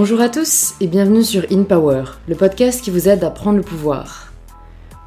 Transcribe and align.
Bonjour 0.00 0.20
à 0.20 0.28
tous 0.28 0.74
et 0.80 0.86
bienvenue 0.86 1.24
sur 1.24 1.44
In 1.50 1.64
Power, 1.64 2.04
le 2.28 2.36
podcast 2.36 2.84
qui 2.84 2.92
vous 2.92 3.08
aide 3.08 3.24
à 3.24 3.30
prendre 3.30 3.56
le 3.56 3.64
pouvoir. 3.64 4.32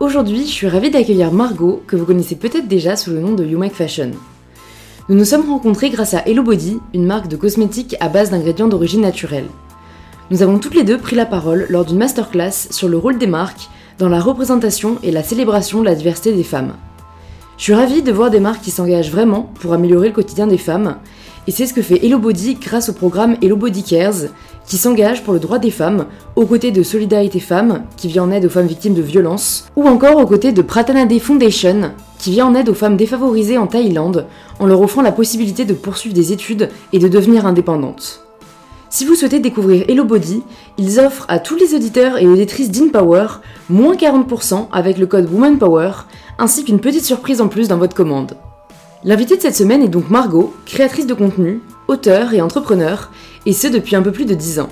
Aujourd'hui, 0.02 0.46
je 0.46 0.52
suis 0.52 0.68
ravie 0.68 0.92
d'accueillir 0.92 1.32
Margot, 1.32 1.82
que 1.88 1.96
vous 1.96 2.04
connaissez 2.04 2.36
peut-être 2.36 2.68
déjà 2.68 2.98
sous 2.98 3.12
le 3.12 3.22
nom 3.22 3.32
de 3.32 3.46
You 3.46 3.58
Make 3.58 3.72
Fashion. 3.72 4.12
Nous 5.08 5.16
nous 5.16 5.24
sommes 5.24 5.50
rencontrés 5.50 5.92
grâce 5.92 6.14
à 6.14 6.28
Hello 6.28 6.44
Body, 6.44 6.78
une 6.94 7.06
marque 7.06 7.30
de 7.30 7.38
cosmétiques 7.38 7.96
à 8.02 8.10
base 8.10 8.32
d'ingrédients 8.32 8.68
d'origine 8.68 9.00
naturelle. 9.00 9.48
Nous 10.30 10.44
avons 10.44 10.60
toutes 10.60 10.76
les 10.76 10.84
deux 10.84 10.98
pris 10.98 11.16
la 11.16 11.26
parole 11.26 11.68
lors 11.70 11.86
d'une 11.86 11.98
masterclass 11.98 12.52
sur 12.70 12.90
le 12.90 12.98
rôle 12.98 13.18
des 13.18 13.28
marques 13.28 13.70
dans 13.98 14.10
la 14.10 14.20
représentation 14.20 14.98
et 15.04 15.12
la 15.12 15.24
célébration 15.24 15.80
de 15.80 15.86
la 15.86 15.96
diversité 15.96 16.34
des 16.34 16.44
femmes. 16.44 16.74
Je 17.56 17.64
suis 17.64 17.74
ravie 17.74 18.02
de 18.02 18.12
voir 18.12 18.30
des 18.30 18.42
marques 18.42 18.64
qui 18.64 18.72
s'engagent 18.72 19.12
vraiment 19.12 19.54
pour 19.62 19.72
améliorer 19.72 20.10
le 20.10 20.14
quotidien 20.14 20.48
des 20.48 20.58
femmes, 20.58 20.98
et 21.48 21.52
c'est 21.52 21.66
ce 21.66 21.74
que 21.74 21.82
fait 21.82 22.06
Hello 22.06 22.20
Body 22.20 22.56
grâce 22.56 22.90
au 22.90 22.94
programme 22.94 23.36
Hello 23.42 23.56
Body 23.56 23.84
Cares, 23.84 24.30
qui 24.68 24.78
s'engage 24.78 25.24
pour 25.24 25.34
le 25.34 25.40
droit 25.40 25.60
des 25.60 25.72
femmes, 25.72 26.06
aux 26.36 26.46
côtés 26.46 26.72
de 26.72 26.84
Solidarité 26.84 27.40
Femmes, 27.40 27.84
qui 27.98 28.08
vient 28.08 28.24
en 28.24 28.32
aide 28.32 28.46
aux 28.46 28.50
femmes 28.50 28.68
victimes 28.68 28.94
de 28.94 29.02
violences, 29.02 29.68
ou 29.76 29.88
encore 29.88 30.18
aux 30.18 30.26
côtés 30.26 30.52
de 30.52 30.62
Pratanade 30.62 31.18
Foundation, 31.20 31.92
qui 32.20 32.32
vient 32.32 32.48
en 32.48 32.56
aide 32.56 32.70
aux 32.70 32.74
femmes 32.74 32.98
défavorisées 32.98 33.58
en 33.58 33.68
Thaïlande, 33.68 34.28
en 34.60 34.66
leur 34.66 34.82
offrant 34.82 35.02
la 35.02 35.12
possibilité 35.12 35.66
de 35.66 35.74
poursuivre 35.74 36.16
des 36.16 36.32
études 36.32 36.70
et 36.94 37.00
de 37.00 37.08
devenir 37.08 37.46
indépendantes. 37.46 38.24
Si 38.90 39.06
vous 39.06 39.16
souhaitez 39.16 39.40
découvrir 39.40 39.86
Hello 39.88 40.04
Body, 40.04 40.44
ils 40.78 41.00
offrent 41.00 41.26
à 41.30 41.40
tous 41.40 41.56
les 41.56 41.74
auditeurs 41.74 42.18
et 42.18 42.28
auditrices 42.28 42.70
d'InPower 42.70 43.28
moins 43.70 43.96
40% 43.96 44.68
avec 44.72 44.98
le 44.98 45.08
code 45.08 45.32
WomanPower, 45.32 45.92
ainsi 46.38 46.66
qu'une 46.66 46.82
petite 46.82 47.06
surprise 47.06 47.40
en 47.40 47.48
plus 47.48 47.70
dans 47.70 47.78
votre 47.78 47.96
commande. 47.96 48.36
L'invitée 49.06 49.38
de 49.38 49.42
cette 49.42 49.56
semaine 49.56 49.82
est 49.82 49.88
donc 49.88 50.10
Margot, 50.10 50.54
créatrice 50.66 51.08
de 51.08 51.14
contenu, 51.14 51.62
auteur 51.88 52.34
et 52.34 52.42
entrepreneur, 52.42 53.12
et 53.46 53.54
ce 53.54 53.68
depuis 53.68 53.96
un 53.96 54.02
peu 54.02 54.12
plus 54.12 54.26
de 54.26 54.34
10 54.34 54.60
ans. 54.60 54.70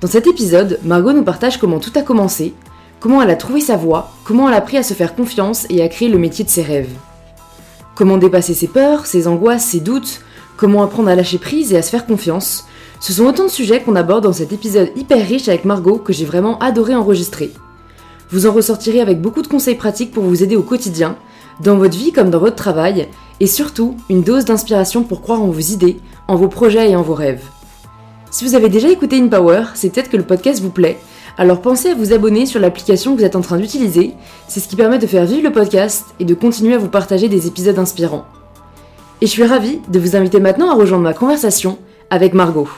Dans 0.00 0.08
cet 0.08 0.26
épisode, 0.26 0.78
Margot 0.84 1.12
nous 1.12 1.22
partage 1.22 1.58
comment 1.58 1.80
tout 1.80 1.92
a 1.94 2.02
commencé, 2.02 2.54
comment 3.00 3.22
elle 3.22 3.30
a 3.30 3.36
trouvé 3.36 3.60
sa 3.60 3.76
voie, 3.76 4.12
comment 4.24 4.48
elle 4.48 4.54
a 4.54 4.58
appris 4.58 4.76
à 4.76 4.82
se 4.82 4.94
faire 4.94 5.14
confiance 5.14 5.66
et 5.70 5.82
à 5.82 5.88
créer 5.88 6.08
le 6.08 6.18
métier 6.18 6.44
de 6.44 6.50
ses 6.50 6.62
rêves. 6.62 6.92
Comment 7.94 8.16
dépasser 8.16 8.54
ses 8.54 8.66
peurs, 8.66 9.06
ses 9.06 9.28
angoisses, 9.28 9.64
ses 9.64 9.80
doutes, 9.80 10.20
comment 10.56 10.82
apprendre 10.82 11.08
à 11.08 11.14
lâcher 11.14 11.38
prise 11.38 11.72
et 11.72 11.76
à 11.76 11.82
se 11.82 11.90
faire 11.90 12.06
confiance, 12.06 12.66
ce 13.00 13.12
sont 13.12 13.26
autant 13.26 13.44
de 13.44 13.50
sujets 13.50 13.82
qu'on 13.82 13.96
aborde 13.96 14.24
dans 14.24 14.32
cet 14.32 14.52
épisode 14.52 14.90
hyper 14.96 15.26
riche 15.26 15.48
avec 15.48 15.64
Margot 15.64 15.98
que 15.98 16.12
j'ai 16.12 16.24
vraiment 16.24 16.58
adoré 16.58 16.94
enregistrer. 16.94 17.52
Vous 18.30 18.46
en 18.46 18.52
ressortirez 18.52 19.00
avec 19.00 19.20
beaucoup 19.20 19.42
de 19.42 19.46
conseils 19.46 19.74
pratiques 19.74 20.12
pour 20.12 20.24
vous 20.24 20.42
aider 20.42 20.56
au 20.56 20.62
quotidien, 20.62 21.16
dans 21.60 21.76
votre 21.76 21.96
vie 21.96 22.12
comme 22.12 22.30
dans 22.30 22.38
votre 22.38 22.56
travail, 22.56 23.08
et 23.40 23.46
surtout 23.46 23.96
une 24.08 24.22
dose 24.22 24.44
d'inspiration 24.44 25.02
pour 25.02 25.22
croire 25.22 25.42
en 25.42 25.48
vos 25.48 25.60
idées, 25.60 25.98
en 26.28 26.36
vos 26.36 26.48
projets 26.48 26.90
et 26.90 26.96
en 26.96 27.02
vos 27.02 27.14
rêves. 27.14 27.44
Si 28.34 28.44
vous 28.44 28.56
avez 28.56 28.68
déjà 28.68 28.88
écouté 28.90 29.16
InPower, 29.20 29.66
c'est 29.74 29.90
peut-être 29.90 30.10
que 30.10 30.16
le 30.16 30.24
podcast 30.24 30.60
vous 30.60 30.70
plaît, 30.70 30.98
alors 31.38 31.60
pensez 31.60 31.90
à 31.90 31.94
vous 31.94 32.12
abonner 32.12 32.46
sur 32.46 32.58
l'application 32.58 33.14
que 33.14 33.20
vous 33.20 33.24
êtes 33.24 33.36
en 33.36 33.42
train 33.42 33.58
d'utiliser, 33.58 34.12
c'est 34.48 34.58
ce 34.58 34.66
qui 34.66 34.74
permet 34.74 34.98
de 34.98 35.06
faire 35.06 35.24
vivre 35.24 35.44
le 35.44 35.52
podcast 35.52 36.06
et 36.18 36.24
de 36.24 36.34
continuer 36.34 36.74
à 36.74 36.78
vous 36.78 36.88
partager 36.88 37.28
des 37.28 37.46
épisodes 37.46 37.78
inspirants. 37.78 38.24
Et 39.20 39.26
je 39.26 39.30
suis 39.30 39.44
ravie 39.44 39.78
de 39.88 40.00
vous 40.00 40.16
inviter 40.16 40.40
maintenant 40.40 40.68
à 40.68 40.74
rejoindre 40.74 41.04
ma 41.04 41.14
conversation 41.14 41.78
avec 42.10 42.34
Margot. 42.34 42.68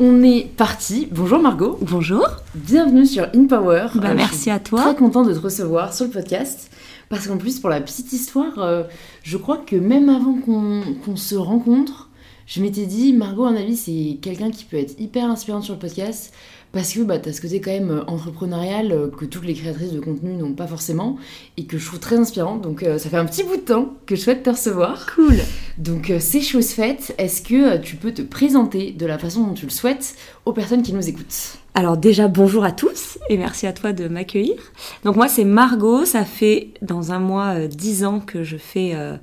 On 0.00 0.22
est 0.22 0.46
parti. 0.56 1.08
Bonjour 1.10 1.40
Margot. 1.40 1.78
Bonjour. 1.82 2.26
Bienvenue 2.54 3.04
sur 3.06 3.26
InPower. 3.34 3.86
Bah, 3.96 4.08
Euh, 4.10 4.14
merci 4.16 4.48
à 4.50 4.58
toi. 4.60 4.82
Très 4.82 4.94
content 4.94 5.24
de 5.24 5.34
te 5.34 5.40
recevoir 5.40 5.92
sur 5.92 6.04
le 6.06 6.10
podcast. 6.12 6.70
Parce 7.08 7.26
qu'en 7.26 7.38
plus, 7.38 7.58
pour 7.60 7.70
la 7.70 7.80
petite 7.80 8.12
histoire, 8.12 8.58
euh, 8.58 8.84
je 9.22 9.36
crois 9.36 9.58
que 9.58 9.76
même 9.76 10.08
avant 10.08 10.34
qu'on 10.34 11.16
se 11.16 11.34
rencontre, 11.34 12.08
je 12.46 12.62
m'étais 12.62 12.86
dit, 12.86 13.12
Margot, 13.12 13.44
à 13.44 13.50
mon 13.50 13.56
avis, 13.56 13.76
c'est 13.76 14.18
quelqu'un 14.22 14.50
qui 14.50 14.64
peut 14.64 14.78
être 14.78 14.98
hyper 14.98 15.30
inspirant 15.30 15.60
sur 15.60 15.74
le 15.74 15.80
podcast. 15.80 16.32
Parce 16.72 16.92
que 16.92 17.00
bah, 17.00 17.18
tu 17.18 17.30
as 17.30 17.32
ce 17.32 17.40
côté 17.40 17.60
quand 17.60 17.70
même 17.70 17.90
euh, 17.90 18.04
entrepreneurial 18.06 18.92
euh, 18.92 19.08
que 19.08 19.24
toutes 19.24 19.46
les 19.46 19.54
créatrices 19.54 19.92
de 19.92 20.00
contenu 20.00 20.34
n'ont 20.34 20.52
pas 20.52 20.66
forcément 20.66 21.16
et 21.56 21.64
que 21.64 21.78
je 21.78 21.86
trouve 21.86 21.98
très 21.98 22.16
inspirant. 22.16 22.56
Donc 22.56 22.82
euh, 22.82 22.98
ça 22.98 23.08
fait 23.08 23.16
un 23.16 23.24
petit 23.24 23.42
bout 23.42 23.56
de 23.56 23.62
temps 23.62 23.94
que 24.04 24.16
je 24.16 24.20
souhaite 24.20 24.42
te 24.42 24.50
recevoir. 24.50 25.06
Cool. 25.14 25.36
Donc 25.78 26.10
euh, 26.10 26.18
c'est 26.20 26.42
chose 26.42 26.68
faite. 26.68 27.14
Est-ce 27.16 27.40
que 27.40 27.78
tu 27.78 27.96
peux 27.96 28.12
te 28.12 28.22
présenter 28.22 28.92
de 28.92 29.06
la 29.06 29.18
façon 29.18 29.46
dont 29.46 29.54
tu 29.54 29.64
le 29.64 29.70
souhaites 29.70 30.14
aux 30.44 30.52
personnes 30.52 30.82
qui 30.82 30.92
nous 30.92 31.08
écoutent? 31.08 31.58
Alors 31.78 31.96
déjà 31.96 32.26
bonjour 32.26 32.64
à 32.64 32.72
tous 32.72 33.20
et 33.28 33.38
merci 33.38 33.64
à 33.64 33.72
toi 33.72 33.92
de 33.92 34.08
m'accueillir. 34.08 34.56
Donc 35.04 35.14
moi 35.14 35.28
c'est 35.28 35.44
Margot, 35.44 36.04
ça 36.04 36.24
fait 36.24 36.70
dans 36.82 37.12
un 37.12 37.20
mois 37.20 37.54
euh, 37.54 37.68
dix 37.68 38.04
ans 38.04 38.18
que 38.18 38.42
je 38.42 38.56
fais 38.56 38.94
euh, 38.96 39.16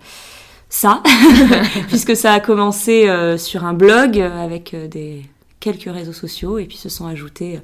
ça, 0.69 1.03
puisque 1.89 2.15
ça 2.15 2.31
a 2.31 2.39
commencé 2.39 3.09
euh, 3.09 3.37
sur 3.37 3.65
un 3.65 3.73
blog 3.73 4.21
avec 4.21 4.73
des 4.73 5.23
quelques 5.59 5.93
réseaux 5.93 6.13
sociaux 6.13 6.57
et 6.57 6.63
puis 6.63 6.77
se 6.77 6.87
sont 6.87 7.07
ajoutés 7.07 7.59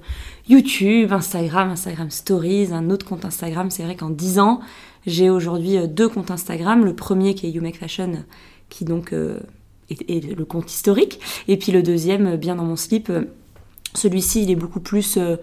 YouTube, 0.49 1.13
Instagram, 1.13 1.69
Instagram 1.69 2.11
Stories, 2.11 2.73
un 2.73 2.89
autre 2.89 3.05
compte 3.05 3.23
Instagram. 3.23 3.71
C'est 3.71 3.83
vrai 3.83 3.95
qu'en 3.95 4.09
dix 4.09 4.39
ans 4.39 4.59
j'ai 5.05 5.29
aujourd'hui 5.29 5.77
deux 5.87 6.09
comptes 6.09 6.31
Instagram. 6.31 6.83
Le 6.83 6.93
premier 6.93 7.33
qui 7.33 7.47
est 7.47 7.51
You 7.51 7.61
Make 7.61 7.77
Fashion, 7.77 8.25
qui 8.67 8.83
donc 8.83 9.13
est, 9.13 10.37
le 10.37 10.43
compte 10.43 10.69
historique, 10.69 11.21
et 11.47 11.55
puis 11.55 11.71
le 11.71 11.81
deuxième 11.81 12.35
bien 12.35 12.55
dans 12.55 12.65
mon 12.65 12.75
slip. 12.75 13.09
Celui-ci, 13.93 14.43
il 14.43 14.51
est 14.51 14.55
beaucoup 14.55 14.79
plus, 14.79 15.17
euh, 15.17 15.37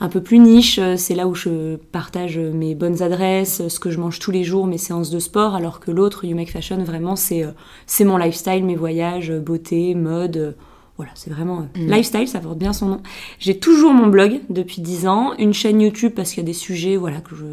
un 0.00 0.08
peu 0.08 0.20
plus 0.20 0.38
niche. 0.38 0.80
C'est 0.96 1.14
là 1.14 1.26
où 1.28 1.34
je 1.34 1.76
partage 1.76 2.38
mes 2.38 2.74
bonnes 2.74 3.02
adresses, 3.02 3.66
ce 3.68 3.78
que 3.78 3.90
je 3.90 3.98
mange 4.00 4.18
tous 4.18 4.30
les 4.32 4.42
jours, 4.44 4.66
mes 4.66 4.78
séances 4.78 5.10
de 5.10 5.18
sport, 5.18 5.54
alors 5.54 5.78
que 5.80 5.90
l'autre, 5.90 6.24
You 6.24 6.34
Make 6.36 6.50
Fashion, 6.50 6.82
vraiment, 6.82 7.14
c'est 7.16 7.44
euh, 7.44 7.52
c'est 7.86 8.04
mon 8.04 8.16
lifestyle, 8.16 8.64
mes 8.64 8.76
voyages, 8.76 9.32
beauté, 9.32 9.94
mode. 9.94 10.36
euh, 10.36 10.52
voilà, 10.98 11.12
c'est 11.14 11.30
vraiment 11.30 11.68
Mm. 11.76 11.86
lifestyle, 11.90 12.28
ça 12.28 12.38
porte 12.40 12.58
bien 12.58 12.72
son 12.72 12.86
nom. 12.86 13.00
J'ai 13.38 13.58
toujours 13.58 13.92
mon 13.94 14.08
blog 14.08 14.40
depuis 14.50 14.82
10 14.82 15.06
ans, 15.06 15.32
une 15.38 15.54
chaîne 15.54 15.80
YouTube 15.80 16.12
parce 16.14 16.30
qu'il 16.30 16.38
y 16.42 16.44
a 16.44 16.46
des 16.46 16.52
sujets, 16.52 16.96
voilà, 16.96 17.20
que 17.20 17.34
je 17.34 17.44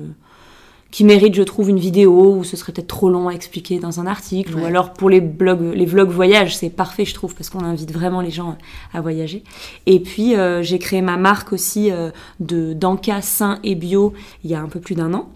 qui 0.92 1.04
méritent, 1.04 1.36
je 1.36 1.44
trouve, 1.44 1.70
une 1.70 1.78
vidéo 1.78 2.34
où 2.38 2.44
ce 2.44 2.58
serait 2.58 2.72
peut-être 2.74 2.88
trop 2.88 3.10
long 3.10 3.28
à 3.28 3.34
expliquer 3.34 3.78
dans 3.80 4.00
un 4.00 4.08
article, 4.08 4.56
Ouais. 4.56 4.62
ou 4.64 4.66
alors 4.66 4.94
pour 4.94 5.10
les 5.10 5.22
blogs, 5.22 5.74
les 5.76 5.86
vlogs 5.86 6.10
voyage, 6.10 6.58
c'est 6.58 6.72
parfait, 6.72 7.06
je 7.06 7.14
trouve, 7.14 7.36
parce 7.36 7.50
qu'on 7.52 7.64
invite 7.64 7.92
vraiment 7.92 8.22
les 8.22 8.32
gens 8.32 8.58
à 8.94 9.02
voyager. 9.02 9.44
Et 9.86 10.00
puis 10.00 10.36
euh, 10.36 10.64
j'ai 10.64 10.80
créé 10.80 11.02
ma 11.02 11.18
marque 11.18 11.54
aussi 11.54 11.92
euh, 11.92 12.10
de 12.40 12.74
d'Anka 12.74 13.22
sain 13.22 13.60
et 13.64 13.76
bio 13.76 14.14
il 14.44 14.50
y 14.50 14.56
a 14.56 14.62
un 14.62 14.68
peu 14.68 14.80
plus 14.80 14.96
d'un 14.96 15.14
an. 15.14 15.30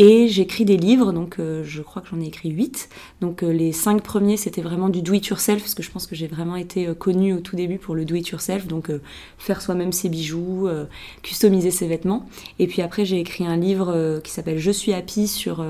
Et 0.00 0.28
j'écris 0.28 0.64
des 0.64 0.76
livres, 0.76 1.10
donc 1.10 1.40
euh, 1.40 1.64
je 1.64 1.82
crois 1.82 2.00
que 2.00 2.06
j'en 2.08 2.20
ai 2.20 2.26
écrit 2.26 2.50
8. 2.50 2.88
Donc 3.20 3.42
euh, 3.42 3.50
les 3.50 3.72
cinq 3.72 4.00
premiers, 4.00 4.36
c'était 4.36 4.60
vraiment 4.60 4.90
du 4.90 5.02
do 5.02 5.12
it 5.12 5.26
yourself, 5.26 5.58
parce 5.58 5.74
que 5.74 5.82
je 5.82 5.90
pense 5.90 6.06
que 6.06 6.14
j'ai 6.14 6.28
vraiment 6.28 6.54
été 6.54 6.86
euh, 6.86 6.94
connue 6.94 7.34
au 7.34 7.40
tout 7.40 7.56
début 7.56 7.78
pour 7.78 7.96
le 7.96 8.04
do 8.04 8.14
it 8.14 8.28
yourself, 8.28 8.68
donc 8.68 8.92
faire 9.38 9.60
soi-même 9.60 9.90
ses 9.90 10.08
bijoux, 10.08 10.68
customiser 11.22 11.72
ses 11.72 11.88
vêtements. 11.88 12.28
Et 12.60 12.68
puis 12.68 12.80
après, 12.80 13.04
j'ai 13.04 13.18
écrit 13.18 13.44
un 13.44 13.56
livre 13.56 14.20
qui 14.22 14.30
s'appelle 14.30 14.58
Je 14.58 14.70
suis 14.70 14.92
happy 14.92 15.26
sur 15.26 15.64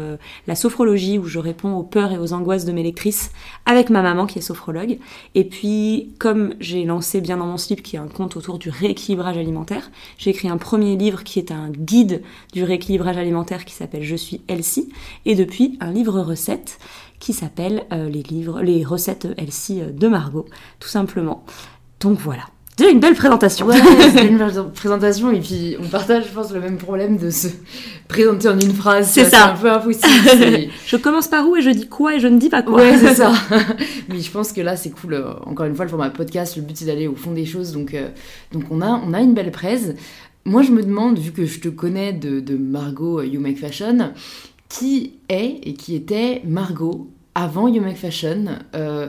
la 0.47 0.55
sophrologie, 0.55 1.19
où 1.19 1.25
je 1.25 1.38
réponds 1.38 1.75
aux 1.77 1.83
peurs 1.83 2.12
et 2.12 2.19
aux 2.19 2.34
angoisses 2.34 2.67
de 2.67 2.72
mes 2.72 2.83
lectrices 2.83 3.31
avec 3.65 3.88
ma 3.88 4.03
maman 4.03 4.27
qui 4.27 4.41
est 4.41 4.43
sophrologue. 4.43 4.99
Et 5.34 5.44
puis, 5.44 6.11
comme 6.19 6.55
j'ai 6.61 6.84
lancé 6.84 7.22
bien 7.22 7.38
dans 7.38 7.47
mon 7.47 7.56
slip, 7.56 7.83
qui 7.83 7.97
est 7.97 7.99
un 7.99 8.09
compte 8.09 8.37
autour 8.37 8.59
du 8.59 8.69
rééquilibrage 8.69 9.38
alimentaire, 9.38 9.91
j'ai 10.19 10.31
écrit 10.31 10.49
un 10.49 10.59
premier 10.59 10.97
livre 10.97 11.25
qui 11.25 11.38
est 11.38 11.50
un 11.50 11.71
guide 11.71 12.22
du 12.53 12.65
rééquilibrage 12.65 13.17
alimentaire 13.17 13.65
qui 13.65 13.72
s'appelle 13.72 14.03
Je 14.03 14.18
suis 14.19 14.43
Elsie. 14.49 14.91
Et 15.25 15.34
depuis, 15.34 15.79
un 15.81 15.91
livre 15.93 16.21
recette 16.21 16.79
qui 17.19 17.33
s'appelle 17.33 17.84
euh, 17.93 18.09
les 18.09 18.23
livres, 18.23 18.61
les 18.61 18.84
recettes 18.84 19.27
Elsie 19.39 19.81
euh, 19.81 19.91
de 19.91 20.06
Margot, 20.09 20.47
tout 20.81 20.89
simplement. 20.89 21.45
Donc 22.01 22.19
voilà. 22.19 22.43
Déjà 22.77 22.91
une 22.91 23.01
belle 23.01 23.17
présentation. 23.17 23.67
Ouais, 23.67 23.77
une 24.29 24.39
belle 24.39 24.53
présentation 24.73 25.33
et 25.33 25.41
puis 25.41 25.75
on 25.81 25.89
partage, 25.89 26.27
je 26.29 26.33
pense, 26.33 26.53
le 26.53 26.61
même 26.61 26.77
problème 26.79 27.17
de 27.17 27.29
se 27.29 27.49
présenter 28.06 28.49
en 28.49 28.55
une 28.56 28.73
phrase. 28.73 29.09
C'est 29.11 29.25
ça. 29.25 29.31
C'est 29.31 29.37
un 29.37 29.55
peu 29.56 29.73
impossible. 29.73 30.70
Je 30.87 30.97
commence 30.97 31.26
par 31.26 31.49
où 31.49 31.56
et 31.56 31.61
je 31.61 31.70
dis 31.70 31.88
quoi 31.88 32.15
et 32.15 32.20
je 32.20 32.29
ne 32.29 32.38
dis 32.38 32.49
pas 32.49 32.62
quoi. 32.62 32.76
Ouais, 32.76 32.97
c'est 32.97 33.17
ça. 33.17 33.32
Mais 34.09 34.20
je 34.20 34.31
pense 34.31 34.53
que 34.53 34.61
là, 34.61 34.76
c'est 34.76 34.91
cool. 34.91 35.15
euh, 35.15 35.32
Encore 35.44 35.67
une 35.67 35.75
fois, 35.75 35.87
le 35.87 35.91
format 35.91 36.09
podcast, 36.11 36.55
le 36.55 36.62
but, 36.62 36.76
c'est 36.76 36.85
d'aller 36.85 37.09
au 37.09 37.17
fond 37.17 37.32
des 37.32 37.47
choses. 37.47 37.73
Donc, 37.73 37.94
euh, 37.94 38.11
donc 38.53 38.62
on, 38.70 38.81
a, 38.81 38.87
on 39.05 39.12
a 39.12 39.20
une 39.23 39.35
belle 39.35 39.50
presse. 39.50 39.94
Moi, 40.49 40.62
je 40.62 40.73
me 40.73 40.83
demande, 40.83 41.19
vu 41.19 41.31
que 41.33 41.45
je 41.47 41.61
te 41.61 41.69
connais 41.69 42.12
de, 42.12 42.41
de 42.41 42.56
Margot 42.56 43.21
euh, 43.21 43.27
You 43.27 43.41
Make 43.41 43.59
Fashion, 43.59 44.12
qui 44.69 45.12
est 45.29 45.61
et 45.62 45.75
qui 45.75 45.95
était 45.95 46.43
Margot 46.47 47.09
avant 47.35 47.69
You 47.69 47.83
Make 47.83 47.97
Fashion 47.97 48.47
euh, 48.75 49.09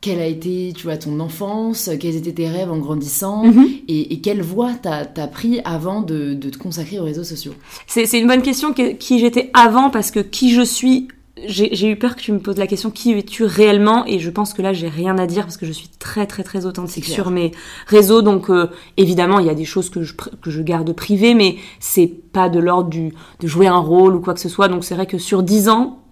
quelle 0.00 0.20
a 0.20 0.26
été, 0.26 0.72
tu 0.76 0.84
vois, 0.84 0.96
ton 0.98 1.18
enfance 1.20 1.90
Quels 1.98 2.14
étaient 2.16 2.32
tes 2.32 2.48
rêves 2.48 2.70
en 2.70 2.78
grandissant 2.78 3.44
Mhm. 3.44 3.66
et, 3.88 4.12
et 4.12 4.20
quelle 4.20 4.42
voie 4.42 4.72
t'as 4.80 5.04
as 5.16 5.26
pris 5.26 5.60
avant 5.64 6.00
de, 6.02 6.34
de 6.34 6.48
te 6.50 6.58
consacrer 6.58 7.00
aux 7.00 7.04
réseaux 7.04 7.24
sociaux? 7.24 7.54
C'est 7.88 8.06
c'est 8.06 8.20
une 8.20 8.28
bonne 8.28 8.42
question 8.42 8.72
que- 8.72 8.92
qui 8.92 9.18
j'étais 9.18 9.50
avant 9.54 9.90
parce 9.90 10.10
que 10.12 10.20
qui 10.20 10.52
je 10.52 10.62
suis. 10.62 11.08
J'ai 11.44 11.90
eu 11.90 11.96
peur 11.96 12.16
que 12.16 12.22
tu 12.22 12.32
me 12.32 12.38
poses 12.38 12.56
la 12.56 12.66
question 12.66 12.90
qui 12.90 13.12
es-tu 13.12 13.44
réellement? 13.44 14.06
Et 14.06 14.18
je 14.18 14.30
pense 14.30 14.54
que 14.54 14.62
là 14.62 14.72
j'ai 14.72 14.88
rien 14.88 15.18
à 15.18 15.26
dire 15.26 15.42
parce 15.42 15.58
que 15.58 15.66
je 15.66 15.72
suis 15.72 15.88
très 15.88 16.26
très 16.26 16.42
très 16.42 16.64
authentique 16.64 17.04
sur 17.04 17.30
mes 17.30 17.52
réseaux. 17.86 18.22
Donc 18.22 18.48
euh, 18.48 18.70
évidemment 18.96 19.38
il 19.38 19.46
y 19.46 19.50
a 19.50 19.54
des 19.54 19.66
choses 19.66 19.90
que 19.90 20.02
je, 20.02 20.14
que 20.14 20.50
je 20.50 20.62
garde 20.62 20.90
privées 20.94 21.34
mais 21.34 21.56
c'est 21.78 22.06
pas 22.06 22.48
de 22.48 22.58
l'ordre 22.58 22.88
du 22.88 23.12
de 23.40 23.46
jouer 23.46 23.66
un 23.66 23.78
rôle 23.78 24.14
ou 24.16 24.20
quoi 24.20 24.32
que 24.32 24.40
ce 24.40 24.48
soit. 24.48 24.68
Donc 24.68 24.82
c'est 24.82 24.94
vrai 24.94 25.06
que 25.06 25.18
sur 25.18 25.42
10 25.42 25.68
ans 25.68 26.05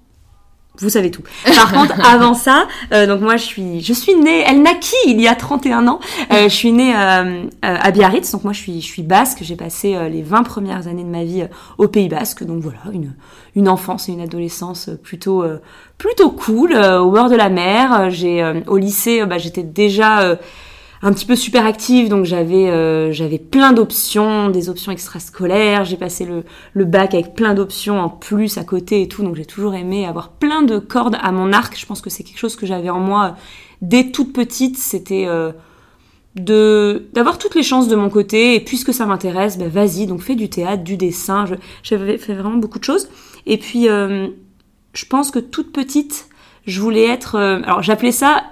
vous 0.78 0.88
savez 0.88 1.10
tout. 1.10 1.22
Par 1.54 1.72
contre, 1.74 1.94
avant 2.04 2.34
ça, 2.34 2.66
euh, 2.92 3.06
donc 3.06 3.20
moi 3.20 3.36
je 3.36 3.44
suis, 3.44 3.80
je 3.80 3.92
suis 3.92 4.14
née, 4.16 4.42
elle 4.46 4.62
naquit 4.62 4.96
il 5.06 5.20
y 5.20 5.28
a 5.28 5.34
31 5.34 5.86
ans. 5.86 6.00
Euh, 6.32 6.44
je 6.44 6.54
suis 6.54 6.72
née 6.72 6.94
euh, 6.96 7.44
à 7.62 7.90
Biarritz, 7.92 8.30
donc 8.32 8.42
moi 8.44 8.52
je 8.52 8.58
suis, 8.58 8.80
je 8.80 8.86
suis 8.86 9.02
basque. 9.02 9.38
J'ai 9.42 9.56
passé 9.56 9.96
les 10.10 10.22
20 10.22 10.42
premières 10.42 10.88
années 10.88 11.04
de 11.04 11.08
ma 11.08 11.22
vie 11.22 11.46
au 11.78 11.86
Pays 11.86 12.08
Basque, 12.08 12.44
donc 12.44 12.60
voilà, 12.60 12.78
une, 12.92 13.14
une 13.54 13.68
enfance 13.68 14.08
et 14.08 14.12
une 14.12 14.20
adolescence 14.20 14.90
plutôt, 15.02 15.44
plutôt 15.96 16.30
cool, 16.30 16.74
au 16.74 17.10
bord 17.10 17.30
de 17.30 17.36
la 17.36 17.50
mer. 17.50 18.10
J'ai, 18.10 18.44
au 18.66 18.76
lycée, 18.76 19.24
bah, 19.26 19.38
j'étais 19.38 19.62
déjà 19.62 20.36
un 21.04 21.12
petit 21.12 21.26
peu 21.26 21.36
super 21.36 21.66
active, 21.66 22.08
donc 22.08 22.24
j'avais 22.24 22.70
euh, 22.70 23.12
j'avais 23.12 23.38
plein 23.38 23.74
d'options, 23.74 24.48
des 24.48 24.70
options 24.70 24.90
extrascolaires. 24.90 25.84
J'ai 25.84 25.98
passé 25.98 26.26
le, 26.74 26.84
bac 26.86 27.12
avec 27.12 27.34
plein 27.34 27.52
d'options 27.52 28.00
en 28.00 28.08
plus 28.08 28.56
à 28.56 28.64
côté 28.64 29.02
et 29.02 29.08
tout, 29.08 29.22
donc 29.22 29.36
j'ai 29.36 29.44
toujours 29.44 29.74
aimé 29.74 30.06
avoir 30.06 30.30
plein 30.30 30.62
de 30.62 30.78
cordes 30.78 31.18
à 31.20 31.30
mon 31.30 31.52
arc. 31.52 31.78
Je 31.78 31.84
pense 31.84 32.00
que 32.00 32.08
c'est 32.08 32.24
quelque 32.24 32.38
chose 32.38 32.56
que 32.56 32.64
j'avais 32.64 32.88
en 32.88 33.00
moi 33.00 33.36
dès 33.82 34.12
toute 34.12 34.32
petite. 34.32 34.78
C'était 34.78 35.26
euh, 35.28 35.52
d'avoir 36.36 37.36
toutes 37.36 37.54
les 37.54 37.62
chances 37.62 37.86
de 37.86 37.96
mon 37.96 38.08
côté 38.08 38.54
et 38.54 38.60
puisque 38.60 38.94
ça 38.94 39.04
m'intéresse, 39.04 39.58
ben 39.58 39.68
vas-y. 39.68 40.06
Donc 40.06 40.22
fais 40.22 40.36
du 40.36 40.48
théâtre, 40.48 40.84
du 40.84 40.96
dessin. 40.96 41.44
J'avais 41.82 42.16
fait 42.16 42.32
vraiment 42.32 42.56
beaucoup 42.56 42.78
de 42.78 42.84
choses. 42.84 43.10
Et 43.44 43.58
puis 43.58 43.90
euh, 43.90 44.28
je 44.94 45.04
pense 45.04 45.30
que 45.30 45.38
toute 45.38 45.70
petite, 45.70 46.28
je 46.66 46.80
voulais 46.80 47.04
être. 47.04 47.38
alors 47.38 47.82
j'appelais 47.82 48.10
ça 48.10 48.42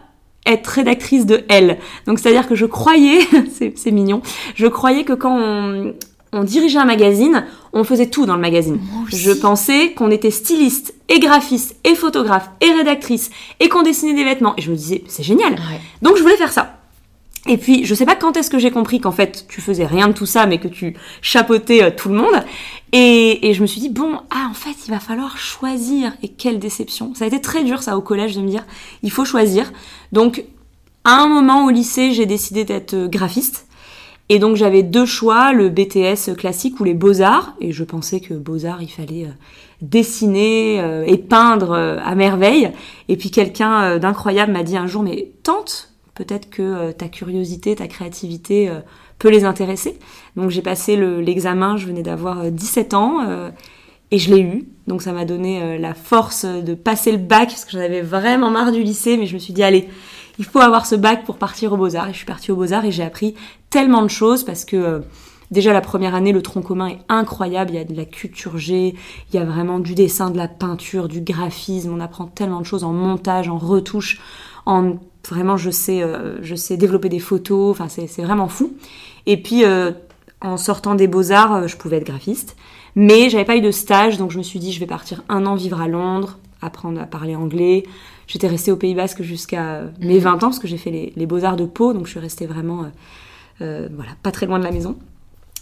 être 0.46 0.66
rédactrice 0.66 1.26
de 1.26 1.44
Elle. 1.48 1.78
Donc 2.06 2.18
c'est-à-dire 2.18 2.48
que 2.48 2.54
je 2.54 2.66
croyais, 2.66 3.20
c'est 3.76 3.90
mignon, 3.90 4.22
je 4.54 4.66
croyais 4.66 5.04
que 5.04 5.12
quand 5.12 5.36
on, 5.38 5.94
on, 6.32 6.44
dirigeait 6.44 6.78
un 6.78 6.84
magazine, 6.84 7.44
on 7.72 7.84
faisait 7.84 8.06
tout 8.06 8.26
dans 8.26 8.34
le 8.34 8.40
magazine. 8.40 8.80
Je 9.08 9.32
pensais 9.32 9.92
qu'on 9.92 10.10
était 10.10 10.30
styliste 10.30 10.94
et 11.08 11.20
graphiste 11.20 11.76
et 11.84 11.94
photographe 11.94 12.50
et 12.60 12.72
rédactrice 12.72 13.30
et 13.60 13.68
qu'on 13.68 13.82
dessinait 13.82 14.14
des 14.14 14.24
vêtements. 14.24 14.54
Et 14.56 14.62
je 14.62 14.70
me 14.70 14.76
disais, 14.76 15.04
c'est 15.06 15.22
génial. 15.22 15.56
Donc 16.00 16.16
je 16.16 16.22
voulais 16.22 16.36
faire 16.36 16.52
ça. 16.52 16.81
Et 17.48 17.56
puis, 17.56 17.84
je 17.84 17.94
sais 17.94 18.06
pas 18.06 18.14
quand 18.14 18.36
est-ce 18.36 18.50
que 18.50 18.58
j'ai 18.58 18.70
compris 18.70 19.00
qu'en 19.00 19.10
fait, 19.10 19.46
tu 19.48 19.60
faisais 19.60 19.84
rien 19.84 20.06
de 20.06 20.12
tout 20.12 20.26
ça, 20.26 20.46
mais 20.46 20.58
que 20.58 20.68
tu 20.68 20.94
chapeautais 21.22 21.82
euh, 21.82 21.90
tout 21.90 22.08
le 22.08 22.14
monde. 22.14 22.44
Et, 22.92 23.48
et, 23.48 23.54
je 23.54 23.62
me 23.62 23.66
suis 23.66 23.80
dit, 23.80 23.88
bon, 23.88 24.18
ah, 24.30 24.46
en 24.48 24.54
fait, 24.54 24.76
il 24.86 24.90
va 24.92 25.00
falloir 25.00 25.36
choisir. 25.38 26.12
Et 26.22 26.28
quelle 26.28 26.60
déception. 26.60 27.14
Ça 27.14 27.24
a 27.24 27.26
été 27.26 27.40
très 27.40 27.64
dur, 27.64 27.82
ça, 27.82 27.96
au 27.96 28.00
collège, 28.00 28.36
de 28.36 28.42
me 28.42 28.48
dire, 28.48 28.64
il 29.02 29.10
faut 29.10 29.24
choisir. 29.24 29.72
Donc, 30.12 30.44
à 31.04 31.20
un 31.20 31.26
moment 31.26 31.64
au 31.64 31.70
lycée, 31.70 32.12
j'ai 32.12 32.26
décidé 32.26 32.64
d'être 32.64 32.94
euh, 32.94 33.08
graphiste. 33.08 33.66
Et 34.28 34.38
donc, 34.38 34.54
j'avais 34.54 34.84
deux 34.84 35.04
choix, 35.04 35.52
le 35.52 35.68
BTS 35.68 36.36
classique 36.38 36.78
ou 36.78 36.84
les 36.84 36.94
beaux-arts. 36.94 37.56
Et 37.60 37.72
je 37.72 37.82
pensais 37.82 38.20
que 38.20 38.34
beaux-arts, 38.34 38.82
il 38.82 38.88
fallait 38.88 39.24
euh, 39.24 39.32
dessiner 39.80 40.76
et 41.08 41.18
peindre 41.18 41.74
à 41.74 42.14
merveille. 42.14 42.70
Et 43.08 43.16
puis, 43.16 43.32
quelqu'un 43.32 43.98
d'incroyable 43.98 44.52
m'a 44.52 44.62
dit 44.62 44.76
un 44.76 44.86
jour, 44.86 45.02
mais 45.02 45.32
tente 45.42 45.91
peut-être 46.22 46.50
que 46.50 46.62
euh, 46.62 46.92
ta 46.92 47.08
curiosité, 47.08 47.74
ta 47.74 47.88
créativité 47.88 48.68
euh, 48.68 48.80
peut 49.18 49.28
les 49.28 49.44
intéresser. 49.44 49.98
Donc 50.36 50.50
j'ai 50.50 50.62
passé 50.62 50.96
l'examen, 50.96 51.76
je 51.76 51.86
venais 51.86 52.02
d'avoir 52.02 52.50
17 52.50 52.94
euh, 52.94 52.96
ans 52.96 53.52
et 54.10 54.18
je 54.18 54.34
l'ai 54.34 54.40
eu. 54.40 54.68
Donc 54.86 55.02
ça 55.02 55.12
m'a 55.12 55.24
donné 55.24 55.78
la 55.78 55.94
force 55.94 56.44
de 56.44 56.74
passer 56.74 57.12
le 57.12 57.18
bac 57.18 57.48
parce 57.48 57.64
que 57.64 57.72
j'en 57.72 57.80
avais 57.80 58.02
vraiment 58.02 58.50
marre 58.50 58.72
du 58.72 58.82
lycée, 58.82 59.16
mais 59.16 59.26
je 59.26 59.34
me 59.34 59.38
suis 59.38 59.52
dit 59.52 59.62
allez, 59.62 59.88
il 60.38 60.44
faut 60.44 60.60
avoir 60.60 60.86
ce 60.86 60.94
bac 60.94 61.24
pour 61.24 61.38
partir 61.38 61.72
aux 61.72 61.76
Beaux-Arts. 61.76 62.08
Et 62.08 62.12
je 62.12 62.18
suis 62.18 62.26
partie 62.26 62.50
aux 62.50 62.56
Beaux-Arts 62.56 62.84
et 62.84 62.92
j'ai 62.92 63.04
appris 63.04 63.34
tellement 63.70 64.02
de 64.02 64.08
choses 64.08 64.44
parce 64.44 64.64
que 64.64 65.02
déjà 65.50 65.72
la 65.72 65.80
première 65.80 66.14
année, 66.14 66.32
le 66.32 66.42
tronc 66.42 66.62
commun 66.62 66.88
est 66.88 66.98
incroyable. 67.08 67.70
Il 67.70 67.76
y 67.76 67.78
a 67.78 67.84
de 67.84 67.94
la 67.94 68.04
culture 68.04 68.58
G, 68.58 68.94
il 69.32 69.36
y 69.36 69.38
a 69.38 69.44
vraiment 69.44 69.78
du 69.78 69.94
dessin, 69.94 70.30
de 70.30 70.36
la 70.36 70.48
peinture, 70.48 71.08
du 71.08 71.20
graphisme. 71.20 71.92
On 71.94 72.00
apprend 72.00 72.26
tellement 72.26 72.60
de 72.60 72.66
choses 72.66 72.84
en 72.84 72.92
montage, 72.92 73.48
en 73.48 73.58
retouche, 73.58 74.20
en 74.66 74.96
vraiment 75.28 75.56
je 75.56 75.70
sais, 75.70 76.02
euh, 76.02 76.42
je 76.42 76.54
sais 76.54 76.76
développer 76.76 77.08
des 77.08 77.18
photos, 77.18 77.70
enfin 77.70 77.88
c'est 77.88 78.22
vraiment 78.22 78.48
fou. 78.48 78.74
Et 79.26 79.40
puis 79.40 79.64
euh, 79.64 79.92
en 80.40 80.56
sortant 80.56 80.94
des 80.94 81.06
beaux-arts, 81.06 81.54
euh, 81.54 81.66
je 81.66 81.76
pouvais 81.76 81.98
être 81.98 82.06
graphiste, 82.06 82.56
mais 82.96 83.30
j'avais 83.30 83.44
pas 83.44 83.56
eu 83.56 83.60
de 83.60 83.70
stage, 83.70 84.18
donc 84.18 84.30
je 84.30 84.38
me 84.38 84.42
suis 84.42 84.58
dit 84.58 84.72
je 84.72 84.80
vais 84.80 84.86
partir 84.86 85.22
un 85.28 85.46
an 85.46 85.54
vivre 85.54 85.80
à 85.80 85.88
Londres, 85.88 86.38
apprendre 86.60 87.00
à 87.00 87.06
parler 87.06 87.36
anglais. 87.36 87.84
J'étais 88.26 88.48
restée 88.48 88.72
au 88.72 88.76
Pays 88.76 88.94
Basque 88.94 89.22
jusqu'à 89.22 89.82
mes 90.00 90.18
20 90.18 90.34
ans, 90.34 90.38
parce 90.38 90.58
que 90.58 90.68
j'ai 90.68 90.78
fait 90.78 91.12
les, 91.14 91.26
beaux-arts 91.26 91.56
de 91.56 91.66
Pau, 91.66 91.92
donc 91.92 92.06
je 92.06 92.12
suis 92.12 92.20
restée 92.20 92.46
vraiment 92.46 92.86
voilà, 93.58 94.12
pas 94.22 94.30
très 94.30 94.46
loin 94.46 94.58
de 94.58 94.64
la 94.64 94.70
maison. 94.70 94.96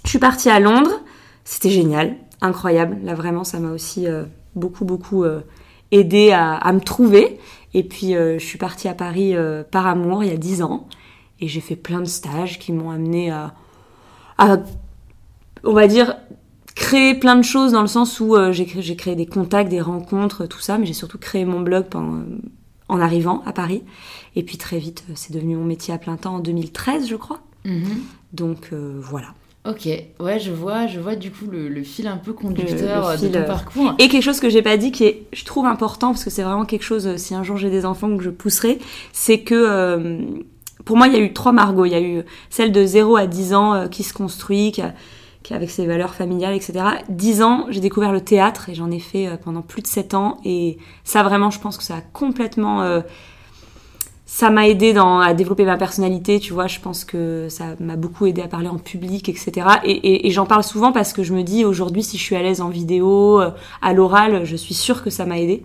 Je 0.05 0.11
suis 0.11 0.19
partie 0.19 0.51
à 0.51 0.61
Londres, 0.61 1.01
c'était 1.45 1.71
génial, 1.71 2.17
incroyable. 2.41 2.99
Là 3.03 3.15
vraiment, 3.15 3.45
ça 3.45 3.59
m'a 3.59 3.73
aussi 3.73 4.07
beaucoup 4.55 4.85
beaucoup 4.85 5.25
aidé 5.91 6.31
à, 6.31 6.55
à, 6.55 6.73
me 6.73 6.81
trouver. 6.81 7.39
Et 7.75 7.83
puis 7.83 8.15
euh, 8.15 8.39
je 8.39 8.45
suis 8.45 8.59
partie 8.59 8.89
à 8.89 8.95
Paris 8.95 9.35
euh, 9.35 9.63
par 9.63 9.87
amour 9.87 10.25
il 10.25 10.31
y 10.31 10.33
a 10.33 10.37
dix 10.37 10.63
ans. 10.63 10.89
Et 11.41 11.49
j'ai 11.49 11.61
fait 11.61 11.77
plein 11.77 12.01
de 12.01 12.07
stages 12.07 12.59
qui 12.59 12.73
m'ont 12.73 12.91
amené 12.91 13.31
à, 13.31 13.55
on 15.65 15.73
va 15.73 15.87
dire, 15.87 16.17
créer 16.75 17.15
plein 17.15 17.37
de 17.37 17.43
choses 17.43 17.73
dans 17.73 17.81
le 17.81 17.89
sens 17.89 18.21
où 18.21 18.37
euh, 18.37 18.53
j'ai 18.53 18.67
créé, 18.67 18.97
créé, 18.97 19.17
des 19.17 19.27
contacts, 19.27 19.71
des 19.71 19.81
rencontres, 19.81 20.47
tout 20.47 20.61
ça. 20.61 20.77
Mais 20.77 20.85
j'ai 20.85 20.93
surtout 20.93 21.19
créé 21.19 21.47
mon 21.47 21.61
blog 21.61 21.87
en 21.95 23.01
arrivant 23.01 23.43
à 23.47 23.53
Paris. 23.53 23.83
Et 24.37 24.43
puis 24.43 24.59
très 24.59 24.79
vite, 24.79 25.05
c'est 25.15 25.33
devenu 25.33 25.57
mon 25.57 25.65
métier 25.65 25.95
à 25.95 25.99
plein 25.99 26.17
temps 26.17 26.37
en 26.37 26.41
2013, 26.41 27.09
je 27.09 27.17
crois. 27.17 27.41
Mm-hmm. 27.65 27.97
Donc 28.35 28.73
voilà. 28.73 29.29
Ok, 29.67 29.87
ouais, 30.21 30.41
je 30.41 30.51
vois, 30.51 30.87
je 30.87 30.99
vois 31.01 31.17
du 31.17 31.31
coup 31.31 31.45
le, 31.47 31.83
fil 31.83 32.07
un 32.07 32.17
peu 32.17 32.33
conducteur 32.33 33.19
de 33.19 33.29
ton 33.29 33.41
euh, 33.41 33.43
parcours. 33.43 33.95
Et 33.99 34.09
quelque 34.09 34.23
chose 34.23 34.41
que 34.41 34.49
j'ai 34.49 34.63
pas 34.63 34.79
dit 34.79 34.91
qui 34.91 35.05
est, 35.05 35.27
je 35.35 35.45
trouve 35.45 35.67
important 35.67 36.13
parce 36.13 36.25
que 36.25 36.31
c'est 36.31 36.43
vraiment 36.43 36.65
quelque 36.65 36.83
chose. 36.83 37.07
Euh, 37.07 37.17
si 37.19 37.35
un 37.35 37.43
jour 37.43 37.59
j'ai 37.59 37.69
des 37.69 37.85
enfants 37.85 38.17
que 38.17 38.23
je 38.23 38.31
pousserai, 38.31 38.79
c'est 39.13 39.41
que 39.41 39.55
euh, 39.55 40.19
pour 40.87 40.97
moi 40.97 41.09
il 41.09 41.13
y 41.13 41.17
a 41.17 41.19
eu 41.19 41.35
trois 41.35 41.53
Margot. 41.53 41.85
Il 41.85 41.93
y 41.93 41.95
a 41.95 42.01
eu 42.01 42.23
celle 42.49 42.73
de 42.73 42.87
0 42.87 43.17
à 43.17 43.27
10 43.27 43.53
ans 43.53 43.89
qui 43.89 44.03
se 44.03 44.15
construit, 44.15 44.73
qui, 44.73 44.81
qui 45.43 45.53
avec 45.53 45.69
ses 45.69 45.85
valeurs 45.85 46.15
familiales, 46.15 46.55
etc. 46.55 46.83
10 47.11 47.43
ans, 47.43 47.67
j'ai 47.69 47.81
découvert 47.81 48.13
le 48.13 48.23
théâtre 48.23 48.71
et 48.71 48.75
j'en 48.75 48.91
ai 48.91 48.99
fait 48.99 49.29
pendant 49.45 49.61
plus 49.61 49.83
de 49.83 49.87
7 49.87 50.15
ans 50.15 50.39
et 50.43 50.79
ça 51.05 51.23
vraiment, 51.23 51.51
je 51.51 51.61
pense 51.61 51.77
que 51.77 51.85
ça 51.85 51.97
a 51.97 52.01
complètement 52.01 53.03
ça 54.33 54.49
m'a 54.49 54.69
aidé 54.69 54.93
dans, 54.93 55.19
à 55.19 55.35
développer 55.35 55.65
ma 55.65 55.77
personnalité, 55.77 56.39
tu 56.39 56.53
vois, 56.53 56.69
je 56.69 56.79
pense 56.79 57.05
que 57.05 57.49
ça 57.49 57.75
m'a 57.81 57.97
beaucoup 57.97 58.27
aidé 58.27 58.41
à 58.43 58.47
parler 58.47 58.69
en 58.69 58.79
public, 58.79 59.29
etc. 59.29 59.67
Et, 59.85 60.31
j'en 60.31 60.47
parle 60.47 60.63
souvent 60.63 60.93
parce 60.93 61.13
que 61.13 61.25
je 61.25 61.35
me 61.35 61.43
dis 61.43 61.65
aujourd'hui, 61.65 62.05
si 62.05 62.17
je 62.17 62.23
suis 62.23 62.37
à 62.37 62.43
l'aise 62.43 62.61
en 62.61 62.69
vidéo, 62.69 63.41
euh, 63.41 63.51
à 63.83 63.93
l'oral, 63.93 64.45
je 64.45 64.55
suis 64.55 64.73
sûre 64.73 65.03
que 65.03 65.11
ça 65.11 65.27
m'a 65.27 65.41
aidé. 65.41 65.65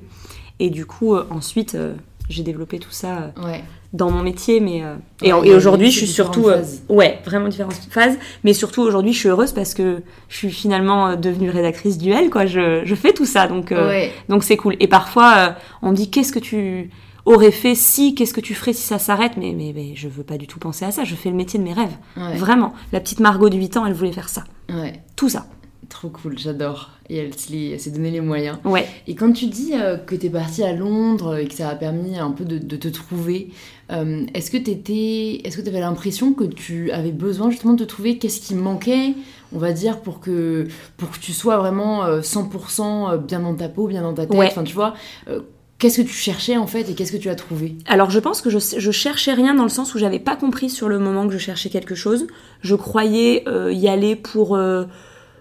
Et 0.59 0.71
du 0.71 0.87
coup, 0.87 1.13
euh, 1.13 1.27
ensuite, 1.29 1.75
euh, 1.75 1.93
j'ai 2.27 2.41
développé 2.41 2.79
tout 2.79 2.89
ça 2.89 3.33
dans 3.93 4.09
mon 4.09 4.23
métier, 4.23 4.59
mais 4.59 4.81
et, 5.21 5.31
aujourd'hui, 5.31 5.91
je 5.91 5.97
suis 5.99 6.07
surtout, 6.07 6.47
ouais, 6.89 7.19
vraiment 7.23 7.49
différentes 7.49 7.75
phases. 7.91 8.17
Mais 8.43 8.53
surtout 8.53 8.81
aujourd'hui, 8.81 9.13
je 9.13 9.19
suis 9.19 9.29
heureuse 9.29 9.51
parce 9.51 9.75
que 9.75 10.01
je 10.27 10.37
suis 10.37 10.49
finalement 10.49 11.15
devenue 11.15 11.51
rédactrice 11.51 11.99
duel, 11.99 12.31
quoi. 12.31 12.47
Je, 12.47 12.81
je 12.83 12.95
fais 12.95 13.13
tout 13.13 13.27
ça, 13.27 13.45
donc 13.45 13.71
donc 14.27 14.43
c'est 14.43 14.57
cool. 14.57 14.75
Et 14.79 14.87
parfois, 14.87 15.55
on 15.83 15.91
me 15.91 15.95
dit 15.95 16.09
qu'est-ce 16.09 16.31
que 16.31 16.39
tu 16.39 16.89
aurait 17.25 17.51
fait 17.51 17.75
si, 17.75 18.15
qu'est-ce 18.15 18.33
que 18.33 18.41
tu 18.41 18.53
ferais 18.53 18.73
si 18.73 18.83
ça 18.83 18.99
s'arrête? 18.99 19.33
Mais, 19.37 19.53
mais, 19.53 19.73
mais, 19.75 19.93
je 19.95 20.07
veux 20.07 20.23
pas 20.23 20.37
du 20.37 20.47
tout 20.47 20.59
penser 20.59 20.85
à 20.85 20.91
ça, 20.91 21.03
je 21.03 21.15
fais 21.15 21.29
le 21.29 21.35
métier 21.35 21.59
de 21.59 21.63
mes 21.63 21.73
rêves. 21.73 21.95
Vraiment. 22.15 22.73
La 22.91 22.99
petite 22.99 23.19
Margot 23.19 23.49
de 23.49 23.57
8 23.57 23.77
ans, 23.77 23.85
elle 23.85 23.93
voulait 23.93 24.11
faire 24.11 24.29
ça. 24.29 24.43
Ouais. 24.69 25.01
Tout 25.15 25.29
ça. 25.29 25.47
Trop 25.89 26.09
cool, 26.09 26.37
j'adore. 26.37 26.91
Et 27.09 27.17
elle, 27.17 27.33
s'est 27.35 27.91
donné 27.91 28.09
les 28.09 28.21
moyens. 28.21 28.57
Ouais. 28.63 28.87
Et 29.07 29.13
quand 29.13 29.31
tu 29.31 29.45
dis 29.45 29.73
euh, 29.73 29.97
que 29.97 30.15
tu 30.15 30.25
es 30.25 30.29
partie 30.29 30.63
à 30.63 30.73
Londres 30.73 31.37
et 31.37 31.47
que 31.47 31.53
ça 31.53 31.69
a 31.69 31.75
permis 31.75 32.17
un 32.17 32.31
peu 32.31 32.43
de, 32.43 32.57
te 32.75 32.87
trouver, 32.87 33.51
euh, 33.91 34.25
est-ce 34.33 34.49
que 34.49 34.57
tu 34.57 34.71
est-ce 34.71 35.55
que 35.55 35.61
tu 35.61 35.69
avais 35.69 35.81
l'impression 35.81 36.33
que 36.33 36.43
tu 36.43 36.91
avais 36.91 37.11
besoin 37.11 37.51
justement 37.51 37.73
de 37.73 37.83
te 37.83 37.87
trouver? 37.87 38.17
Qu'est-ce 38.17 38.41
qui 38.41 38.55
manquait, 38.55 39.13
on 39.53 39.59
va 39.59 39.73
dire, 39.73 40.01
pour 40.01 40.19
que, 40.19 40.67
pour 40.97 41.11
que 41.11 41.19
tu 41.19 41.33
sois 41.33 41.57
vraiment 41.57 42.07
100% 42.19 43.13
euh, 43.13 43.17
bien 43.17 43.41
dans 43.41 43.53
ta 43.53 43.69
peau, 43.69 43.87
bien 43.87 44.01
dans 44.01 44.13
ta 44.13 44.25
tête? 44.25 44.39
Enfin, 44.39 44.63
tu 44.63 44.73
vois, 44.73 44.95
Qu'est-ce 45.77 45.97
que 46.01 46.07
tu 46.07 46.13
cherchais 46.13 46.55
en 46.55 46.67
fait 46.67 46.89
et 46.89 46.93
qu'est-ce 46.93 47.11
que 47.11 47.17
tu 47.17 47.29
as 47.29 47.35
trouvé? 47.35 47.75
Alors 47.85 48.09
je 48.09 48.19
pense 48.19 48.41
que 48.41 48.49
je, 48.49 48.59
je 48.59 48.91
cherchais 48.91 49.33
rien 49.33 49.53
dans 49.53 49.63
le 49.63 49.69
sens 49.69 49.93
où 49.93 49.97
j'avais 49.97 50.19
pas 50.19 50.37
compris 50.37 50.69
sur 50.69 50.87
le 50.87 50.99
moment 50.99 51.27
que 51.27 51.33
je 51.33 51.37
cherchais 51.37 51.69
quelque 51.69 51.95
chose. 51.95 52.27
Je 52.61 52.75
croyais 52.75 53.43
euh, 53.47 53.73
y 53.73 53.89
aller 53.89 54.15
pour 54.15 54.55
euh, 54.55 54.85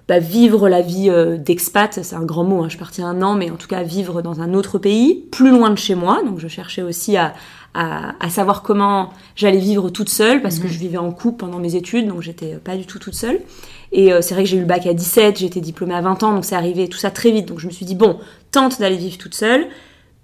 bah, 0.09 0.19
vivre 0.19 0.69
la 0.69 0.81
vie 0.81 1.09
euh, 1.09 1.37
d'expat, 1.37 2.00
c'est 2.03 2.17
un 2.17 2.25
grand 2.25 2.43
mot, 2.43 2.64
hein. 2.64 2.69
je 2.69 2.76
partie 2.76 3.00
un 3.00 3.23
an, 3.23 3.35
mais 3.35 3.49
en 3.53 3.55
tout 3.55 3.69
cas 3.69 3.85
vivre 3.85 4.23
dans 4.23 4.41
un 4.41 4.55
autre 4.55 4.79
pays, 4.79 5.25
plus 5.31 5.50
loin 5.50 5.71
de 5.71 5.79
chez 5.79 5.95
moi. 5.95 6.21
Donc 6.26 6.41
je 6.41 6.49
cherchais 6.49 6.83
aussi 6.83 7.17
à, 7.17 7.33
à, 7.75 8.29
savoir 8.29 8.62
comment 8.62 9.11
j'allais 9.37 9.59
vivre 9.59 9.88
toute 9.91 10.09
seule 10.09 10.43
parce 10.43 10.59
que 10.59 10.67
mhm. 10.67 10.73
je 10.73 10.79
vivais 10.81 10.99
en 10.99 11.12
couple 11.12 11.37
pendant 11.38 11.61
mes 11.61 11.76
études, 11.76 12.09
donc 12.09 12.23
j'étais 12.23 12.57
pas 12.57 12.76
du 12.76 12.87
tout 12.87 12.99
toute 12.99 13.14
seule. 13.14 13.38
Et 13.93 14.11
c'est 14.21 14.35
vrai 14.35 14.43
que 14.43 14.50
j'ai 14.50 14.57
eu 14.57 14.61
le 14.61 14.67
bac 14.67 14.85
à 14.88 14.95
17, 14.95 15.38
j'étais 15.38 15.61
diplômée 15.61 15.95
à 15.95 16.00
20 16.00 16.25
ans, 16.25 16.35
donc 16.35 16.45
c'est 16.45 16.57
arrivé 16.57 16.88
tout 16.88 16.99
ça 16.99 17.12
très 17.12 17.31
vite. 17.31 17.47
Donc 17.47 17.61
je 17.61 17.69
me 17.69 17.71
suis 17.71 17.87
dit, 17.87 17.95
bon, 17.95 18.19
tente 18.50 18.81
d'aller 18.81 18.97
vivre 18.97 19.19
toute 19.19 19.37
seule 19.37 19.69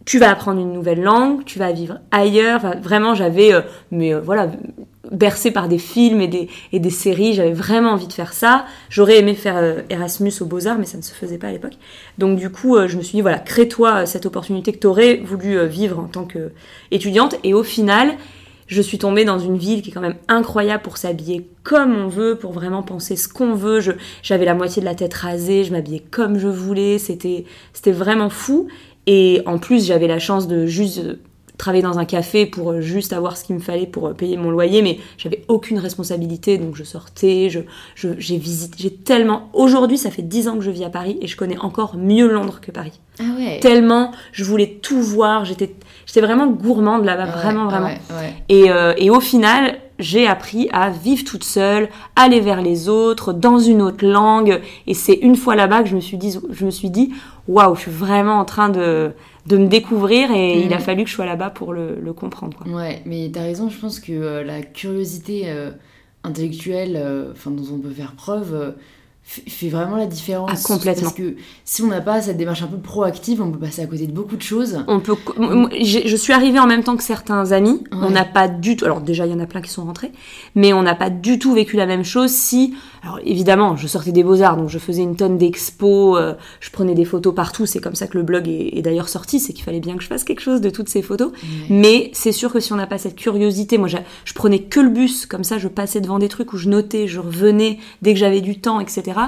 tu 0.07 0.19
vas 0.19 0.31
apprendre 0.31 0.61
une 0.61 0.73
nouvelle 0.73 1.03
langue, 1.03 1.45
tu 1.45 1.59
vas 1.59 1.73
vivre 1.73 1.99
ailleurs. 2.11 2.63
vraiment, 2.83 3.15
j'avais, 3.15 3.53
euh, 3.53 3.61
mais 3.91 4.15
euh, 4.15 4.21
voilà, 4.21 4.51
bercée 5.13 5.51
par 5.51 5.69
des 5.69 5.79
films 5.79 6.21
et 6.21 6.29
des, 6.29 6.49
et 6.73 6.81
des 6.81 6.91
séries. 6.91 7.35
J'avais 7.35 7.53
vraiment 7.53 7.91
envie 7.91 8.07
de 8.07 8.13
faire 8.13 8.33
ça. 8.33 8.65
J'aurais 8.89 9.19
aimé 9.19 9.35
faire 9.35 9.57
euh, 9.59 9.83
Erasmus 9.91 10.33
aux 10.41 10.47
Beaux-Arts, 10.47 10.79
mais 10.79 10.87
ça 10.87 10.97
ne 10.97 11.03
se 11.03 11.13
faisait 11.13 11.39
pas 11.39 11.49
à 11.49 11.53
l'époque. 11.53 11.75
Donc 12.19 12.39
du 12.39 12.51
coup, 12.51 12.77
je 12.87 12.97
me 12.97 13.03
suis 13.03 13.17
dit, 13.17 13.23
voilà, 13.23 13.39
crée-toi 13.39 14.07
cette 14.07 14.25
opportunité 14.27 14.73
que 14.73 14.79
tu 14.79 14.87
aurais 14.87 15.17
voulu 15.17 15.67
vivre 15.67 15.99
en 15.99 16.09
tant 16.09 16.27
qu'étudiante. 16.27 17.37
Et 17.45 17.53
au 17.53 17.63
final, 17.63 18.17
je 18.71 18.81
suis 18.81 18.99
tombée 18.99 19.25
dans 19.25 19.41
une 19.41 19.59
ville 19.59 19.83
qui 19.83 19.91
est 19.91 19.93
quand 19.93 20.01
même 20.01 20.19
incroyable 20.29 20.85
pour 20.85 20.97
s'habiller 20.97 21.51
comme 21.65 21.93
on 21.93 22.07
veut, 22.07 22.37
pour 22.37 22.53
vraiment 22.53 22.85
penser 22.85 23.17
ce 23.17 23.27
qu'on 23.27 23.53
veut. 23.53 23.81
J'avais 24.23 24.45
la 24.45 24.55
moitié 24.55 24.81
de 24.81 24.87
la 24.87 24.95
tête 24.95 25.13
rasée, 25.13 25.65
je 25.65 25.73
m'habillais 25.73 26.05
comme 26.11 26.39
je 26.39 26.47
voulais. 26.47 26.99
C'était 26.99 27.45
c'était 27.73 27.91
vraiment 27.91 28.31
fou. 28.31 28.69
Et 29.13 29.43
en 29.45 29.59
plus, 29.59 29.87
j'avais 29.87 30.07
la 30.07 30.21
chance 30.21 30.47
de 30.47 30.67
juste 30.67 30.99
euh, 30.99 31.15
travailler 31.59 31.83
dans 31.83 31.99
un 31.99 32.05
café 32.05 32.47
pour 32.47 32.71
euh, 32.71 32.81
juste 32.81 33.13
avoir 33.13 33.37
ce 33.37 33.43
qu'il 33.45 33.57
me 33.57 33.61
fallait 33.61 33.87
pour 33.87 34.07
euh, 34.07 34.13
payer 34.15 34.37
mon 34.37 34.51
loyer, 34.51 34.83
mais 34.83 34.99
j'avais 35.19 35.43
aucune 35.49 35.79
responsabilité, 35.79 36.59
donc 36.59 36.77
je 36.77 36.85
sortais, 36.85 37.49
je, 37.51 37.61
je- 37.97 38.19
j'ai 38.19 38.37
visité, 38.39 38.77
j'ai 38.79 38.91
tellement... 38.95 39.49
Aujourd'hui, 39.53 39.99
ça 39.99 40.11
fait 40.11 40.23
10 40.23 40.47
ans 40.49 40.55
que 40.57 40.63
je 40.63 40.71
vis 40.71 40.85
à 40.85 40.91
Paris 40.91 41.19
et 41.21 41.27
je 41.27 41.37
connais 41.37 41.59
encore 41.59 41.97
mieux 41.97 42.31
Londres 42.31 42.61
que 42.63 42.71
Paris. 42.71 42.93
Ah 43.19 43.25
ouais. 43.37 43.59
Tellement, 43.61 44.13
je 44.33 44.45
voulais 44.45 44.79
tout 44.81 45.03
voir, 45.03 45.45
j'étais 45.45 45.75
j'étais 46.13 46.27
vraiment 46.27 46.49
gourmande 46.49 47.05
là-bas, 47.05 47.27
ouais, 47.27 47.31
vraiment, 47.31 47.67
vraiment. 47.67 47.87
ouais, 47.87 47.99
ouais. 48.11 48.35
Et, 48.49 48.71
euh, 48.71 48.93
et 48.99 49.11
au 49.11 49.21
final, 49.21 49.79
j'ai 50.01 50.27
appris 50.27 50.69
à 50.73 50.91
vivre 50.91 51.25
toute 51.25 51.45
seule, 51.45 51.89
aller 52.17 52.41
vers 52.41 52.63
les 52.63 52.89
autres, 52.89 53.33
dans 53.33 53.59
une 53.59 53.81
autre 53.83 54.05
langue. 54.07 54.61
Et 54.87 54.95
c'est 54.95 55.13
une 55.15 55.37
fois 55.37 55.55
là-bas 55.57 55.83
que 55.83 55.89
je 55.89 55.95
me 55.97 56.01
suis 56.01 56.17
dit, 56.17 56.37
je 56.51 56.65
me 56.65 56.71
suis 56.71 56.91
dit, 56.91 57.13
waouh, 57.49 57.75
je 57.77 57.83
suis 57.83 57.91
vraiment 57.91 58.39
en 58.39 58.45
train 58.47 58.71
de, 58.71 59.13
de 59.47 59.57
me 59.59 59.67
découvrir 59.69 60.31
et 60.33 60.57
Mhm. 60.57 60.63
il 60.67 60.73
a 60.75 60.79
fallu 60.79 61.05
que 61.05 61.11
je 61.11 61.15
sois 61.15 61.27
là-bas 61.27 61.51
pour 61.51 61.73
le, 61.75 61.99
le 62.03 62.13
comprendre. 62.15 62.57
Quoi. 62.57 62.73
Ouais, 62.73 63.03
mais 63.07 63.31
t'as 63.33 63.43
raison, 63.43 63.69
je 63.69 63.79
pense 63.79 64.01
que 64.01 64.13
euh, 64.13 64.43
la 64.43 64.63
curiosité 64.63 65.45
euh, 65.49 65.71
intellectuelle 66.25 67.31
enfin, 67.33 67.51
dont 67.51 67.65
on 67.75 67.79
peut 67.79 67.91
faire 67.91 68.13
preuve 68.13 68.75
fait 69.31 69.69
vraiment 69.69 69.97
la 69.97 70.07
différence. 70.07 70.51
Ah, 70.53 70.57
complètement. 70.67 71.05
Parce 71.05 71.15
que 71.15 71.37
si 71.65 71.83
on 71.83 71.87
n'a 71.87 72.01
pas 72.01 72.21
cette 72.21 72.37
démarche 72.37 72.63
un 72.63 72.67
peu 72.67 72.79
proactive, 72.79 73.41
on 73.41 73.53
peut 73.53 73.61
passer 73.61 73.83
à 73.83 73.87
côté 73.87 74.07
de 74.07 74.13
beaucoup 74.13 74.37
de 74.37 74.43
choses. 74.43 74.85
On 74.89 74.99
peut, 74.99 75.15
je 75.39 76.17
suis 76.17 76.33
arrivée 76.33 76.59
en 76.59 76.67
même 76.67 76.83
temps 76.83 76.97
que 76.97 77.03
certains 77.05 77.53
amis. 77.53 77.85
On 77.93 78.11
n'a 78.11 78.25
pas 78.25 78.49
du 78.49 78.77
tout. 78.77 78.85
Alors 78.85 79.01
déjà, 79.01 79.27
il 79.27 79.33
y 79.33 79.35
en 79.35 79.41
a 79.41 79.47
plein 79.47 79.61
qui 79.61 79.71
sont 79.71 79.85
rentrés, 79.85 80.11
mais 80.57 80.73
on 80.73 80.83
n'a 80.83 80.97
pas 80.97 81.11
du 81.11 81.39
tout 81.39 81.53
vécu 81.55 81.77
la 81.77 81.87
même 81.87 82.05
chose. 82.05 82.31
Si, 82.31 82.75
alors 83.03 83.19
évidemment, 83.25 83.77
je 83.77 83.87
sortais 83.87 84.13
des 84.13 84.23
beaux 84.23 84.43
arts, 84.43 84.57
donc 84.57 84.69
je 84.69 84.79
faisais 84.79 85.03
une 85.03 85.17
tonne 85.17 85.39
d'expos, 85.39 86.19
euh, 86.19 86.35
je 86.61 86.71
prenais 86.71 86.95
des 86.95 87.05
photos 87.05 87.35
partout. 87.35 87.65
C'est 87.65 87.81
comme 87.81 87.95
ça 87.95 88.07
que 88.07 88.19
le 88.19 88.25
blog 88.25 88.47
est, 88.47 88.77
est 88.77 88.83
d'ailleurs 88.83 89.09
sorti. 89.09 89.41
C'est 89.41 89.53
qu'il 89.53 89.65
fallait 89.65 89.81
bien 89.81 89.97
que 89.97 90.03
je 90.03 90.09
fasse 90.09 90.25
quelque 90.25 90.43
chose 90.43 90.61
de 90.61 90.71
toutes 90.71 90.89
ces 90.89 91.03
photos. 91.03 91.33
Mais 91.71 92.11
c'est 92.13 92.33
sûr 92.33 92.53
que 92.53 92.61
si 92.61 92.73
on 92.73 92.77
n'a 92.77 92.87
pas 92.87 92.99
cette 92.99 93.17
curiosité, 93.17 93.79
moi, 93.79 93.89
je 93.89 94.35
prenais 94.35 94.61
que 94.61 94.81
le 94.81 94.91
bus, 94.91 95.25
comme 95.27 95.45
ça, 95.45 95.59
je 95.59 95.69
passais 95.69 96.01
devant 96.01 96.19
des 96.19 96.29
trucs 96.29 96.53
où 96.53 96.59
je 96.59 96.69
notais, 96.69 97.07
je 97.07 97.21
revenais 97.21 97.79
dès 98.03 98.13
que 98.13 98.19
j'avais 98.19 98.41
du 98.41 98.61
temps, 98.61 98.81
etc. 98.81 99.19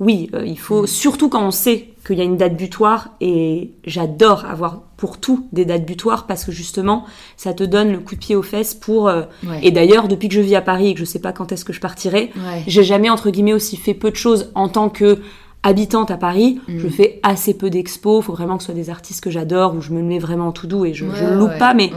Oui, 0.00 0.30
euh, 0.34 0.44
il 0.44 0.58
faut, 0.58 0.86
surtout 0.86 1.28
quand 1.28 1.46
on 1.46 1.52
sait 1.52 1.90
qu'il 2.04 2.18
y 2.18 2.20
a 2.20 2.24
une 2.24 2.36
date 2.36 2.56
butoir, 2.56 3.10
et 3.20 3.70
j'adore 3.84 4.44
avoir 4.46 4.82
pour 5.02 5.18
tout 5.18 5.48
des 5.50 5.64
dates 5.64 5.84
butoirs 5.84 6.28
parce 6.28 6.44
que 6.44 6.52
justement, 6.52 7.04
ça 7.36 7.52
te 7.54 7.64
donne 7.64 7.90
le 7.90 7.98
coup 7.98 8.14
de 8.14 8.20
pied 8.20 8.36
aux 8.36 8.42
fesses 8.42 8.72
pour. 8.72 9.08
euh, 9.08 9.22
Ouais. 9.44 9.58
Et 9.64 9.72
d'ailleurs, 9.72 10.06
depuis 10.06 10.28
que 10.28 10.34
je 10.36 10.40
vis 10.40 10.54
à 10.54 10.60
Paris 10.60 10.90
et 10.90 10.94
que 10.94 11.00
je 11.00 11.04
sais 11.04 11.18
pas 11.18 11.32
quand 11.32 11.50
est-ce 11.50 11.64
que 11.64 11.72
je 11.72 11.80
partirai, 11.80 12.30
Ouais. 12.36 12.62
j'ai 12.68 12.84
jamais 12.84 13.10
entre 13.10 13.30
guillemets 13.30 13.52
aussi 13.52 13.76
fait 13.76 13.94
peu 13.94 14.12
de 14.12 14.16
choses 14.16 14.52
en 14.54 14.68
tant 14.68 14.88
que 14.90 15.18
habitante 15.64 16.12
à 16.12 16.16
Paris. 16.16 16.60
Mm. 16.68 16.78
Je 16.78 16.86
fais 16.86 17.18
assez 17.24 17.52
peu 17.54 17.68
d'expos. 17.68 18.24
Faut 18.24 18.32
vraiment 18.32 18.58
que 18.58 18.62
ce 18.62 18.66
soit 18.66 18.76
des 18.76 18.90
artistes 18.90 19.20
que 19.24 19.30
j'adore 19.30 19.74
où 19.74 19.80
je 19.80 19.90
me 19.90 20.02
mets 20.02 20.20
vraiment 20.20 20.46
en 20.46 20.52
tout 20.52 20.68
doux 20.68 20.84
et 20.84 20.94
je, 20.94 21.04
Ouais, 21.04 21.34
loupe 21.34 21.58
pas. 21.58 21.74
Mais 21.74 21.90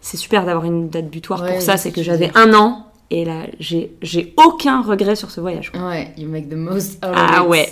c'est 0.00 0.16
super 0.16 0.46
d'avoir 0.46 0.64
une 0.64 0.88
date 0.88 1.10
butoir 1.10 1.44
pour 1.44 1.60
ça. 1.60 1.76
C'est 1.76 1.92
que 1.92 2.02
j'avais 2.02 2.30
un 2.34 2.54
an 2.54 2.86
et 3.10 3.26
là, 3.26 3.42
j'ai 3.60 3.92
j'ai 4.00 4.32
aucun 4.38 4.80
regret 4.80 5.16
sur 5.16 5.30
ce 5.30 5.40
voyage. 5.42 5.70
quoi. 5.70 5.86
Ouais, 5.88 6.12
you 6.16 6.28
make 6.28 6.48
the 6.48 6.54
most 6.56 6.94
out 7.04 7.10
of 7.10 7.16
Ah 7.16 7.42
it. 7.42 7.48
ouais. 7.50 7.68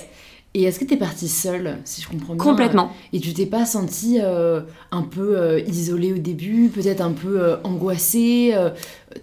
Et 0.56 0.62
est-ce 0.62 0.78
que 0.78 0.84
t'es 0.84 0.96
partie 0.96 1.26
seule, 1.26 1.78
si 1.84 2.00
je 2.00 2.08
comprends 2.08 2.34
bien 2.34 2.44
Complètement. 2.44 2.90
Et 3.12 3.18
tu 3.18 3.32
t'es 3.34 3.44
pas 3.46 3.66
sentie 3.66 4.18
euh, 4.22 4.60
un 4.92 5.02
peu 5.02 5.36
euh, 5.36 5.60
isolée 5.66 6.12
au 6.12 6.18
début, 6.18 6.68
peut-être 6.72 7.00
un 7.00 7.10
peu 7.10 7.40
euh, 7.42 7.56
angoissée 7.64 8.52
euh, 8.54 8.70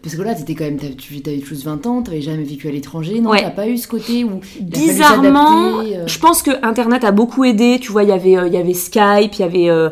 Parce 0.03 0.15
que 0.15 0.21
là, 0.23 0.35
t'étais 0.35 0.55
quand 0.55 0.65
même, 0.65 0.75
t'avais- 0.77 0.95
tu 0.95 1.21
avais 1.25 1.37
tous 1.39 1.63
20 1.63 1.85
ans, 1.85 2.01
t'avais 2.01 2.19
jamais 2.21 2.43
vécu 2.43 2.67
à 2.67 2.71
l'étranger, 2.71 3.21
non? 3.21 3.29
Ouais. 3.29 3.43
T'as 3.43 3.49
pas 3.51 3.69
eu 3.69 3.77
ce 3.77 3.87
côté 3.87 4.25
où 4.25 4.41
Bizarrement, 4.59 5.79
euh, 5.79 6.05
je 6.05 6.19
pense 6.19 6.41
que 6.43 6.51
Internet 6.65 7.03
a 7.03 7.11
beaucoup 7.11 7.45
aidé. 7.45 7.77
Tu 7.81 7.91
vois, 7.91 8.03
il 8.03 8.09
y 8.09 8.13
avait, 8.13 8.37
euh, 8.37 8.47
il 8.47 8.53
y 8.53 8.57
avait 8.57 8.73
Skype, 8.73 9.33
il 9.35 9.39
y 9.39 9.43
avait, 9.43 9.69
euh, 9.69 9.87
euh, 9.87 9.89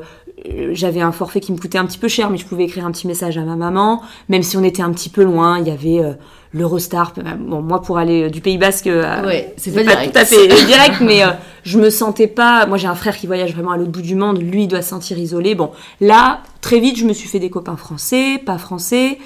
j'avais 0.74 1.02
un 1.02 1.12
forfait 1.12 1.40
qui 1.40 1.52
me 1.52 1.58
coûtait 1.58 1.78
un 1.78 1.86
petit 1.86 1.98
peu 1.98 2.08
cher, 2.08 2.30
mais 2.30 2.38
je 2.38 2.46
pouvais 2.46 2.64
écrire 2.64 2.86
un 2.86 2.92
petit 2.92 3.08
message 3.08 3.38
à 3.38 3.42
ma 3.42 3.56
maman. 3.56 4.02
Même 4.30 4.44
si 4.44 4.58
on 4.58 4.64
était 4.64 4.82
un 4.82 4.92
petit 4.92 5.10
peu 5.10 5.24
loin, 5.24 5.60
il 5.60 5.68
y 5.68 5.72
avait 5.72 6.00
euh, 6.04 6.14
l'Eurostar. 6.54 7.14
Euh, 7.18 7.22
Bon, 7.40 7.62
moi, 7.62 7.82
pour 7.82 7.98
aller 7.98 8.24
euh, 8.24 8.30
du 8.30 8.42
Pays 8.42 8.58
Basque, 8.58 8.88
à- 8.88 9.26
Ouais, 9.26 9.54
c'est 9.58 9.72
pas 9.74 9.84
tout 9.84 10.12
à 10.18 10.26
fait 10.26 10.48
direct, 10.66 11.02
mais 11.02 11.24
euh, 11.24 11.30
je 11.64 11.80
me 11.80 11.90
sentais 11.90 12.28
pas. 12.28 12.66
Moi, 12.68 12.78
j'ai 12.78 12.88
un 12.88 12.96
frère 12.96 13.18
qui 13.18 13.28
voyage 13.28 13.54
vraiment 13.54 13.72
à 13.72 13.78
l'autre 13.78 13.92
bout 13.92 14.02
du 14.02 14.16
monde. 14.16 14.42
Lui, 14.42 14.64
il 14.64 14.68
doit 14.68 14.82
se 14.82 14.90
sentir 14.90 15.18
isolé. 15.18 15.56
Bon, 15.56 15.72
là, 16.02 16.42
très 16.62 16.80
vite, 16.80 16.98
je 16.98 17.06
me 17.06 17.14
suis 17.14 17.28
fait 17.28 17.40
des 17.40 17.50
copains 17.50 17.78
français, 17.78 18.38
pas 18.46 18.58
français. 18.58 19.18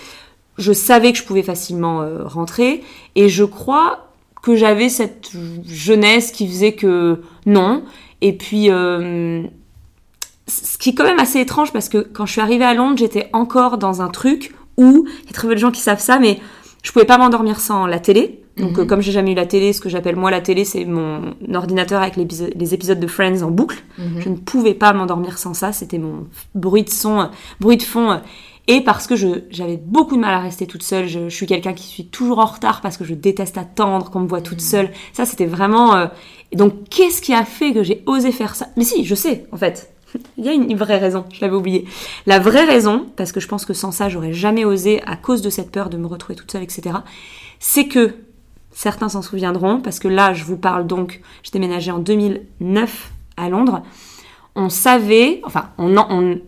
Je 0.58 0.72
savais 0.72 1.12
que 1.12 1.18
je 1.18 1.24
pouvais 1.24 1.44
facilement 1.44 2.02
euh, 2.02 2.24
rentrer, 2.26 2.84
et 3.16 3.28
je 3.30 3.44
crois 3.44 4.08
que 4.44 4.56
j'avais 4.56 4.90
cette 4.90 5.32
jeunesse 5.66 6.32
qui 6.32 6.48
faisait 6.48 6.74
que 6.74 7.22
non. 7.46 7.84
Et 8.22 8.34
puis, 8.34 8.70
euh, 8.70 9.44
ce 10.48 10.78
qui 10.78 10.90
est 10.90 10.94
quand 10.94 11.06
même 11.06 11.20
assez 11.20 11.40
étrange 11.40 11.72
parce 11.72 11.90
que 11.90 11.98
quand 12.00 12.26
je 12.26 12.34
suis 12.34 12.42
arrivée 12.42 12.66
à 12.66 12.74
Londres, 12.74 12.98
j'étais 12.98 13.30
encore 13.34 13.78
dans 13.78 14.02
un 14.02 14.10
truc 14.10 14.54
où 14.78 15.06
il 15.24 15.26
y 15.28 15.30
a 15.30 15.34
très 15.34 15.48
peu 15.48 15.54
de 15.56 15.60
gens 15.60 15.72
qui 15.72 15.82
savent 15.82 16.02
ça, 16.02 16.20
mais 16.20 16.40
je 16.82 16.92
pouvais 16.92 17.06
pas 17.06 17.18
m'endormir 17.18 17.60
sans 17.60 17.86
la 17.88 18.00
télé. 18.00 18.40
Donc, 18.58 18.74
Mhm. 18.74 18.80
euh, 18.82 18.86
comme 18.86 19.02
j'ai 19.02 19.12
jamais 19.12 19.32
eu 19.32 19.36
la 19.36 19.46
télé, 19.48 19.74
ce 19.74 19.82
que 19.82 19.90
j'appelle 19.90 20.16
moi 20.16 20.30
la 20.30 20.42
télé, 20.42 20.64
c'est 20.64 20.86
mon 20.86 21.34
ordinateur 21.56 22.02
avec 22.02 22.18
les, 22.18 22.24
épiso- 22.26 22.52
les 22.56 22.74
épisodes 22.76 23.00
de 23.00 23.08
Friends 23.08 23.42
en 23.42 23.50
boucle. 23.50 23.82
Mhm. 23.98 24.22
Je 24.22 24.30
ne 24.30 24.36
pouvais 24.36 24.74
pas 24.76 24.94
m'endormir 24.94 25.38
sans 25.40 25.54
ça. 25.56 25.72
C'était 25.72 25.98
mon 25.98 26.28
bruit 26.54 26.84
de 26.84 26.90
son, 26.92 27.22
euh, 27.22 27.26
bruit 27.60 27.78
de 27.78 27.84
fond. 27.84 28.12
euh, 28.12 28.18
Et 28.68 28.80
parce 28.82 29.08
que 29.08 29.16
j'avais 29.50 29.76
beaucoup 29.76 30.16
de 30.16 30.22
mal 30.22 30.34
à 30.34 30.40
rester 30.40 30.68
toute 30.68 30.84
seule. 30.84 31.06
Je, 31.08 31.28
je 31.28 31.36
suis 31.36 31.46
quelqu'un 31.48 31.74
qui 31.74 31.84
suis 31.86 32.06
toujours 32.06 32.40
en 32.40 32.46
retard 32.46 32.80
parce 32.80 32.96
que 32.96 33.04
je 33.04 33.14
déteste 33.14 33.58
attendre 33.58 34.10
qu'on 34.10 34.22
me 34.22 34.28
voit 34.28 34.40
toute 34.40 34.62
seule. 34.62 34.90
Ça, 35.12 35.26
c'était 35.26 35.46
vraiment. 35.48 35.96
euh, 35.98 36.06
donc, 36.54 36.88
qu'est-ce 36.90 37.22
qui 37.22 37.34
a 37.34 37.44
fait 37.44 37.74
que 37.74 37.84
j'ai 37.84 38.04
osé 38.06 38.32
faire 38.32 38.56
ça? 38.56 38.68
Mais 38.78 38.86
si, 38.86 39.04
je 39.04 39.16
sais, 39.16 39.48
en 39.52 39.58
fait. 39.58 39.92
Il 40.38 40.46
y 40.46 40.50
a 40.50 40.54
une 40.54 40.76
vraie 40.76 40.98
raison, 40.98 41.26
je 41.34 41.42
l'avais 41.42 41.56
oublié. 41.56 41.86
La 42.26 42.40
vraie 42.40 42.66
raison, 42.66 43.06
parce 43.16 43.32
que 43.32 43.40
je 43.40 43.48
pense 43.48 43.66
que 43.66 43.74
sans 43.74 43.92
ça, 43.92 44.10
j'aurais 44.10 44.34
jamais 44.34 44.66
osé, 44.66 45.02
à 45.06 45.16
cause 45.16 45.42
de 45.42 45.50
cette 45.50 45.72
peur 45.72 45.90
de 45.90 45.98
me 45.98 46.08
retrouver 46.08 46.36
toute 46.36 46.52
seule, 46.52 46.64
etc., 46.64 46.98
c'est 47.60 47.88
que 47.88 48.16
certains 48.72 49.10
s'en 49.10 49.22
souviendront, 49.22 49.80
parce 49.80 50.00
que 50.00 50.08
là, 50.08 50.34
je 50.34 50.44
vous 50.44 50.58
parle 50.58 50.88
donc, 50.88 51.22
j'ai 51.44 51.52
déménagé 51.52 51.92
en 51.92 52.00
2009 52.00 53.12
à 53.38 53.50
Londres. 53.50 53.84
On 54.56 54.70
savait, 54.70 55.42
enfin, 55.44 55.70
on, 55.78 55.96
on- 55.98 56.40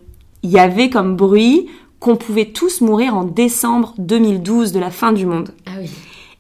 y 0.44 0.60
avait 0.60 0.90
comme 0.92 1.16
bruit 1.16 1.68
qu'on 2.00 2.18
pouvait 2.18 2.46
tous 2.46 2.82
mourir 2.82 3.16
en 3.16 3.24
décembre 3.24 3.96
2012 3.98 4.72
de 4.74 4.80
la 4.80 4.92
fin 4.92 5.12
du 5.12 5.26
monde. 5.26 5.50
Ah 5.66 5.72
oui. 5.80 5.90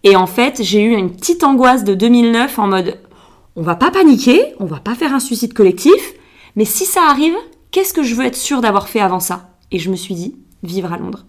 Et 0.03 0.15
en 0.15 0.27
fait, 0.27 0.61
j'ai 0.61 0.83
eu 0.83 0.91
une 0.95 1.09
petite 1.11 1.43
angoisse 1.43 1.83
de 1.83 1.95
2009 1.95 2.59
en 2.59 2.67
mode 2.67 2.99
on 3.55 3.63
va 3.63 3.75
pas 3.75 3.89
paniquer, 3.89 4.53
on 4.59 4.65
va 4.65 4.79
pas 4.79 4.93
faire 4.95 5.13
un 5.13 5.19
suicide 5.19 5.53
collectif, 5.53 6.13
mais 6.55 6.65
si 6.65 6.85
ça 6.85 7.09
arrive, 7.09 7.35
qu'est-ce 7.71 7.93
que 7.93 8.03
je 8.03 8.15
veux 8.15 8.25
être 8.25 8.35
sûre 8.35 8.61
d'avoir 8.61 8.87
fait 8.87 8.99
avant 8.99 9.19
ça? 9.19 9.49
Et 9.71 9.79
je 9.79 9.89
me 9.89 9.95
suis 9.95 10.15
dit 10.15 10.35
vivre 10.63 10.91
à 10.93 10.97
Londres. 10.97 11.25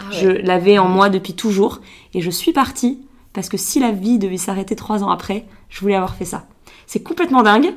Ah 0.00 0.10
Je 0.10 0.28
l'avais 0.28 0.78
en 0.78 0.88
moi 0.88 1.08
depuis 1.08 1.34
toujours 1.34 1.80
et 2.14 2.20
je 2.20 2.30
suis 2.30 2.52
partie 2.52 3.06
parce 3.32 3.48
que 3.48 3.56
si 3.56 3.80
la 3.80 3.92
vie 3.92 4.18
devait 4.18 4.36
s'arrêter 4.36 4.76
trois 4.76 5.02
ans 5.02 5.10
après, 5.10 5.46
je 5.68 5.80
voulais 5.80 5.94
avoir 5.94 6.14
fait 6.14 6.24
ça. 6.24 6.46
C'est 6.86 7.02
complètement 7.02 7.42
dingue, 7.42 7.74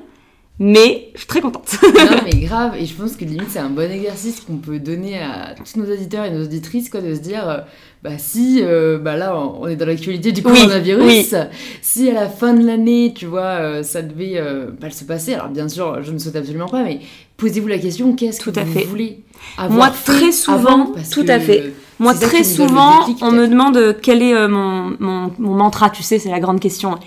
mais 0.59 1.09
je 1.15 1.19
suis 1.19 1.27
très 1.27 1.41
contente. 1.41 1.75
non 1.83 2.17
mais 2.23 2.39
grave 2.45 2.75
et 2.77 2.85
je 2.85 2.93
pense 2.93 3.15
que 3.15 3.25
limite 3.25 3.49
c'est 3.49 3.59
un 3.59 3.69
bon 3.69 3.89
exercice 3.91 4.41
qu'on 4.41 4.57
peut 4.57 4.77
donner 4.79 5.17
à 5.19 5.55
tous 5.55 5.79
nos 5.79 5.91
auditeurs 5.91 6.25
et 6.25 6.31
nos 6.31 6.43
auditrices 6.43 6.89
quoi 6.89 7.01
de 7.01 7.15
se 7.15 7.19
dire 7.19 7.49
euh, 7.49 7.57
bah 8.03 8.17
si 8.19 8.59
euh, 8.61 8.99
bah 8.99 9.15
là 9.17 9.35
on 9.35 9.67
est 9.67 9.75
dans 9.75 9.87
l'actualité 9.87 10.31
du 10.31 10.41
Oui, 10.45 10.53
coronavirus 10.53 11.03
oui. 11.33 11.37
si 11.81 12.09
à 12.09 12.13
la 12.13 12.29
fin 12.29 12.53
de 12.53 12.63
l'année 12.65 13.13
tu 13.15 13.25
vois 13.25 13.41
euh, 13.59 13.81
ça 13.83 14.03
devait 14.03 14.33
euh, 14.37 14.67
mal 14.79 14.93
se 14.93 15.03
passer 15.03 15.33
alors 15.33 15.49
bien 15.49 15.67
sûr 15.67 16.03
je 16.03 16.11
ne 16.11 16.19
souhaite 16.19 16.35
absolument 16.35 16.67
pas 16.67 16.83
mais 16.83 16.99
posez-vous 17.37 17.67
la 17.67 17.79
question 17.79 18.13
qu'est-ce 18.15 18.39
que 18.39 18.51
Tout 18.51 18.59
à 18.59 18.63
vous 18.63 18.73
fait. 18.73 18.83
voulez 18.85 19.19
avoir 19.57 19.77
Moi, 19.89 19.91
très 20.05 20.31
souvent, 20.31 20.93
tout 21.11 21.25
à 21.27 21.39
fait. 21.39 21.73
Moi, 21.97 22.13
très 22.13 22.43
souvent, 22.43 22.99
déclic, 23.07 23.23
on 23.23 23.31
me 23.31 23.47
demande 23.47 23.97
quel 23.99 24.21
est 24.21 24.47
mon, 24.47 24.95
mon, 24.99 25.31
mon 25.39 25.55
mantra, 25.55 25.89
tu 25.89 26.03
sais, 26.03 26.19
c'est 26.19 26.29
la 26.29 26.39
grande 26.39 26.59
question. 26.59 26.99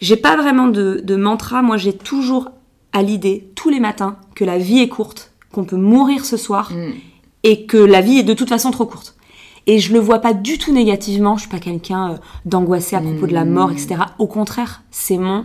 J'ai 0.00 0.16
pas 0.16 0.36
vraiment 0.36 0.66
de, 0.66 1.00
de 1.04 1.14
mantra, 1.14 1.62
moi 1.62 1.76
j'ai 1.76 1.92
toujours 1.92 2.50
à 2.96 3.02
l'idée, 3.02 3.50
tous 3.54 3.68
les 3.68 3.80
matins, 3.80 4.16
que 4.34 4.44
la 4.44 4.56
vie 4.58 4.78
est 4.80 4.88
courte, 4.88 5.32
qu'on 5.52 5.64
peut 5.64 5.76
mourir 5.76 6.24
ce 6.24 6.36
soir, 6.36 6.72
Mm. 6.72 6.92
et 7.42 7.66
que 7.66 7.76
la 7.76 8.00
vie 8.00 8.18
est 8.18 8.22
de 8.22 8.34
toute 8.34 8.48
façon 8.48 8.70
trop 8.70 8.86
courte. 8.86 9.14
Et 9.66 9.78
je 9.78 9.92
le 9.92 9.98
vois 9.98 10.20
pas 10.20 10.32
du 10.32 10.58
tout 10.58 10.72
négativement, 10.72 11.36
je 11.36 11.42
suis 11.42 11.50
pas 11.50 11.58
quelqu'un 11.58 12.12
euh, 12.12 12.16
d'angoissé 12.44 12.96
à 12.96 13.00
propos 13.00 13.26
de 13.26 13.34
la 13.34 13.44
mort, 13.44 13.68
Mm. 13.68 13.72
etc. 13.72 13.94
Au 14.18 14.26
contraire, 14.26 14.82
c'est 14.90 15.18
mon, 15.18 15.44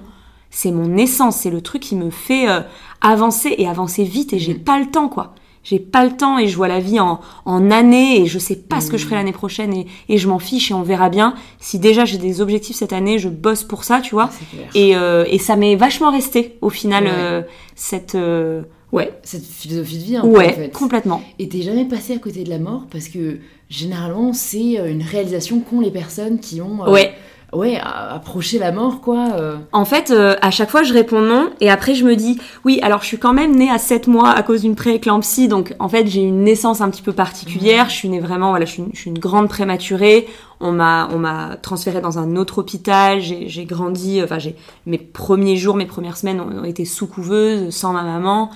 c'est 0.49 0.71
mon 0.71 0.95
essence, 0.97 1.37
c'est 1.37 1.49
le 1.49 1.61
truc 1.61 1.81
qui 1.81 1.95
me 1.95 2.09
fait 2.09 2.47
euh, 2.49 2.61
avancer 3.01 3.53
et 3.57 3.67
avancer 3.67 4.03
vite, 4.03 4.31
et 4.33 4.39
j'ai 4.39 4.53
Mm. 4.53 4.59
pas 4.63 4.79
le 4.79 4.85
temps, 4.89 5.09
quoi. 5.09 5.33
J'ai 5.63 5.79
pas 5.79 6.03
le 6.05 6.11
temps 6.17 6.39
et 6.39 6.47
je 6.47 6.55
vois 6.55 6.67
la 6.67 6.79
vie 6.79 6.99
en, 6.99 7.19
en 7.45 7.69
années 7.71 8.19
et 8.21 8.25
je 8.25 8.39
sais 8.39 8.55
pas 8.55 8.81
ce 8.81 8.89
que 8.89 8.97
je 8.97 9.03
ferai 9.05 9.15
Mm. 9.15 9.19
l'année 9.19 9.31
prochaine 9.31 9.73
et, 9.73 9.87
et 10.09 10.17
je 10.17 10.27
m'en 10.27 10.39
fiche 10.39 10.71
et 10.71 10.73
on 10.73 10.81
verra 10.81 11.09
bien. 11.09 11.35
Si 11.59 11.77
déjà 11.79 12.03
j'ai 12.05 12.17
des 12.17 12.41
objectifs 12.41 12.75
cette 12.77 12.93
année, 12.93 13.19
je 13.19 13.29
bosse 13.29 13.63
pour 13.63 13.83
ça, 13.83 14.01
tu 14.01 14.15
vois. 14.15 14.29
Et, 14.75 14.95
euh, 14.95 15.23
et 15.27 15.37
ça 15.37 15.55
m'est 15.55 15.75
vachement 15.75 16.11
resté 16.11 16.57
au 16.61 16.69
final 16.69 17.03
Ouais. 17.03 17.09
euh, 17.13 17.41
cette 17.75 18.15
euh, 18.15 18.63
ouais 18.91 19.13
Cette 19.23 19.45
philosophie 19.45 19.97
de 19.99 20.03
vie, 20.03 20.15
un 20.17 20.21
peu, 20.21 20.27
ouais 20.29 20.49
en 20.51 20.55
fait. 20.55 20.71
complètement. 20.71 21.21
Et 21.39 21.47
t'es 21.47 21.61
jamais 21.61 21.85
passé 21.85 22.13
à 22.13 22.17
côté 22.17 22.43
de 22.43 22.49
la 22.49 22.59
mort 22.59 22.87
parce 22.91 23.07
que 23.07 23.37
généralement 23.69 24.33
c'est 24.33 24.73
une 24.91 25.01
réalisation 25.03 25.59
qu'ont 25.61 25.79
les 25.79 25.91
personnes 25.91 26.39
qui 26.39 26.59
ont 26.61 26.81
Ouais. 26.89 27.13
Ouais 27.53 27.77
a- 27.77 28.13
approché 28.15 28.59
la 28.59 28.71
mort 28.71 29.01
quoi. 29.01 29.27
euh. 29.35 29.57
En 29.73 29.85
fait, 29.85 30.11
euh, 30.11 30.35
à 30.41 30.51
chaque 30.51 30.69
fois, 30.69 30.83
je 30.83 30.93
réponds 30.93 31.21
non, 31.21 31.49
et 31.59 31.69
après, 31.69 31.95
je 31.95 32.05
me 32.05 32.15
dis, 32.15 32.39
oui, 32.65 32.79
alors 32.81 33.01
je 33.01 33.07
suis 33.07 33.17
quand 33.17 33.33
même 33.33 33.55
née 33.55 33.69
à 33.69 33.77
7 33.77 34.07
mois 34.07 34.29
à 34.31 34.41
cause 34.43 34.61
d'une 34.61 34.75
prééclampsie, 34.75 35.47
donc 35.47 35.75
en 35.79 35.89
fait, 35.89 36.07
j'ai 36.07 36.21
une 36.21 36.43
naissance 36.43 36.81
un 36.81 36.89
petit 36.89 37.01
peu 37.01 37.13
particulière. 37.13 37.89
Je 37.89 37.95
suis 37.95 38.09
née 38.09 38.19
vraiment, 38.19 38.49
voilà, 38.51 38.65
je 38.65 38.71
suis, 38.71 38.81
une- 38.83 38.89
je 38.93 38.99
suis 38.99 39.09
une 39.09 39.19
grande 39.19 39.49
prématurée. 39.49 40.27
On 40.63 40.71
m'a, 40.71 41.09
on 41.11 41.17
m'a 41.17 41.57
transférée 41.61 42.01
dans 42.01 42.19
un 42.19 42.35
autre 42.35 42.59
hôpital. 42.59 43.19
J'ai, 43.19 43.49
j'ai 43.49 43.65
grandi, 43.65 44.21
enfin, 44.23 44.37
j'ai 44.39 44.55
mes 44.85 44.99
premiers 44.99 45.57
jours, 45.57 45.75
mes 45.75 45.85
premières 45.87 46.17
semaines 46.17 46.39
ont, 46.39 46.59
ont 46.61 46.63
été 46.65 46.85
sous 46.85 47.07
couveuse, 47.07 47.73
sans 47.73 47.93
ma 47.93 48.03
maman. 48.03 48.51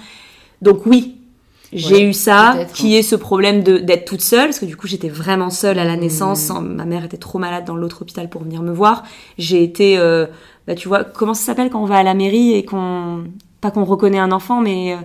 Donc 0.61 0.85
oui. 0.85 1.15
J'ai 1.73 1.95
Ouais, 1.95 2.03
eu 2.03 2.13
ça, 2.13 2.55
qui 2.73 2.95
est 2.95 3.01
ce 3.01 3.15
problème 3.15 3.61
d'être 3.63 4.05
toute 4.05 4.21
seule, 4.21 4.45
parce 4.45 4.59
que 4.59 4.65
du 4.65 4.77
coup 4.77 4.87
j'étais 4.87 5.09
vraiment 5.09 5.49
seule 5.49 5.79
à 5.79 5.83
la 5.83 5.95
Mhm. 5.95 6.01
naissance. 6.01 6.39
sans- 6.41 6.61
Ma 6.61 6.85
mère 6.85 7.03
était 7.05 7.17
trop 7.17 7.39
malade 7.39 7.65
dans 7.65 7.75
l'autre 7.75 8.01
hôpital 8.03 8.29
pour 8.29 8.43
venir 8.43 8.61
me 8.61 8.71
voir. 8.71 9.03
J'ai 9.37 9.63
été, 9.63 9.97
euh, 9.97 10.25
bah 10.67 10.75
tu 10.75 10.87
vois, 10.87 11.03
comment 11.03 11.33
ça 11.33 11.43
s'appelle 11.45 11.69
quand 11.69 11.81
on 11.81 11.85
va 11.85 11.97
à 11.97 12.03
la 12.03 12.13
mairie 12.13 12.53
et 12.53 12.63
qu'on, 12.65 13.25
pas 13.61 13.71
qu'on 13.71 13.83
reconnaît 13.85 14.19
un 14.19 14.31
enfant, 14.31 14.61
mais 14.61 14.93
euh, 14.93 14.97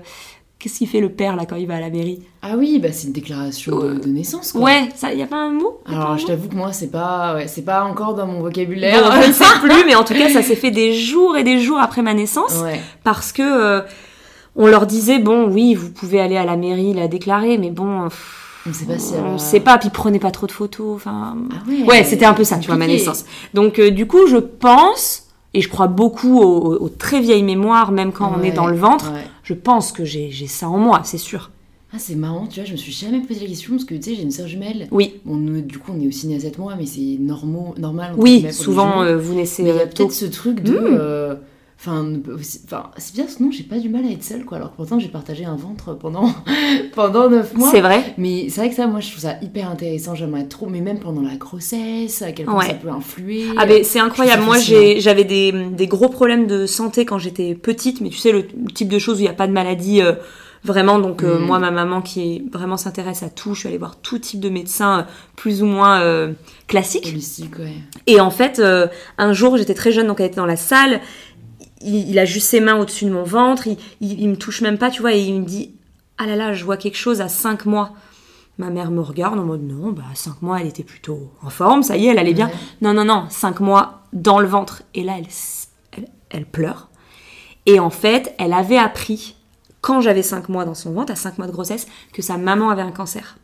qu'est-ce 0.59 0.79
qu'il 0.79 0.89
fait 0.89 1.01
le 1.01 1.09
père 1.09 1.35
là 1.37 1.47
quand 1.47 1.57
il 1.57 1.67
va 1.67 1.77
à 1.77 1.81
la 1.81 1.89
mairie? 1.91 2.21
Ah 2.43 2.57
oui 2.57 2.79
bah 2.79 2.89
c'est 2.93 3.07
une 3.07 3.13
déclaration 3.15 3.79
de, 3.79 3.95
de 3.95 4.09
naissance 4.09 4.53
quoi. 4.53 4.61
Ouais, 4.63 4.89
ça, 4.95 5.13
y 5.15 5.23
a 5.23 5.27
pas 5.27 5.37
un 5.39 5.51
mot? 5.53 5.81
Un 5.87 5.95
Alors 5.99 6.19
je 6.19 6.27
t'avoue 6.27 6.49
que 6.49 6.55
moi 6.55 6.73
c'est 6.73 6.91
pas 6.91 7.35
ouais, 7.35 7.49
c'est 7.49 7.63
pas 7.65 7.85
encore 7.85 8.15
dans 8.15 8.27
mon 8.27 8.35
Bon, 8.39 8.43
vocabulaire. 8.45 9.11
je 9.23 9.29
ne 9.29 9.33
sais 9.33 9.45
plus, 9.63 9.85
mais 9.87 9.95
en 9.95 10.05
tout 10.05 10.15
cas, 10.15 10.29
ça 10.29 10.43
s'est 10.43 10.57
fait 10.57 10.71
des 10.71 10.93
jours 10.93 11.37
et 11.37 11.43
des 11.45 11.59
jours 11.59 11.79
après 11.79 12.03
ma 12.03 12.13
naissance. 12.15 12.55
ouais. 12.63 12.81
parce 13.03 13.33
que 13.33 13.43
euh, 13.43 13.81
on 14.57 14.67
leur 14.67 14.87
disait 14.87 15.19
bon 15.19 15.49
oui 15.49 15.75
vous 15.75 15.91
pouvez 15.91 16.21
aller 16.21 16.37
à 16.37 16.45
la 16.45 16.57
mairie 16.57 16.93
la 16.95 17.09
déclarer 17.09 17.57
mais 17.59 17.71
bon 17.71 18.09
On 18.67 18.73
sait 18.73 18.85
pas 18.85 18.99
si 18.99 19.15
elle 19.15 19.21
on 19.25 19.33
va- 19.33 19.39
sait 19.39 19.61
pas 19.61 19.79
puis 19.79 19.91
prenez 19.91 20.19
pas 20.19 20.31
trop 20.31 20.47
de 20.47 20.53
photos 20.53 20.97
enfin 20.97 21.37
Ah 21.53 21.63
ouais. 21.69 21.83
ouais 21.85 22.05
c'était 22.05 22.25
un 22.27 22.35
peu 22.35 22.45
ça 22.45 22.59
tu 22.59 22.67
vois 22.69 22.77
ma 22.77 22.87
naissance 22.87 23.25
donc 23.55 23.79
euh, 23.79 23.91
du 23.91 24.07
coup 24.07 24.27
je 24.27 24.37
pense 24.37 25.25
et 25.55 25.61
je 25.63 25.69
crois 25.69 25.87
beaucoup 25.89 26.39
aux, 26.41 26.75
aux 26.77 26.89
très 26.89 27.21
vieilles 27.21 27.43
mémoires 27.43 27.91
même 27.93 28.13
quand 28.13 28.33
on 28.39 28.43
est 28.43 28.53
dans 28.53 28.67
le 28.67 28.77
ventre 28.77 29.13
ouais. 29.13 29.25
je 29.43 29.55
pense 29.55 29.93
que 29.93 30.05
j'ai 30.05 30.31
ça 30.47 30.69
en 30.69 30.79
moi 30.79 31.01
c'est 31.05 31.19
sûr 31.19 31.51
Ah 31.93 31.97
c'est 31.99 32.15
marrant 32.17 32.47
tu 32.47 32.61
vois 32.61 32.67
je 32.67 32.73
me 32.73 32.77
suis 32.77 32.93
jamais 32.93 33.21
posé 33.21 33.41
la 33.41 33.47
question 33.47 33.73
parce 33.73 33.85
que 33.85 33.95
tu 33.95 34.03
sais 34.03 34.15
j'ai 34.15 34.23
une 34.23 34.31
sœur 34.31 34.47
jumelle. 34.47 34.89
oui 34.91 35.15
nous, 35.27 35.61
du 35.61 35.79
coup 35.79 35.93
on 35.97 36.01
est 36.01 36.07
aussi 36.07 36.27
né 36.29 36.37
à 36.37 36.41
7 36.41 36.59
mois 36.59 36.75
mais 36.77 36.87
c'est 36.87 37.17
normal. 37.19 38.11
entre 38.13 38.19
oui 38.19 38.47
souvent 38.53 39.03
euh, 39.03 39.17
vous 39.17 39.35
naissez 39.35 39.63
Mais 39.63 39.71
il 39.71 39.77
y 39.77 39.79
a 39.79 39.83
euh, 39.83 39.87
peut-être 39.87 40.13
ce 40.13 40.27
truc 40.27 40.63
de. 40.63 40.73
Mm. 40.73 40.85
euh, 41.01 41.35
Enfin, 41.83 42.07
c'est 42.99 43.15
bien, 43.15 43.27
sinon 43.27 43.51
j'ai 43.51 43.63
pas 43.63 43.79
du 43.79 43.89
mal 43.89 44.05
à 44.05 44.11
être 44.11 44.23
seule, 44.23 44.45
quoi. 44.45 44.59
Alors 44.59 44.71
que 44.73 44.77
pourtant 44.77 44.99
j'ai 44.99 45.09
partagé 45.09 45.47
un 45.47 45.57
ventre 45.57 45.95
pendant 45.95 46.31
pendant 46.95 47.31
9 47.31 47.55
mois. 47.57 47.71
c'est 47.71 47.81
vrai 47.81 48.15
Mais 48.19 48.51
c'est 48.51 48.61
vrai 48.61 48.69
que 48.69 48.77
ça, 48.77 48.87
moi 48.87 49.01
je 49.01 49.09
trouve 49.09 49.23
ça 49.23 49.37
hyper 49.41 49.71
intéressant. 49.71 50.15
J'aimerais 50.15 50.45
trop, 50.45 50.67
mais 50.67 50.83
même 50.83 51.01
pendant 51.01 51.23
la 51.23 51.37
grossesse, 51.37 52.21
à 52.21 52.33
quel 52.33 52.45
point 52.45 52.59
Ouais. 52.59 52.67
ça 52.67 52.75
peut 52.75 52.91
influer. 52.91 53.47
Ah 53.57 53.65
ben 53.65 53.83
c'est 53.83 53.99
incroyable. 53.99 54.43
Moi 54.43 54.59
j'avais 54.59 55.25
des, 55.25 55.53
des 55.53 55.87
gros 55.87 56.11
problèmes 56.11 56.47
de 56.47 56.67
santé 56.67 57.07
quand 57.07 57.19
j'étais 57.19 57.55
petite, 57.55 58.03
mais 58.03 58.11
tu 58.11 58.19
sais 58.19 58.33
le, 58.33 58.47
type 58.75 58.89
de 58.89 58.99
choses 58.99 59.17
où 59.17 59.21
il 59.21 59.25
n'y 59.25 59.29
a 59.29 59.33
pas 59.33 59.47
de 59.47 59.53
maladie 59.53 60.03
euh, 60.03 60.13
vraiment. 60.65 60.99
Donc 60.99 61.23
euh, 61.23 61.39
Mm. 61.39 61.45
moi 61.47 61.59
ma 61.59 61.71
maman 61.71 62.03
qui 62.03 62.21
est, 62.21 62.43
vraiment 62.53 62.77
s'intéresse 62.77 63.23
à 63.23 63.31
tout, 63.31 63.55
je 63.55 63.61
suis 63.61 63.69
allée 63.69 63.79
voir 63.79 63.97
tout 64.03 64.19
type 64.19 64.41
de 64.41 64.51
médecins 64.51 64.99
euh, 64.99 65.03
plus 65.35 65.63
ou 65.63 65.67
moins 65.67 66.03
euh. 66.03 66.33
Holistique, 66.73 67.59
ouais. 67.59 67.73
Et 68.07 68.21
en 68.21 68.31
fait 68.31 68.63
un 69.19 69.33
jour 69.33 69.57
j'étais 69.57 69.75
très 69.75 69.91
jeune 69.91 70.07
donc 70.07 70.21
elle 70.21 70.27
était 70.27 70.37
dans 70.37 70.47
la 70.47 70.57
salle. 70.57 71.01
Il, 71.81 72.11
il 72.11 72.19
a 72.19 72.25
juste 72.25 72.49
ses 72.49 72.61
mains 72.61 72.77
au-dessus 72.77 73.07
de 73.07 73.11
mon 73.11 73.23
ventre, 73.23 73.67
il, 73.67 73.79
il, 74.01 74.21
il 74.21 74.29
me 74.29 74.37
touche 74.37 74.61
même 74.61 74.79
pas, 74.79 74.91
tu 74.91 75.01
vois, 75.01 75.15
et 75.15 75.21
il 75.21 75.41
me 75.41 75.47
dit 75.47 75.75
ah 76.19 76.27
là 76.27 76.37
là 76.37 76.53
je 76.53 76.65
vois 76.65 76.77
quelque 76.77 76.99
chose 76.99 77.21
à 77.21 77.29
5 77.29 77.65
mois. 77.65 77.93
Ma 78.59 78.69
mère 78.69 78.91
me 78.91 79.01
regarde 79.01 79.39
en 79.39 79.45
mode 79.45 79.63
non, 79.63 79.91
bah 79.91 80.03
à 80.13 80.15
5 80.15 80.43
mois 80.43 80.61
elle 80.61 80.67
était 80.67 80.85
plutôt 80.85 81.33
en 81.43 81.49
forme, 81.49 81.83
ça 81.83 81.97
y 81.97 82.07
est, 82.07 82.11
elle 82.11 82.19
allait 82.19 82.35
bien. 82.35 82.49
Ouais. 82.49 82.55
Non, 82.83 82.93
non, 82.93 83.07
non, 83.07 83.25
5 83.31 83.61
mois 83.61 84.03
dans 84.13 84.39
le 84.39 84.47
ventre. 84.47 84.83
Et 84.93 85.03
là, 85.03 85.15
elle, 85.17 86.07
elle 86.29 86.45
pleure. 86.45 86.91
Et 87.65 87.81
en 87.81 87.91
fait, 87.91 88.35
elle 88.39 88.53
avait 88.53 88.77
appris, 88.77 89.37
quand 89.81 90.03
j'avais 90.03 90.23
5 90.23 90.51
mois 90.51 90.67
dans 90.67 90.75
son 90.75 90.93
ventre, 90.93 91.13
à 91.13 91.17
5 91.17 91.39
mois 91.39 91.47
de 91.47 91.53
grossesse, 91.53 91.87
que 92.13 92.21
sa 92.21 92.37
maman 92.37 92.69
avait 92.69 92.83
un 92.83 92.93
cancer. 92.93 93.39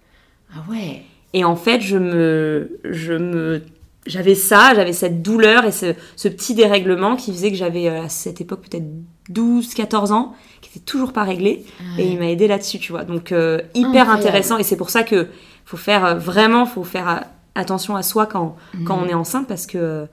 Ah 0.52 0.64
ouais. 0.70 1.02
Et 1.32 1.44
en 1.44 1.56
fait, 1.56 1.80
je 1.80 1.96
me. 1.96 2.78
Je 2.84 3.14
me 3.14 3.62
j'avais 4.06 4.34
ça, 4.34 4.72
j'avais 4.74 4.92
cette 4.92 5.22
douleur 5.22 5.64
et 5.64 5.72
ce, 5.72 5.94
ce 6.16 6.28
petit 6.28 6.54
dérèglement 6.54 7.16
qui 7.16 7.32
faisait 7.32 7.50
que 7.50 7.56
j'avais 7.56 7.88
euh, 7.88 8.04
à 8.04 8.08
cette 8.08 8.40
époque 8.40 8.62
peut-être 8.62 8.86
12, 9.30 9.74
14 9.74 10.12
ans, 10.12 10.34
qui 10.60 10.70
était 10.70 10.84
toujours 10.84 11.12
pas 11.12 11.24
réglé. 11.24 11.64
Ouais. 11.96 12.04
Et 12.04 12.12
il 12.12 12.18
m'a 12.18 12.26
aidé 12.30 12.46
là-dessus, 12.48 12.78
tu 12.78 12.92
vois. 12.92 13.04
Donc 13.04 13.32
euh, 13.32 13.58
hyper 13.74 13.88
Incroyable. 13.88 14.10
intéressant. 14.12 14.58
Et 14.58 14.62
c'est 14.62 14.76
pour 14.76 14.90
ça 14.90 15.02
que 15.02 15.28
faut 15.64 15.76
faire 15.76 16.04
euh, 16.04 16.14
vraiment, 16.14 16.66
faut 16.66 16.84
faire 16.84 17.24
attention 17.54 17.96
à 17.96 18.02
soi 18.02 18.26
quand, 18.26 18.56
quand 18.84 19.00
on 19.02 19.08
est 19.08 19.14
enceinte 19.14 19.48
parce 19.48 19.66
que 19.66 20.06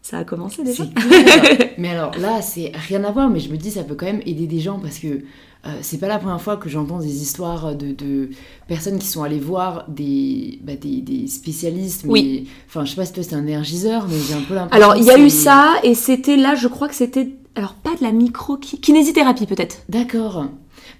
ça 0.00 0.18
a 0.18 0.24
commencé 0.24 0.62
déjà. 0.62 0.84
Mais 1.78 1.90
alors 1.90 2.12
là, 2.18 2.40
c'est 2.40 2.72
rien 2.74 3.04
à 3.04 3.10
voir, 3.10 3.28
mais 3.28 3.40
je 3.40 3.50
me 3.50 3.56
dis 3.56 3.70
ça 3.70 3.82
peut 3.84 3.94
quand 3.94 4.06
même 4.06 4.22
aider 4.24 4.46
des 4.46 4.60
gens 4.60 4.78
parce 4.78 4.98
que 4.98 5.22
euh, 5.66 5.70
c'est 5.82 5.98
pas 5.98 6.06
la 6.08 6.18
première 6.18 6.40
fois 6.40 6.56
que 6.56 6.68
j'entends 6.68 7.00
des 7.00 7.22
histoires 7.22 7.74
de, 7.74 7.92
de 7.92 8.30
personnes 8.68 8.98
qui 8.98 9.06
sont 9.06 9.22
allées 9.22 9.40
voir 9.40 9.84
des, 9.88 10.60
bah, 10.62 10.76
des, 10.76 11.00
des 11.00 11.26
spécialistes. 11.26 12.04
Mais, 12.04 12.10
Oui. 12.10 12.48
Enfin, 12.68 12.84
je 12.84 12.90
sais 12.90 12.96
pas 12.96 13.04
si 13.04 13.12
toi 13.12 13.22
c'était 13.22 13.36
un 13.36 13.46
énergiseur, 13.46 14.06
mais 14.08 14.16
j'ai 14.26 14.34
un 14.34 14.42
peu 14.42 14.54
l'impression. 14.54 14.84
Alors 14.84 14.96
il 14.96 15.04
y 15.04 15.10
a 15.10 15.18
eu 15.18 15.30
ça 15.30 15.74
et 15.82 15.94
c'était 15.94 16.36
là, 16.36 16.54
je 16.54 16.68
crois 16.68 16.88
que 16.88 16.94
c'était 16.94 17.30
alors 17.56 17.74
pas 17.74 17.94
de 17.96 18.02
la 18.02 18.12
micro 18.12 18.56
kinésithérapie 18.56 19.46
peut-être. 19.46 19.78
D'accord. 19.88 20.46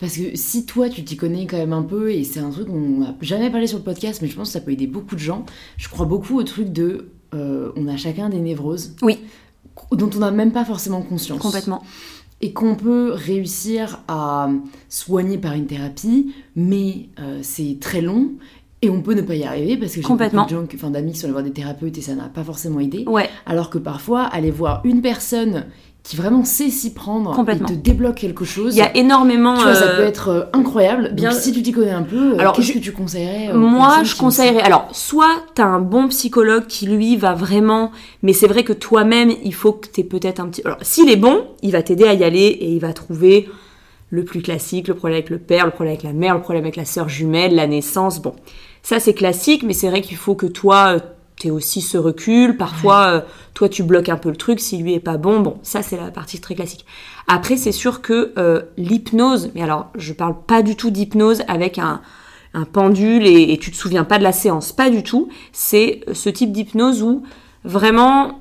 Parce 0.00 0.16
que 0.16 0.36
si 0.36 0.66
toi 0.66 0.88
tu 0.88 1.04
t'y 1.04 1.16
connais 1.16 1.46
quand 1.46 1.56
même 1.56 1.72
un 1.72 1.82
peu, 1.82 2.12
et 2.12 2.24
c'est 2.24 2.40
un 2.40 2.50
truc 2.50 2.66
qu'on 2.66 2.98
n'a 2.98 3.14
jamais 3.20 3.50
parlé 3.50 3.66
sur 3.66 3.78
le 3.78 3.84
podcast, 3.84 4.20
mais 4.22 4.28
je 4.28 4.36
pense 4.36 4.48
que 4.48 4.52
ça 4.52 4.60
peut 4.60 4.72
aider 4.72 4.86
beaucoup 4.86 5.14
de 5.14 5.20
gens, 5.20 5.44
je 5.76 5.88
crois 5.88 6.06
beaucoup 6.06 6.36
au 6.38 6.42
truc 6.42 6.72
de 6.72 7.10
euh, 7.34 7.70
on 7.76 7.86
a 7.88 7.96
chacun 7.96 8.28
des 8.28 8.40
névroses. 8.40 8.94
Oui. 9.02 9.18
Dont 9.92 10.10
on 10.16 10.18
n'a 10.18 10.30
même 10.32 10.50
pas 10.50 10.64
forcément 10.64 11.02
conscience. 11.02 11.38
Complètement. 11.38 11.84
Et 12.40 12.52
qu'on 12.52 12.76
peut 12.76 13.10
réussir 13.14 13.98
à 14.06 14.48
soigner 14.88 15.38
par 15.38 15.54
une 15.54 15.66
thérapie, 15.66 16.32
mais 16.54 17.08
euh, 17.18 17.40
c'est 17.42 17.78
très 17.80 18.00
long. 18.00 18.30
Et 18.80 18.90
on 18.90 19.02
peut 19.02 19.14
ne 19.14 19.22
pas 19.22 19.34
y 19.34 19.42
arriver 19.42 19.76
parce 19.76 19.90
que 19.96 20.02
j'ai 20.02 20.06
beaucoup 20.28 20.44
de 20.44 20.48
gens, 20.50 20.66
qui- 20.66 20.76
enfin 20.76 20.90
d'amis 20.90 21.10
qui 21.10 21.18
sont 21.18 21.24
allés 21.24 21.32
voir 21.32 21.42
des 21.42 21.50
thérapeutes 21.50 21.98
et 21.98 22.00
ça 22.00 22.14
n'a 22.14 22.28
pas 22.28 22.44
forcément 22.44 22.78
aidé. 22.78 23.02
Ouais. 23.08 23.28
Alors 23.44 23.70
que 23.70 23.78
parfois, 23.78 24.22
aller 24.22 24.52
voir 24.52 24.82
une 24.84 25.02
personne 25.02 25.66
qui 26.08 26.16
vraiment 26.16 26.42
sait 26.42 26.70
s'y 26.70 26.94
prendre 26.94 27.32
Complètement. 27.34 27.68
et 27.68 27.72
te 27.72 27.76
débloque 27.76 28.14
quelque 28.14 28.46
chose. 28.46 28.74
Il 28.74 28.78
y 28.78 28.82
a 28.82 28.96
énormément. 28.96 29.58
Tu 29.58 29.64
vois, 29.64 29.74
ça 29.74 29.84
euh, 29.84 29.96
peut 29.98 30.04
être 30.04 30.28
euh, 30.28 30.44
incroyable. 30.54 31.10
bien- 31.12 31.28
Donc, 31.32 31.38
si 31.38 31.52
tu 31.52 31.62
t'y 31.62 31.70
connais 31.70 31.90
un 31.90 32.02
peu, 32.02 32.32
euh, 32.32 32.38
Alors, 32.38 32.54
qu'est-ce 32.54 32.72
que 32.72 32.78
tu 32.78 32.92
conseillerais 32.92 33.52
Moi, 33.52 34.04
je 34.04 34.16
conseillerais. 34.16 34.62
Alors, 34.62 34.88
soit 34.92 35.28
t'as 35.54 35.66
un 35.66 35.80
bon 35.80 36.08
psychologue 36.08 36.66
qui 36.66 36.86
lui 36.86 37.18
va 37.18 37.34
vraiment, 37.34 37.92
mais 38.22 38.32
c'est 38.32 38.46
vrai 38.46 38.64
que 38.64 38.72
toi-même, 38.72 39.32
il 39.44 39.52
faut 39.52 39.72
que 39.72 39.86
t'aies 39.86 40.02
peut-être 40.02 40.40
un 40.40 40.48
petit. 40.48 40.62
Alors, 40.64 40.78
s'il 40.80 41.10
est 41.10 41.16
bon, 41.16 41.44
il 41.60 41.72
va 41.72 41.82
t'aider 41.82 42.04
à 42.04 42.14
y 42.14 42.24
aller 42.24 42.46
et 42.58 42.70
il 42.70 42.78
va 42.80 42.94
trouver 42.94 43.46
le 44.08 44.24
plus 44.24 44.40
classique, 44.40 44.88
le 44.88 44.94
problème 44.94 45.18
avec 45.18 45.28
le 45.28 45.38
père, 45.38 45.66
le 45.66 45.72
problème 45.72 45.92
avec 45.92 46.04
la 46.04 46.14
mère, 46.14 46.34
le 46.34 46.40
problème 46.40 46.64
avec 46.64 46.76
la 46.76 46.86
sœur 46.86 47.10
jumelle, 47.10 47.54
la 47.54 47.66
naissance. 47.66 48.22
Bon, 48.22 48.32
ça 48.82 48.98
c'est 48.98 49.12
classique, 49.12 49.62
mais 49.62 49.74
c'est 49.74 49.90
vrai 49.90 50.00
qu'il 50.00 50.16
faut 50.16 50.34
que 50.34 50.46
toi, 50.46 50.96
t'aies 51.38 51.50
aussi 51.50 51.80
ce 51.80 51.96
recul. 51.98 52.56
Parfois, 52.56 53.06
euh, 53.06 53.20
toi, 53.54 53.68
tu 53.68 53.82
bloques 53.82 54.08
un 54.08 54.16
peu 54.16 54.30
le 54.30 54.36
truc. 54.36 54.60
Si 54.60 54.78
lui 54.78 54.94
est 54.94 55.00
pas 55.00 55.16
bon, 55.16 55.40
bon, 55.40 55.58
ça 55.62 55.82
c'est 55.82 55.96
la 55.96 56.10
partie 56.10 56.40
très 56.40 56.54
classique. 56.54 56.84
Après, 57.26 57.56
c'est 57.56 57.72
sûr 57.72 58.00
que 58.00 58.32
euh, 58.38 58.62
l'hypnose, 58.76 59.50
mais 59.54 59.62
alors, 59.62 59.90
je 59.96 60.12
parle 60.12 60.36
pas 60.46 60.62
du 60.62 60.76
tout 60.76 60.90
d'hypnose 60.90 61.42
avec 61.48 61.78
un 61.78 62.00
un 62.54 62.64
pendule 62.64 63.26
et, 63.26 63.52
et 63.52 63.58
tu 63.58 63.70
te 63.70 63.76
souviens 63.76 64.04
pas 64.04 64.18
de 64.18 64.22
la 64.22 64.32
séance. 64.32 64.72
Pas 64.72 64.88
du 64.88 65.02
tout. 65.02 65.28
C'est 65.52 66.00
ce 66.12 66.30
type 66.30 66.50
d'hypnose 66.50 67.02
où 67.02 67.22
vraiment 67.64 68.40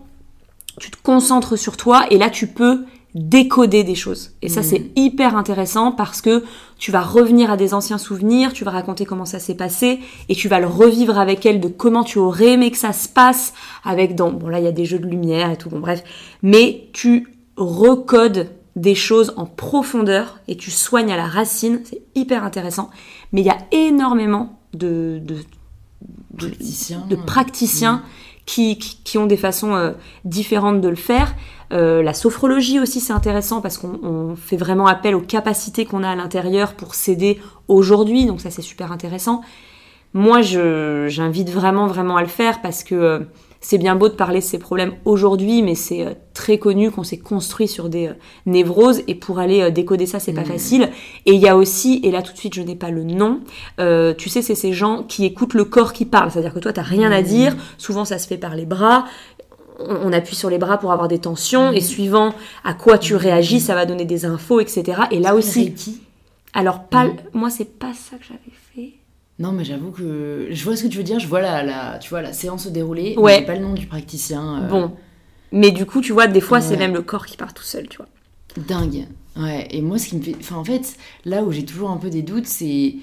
tu 0.79 0.91
te 0.91 0.97
concentres 1.03 1.57
sur 1.57 1.75
toi 1.77 2.05
et 2.09 2.17
là 2.17 2.29
tu 2.29 2.47
peux 2.47 2.85
décoder 3.17 3.83
des 3.83 3.95
choses. 3.95 4.31
Et 4.41 4.49
ça 4.49 4.63
c'est 4.63 4.91
hyper 4.95 5.35
intéressant 5.35 5.91
parce 5.91 6.21
que 6.21 6.43
tu 6.77 6.91
vas 6.91 7.01
revenir 7.01 7.49
à 7.49 7.57
des 7.57 7.73
anciens 7.73 7.97
souvenirs, 7.97 8.53
tu 8.53 8.63
vas 8.63 8.71
raconter 8.71 9.05
comment 9.05 9.25
ça 9.25 9.39
s'est 9.39 9.55
passé 9.55 9.99
et 10.29 10.35
tu 10.35 10.47
vas 10.47 10.59
le 10.59 10.67
revivre 10.67 11.17
avec 11.17 11.45
elle 11.45 11.59
de 11.59 11.67
comment 11.67 12.03
tu 12.03 12.19
aurais 12.19 12.53
aimé 12.53 12.71
que 12.71 12.77
ça 12.77 12.93
se 12.93 13.09
passe 13.09 13.53
avec 13.83 14.15
dans 14.15 14.31
bon 14.31 14.47
là 14.47 14.59
il 14.59 14.65
y 14.65 14.67
a 14.67 14.71
des 14.71 14.85
jeux 14.85 14.99
de 14.99 15.07
lumière 15.07 15.51
et 15.51 15.57
tout 15.57 15.69
bon 15.69 15.79
bref, 15.79 16.03
mais 16.43 16.89
tu 16.93 17.27
recodes 17.55 18.49
des 18.77 18.95
choses 18.95 19.33
en 19.37 19.45
profondeur 19.45 20.39
et 20.47 20.55
tu 20.55 20.69
soignes 20.69 21.11
à 21.11 21.17
la 21.17 21.25
racine, 21.25 21.81
c'est 21.83 22.01
hyper 22.13 22.43
intéressant. 22.43 22.91
Mais 23.33 23.41
il 23.41 23.47
y 23.47 23.49
a 23.49 23.57
énormément 23.71 24.59
de, 24.73 25.19
de, 25.23 25.37
de, 26.33 26.49
Praticiens. 26.49 27.05
de 27.09 27.15
praticiens 27.15 28.03
qui, 28.47 29.17
ont 29.17 29.27
des 29.27 29.37
façons 29.37 29.75
euh, 29.75 29.91
différentes 30.23 30.81
de 30.81 30.87
le 30.87 30.95
faire. 30.95 31.35
Euh, 31.73 32.01
la 32.01 32.13
sophrologie 32.13 32.79
aussi, 32.79 33.01
c'est 33.01 33.13
intéressant 33.13 33.61
parce 33.61 33.77
qu'on 33.77 33.99
on 34.01 34.35
fait 34.35 34.55
vraiment 34.55 34.87
appel 34.87 35.15
aux 35.15 35.21
capacités 35.21 35.85
qu'on 35.85 36.01
a 36.01 36.09
à 36.09 36.15
l'intérieur 36.15 36.73
pour 36.73 36.95
s'aider 36.95 37.39
aujourd'hui. 37.67 38.25
Donc 38.25 38.39
ça, 38.39 38.49
c'est 38.49 38.61
super 38.61 38.91
intéressant. 38.91 39.41
Moi, 40.13 40.41
j'invite 40.41 41.49
vraiment, 41.49 41.87
vraiment 41.87 42.15
à 42.15 42.21
le 42.21 42.29
faire 42.29 42.61
parce 42.61 42.83
que 42.83 42.95
euh, 42.95 43.19
c'est 43.67 43.77
bien 43.77 43.97
beau 43.97 44.07
de 44.07 44.13
parler 44.13 44.39
de 44.39 44.45
ces 44.45 44.59
problèmes 44.59 44.93
aujourd'hui, 45.03 45.61
mais 45.61 45.75
c'est 45.75 46.01
euh, 46.01 46.13
très 46.33 46.57
connu 46.57 46.89
qu'on 46.89 47.03
s'est 47.03 47.17
construit 47.17 47.67
sur 47.67 47.89
des 47.89 48.07
euh, 48.07 48.13
névroses 48.45 49.01
et 49.09 49.13
pour 49.13 49.39
aller 49.39 49.59
euh, 49.59 49.71
décoder 49.71 50.05
ça, 50.05 50.21
c'est 50.21 50.31
pas 50.31 50.45
facile. 50.45 50.89
Et 51.25 51.33
il 51.33 51.41
y 51.41 51.49
a 51.49 51.57
aussi, 51.57 51.99
et 52.01 52.11
là 52.11 52.21
tout 52.21 52.31
de 52.31 52.37
suite, 52.37 52.53
je 52.53 52.61
n'ai 52.61 52.77
pas 52.77 52.91
le 52.91 53.03
nom, 53.03 53.41
euh, 53.81 54.13
tu 54.13 54.29
sais, 54.29 54.41
c'est 54.41 54.55
ces 54.55 54.71
gens 54.71 55.03
qui 55.03 55.25
écoutent 55.25 55.53
le 55.53 55.65
corps 55.65 55.91
qui 55.91 56.05
parle. 56.05 56.31
C'est-à-dire 56.31 56.53
que 56.53 56.59
toi, 56.59 56.71
t'as 56.71 56.81
rien 56.81 57.11
à 57.11 57.21
dire. 57.21 57.57
Souvent, 57.77 58.05
ça 58.05 58.19
se 58.19 58.27
fait 58.29 58.37
par 58.37 58.55
les 58.55 58.65
bras. 58.65 59.03
On, 59.79 60.13
appuie 60.13 60.37
sur 60.37 60.49
les 60.49 60.59
bras 60.59 60.77
pour 60.77 60.93
avoir 60.93 61.09
des 61.09 61.19
tensions 61.19 61.73
et 61.73 61.81
suivant 61.81 62.33
à 62.63 62.73
quoi 62.73 62.97
tu 62.97 63.17
réagis, 63.17 63.59
ça 63.59 63.75
va 63.75 63.85
donner 63.85 64.05
des 64.05 64.23
infos, 64.23 64.61
etc. 64.61 65.01
Et 65.11 65.19
là 65.19 65.35
aussi, 65.35 65.65
Reiki? 65.65 66.01
Alors 66.53 66.85
pas, 66.85 67.07
moi, 67.33 67.49
c'est 67.49 67.77
pas 67.77 67.91
ça 67.93 68.15
que 68.15 68.23
j'avais 68.23 68.39
fait. 68.45 68.66
Non, 69.39 69.51
mais 69.51 69.63
j'avoue 69.63 69.91
que 69.91 70.47
je 70.49 70.63
vois 70.63 70.75
ce 70.75 70.83
que 70.83 70.87
tu 70.87 70.97
veux 70.97 71.03
dire. 71.03 71.19
Je 71.19 71.27
vois 71.27 71.41
la, 71.41 71.63
la, 71.63 71.99
tu 71.99 72.09
vois, 72.09 72.21
la 72.21 72.33
séance 72.33 72.63
se 72.63 72.69
dérouler. 72.69 73.15
Ouais. 73.17 73.43
Pas 73.45 73.53
le 73.55 73.61
nom 73.61 73.73
du 73.73 73.85
praticien. 73.85 74.63
euh, 74.63 74.67
Bon. 74.67 74.91
Mais 75.51 75.71
du 75.71 75.85
coup, 75.85 76.01
tu 76.01 76.11
vois, 76.11 76.27
des 76.27 76.41
fois, 76.41 76.59
c'est 76.59 76.75
même 76.77 76.93
le 76.93 77.01
corps 77.03 77.25
qui 77.25 77.37
part 77.37 77.53
tout 77.53 77.63
seul, 77.63 77.87
tu 77.87 77.97
vois. 77.97 78.07
Dingue. 78.67 79.05
Ouais. 79.37 79.67
Et 79.71 79.81
moi, 79.81 79.97
ce 79.99 80.07
qui 80.09 80.17
me 80.17 80.21
fait. 80.23 80.35
Enfin, 80.39 80.55
en 80.55 80.63
fait, 80.63 80.95
là 81.23 81.43
où 81.43 81.51
j'ai 81.51 81.63
toujours 81.65 81.89
un 81.91 81.97
peu 81.97 82.09
des 82.09 82.23
doutes, 82.23 82.47
c'est. 82.47 82.95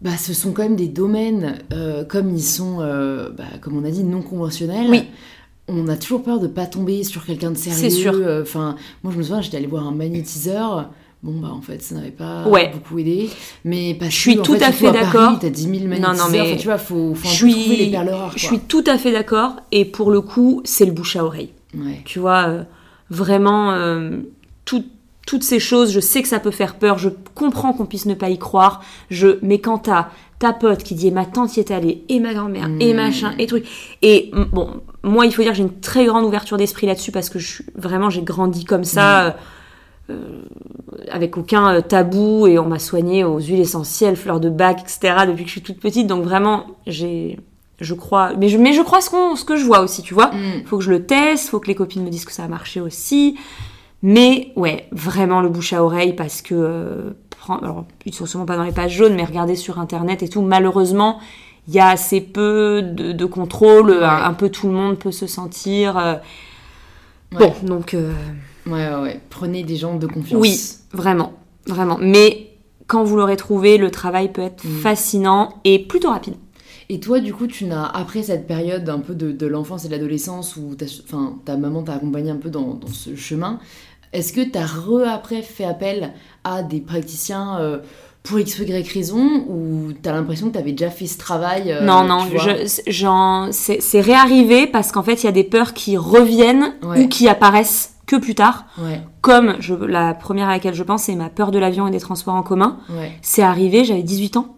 Bah, 0.00 0.16
ce 0.18 0.34
sont 0.34 0.52
quand 0.52 0.64
même 0.64 0.74
des 0.74 0.88
domaines, 0.88 1.58
euh, 1.72 2.04
comme 2.04 2.34
ils 2.34 2.42
sont, 2.42 2.78
euh, 2.80 3.30
bah, 3.30 3.44
comme 3.60 3.76
on 3.76 3.84
a 3.84 3.90
dit, 3.90 4.02
non 4.02 4.20
conventionnels. 4.20 4.88
Oui. 4.90 5.04
On 5.68 5.86
a 5.86 5.96
toujours 5.96 6.24
peur 6.24 6.40
de 6.40 6.48
pas 6.48 6.66
tomber 6.66 7.04
sur 7.04 7.24
quelqu'un 7.24 7.52
de 7.52 7.56
sérieux. 7.56 7.78
C'est 7.78 7.90
sûr. 7.90 8.14
Enfin, 8.42 8.74
moi, 9.04 9.12
je 9.12 9.18
me 9.18 9.22
souviens, 9.22 9.40
j'étais 9.40 9.58
allée 9.58 9.68
voir 9.68 9.86
un 9.86 9.92
magnétiseur. 9.92 10.90
Bon, 11.22 11.38
bah, 11.40 11.50
en 11.52 11.60
fait, 11.60 11.80
ça 11.82 11.94
n'avait 11.94 12.10
pas 12.10 12.48
Ouais. 12.48 12.72
beaucoup 12.74 12.98
aidé. 12.98 13.30
Mais 13.64 13.94
parce 13.94 14.10
Je 14.12 14.16
suis 14.18 14.34
que, 14.34 14.40
en 14.40 14.42
tout 14.42 14.54
fait, 14.54 14.64
à 14.64 14.72
fait 14.72 14.90
d'accord. 14.90 15.38
T'as 15.38 15.50
10 15.50 15.62
000 15.62 15.72
non, 15.84 15.88
magnétiseurs. 15.88 16.28
mais 16.30 16.40
Enfin, 16.40 16.56
tu 16.56 16.66
vois, 16.66 16.78
faut, 16.78 17.14
faut 17.14 17.28
je 17.28 17.34
suis, 17.34 17.52
trouver 17.52 17.76
les 17.76 17.90
perles 17.92 18.08
rares. 18.10 18.32
je 18.36 18.44
suis 18.44 18.58
tout 18.58 18.82
à 18.88 18.98
fait 18.98 19.12
d'accord. 19.12 19.56
Et 19.70 19.84
pour 19.84 20.10
le 20.10 20.20
coup, 20.20 20.62
c'est 20.64 20.84
le 20.84 20.90
bouche 20.92 21.14
à 21.14 21.24
oreille. 21.24 21.50
Ouais. 21.76 22.00
Tu 22.04 22.18
vois, 22.18 22.48
euh, 22.48 22.62
vraiment, 23.08 23.70
euh, 23.72 24.18
tout- 24.64 24.84
toutes 25.24 25.44
ces 25.44 25.60
choses, 25.60 25.92
je 25.92 26.00
sais 26.00 26.22
que 26.22 26.28
ça 26.28 26.40
peut 26.40 26.50
faire 26.50 26.74
peur, 26.74 26.98
je 26.98 27.08
comprends 27.36 27.72
qu'on 27.72 27.86
puisse 27.86 28.06
ne 28.06 28.14
pas 28.14 28.28
y 28.28 28.38
croire, 28.38 28.82
je, 29.08 29.38
mais 29.42 29.60
quand 29.60 29.78
t'as 29.78 30.08
ta 30.40 30.52
pote 30.52 30.82
qui 30.82 30.96
dit, 30.96 31.06
et 31.06 31.10
ma 31.12 31.24
tante 31.24 31.56
y 31.56 31.60
est 31.60 31.70
allée, 31.70 32.02
et 32.08 32.18
ma 32.18 32.34
grand-mère, 32.34 32.68
et 32.80 32.92
Mm. 32.92 32.96
machin, 32.96 33.32
et 33.38 33.46
truc, 33.46 33.64
et 34.02 34.32
bon, 34.52 34.70
moi, 35.04 35.24
il 35.24 35.32
faut 35.32 35.42
dire 35.42 35.52
que 35.52 35.56
j'ai 35.58 35.62
une 35.62 35.78
très 35.80 36.04
grande 36.04 36.24
ouverture 36.24 36.56
d'esprit 36.56 36.88
là-dessus, 36.88 37.12
parce 37.12 37.30
que 37.30 37.38
je, 37.38 37.62
vraiment, 37.76 38.10
j'ai 38.10 38.22
grandi 38.22 38.64
comme 38.64 38.82
ça, 38.82 39.26
euh, 39.26 39.28
euh, 39.28 39.32
avec 41.10 41.36
aucun 41.36 41.74
euh, 41.76 41.80
tabou, 41.80 42.46
et 42.46 42.58
on 42.58 42.66
m'a 42.66 42.78
soignée 42.78 43.24
aux 43.24 43.38
huiles 43.38 43.60
essentielles, 43.60 44.16
fleurs 44.16 44.40
de 44.40 44.50
bac, 44.50 44.80
etc., 44.82 45.24
depuis 45.26 45.42
que 45.44 45.48
je 45.48 45.52
suis 45.52 45.62
toute 45.62 45.80
petite, 45.80 46.06
donc 46.06 46.24
vraiment, 46.24 46.66
j'ai, 46.86 47.38
je 47.80 47.94
crois, 47.94 48.32
mais 48.38 48.48
je, 48.48 48.58
mais 48.58 48.72
je 48.72 48.82
crois 48.82 49.00
ce, 49.00 49.10
qu'on, 49.10 49.36
ce 49.36 49.44
que 49.44 49.56
je 49.56 49.64
vois 49.64 49.80
aussi, 49.80 50.02
tu 50.02 50.14
vois 50.14 50.26
Mm. 50.32 50.64
faut 50.66 50.78
que 50.78 50.84
je 50.84 50.90
le 50.90 51.04
teste, 51.06 51.48
faut 51.48 51.60
que 51.60 51.68
les 51.68 51.74
copines 51.74 52.02
me 52.04 52.10
disent 52.10 52.24
que 52.24 52.32
ça 52.32 52.44
a 52.44 52.48
marché 52.48 52.80
aussi. 52.80 53.36
Mais 54.04 54.52
ouais, 54.56 54.88
vraiment 54.90 55.40
le 55.40 55.48
bouche 55.48 55.72
à 55.72 55.84
oreille 55.84 56.12
parce 56.14 56.42
que 56.42 56.54
euh, 56.56 57.10
alors 57.62 57.84
ils 58.04 58.12
sont 58.12 58.26
sûrement 58.26 58.46
pas 58.46 58.56
dans 58.56 58.64
les 58.64 58.72
pages 58.72 58.96
jaunes, 58.96 59.14
mais 59.14 59.24
regardez 59.24 59.54
sur 59.54 59.78
internet 59.78 60.24
et 60.24 60.28
tout. 60.28 60.42
Malheureusement, 60.42 61.20
il 61.68 61.74
y 61.74 61.78
a 61.78 61.88
assez 61.88 62.20
peu 62.20 62.82
de, 62.82 63.12
de 63.12 63.24
contrôle. 63.24 63.90
Ouais. 63.90 64.02
Un, 64.02 64.24
un 64.24 64.32
peu 64.34 64.48
tout 64.48 64.66
le 64.66 64.72
monde 64.72 64.98
peut 64.98 65.12
se 65.12 65.28
sentir. 65.28 65.96
euh, 65.96 66.14
Ouais. 67.32 67.38
Bon, 67.62 67.66
donc 67.76 67.94
euh, 67.94 68.12
Ouais, 68.66 68.88
ouais, 68.88 69.00
ouais. 69.02 69.20
Prenez 69.30 69.62
des 69.64 69.76
gens 69.76 69.96
de 69.96 70.06
confiance. 70.06 70.40
oui, 70.40 70.60
vraiment, 70.92 71.32
vraiment. 71.66 71.98
Mais 72.00 72.50
quand 72.86 73.02
vous 73.04 73.16
l'aurez 73.16 73.36
trouvé, 73.36 73.78
le 73.78 73.90
travail 73.90 74.30
peut 74.32 74.42
être 74.42 74.64
Mm. 74.64 74.78
fascinant 74.80 75.54
et 75.64 75.78
plutôt 75.78 76.10
rapide. 76.10 76.34
Et 76.88 77.00
toi, 77.00 77.20
du 77.20 77.32
coup, 77.32 77.46
tu 77.46 77.64
n'as, 77.64 77.86
après 77.86 78.22
cette 78.22 78.46
période 78.46 78.88
un 78.88 78.98
peu 78.98 79.14
de, 79.14 79.32
de 79.32 79.46
l'enfance 79.46 79.84
et 79.84 79.88
de 79.88 79.92
l'adolescence 79.92 80.56
où 80.56 80.74
ta, 80.74 80.84
enfin, 81.04 81.36
ta 81.44 81.56
maman 81.56 81.82
t'a 81.82 81.94
accompagné 81.94 82.30
un 82.30 82.36
peu 82.36 82.50
dans, 82.50 82.74
dans 82.74 82.88
ce 82.92 83.16
chemin, 83.16 83.60
est-ce 84.12 84.32
que 84.34 84.42
tu 84.42 84.58
as 84.58 84.66
re-après 84.66 85.40
fait 85.42 85.64
appel 85.64 86.12
à 86.44 86.62
des 86.62 86.80
praticiens 86.80 87.56
euh, 87.60 87.78
pour 88.22 88.38
x 88.40 88.58
ou 88.58 88.64
y 88.64 88.82
raison 88.92 89.44
ou 89.48 89.92
tu 90.00 90.06
as 90.08 90.12
l'impression 90.12 90.48
que 90.48 90.52
tu 90.52 90.58
avais 90.58 90.72
déjà 90.72 90.90
fait 90.90 91.06
ce 91.06 91.16
travail 91.16 91.72
euh, 91.72 91.82
non, 91.82 92.04
non, 92.04 92.26
je- 92.86 93.48
c'est 93.52 93.80
c'est 93.80 94.00
réarrivé 94.00 94.66
parce 94.66 94.92
qu'en 94.92 95.02
fait, 95.02 95.22
il 95.22 95.26
y 95.26 95.28
a 95.28 95.32
des 95.32 95.44
peurs 95.44 95.72
qui 95.72 95.96
reviennent 95.96 96.74
Ouais. 96.82 97.04
ou 97.04 97.08
qui 97.08 97.26
apparaissent 97.26 97.91
que 98.06 98.16
plus 98.16 98.34
tard. 98.34 98.66
Ouais, 98.78 99.00
Comme 99.20 99.54
je, 99.60 99.74
la 99.74 100.14
première 100.14 100.48
à 100.48 100.52
laquelle 100.52 100.74
je 100.74 100.82
pense, 100.82 101.04
c'est 101.04 101.14
ma 101.14 101.28
peur 101.28 101.50
de 101.50 101.58
l'avion 101.58 101.86
et 101.86 101.90
des 101.90 102.00
transports 102.00 102.34
en 102.34 102.42
commun. 102.42 102.78
ouais. 102.90 103.12
C'est 103.22 103.42
arrivé, 103.42 103.84
j'avais 103.84 104.02
18 104.02 104.36
ans. 104.38 104.56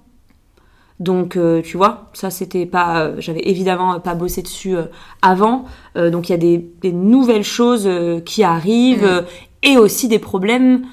Donc, 1.01 1.37
euh, 1.37 1.61
tu 1.61 1.77
vois, 1.77 2.11
ça 2.13 2.31
c'était 2.31 2.67
pas. 2.67 3.01
euh, 3.01 3.15
J'avais 3.19 3.41
évidemment 3.49 3.99
pas 3.99 4.15
bossé 4.15 4.43
dessus 4.43 4.77
euh, 4.77 4.85
avant. 5.23 5.65
Donc, 5.97 6.29
il 6.29 6.33
y 6.33 6.35
a 6.35 6.39
des, 6.39 6.71
des 6.83 6.93
nouvelles 6.93 7.43
choses 7.45 7.89
qui 8.25 8.45
arrivent 8.45 9.25
et 9.63 9.77
aussi 9.77 10.07
des 10.09 10.19
problèmes 10.21 10.85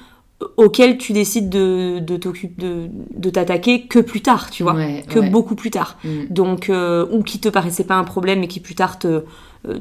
auxquels 0.56 0.98
tu 0.98 1.12
décides 1.12 1.48
de, 1.50 2.00
de 2.00 2.16
t'occuper- 2.16 2.60
de, 2.60 2.88
de 3.16 3.30
t'attaquer 3.30 3.86
que 3.86 4.00
plus 4.00 4.22
tard, 4.22 4.50
tu 4.50 4.64
vois. 4.64 4.74
Ouais, 4.74 5.04
que 5.08 5.20
ouais. 5.20 5.30
beaucoup 5.30 5.54
plus 5.54 5.70
tard. 5.70 5.96
Mm. 6.04 6.08
Donc, 6.30 6.70
ou 7.12 7.22
qui 7.22 7.38
te 7.38 7.48
paraissait 7.48 7.84
pas 7.84 7.94
un 7.94 8.04
problème 8.04 8.40
mais 8.40 8.48
qui 8.48 8.58
plus 8.58 8.74
tard 8.74 8.98
te, 8.98 9.22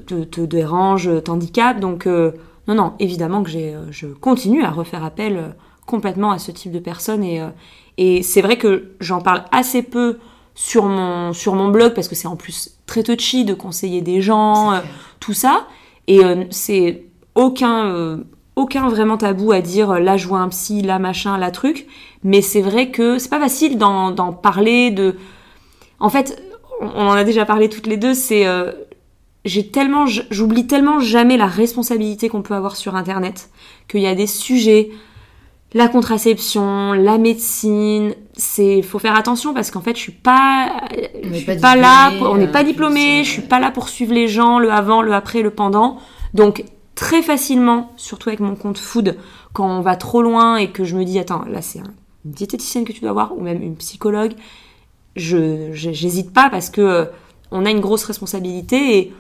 te, 0.06 0.24
te 0.24 0.42
dérange, 0.42 1.10
t'handicape. 1.24 1.80
Donc, 1.80 2.08
non, 2.68 2.76
non, 2.76 2.94
évidemment 3.00 3.44
que 3.44 3.52
euh, 3.56 3.92
je 3.92 4.08
continue 4.08 4.64
à 4.64 4.72
refaire 4.72 5.04
appel 5.04 5.38
euh, 5.38 5.48
complètement 5.86 6.32
à 6.32 6.40
ce 6.40 6.52
type 6.52 6.72
de 6.72 6.80
personnes. 6.80 7.24
Et, 7.24 7.42
euh, 7.42 7.50
et 7.98 8.24
c'est 8.24 8.42
vrai 8.42 8.58
que 8.58 8.92
j'en 9.00 9.22
parle 9.22 9.46
assez 9.52 9.84
peu 9.84 10.20
sur 10.56 10.86
mon, 10.86 11.34
sur 11.34 11.56
mon 11.56 11.70
blog 11.70 11.94
parce 11.94 12.08
que 12.08 12.16
c'est 12.16 12.28
en 12.28 12.36
plus 12.36 12.78
très 12.86 13.04
touchy 13.04 13.46
de 13.46 13.54
conseiller 13.54 14.02
des 14.02 14.22
gens, 14.22 14.74
euh, 14.74 14.80
tout 15.20 15.34
ça. 15.34 15.68
Et 16.08 16.24
euh, 16.24 16.46
c'est 16.50 17.04
aucun, 17.36 17.86
euh, 17.86 18.18
aucun 18.56 18.90
vraiment 18.90 19.18
tabou 19.18 19.52
à 19.52 19.62
dire 19.62 20.00
là 20.00 20.18
je 20.18 20.28
vois 20.28 20.40
un 20.40 20.50
psy, 20.50 20.82
là 20.82 21.00
machin, 21.00 21.38
là 21.38 21.52
truc. 21.52 21.88
Mais 22.24 22.42
c'est 22.42 22.62
vrai 22.62 22.92
que 22.92 23.18
c'est 23.18 23.30
pas 23.30 23.40
facile 23.40 23.78
d'en, 23.78 24.34
parler, 24.34 24.92
de. 24.92 25.16
En 26.00 26.10
fait, 26.10 26.42
on 26.82 27.08
en 27.08 27.14
a 27.14 27.24
déjà 27.24 27.46
parlé 27.46 27.70
toutes 27.70 27.88
les 27.88 27.98
deux, 27.98 28.14
c'est. 28.14 28.46
J'ai 29.46 29.68
tellement, 29.70 30.06
j'oublie 30.06 30.68
tellement 30.68 31.00
jamais 31.00 31.38
la 31.38 31.48
responsabilité 31.48 32.30
qu'on 32.30 32.42
peut 32.42 32.54
avoir 32.54 32.76
sur 32.76 32.96
Internet, 32.96 33.50
qu'il 33.88 34.02
y 34.02 34.08
a 34.08 34.16
des 34.16 34.28
sujets, 34.28 34.90
la 35.74 35.88
contraception, 35.88 36.94
la 36.94 37.18
médecine, 37.18 38.14
c'est, 38.36 38.82
faut 38.82 39.00
faire 39.00 39.16
attention 39.16 39.54
parce 39.54 39.72
qu'en 39.72 39.82
fait, 39.82 39.96
je 39.96 40.02
suis 40.02 40.12
pas, 40.12 40.70
On 40.92 41.24
je 41.24 41.30
n'est 41.30 41.38
suis 41.38 41.46
pas 41.46 41.56
pas, 41.56 41.76
là, 41.76 42.12
pour- 42.18 42.30
on 42.30 42.36
n'est 42.36 42.48
euh, 42.48 42.52
pas 42.52 42.64
diplômé, 42.64 43.24
je 43.24 43.30
suis 43.30 43.42
pas 43.42 43.60
là 43.60 43.72
pour 43.72 43.88
suivre 43.90 44.14
les 44.14 44.28
gens, 44.28 44.60
le 44.60 44.72
avant, 44.72 45.02
le 45.02 45.14
après, 45.14 45.42
le 45.42 45.50
pendant. 45.52 45.98
Donc, 46.34 46.66
très 46.96 47.22
facilement, 47.22 47.94
surtout 47.96 48.30
avec 48.30 48.42
mon 48.42 48.56
compte 48.56 48.78
food, 48.78 49.18
quand 49.54 49.66
on 49.68 49.82
va 49.82 49.96
trop 49.96 50.22
loin 50.22 50.58
et 50.58 50.70
que 50.72 50.84
je 50.84 50.96
me 50.96 51.04
dis, 51.06 51.18
attends, 51.20 51.46
là, 51.50 51.62
c'est 51.62 51.80
un- 51.80 51.94
une 52.26 52.32
diététicienne 52.32 52.84
que 52.86 52.92
tu 52.92 53.00
dois 53.02 53.14
voir 53.14 53.36
ou 53.38 53.42
même 53.42 53.64
une 53.64 53.76
psychologue, 53.78 54.34
je, 55.16 55.72
je- 55.74 55.92
j'hésite 55.92 56.32
pas 56.34 56.50
parce 56.50 56.70
que 56.70 56.82
euh, 56.82 57.06
on 57.52 57.66
a 57.66 57.72
une 57.72 57.80
grosse 57.82 58.04
responsabilité 58.04 58.98
et 58.98 59.14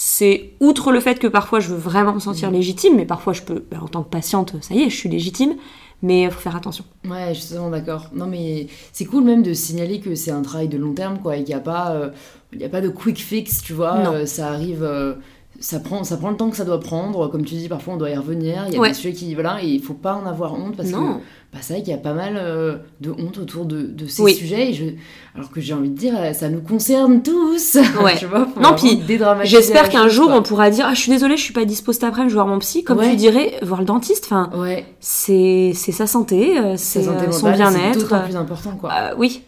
c'est 0.00 0.52
outre 0.60 0.92
le 0.92 1.00
fait 1.00 1.18
que 1.18 1.26
parfois 1.26 1.58
je 1.58 1.70
veux 1.70 1.76
vraiment 1.76 2.14
me 2.14 2.20
sentir 2.20 2.52
légitime, 2.52 2.94
mais 2.94 3.04
parfois 3.04 3.32
je 3.32 3.42
peux, 3.42 3.64
ben, 3.68 3.80
en 3.80 3.88
tant 3.88 4.04
que 4.04 4.08
patiente, 4.08 4.54
ça 4.60 4.72
y 4.72 4.82
est, 4.82 4.90
je 4.90 4.94
suis 4.94 5.08
légitime, 5.08 5.56
mais 6.02 6.22
il 6.22 6.30
faut 6.30 6.38
faire 6.38 6.54
attention. 6.54 6.84
Ouais, 7.04 7.34
je 7.34 7.40
suis 7.40 7.48
totalement 7.48 7.70
d'accord. 7.70 8.06
Non, 8.14 8.26
mais 8.26 8.68
c'est 8.92 9.06
cool 9.06 9.24
même 9.24 9.42
de 9.42 9.52
signaler 9.54 9.98
que 9.98 10.14
c'est 10.14 10.30
un 10.30 10.42
travail 10.42 10.68
de 10.68 10.78
long 10.78 10.92
terme, 10.92 11.18
quoi, 11.18 11.36
et 11.36 11.42
qu'il 11.42 11.52
n'y 11.52 11.60
a, 11.60 11.64
pas, 11.64 11.90
euh, 11.90 12.10
il 12.52 12.60
y 12.60 12.64
a 12.64 12.68
pas 12.68 12.80
de 12.80 12.90
quick 12.90 13.18
fix, 13.18 13.60
tu 13.60 13.72
vois. 13.72 13.96
Euh, 14.12 14.24
ça 14.24 14.46
arrive. 14.52 14.84
euh, 14.84 15.14
ça 15.60 15.80
prend, 15.80 16.04
ça 16.04 16.16
prend 16.16 16.30
le 16.30 16.36
temps 16.36 16.50
que 16.50 16.56
ça 16.56 16.64
doit 16.64 16.80
prendre. 16.80 17.28
Comme 17.28 17.44
tu 17.44 17.54
dis, 17.56 17.68
parfois 17.68 17.94
on 17.94 17.96
doit 17.96 18.10
y 18.10 18.16
revenir. 18.16 18.64
Il 18.68 18.74
y 18.74 18.76
a 18.76 18.80
Ouais. 18.80 18.88
des 18.90 18.94
sujets 18.94 19.12
qui. 19.12 19.34
Voilà, 19.34 19.62
et 19.62 19.66
il 19.66 19.82
faut 19.82 19.94
pas 19.94 20.14
en 20.14 20.24
avoir 20.26 20.54
honte 20.54 20.76
parce 20.76 20.90
que 20.90 20.94
non, 20.96 21.20
bah, 21.52 21.58
c'est 21.60 21.74
vrai 21.74 21.82
qu'il 21.82 21.90
y 21.92 21.96
a 21.96 21.98
pas 22.00 22.12
mal 22.14 22.34
euh, 22.36 22.76
de 23.00 23.10
honte 23.10 23.38
autour 23.38 23.64
de, 23.64 23.82
de 23.82 24.06
ces 24.06 24.22
Oui. 24.22 24.34
sujets. 24.34 24.70
Et 24.70 24.74
je, 24.74 24.84
alors 25.34 25.50
que 25.50 25.60
j'ai 25.60 25.74
envie 25.74 25.88
de 25.90 25.96
dire, 25.96 26.14
euh, 26.16 26.32
ça 26.32 26.48
nous 26.48 26.60
concerne 26.60 27.22
tous. 27.22 27.76
Ouais. 28.02 28.16
tu 28.18 28.26
vois, 28.26 28.46
Non, 28.60 28.74
puis 28.76 29.00
j'espère 29.44 29.88
qu'un 29.88 30.08
jour 30.08 30.26
quoi. 30.28 30.36
on 30.36 30.42
pourra 30.42 30.70
dire, 30.70 30.86
ah, 30.88 30.94
je 30.94 31.00
suis 31.00 31.10
désolée, 31.12 31.36
je 31.36 31.42
suis 31.42 31.52
pas 31.54 31.64
dispo 31.64 31.92
cet 31.92 32.04
après-midi, 32.04 32.30
je 32.30 32.34
vais 32.34 32.42
voir 32.42 32.46
mon 32.46 32.58
psy, 32.60 32.84
comme 32.84 32.98
Ouais. 32.98 33.10
tu 33.10 33.16
dirais, 33.16 33.54
voir 33.62 33.80
le 33.80 33.86
dentiste. 33.86 34.24
Enfin, 34.26 34.50
Ouais, 34.56 34.84
c'est, 35.00 35.72
sa 35.74 36.06
santé, 36.06 36.58
euh, 36.58 36.74
c'est 36.76 37.02
son 37.02 37.12
mentale, 37.12 37.32
c'est 37.32 37.52
bien-être. 37.52 37.98
d'autant 38.00 38.20
plus 38.22 38.36
important, 38.36 38.76
quoi. 38.80 38.90
Euh, 38.92 39.14
oui, 39.18 39.42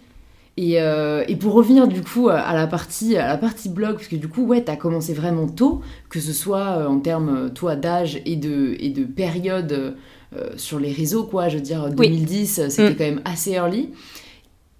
Et, 0.62 0.74
euh, 0.82 1.24
et 1.26 1.36
pour 1.36 1.54
revenir 1.54 1.88
du 1.88 2.02
coup 2.02 2.28
à 2.28 2.52
la 2.52 2.66
partie, 2.66 3.16
à 3.16 3.26
la 3.26 3.38
partie 3.38 3.70
blog, 3.70 3.94
parce 3.94 4.08
que 4.08 4.16
du 4.16 4.28
coup, 4.28 4.44
ouais, 4.44 4.60
t'as 4.62 4.76
commencé 4.76 5.14
vraiment 5.14 5.48
tôt, 5.48 5.80
que 6.10 6.20
ce 6.20 6.34
soit 6.34 6.76
euh, 6.76 6.86
en 6.86 6.98
termes, 7.00 7.34
euh, 7.34 7.48
toi, 7.48 7.76
d'âge 7.76 8.20
et 8.26 8.36
de, 8.36 8.76
et 8.78 8.90
de 8.90 9.04
période 9.04 9.94
euh, 10.36 10.50
sur 10.56 10.78
les 10.78 10.92
réseaux, 10.92 11.24
quoi. 11.24 11.48
Je 11.48 11.56
veux 11.56 11.62
dire, 11.62 11.86
Oui. 11.96 12.08
2010, 12.08 12.58
euh, 12.58 12.68
c'était 12.68 12.90
Mm. 12.90 12.96
quand 12.96 13.04
même 13.04 13.20
assez 13.24 13.52
early. 13.52 13.88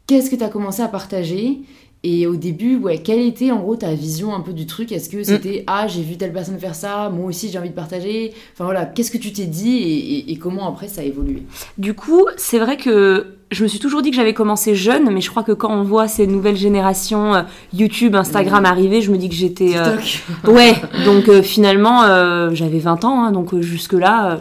Qu'est-ce 0.06 0.28
que 0.28 0.36
t'as 0.36 0.48
commencé 0.50 0.82
à 0.82 0.88
partager? 0.88 1.60
Et 2.02 2.26
au 2.26 2.36
début, 2.36 2.76
ouais, 2.76 2.96
quelle 2.98 3.20
était 3.20 3.50
en 3.50 3.58
gros 3.60 3.76
ta 3.76 3.92
vision 3.92 4.34
un 4.34 4.40
peu 4.40 4.54
du 4.54 4.64
truc? 4.64 4.90
Est-ce 4.90 5.10
que 5.10 5.22
c'était 5.22 5.64
ah 5.66 5.86
j'ai 5.86 6.00
vu 6.02 6.16
telle 6.16 6.32
personne 6.32 6.58
faire 6.58 6.74
ça, 6.74 7.10
moi 7.14 7.26
aussi 7.26 7.50
j'ai 7.50 7.58
envie 7.58 7.68
de 7.68 7.74
partager? 7.74 8.32
Enfin 8.54 8.64
voilà, 8.64 8.86
qu'est-ce 8.86 9.10
que 9.10 9.18
tu 9.18 9.32
t'es 9.34 9.44
dit 9.44 9.76
et, 9.76 10.32
et 10.32 10.36
comment 10.36 10.66
après 10.66 10.88
ça 10.88 11.02
a 11.02 11.04
évolué? 11.04 11.42
Du 11.76 11.92
coup, 11.92 12.24
c'est 12.38 12.58
vrai 12.58 12.78
que 12.78 13.34
je 13.50 13.62
me 13.64 13.68
suis 13.68 13.80
toujours 13.80 14.00
dit 14.00 14.10
que 14.10 14.16
j'avais 14.16 14.32
commencé 14.32 14.74
jeune, 14.74 15.10
mais 15.12 15.20
je 15.20 15.28
crois 15.28 15.42
que 15.42 15.52
quand 15.52 15.70
on 15.70 15.82
voit 15.82 16.08
ces 16.08 16.26
nouvelles 16.26 16.56
générations 16.56 17.34
euh, 17.34 17.42
YouTube, 17.74 18.14
Instagram 18.14 18.64
arriver, 18.64 19.02
je 19.02 19.10
me 19.10 19.18
dis 19.18 19.28
que 19.28 19.34
j'étais. 19.34 19.72
euh, 19.76 19.96
ouais, 20.50 20.74
donc 21.04 21.28
euh, 21.28 21.42
finalement, 21.42 22.04
euh, 22.04 22.48
j'avais 22.54 22.78
20 22.78 23.04
ans, 23.04 23.24
hein, 23.24 23.32
donc 23.32 23.60
jusque-là, 23.60 24.30
euh, 24.32 24.36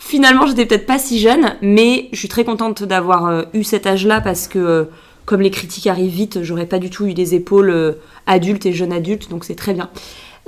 finalement, 0.00 0.46
j'étais 0.46 0.66
peut-être 0.66 0.86
pas 0.86 0.98
si 0.98 1.20
jeune, 1.20 1.54
mais 1.62 2.08
je 2.12 2.18
suis 2.18 2.28
très 2.28 2.44
contente 2.44 2.82
d'avoir 2.82 3.44
eu 3.52 3.62
cet 3.62 3.86
âge-là 3.86 4.20
parce 4.20 4.48
que, 4.48 4.88
comme 5.26 5.42
les 5.42 5.50
critiques 5.50 5.88
arrivent 5.88 6.14
vite, 6.14 6.42
j'aurais 6.42 6.66
pas 6.66 6.78
du 6.78 6.88
tout 6.88 7.04
eu 7.06 7.12
les 7.12 7.34
épaules 7.34 7.70
euh, 7.70 7.92
adultes 8.26 8.64
et 8.64 8.72
jeunes 8.72 8.92
adultes, 8.92 9.28
donc 9.28 9.44
c'est 9.44 9.56
très 9.56 9.74
bien. 9.74 9.90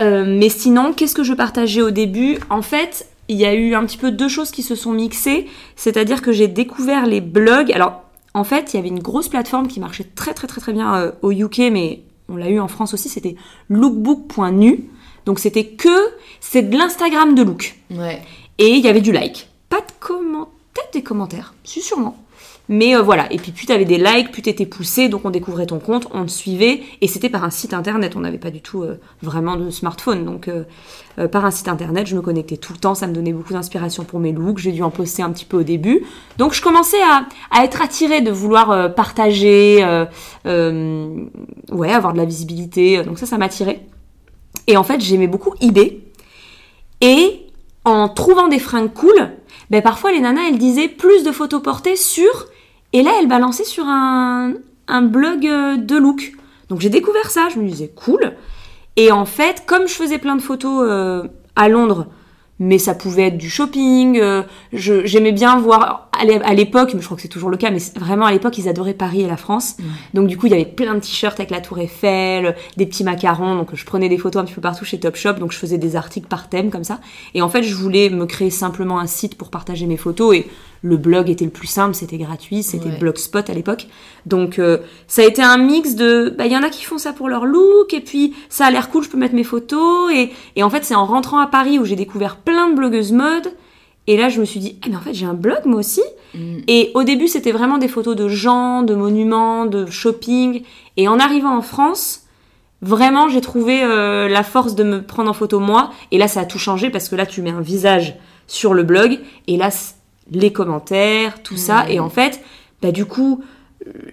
Euh, 0.00 0.24
mais 0.26 0.48
sinon, 0.48 0.92
qu'est-ce 0.92 1.14
que 1.14 1.24
je 1.24 1.34
partageais 1.34 1.82
au 1.82 1.90
début? 1.90 2.38
En 2.48 2.62
fait, 2.62 3.08
il 3.26 3.36
y 3.36 3.44
a 3.44 3.54
eu 3.54 3.74
un 3.74 3.84
petit 3.84 3.98
peu 3.98 4.12
deux 4.12 4.28
choses 4.28 4.52
qui 4.52 4.62
se 4.62 4.76
sont 4.76 4.92
mixées, 4.92 5.46
c'est-à-dire 5.74 6.22
que 6.22 6.30
j'ai 6.30 6.46
découvert 6.46 7.06
les 7.06 7.20
blogs. 7.20 7.72
Alors, 7.72 8.04
en 8.34 8.44
fait, 8.44 8.72
il 8.72 8.76
y 8.76 8.78
avait 8.78 8.88
une 8.88 9.00
grosse 9.00 9.28
plateforme 9.28 9.66
qui 9.66 9.80
marchait 9.80 10.06
très 10.14 10.32
très 10.32 10.46
très 10.46 10.60
très 10.60 10.72
bien 10.72 10.94
euh, 10.94 11.10
au 11.22 11.32
UK, 11.32 11.58
mais 11.72 12.02
on 12.28 12.36
l'a 12.36 12.48
eu 12.48 12.60
en 12.60 12.68
France 12.68 12.94
aussi, 12.94 13.08
c'était 13.08 13.34
lookbook.nu. 13.68 14.88
Donc 15.26 15.40
c'était 15.40 15.66
que, 15.66 16.08
c'est 16.40 16.62
de 16.62 16.78
l'Instagram 16.78 17.34
de 17.34 17.42
look. 17.42 17.74
Ouais. 17.90 18.22
Et 18.58 18.68
il 18.68 18.84
y 18.84 18.88
avait 18.88 19.00
du 19.00 19.12
like. 19.12 19.48
Pas 19.68 19.80
de 19.80 19.92
commentaires, 19.98 20.52
peut-être 20.72 20.92
des 20.92 21.02
commentaires, 21.02 21.54
si 21.64 21.82
sûrement. 21.82 22.16
Mais 22.68 22.94
euh, 22.94 23.00
voilà, 23.00 23.32
et 23.32 23.38
puis 23.38 23.52
plus 23.52 23.66
t'avais 23.66 23.86
des 23.86 23.96
likes, 23.96 24.30
plus 24.30 24.42
t'étais 24.42 24.66
poussé, 24.66 25.08
donc 25.08 25.24
on 25.24 25.30
découvrait 25.30 25.66
ton 25.66 25.78
compte, 25.78 26.06
on 26.12 26.26
te 26.26 26.30
suivait, 26.30 26.82
et 27.00 27.08
c'était 27.08 27.30
par 27.30 27.42
un 27.44 27.50
site 27.50 27.72
internet, 27.72 28.14
on 28.14 28.20
n'avait 28.20 28.38
pas 28.38 28.50
du 28.50 28.60
tout 28.60 28.82
euh, 28.82 29.00
vraiment 29.22 29.56
de 29.56 29.70
smartphone, 29.70 30.26
donc 30.26 30.48
euh, 30.48 30.64
par 31.28 31.46
un 31.46 31.50
site 31.50 31.68
internet, 31.68 32.06
je 32.06 32.14
me 32.14 32.20
connectais 32.20 32.58
tout 32.58 32.74
le 32.74 32.78
temps, 32.78 32.94
ça 32.94 33.06
me 33.06 33.14
donnait 33.14 33.32
beaucoup 33.32 33.54
d'inspiration 33.54 34.04
pour 34.04 34.20
mes 34.20 34.32
looks, 34.32 34.58
j'ai 34.58 34.72
dû 34.72 34.82
en 34.82 34.90
poster 34.90 35.22
un 35.22 35.30
petit 35.30 35.46
peu 35.46 35.58
au 35.58 35.62
début, 35.62 36.04
donc 36.36 36.52
je 36.52 36.60
commençais 36.60 37.00
à, 37.02 37.64
être 37.64 37.80
attirée 37.80 38.20
de 38.20 38.30
vouloir 38.30 38.94
partager, 38.94 39.78
ouais, 40.44 41.90
avoir 41.90 42.12
de 42.12 42.18
la 42.18 42.24
visibilité, 42.26 43.02
donc 43.02 43.18
ça, 43.18 43.26
ça 43.26 43.38
m'attirait. 43.38 43.86
Et 44.66 44.76
en 44.76 44.82
fait, 44.82 45.00
j'aimais 45.00 45.26
beaucoup 45.26 45.54
eBay, 45.60 46.00
et 47.00 47.46
en 47.84 48.08
trouvant 48.08 48.48
des 48.48 48.58
fringues 48.58 48.92
cool, 48.92 49.30
ben 49.70 49.82
parfois 49.82 50.12
les 50.12 50.20
nanas 50.20 50.48
elles 50.48 50.58
disaient 50.58 50.88
plus 50.88 51.24
de 51.24 51.32
photos 51.32 51.62
portées 51.62 51.96
sur 51.96 52.46
et 52.92 53.02
là 53.02 53.12
elles 53.20 53.28
balançaient 53.28 53.64
sur 53.64 53.86
un, 53.86 54.54
un 54.88 55.02
blog 55.02 55.46
euh, 55.46 55.76
de 55.76 55.96
look. 55.96 56.32
Donc 56.68 56.80
j'ai 56.80 56.90
découvert 56.90 57.30
ça, 57.30 57.48
je 57.48 57.58
me 57.58 57.68
disais 57.68 57.90
cool. 57.94 58.34
Et 58.96 59.12
en 59.12 59.24
fait, 59.24 59.64
comme 59.66 59.86
je 59.86 59.94
faisais 59.94 60.18
plein 60.18 60.36
de 60.36 60.42
photos 60.42 60.84
euh, 60.88 61.22
à 61.54 61.68
Londres, 61.68 62.06
mais 62.60 62.78
ça 62.78 62.94
pouvait 62.94 63.28
être 63.28 63.38
du 63.38 63.48
shopping, 63.50 64.18
euh, 64.20 64.42
je- 64.72 65.06
j'aimais 65.06 65.32
bien 65.32 65.58
voir 65.60 66.08
à 66.18 66.24
l'é- 66.24 66.40
à 66.42 66.54
l'époque, 66.54 66.90
mais 66.94 67.00
je 67.00 67.04
crois 67.06 67.16
que 67.16 67.22
c'est 67.22 67.28
toujours 67.28 67.50
le 67.50 67.56
cas, 67.56 67.70
mais 67.70 67.78
vraiment 67.96 68.26
à 68.26 68.32
l'époque 68.32 68.58
ils 68.58 68.68
adoraient 68.68 68.94
Paris 68.94 69.22
et 69.22 69.26
la 69.28 69.36
France. 69.36 69.76
Donc 70.14 70.26
du 70.26 70.36
coup 70.36 70.46
il 70.46 70.50
y 70.50 70.54
avait 70.54 70.64
plein 70.64 70.94
de 70.94 71.00
t-shirts 71.00 71.38
avec 71.38 71.50
la 71.50 71.60
tour 71.60 71.78
Eiffel, 71.78 72.56
des 72.76 72.86
petits 72.86 73.04
macarons, 73.04 73.54
donc 73.54 73.74
je 73.74 73.84
prenais 73.84 74.08
des 74.08 74.18
photos 74.18 74.42
un 74.42 74.44
petit 74.44 74.54
peu 74.54 74.60
partout 74.60 74.84
chez 74.84 74.98
Topshop, 74.98 75.34
donc 75.34 75.52
je 75.52 75.58
faisais 75.58 75.78
des 75.78 75.94
articles 75.94 76.26
par 76.26 76.48
thème 76.48 76.70
comme 76.70 76.84
ça. 76.84 76.98
Et 77.34 77.42
en 77.42 77.48
fait 77.48 77.62
je 77.62 77.74
voulais 77.74 78.10
me 78.10 78.26
créer 78.26 78.50
simplement 78.50 78.98
un 78.98 79.06
site 79.06 79.36
pour 79.36 79.50
partager 79.50 79.86
mes 79.86 79.96
photos 79.96 80.34
et 80.34 80.48
le 80.82 80.96
blog 80.96 81.28
était 81.28 81.44
le 81.44 81.50
plus 81.50 81.66
simple, 81.66 81.94
c'était 81.94 82.18
gratuit, 82.18 82.62
c'était 82.62 82.88
Ouais. 82.88 82.98
Blogspot 82.98 83.48
à 83.50 83.54
l'époque. 83.54 83.86
Donc 84.26 84.58
euh, 84.58 84.78
ça 85.06 85.22
a 85.22 85.24
été 85.24 85.42
un 85.42 85.58
mix 85.58 85.94
de, 85.94 86.34
bah 86.36 86.46
il 86.46 86.52
y 86.52 86.56
en 86.56 86.62
a 86.62 86.70
qui 86.70 86.84
font 86.84 86.98
ça 86.98 87.12
pour 87.12 87.28
leur 87.28 87.46
look 87.46 87.92
et 87.92 88.00
puis 88.00 88.34
ça 88.48 88.66
a 88.66 88.70
l'air 88.70 88.90
cool, 88.90 89.02
je 89.02 89.08
peux 89.08 89.18
mettre 89.18 89.34
mes 89.34 89.44
photos 89.44 90.12
et, 90.12 90.30
et 90.56 90.62
en 90.62 90.70
fait 90.70 90.84
c'est 90.84 90.94
en 90.94 91.06
rentrant 91.06 91.38
à 91.38 91.46
Paris 91.46 91.78
où 91.78 91.84
j'ai 91.84 91.96
découvert 91.96 92.36
plein 92.36 92.70
de 92.70 92.74
blogueuses 92.74 93.12
mode. 93.12 93.52
Et 94.08 94.16
là, 94.16 94.30
je 94.30 94.40
me 94.40 94.46
suis 94.46 94.58
dit, 94.58 94.78
ah, 94.82 94.86
mais 94.88 94.96
en 94.96 95.00
fait, 95.00 95.12
j'ai 95.12 95.26
un 95.26 95.34
blog, 95.34 95.66
moi 95.66 95.80
aussi. 95.80 96.00
Mm. 96.34 96.60
Et 96.66 96.90
au 96.94 97.02
début, 97.02 97.28
c'était 97.28 97.52
vraiment 97.52 97.76
des 97.76 97.88
photos 97.88 98.16
de 98.16 98.26
gens, 98.26 98.82
de 98.82 98.94
monuments, 98.94 99.66
de 99.66 99.84
shopping. 99.84 100.62
Et 100.96 101.08
en 101.08 101.18
arrivant 101.18 101.54
en 101.54 101.60
France, 101.60 102.22
vraiment, 102.80 103.28
j'ai 103.28 103.42
trouvé 103.42 103.82
euh, 103.82 104.26
la 104.26 104.42
force 104.42 104.74
de 104.74 104.82
me 104.82 105.02
prendre 105.02 105.28
en 105.28 105.34
photo 105.34 105.60
moi. 105.60 105.90
Et 106.10 106.16
là, 106.16 106.26
ça 106.26 106.40
a 106.40 106.44
tout 106.46 106.58
changé 106.58 106.88
parce 106.88 107.10
que 107.10 107.16
là, 107.16 107.26
tu 107.26 107.42
mets 107.42 107.50
un 107.50 107.60
visage 107.60 108.16
sur 108.46 108.72
le 108.72 108.82
blog. 108.82 109.18
Et 109.46 109.58
là, 109.58 109.68
les 110.30 110.52
commentaires, 110.52 111.42
tout 111.42 111.56
ça. 111.56 111.84
Mm. 111.84 111.90
Et 111.90 112.00
en 112.00 112.10
fait, 112.10 112.40
bah, 112.82 112.92
du 112.92 113.04
coup, 113.04 113.42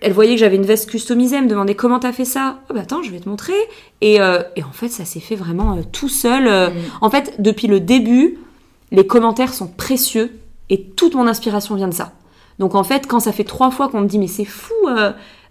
elle 0.01 0.13
voyait 0.13 0.35
que 0.35 0.39
j'avais 0.39 0.55
une 0.55 0.65
veste 0.65 0.89
customisée, 0.89 1.37
elle 1.37 1.45
me 1.45 1.49
demandait 1.49 1.75
comment 1.75 1.99
t'as 1.99 2.11
fait 2.13 2.25
ça? 2.25 2.59
Ah 2.69 2.73
bah 2.73 2.81
attends, 2.81 3.01
je 3.03 3.11
vais 3.11 3.19
te 3.19 3.27
montrer. 3.27 3.53
Et, 4.01 4.21
euh, 4.21 4.41
et 4.55 4.63
en 4.63 4.71
fait, 4.71 4.89
ça 4.89 5.05
s'est 5.05 5.19
fait 5.19 5.35
vraiment 5.35 5.75
euh, 5.75 5.81
tout 5.91 6.09
seul. 6.09 6.47
euh. 6.47 6.69
Mm. 6.69 6.73
En 7.01 7.09
fait, 7.09 7.35
depuis 7.39 7.67
le 7.67 7.79
début, 7.79 8.37
les 8.91 9.05
commentaires 9.07 9.53
sont 9.53 9.67
précieux 9.67 10.37
et 10.69 10.81
toute 10.81 11.15
mon 11.15 11.27
inspiration 11.27 11.75
vient 11.75 11.87
de 11.87 11.93
ça. 11.93 12.13
Donc 12.59 12.75
en 12.75 12.83
fait, 12.83 13.07
quand 13.07 13.19
ça 13.19 13.31
fait 13.31 13.43
trois 13.43 13.71
fois 13.71 13.89
qu'on 13.89 14.01
me 14.01 14.07
dit 14.07 14.17
mais 14.19 14.27
c'est 14.27 14.45
fou, 14.45 14.73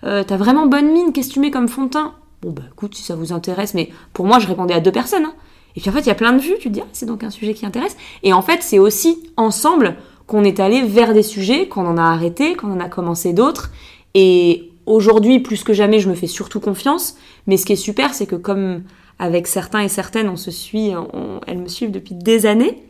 t'as 0.02 0.36
vraiment 0.36 0.66
bonne 0.66 0.90
mine, 0.92 1.12
qu'est-ce 1.12 1.28
que 1.28 1.34
tu 1.34 1.40
mets 1.40 1.50
comme 1.50 1.68
fond 1.68 1.84
de 1.84 1.90
teint? 1.90 2.14
Bon 2.40 2.50
bah 2.50 2.62
écoute, 2.72 2.94
si 2.94 3.02
ça 3.02 3.14
vous 3.14 3.32
intéresse, 3.32 3.74
mais 3.74 3.90
pour 4.14 4.24
moi 4.24 4.38
je 4.38 4.46
répondais 4.46 4.72
à 4.74 4.80
deux 4.80 4.92
personnes. 4.92 5.24
hein. 5.26 5.34
Et 5.76 5.80
puis 5.80 5.90
en 5.90 5.92
fait, 5.92 6.00
il 6.00 6.06
y 6.06 6.10
a 6.10 6.14
plein 6.14 6.32
de 6.32 6.40
vues, 6.40 6.54
tu 6.58 6.68
te 6.68 6.74
dis 6.74 6.80
ah, 6.80 6.88
c'est 6.92 7.04
donc 7.06 7.24
un 7.24 7.30
sujet 7.30 7.52
qui 7.52 7.66
intéresse. 7.66 7.96
Et 8.22 8.32
en 8.32 8.40
fait, 8.40 8.62
c'est 8.62 8.78
aussi 8.78 9.22
ensemble 9.36 9.96
qu'on 10.26 10.44
est 10.44 10.60
allé 10.60 10.82
vers 10.82 11.12
des 11.14 11.22
sujets, 11.22 11.68
qu'on 11.68 11.86
en 11.86 11.98
a 11.98 12.02
arrêté, 12.02 12.54
qu'on 12.54 12.72
en 12.72 12.80
a 12.80 12.88
commencé 12.88 13.32
d'autres. 13.32 13.70
Et 14.14 14.70
aujourd'hui, 14.86 15.40
plus 15.40 15.64
que 15.64 15.72
jamais, 15.72 16.00
je 16.00 16.08
me 16.08 16.14
fais 16.14 16.26
surtout 16.26 16.60
confiance. 16.60 17.16
Mais 17.46 17.56
ce 17.56 17.66
qui 17.66 17.72
est 17.74 17.76
super, 17.76 18.14
c'est 18.14 18.26
que 18.26 18.36
comme 18.36 18.82
avec 19.18 19.46
certains 19.46 19.80
et 19.80 19.88
certaines, 19.88 20.28
on 20.28 20.36
se 20.36 20.50
suit, 20.50 20.92
on- 20.96 21.40
elles 21.46 21.58
me 21.58 21.68
suivent 21.68 21.90
depuis 21.92 22.14
des 22.14 22.46
années. 22.46 22.82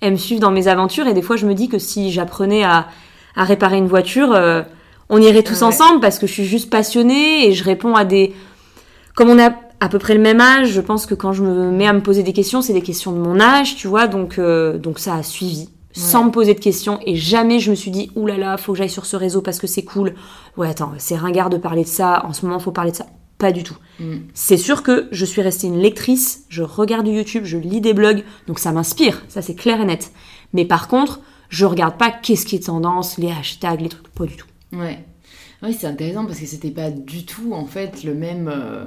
Elles 0.00 0.12
me 0.12 0.16
suivent 0.18 0.40
dans 0.40 0.50
mes 0.50 0.68
aventures 0.68 1.06
et 1.06 1.14
des 1.14 1.22
fois 1.22 1.36
je 1.36 1.46
me 1.46 1.54
dis 1.54 1.68
que 1.68 1.78
si 1.78 2.12
j'apprenais 2.12 2.62
à, 2.64 2.86
à 3.34 3.44
réparer 3.44 3.78
une 3.78 3.86
voiture, 3.88 4.32
euh, 4.32 4.62
on 5.08 5.20
irait 5.20 5.42
tous 5.42 5.60
Ouais. 5.62 5.68
ensemble 5.68 6.00
parce 6.00 6.18
que 6.18 6.26
je 6.26 6.32
suis 6.32 6.44
juste 6.44 6.70
passionnée 6.70 7.46
et 7.46 7.52
je 7.52 7.64
réponds 7.64 7.94
à 7.94 8.04
des... 8.04 8.34
Comme 9.14 9.30
on 9.30 9.38
a 9.38 9.50
à 9.80 9.88
peu 9.88 9.98
près 9.98 10.14
le 10.14 10.20
même 10.20 10.40
âge, 10.40 10.68
je 10.70 10.80
pense 10.80 11.06
que 11.06 11.14
quand 11.14 11.32
je 11.32 11.42
me 11.42 11.70
mets 11.70 11.86
à 11.86 11.92
me 11.92 12.00
poser 12.02 12.22
des 12.22 12.32
questions, 12.32 12.60
c'est 12.62 12.72
des 12.74 12.82
questions 12.82 13.12
de 13.12 13.18
mon 13.18 13.40
âge, 13.40 13.76
tu 13.76 13.88
vois, 13.88 14.06
donc, 14.06 14.38
euh, 14.38 14.78
donc 14.78 14.98
ça 14.98 15.14
a 15.14 15.22
suivi. 15.22 15.68
Sans 15.98 16.20
Ouais. 16.20 16.26
me 16.26 16.30
poser 16.30 16.52
de 16.54 16.60
questions 16.60 17.00
et 17.06 17.16
jamais 17.16 17.58
je 17.58 17.70
me 17.70 17.74
suis 17.74 17.90
dit 17.90 18.10
oulala 18.16 18.38
là 18.38 18.50
là, 18.50 18.56
faut 18.58 18.72
que 18.72 18.78
j'aille 18.78 18.90
sur 18.90 19.06
ce 19.06 19.16
réseau 19.16 19.40
parce 19.40 19.58
que 19.58 19.66
c'est 19.66 19.82
cool 19.84 20.14
ouais 20.58 20.68
attends 20.68 20.92
c'est 20.98 21.16
ringard 21.16 21.48
de 21.48 21.56
parler 21.56 21.84
de 21.84 21.88
ça 21.88 22.26
en 22.26 22.34
ce 22.34 22.44
moment 22.44 22.58
faut 22.58 22.70
parler 22.70 22.90
de 22.90 22.96
ça 22.96 23.06
pas 23.38 23.50
du 23.52 23.62
tout 23.62 23.76
Mm. 23.98 24.16
c'est 24.34 24.58
sûr 24.58 24.82
que 24.82 25.08
je 25.10 25.24
suis 25.24 25.40
restée 25.40 25.68
une 25.68 25.78
lectrice, 25.80 26.44
je 26.50 26.62
regarde 26.62 27.06
du 27.06 27.12
YouTube, 27.12 27.44
je 27.46 27.56
lis 27.56 27.80
des 27.80 27.94
blogs, 27.94 28.24
donc 28.46 28.58
ça 28.58 28.72
m'inspire, 28.72 29.24
ça 29.28 29.40
c'est 29.40 29.54
clair 29.54 29.80
et 29.80 29.86
net. 29.86 30.12
Mais 30.52 30.66
par 30.66 30.86
contre, 30.88 31.20
je 31.48 31.64
regarde 31.64 31.96
pas 31.96 32.10
qu'est-ce 32.10 32.44
qui 32.44 32.56
est 32.56 32.66
tendance, 32.66 33.16
les 33.16 33.30
hashtags, 33.30 33.80
les 33.80 33.88
trucs, 33.88 34.08
pas 34.10 34.26
du 34.26 34.36
tout. 34.36 34.46
Ouais. 34.74 35.02
Oui, 35.62 35.72
c'est 35.78 35.86
intéressant 35.86 36.26
parce 36.26 36.38
que 36.38 36.44
c'était 36.44 36.70
pas 36.70 36.90
du 36.90 37.24
tout 37.24 37.54
en 37.54 37.64
fait 37.64 38.04
le 38.04 38.12
même 38.14 38.48
euh, 38.52 38.84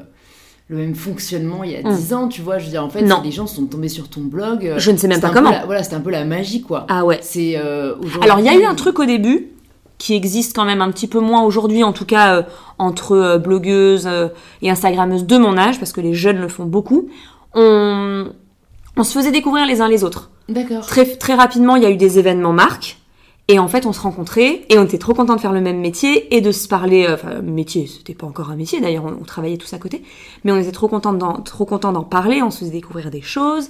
le 0.70 0.78
même 0.78 0.96
fonctionnement 0.96 1.64
il 1.64 1.72
y 1.72 1.76
a 1.76 1.82
Mm. 1.82 1.96
10 1.96 2.14
ans, 2.14 2.28
tu 2.28 2.42
vois. 2.42 2.58
Je 2.60 2.66
veux 2.66 2.70
dire, 2.72 2.84
en 2.84 2.90
fait, 2.90 3.04
les 3.24 3.32
gens 3.32 3.48
sont 3.48 3.66
tombés 3.66 3.90
sur 3.90 4.08
ton 4.08 4.22
blog. 4.22 4.66
euh, 4.66 4.80
Je 4.80 4.92
ne 4.92 4.98
sais 4.98 5.08
même 5.08 5.20
pas 5.20 5.32
comment. 5.32 5.50
la- 5.52 5.66
voilà, 5.66 5.84
c'était 5.84 5.96
un 5.96 6.00
peu 6.02 6.12
la 6.12 6.24
magie, 6.26 6.62
quoi. 6.62 6.86
Ah 6.90 7.04
ouais. 7.06 7.20
C'est 7.22 7.54
euh, 7.58 7.96
Alors 8.22 8.40
il 8.40 8.46
y 8.46 8.50
a 8.50 8.56
eu 8.56 8.64
un 8.66 8.76
truc 8.76 9.00
au 9.00 9.06
début 9.06 9.48
qui 9.98 10.14
existe 10.16 10.56
quand 10.56 10.64
même 10.66 10.82
un 10.82 10.92
petit 10.92 11.08
peu 11.08 11.20
moins 11.20 11.42
aujourd'hui, 11.42 11.84
en 11.84 11.92
tout 11.92 12.06
cas 12.06 12.36
euh, 12.38 12.44
entre 12.78 13.14
euh, 13.14 13.38
blogueuses 13.38 14.08
et 14.62 14.70
instagrammeuses 14.70 15.26
de 15.26 15.38
mon 15.38 15.58
âge, 15.58 15.80
parce 15.80 15.92
que 15.92 16.00
les 16.02 16.14
jeunes 16.14 16.40
le 16.40 16.48
font 16.48 16.66
beaucoup. 16.66 17.10
On, 17.56 18.28
on 18.96 19.04
se 19.04 19.18
faisait 19.18 19.32
découvrir 19.32 19.66
les 19.66 19.82
uns 19.82 19.88
les 19.90 20.04
autres. 20.04 20.30
D'accord. 20.48 20.86
Très, 20.86 21.06
très 21.18 21.34
rapidement, 21.34 21.76
il 21.76 21.84
y 21.84 21.86
a 21.86 21.90
eu 21.90 21.98
des 21.98 22.20
événements 22.20 22.54
marques. 22.54 22.99
Et 23.52 23.58
en 23.58 23.68
fait, 23.68 23.86
on 23.88 23.94
se 23.94 24.00
rencontrait 24.00 24.62
et 24.70 24.78
on 24.78 24.86
était 24.86 25.00
trop 25.00 25.16
contents 25.16 25.36
de 25.36 25.42
faire 25.42 25.52
le 25.54 25.60
même 25.60 25.80
métier 25.80 26.36
et 26.36 26.40
de 26.40 26.52
se 26.52 26.68
parler. 26.68 27.06
euh, 27.08 27.16
Enfin, 27.16 27.42
métier, 27.42 27.88
c'était 27.88 28.14
pas 28.14 28.28
encore 28.28 28.52
un 28.52 28.56
métier 28.56 28.80
d'ailleurs, 28.80 29.06
on, 29.06 29.18
on 29.22 29.26
travaillait 29.26 29.58
tous 29.58 29.74
à 29.74 29.80
côté. 29.80 30.04
Mais 30.44 30.52
on 30.52 30.58
était 30.58 30.72
trop 30.72 30.88
contents 30.88 31.14
d'en, 31.14 31.34
trop 31.42 31.66
contents 31.66 31.92
d'en 31.92 32.04
parler, 32.04 32.42
on 32.44 32.52
se 32.52 32.60
faisait 32.60 32.70
découvrir 32.72 33.10
des 33.10 33.22
choses. 33.22 33.68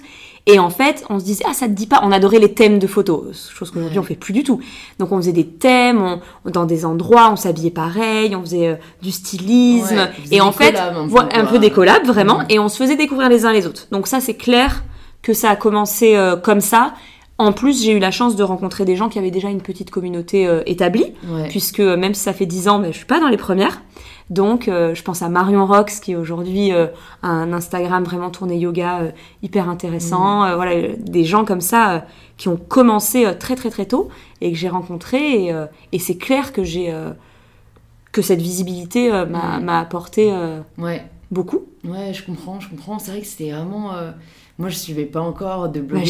Et 0.48 0.60
en 0.60 0.70
fait, 0.70 1.06
on 1.10 1.18
se 1.20 1.24
disait, 1.24 1.44
ah, 1.48 1.54
ça 1.54 1.68
te 1.68 1.72
dit 1.74 1.88
pas. 1.88 2.02
On 2.04 2.12
adorait 2.12 2.40
les 2.40 2.54
thèmes 2.54 2.78
de 2.78 2.88
photos, 2.88 3.50
chose 3.54 3.72
qu'aujourd'hui 3.72 4.00
on 4.00 4.04
fait 4.04 4.16
plus 4.16 4.34
du 4.34 4.44
tout. 4.44 4.60
Donc 5.00 5.12
on 5.14 5.18
faisait 5.18 5.32
des 5.32 5.46
thèmes, 5.48 6.02
on- 6.46 6.50
dans 6.50 6.66
des 6.66 6.86
endroits, 6.86 7.30
on 7.32 7.36
s'habillait 7.38 7.72
pareil, 7.72 8.36
on 8.36 8.42
faisait 8.42 8.68
euh, 8.68 8.76
du 9.02 9.12
stylisme. 9.12 9.96
Ouais, 9.96 10.12
et 10.32 10.42
en 10.42 10.52
fait, 10.52 10.72
un 10.78 11.08
peu, 11.08 11.14
un 11.40 11.46
peu 11.46 11.60
des 11.60 11.70
collabs 11.72 12.06
vraiment. 12.06 12.42
Et 12.50 12.60
on 12.60 12.68
se 12.68 12.76
faisait 12.78 12.96
découvrir 12.98 13.30
les 13.30 13.46
uns 13.46 13.54
les 13.54 13.66
autres. 13.66 13.88
Donc 13.92 14.08
ça, 14.08 14.20
c'est 14.20 14.34
clair 14.36 14.84
que 15.22 15.34
ça 15.34 15.52
a 15.52 15.56
commencé 15.56 16.16
euh, 16.18 16.36
comme 16.36 16.60
ça. 16.62 16.94
En 17.40 17.54
plus, 17.54 17.82
j'ai 17.84 17.94
eu 17.94 18.00
la 18.00 18.12
chance 18.12 18.36
de 18.36 18.44
rencontrer 18.44 18.84
des 18.86 18.96
gens 18.98 19.08
qui 19.10 19.18
avaient 19.18 19.32
déjà 19.32 19.50
une 19.50 19.62
petite 19.62 19.90
communauté 19.92 20.46
euh, 20.46 20.62
établie, 20.66 21.14
Ouais. 21.32 21.48
puisque 21.48 21.80
euh, 21.80 21.96
même 21.98 22.14
si 22.14 22.22
ça 22.22 22.34
fait 22.34 22.46
10 22.46 22.68
ans, 22.68 22.80
ben, 22.80 22.92
je 22.92 22.98
suis 22.98 23.06
pas 23.06 23.20
dans 23.22 23.30
les 23.30 23.38
premières. 23.38 23.82
Donc, 24.30 24.68
euh, 24.68 24.94
je 24.94 25.02
pense 25.04 25.22
à 25.24 25.30
Marion 25.30 25.66
Rox, 25.66 26.02
qui 26.02 26.16
aujourd'hui 26.18 26.74
euh, 26.74 26.88
a 27.24 27.30
un 27.30 27.52
Instagram 27.54 28.04
vraiment 28.04 28.30
tourné 28.30 28.58
yoga 28.58 29.04
hyper 29.42 29.70
intéressant. 29.70 30.44
Euh, 30.44 30.56
voilà, 30.56 30.90
des 31.00 31.24
gens 31.24 31.46
comme 31.46 31.62
ça 31.62 32.06
qui 32.38 32.50
ont 32.50 32.58
commencé 32.58 33.26
très 33.40 33.56
très 33.56 33.70
très 33.70 33.86
tôt 33.86 34.10
et 34.42 34.52
que 34.52 34.58
j'ai 34.58 34.70
rencontrés. 34.70 35.46
Et, 35.46 35.56
et 35.94 36.00
c'est 36.00 36.18
clair 36.18 36.52
que 36.54 36.64
j'ai 36.64 36.94
que 38.12 38.22
cette 38.22 38.42
visibilité 38.42 39.10
m'a 39.12 39.26
Mm. 39.60 39.64
m'a 39.64 39.80
apporté 39.80 40.32
Ouais. 40.78 41.04
beaucoup. 41.32 41.62
Ouais, 41.84 42.14
je 42.14 42.24
comprends, 42.24 42.60
je 42.60 42.70
comprends. 42.70 43.00
C'est 43.00 43.12
vrai 43.12 43.22
que 43.22 43.28
c'était 43.28 43.52
vraiment. 43.52 43.92
Moi, 44.60 44.70
je 44.70 44.76
suivais 44.76 45.06
pas 45.06 45.22
encore 45.22 45.70
de 45.70 45.80
blog 45.80 46.02
Bah, 46.02 46.06
à 46.06 46.08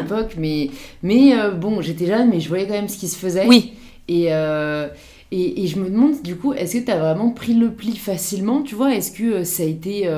cette 0.00 0.06
époque, 0.06 0.34
mais, 0.38 0.70
mais 1.02 1.38
euh, 1.38 1.50
bon, 1.52 1.80
j'étais 1.82 2.06
jeune, 2.06 2.30
mais 2.30 2.40
je 2.40 2.48
voyais 2.48 2.66
quand 2.66 2.72
même 2.72 2.88
ce 2.88 2.98
qui 2.98 3.08
se 3.08 3.16
faisait. 3.16 3.46
Oui, 3.46 3.74
Et, 4.08 4.32
euh, 4.32 4.88
et, 5.30 5.62
et 5.62 5.66
je 5.66 5.78
me 5.78 5.90
demande, 5.90 6.22
du 6.22 6.34
coup, 6.36 6.54
est-ce 6.54 6.78
que 6.78 6.84
tu 6.84 6.90
as 6.90 6.98
vraiment 6.98 7.30
pris 7.30 7.52
le 7.54 7.70
pli 7.72 7.94
facilement 7.96 8.62
Tu 8.62 8.74
vois, 8.74 8.94
est-ce 8.94 9.12
que 9.12 9.22
euh, 9.24 9.44
ça 9.44 9.62
a 9.62 9.66
été 9.66 10.08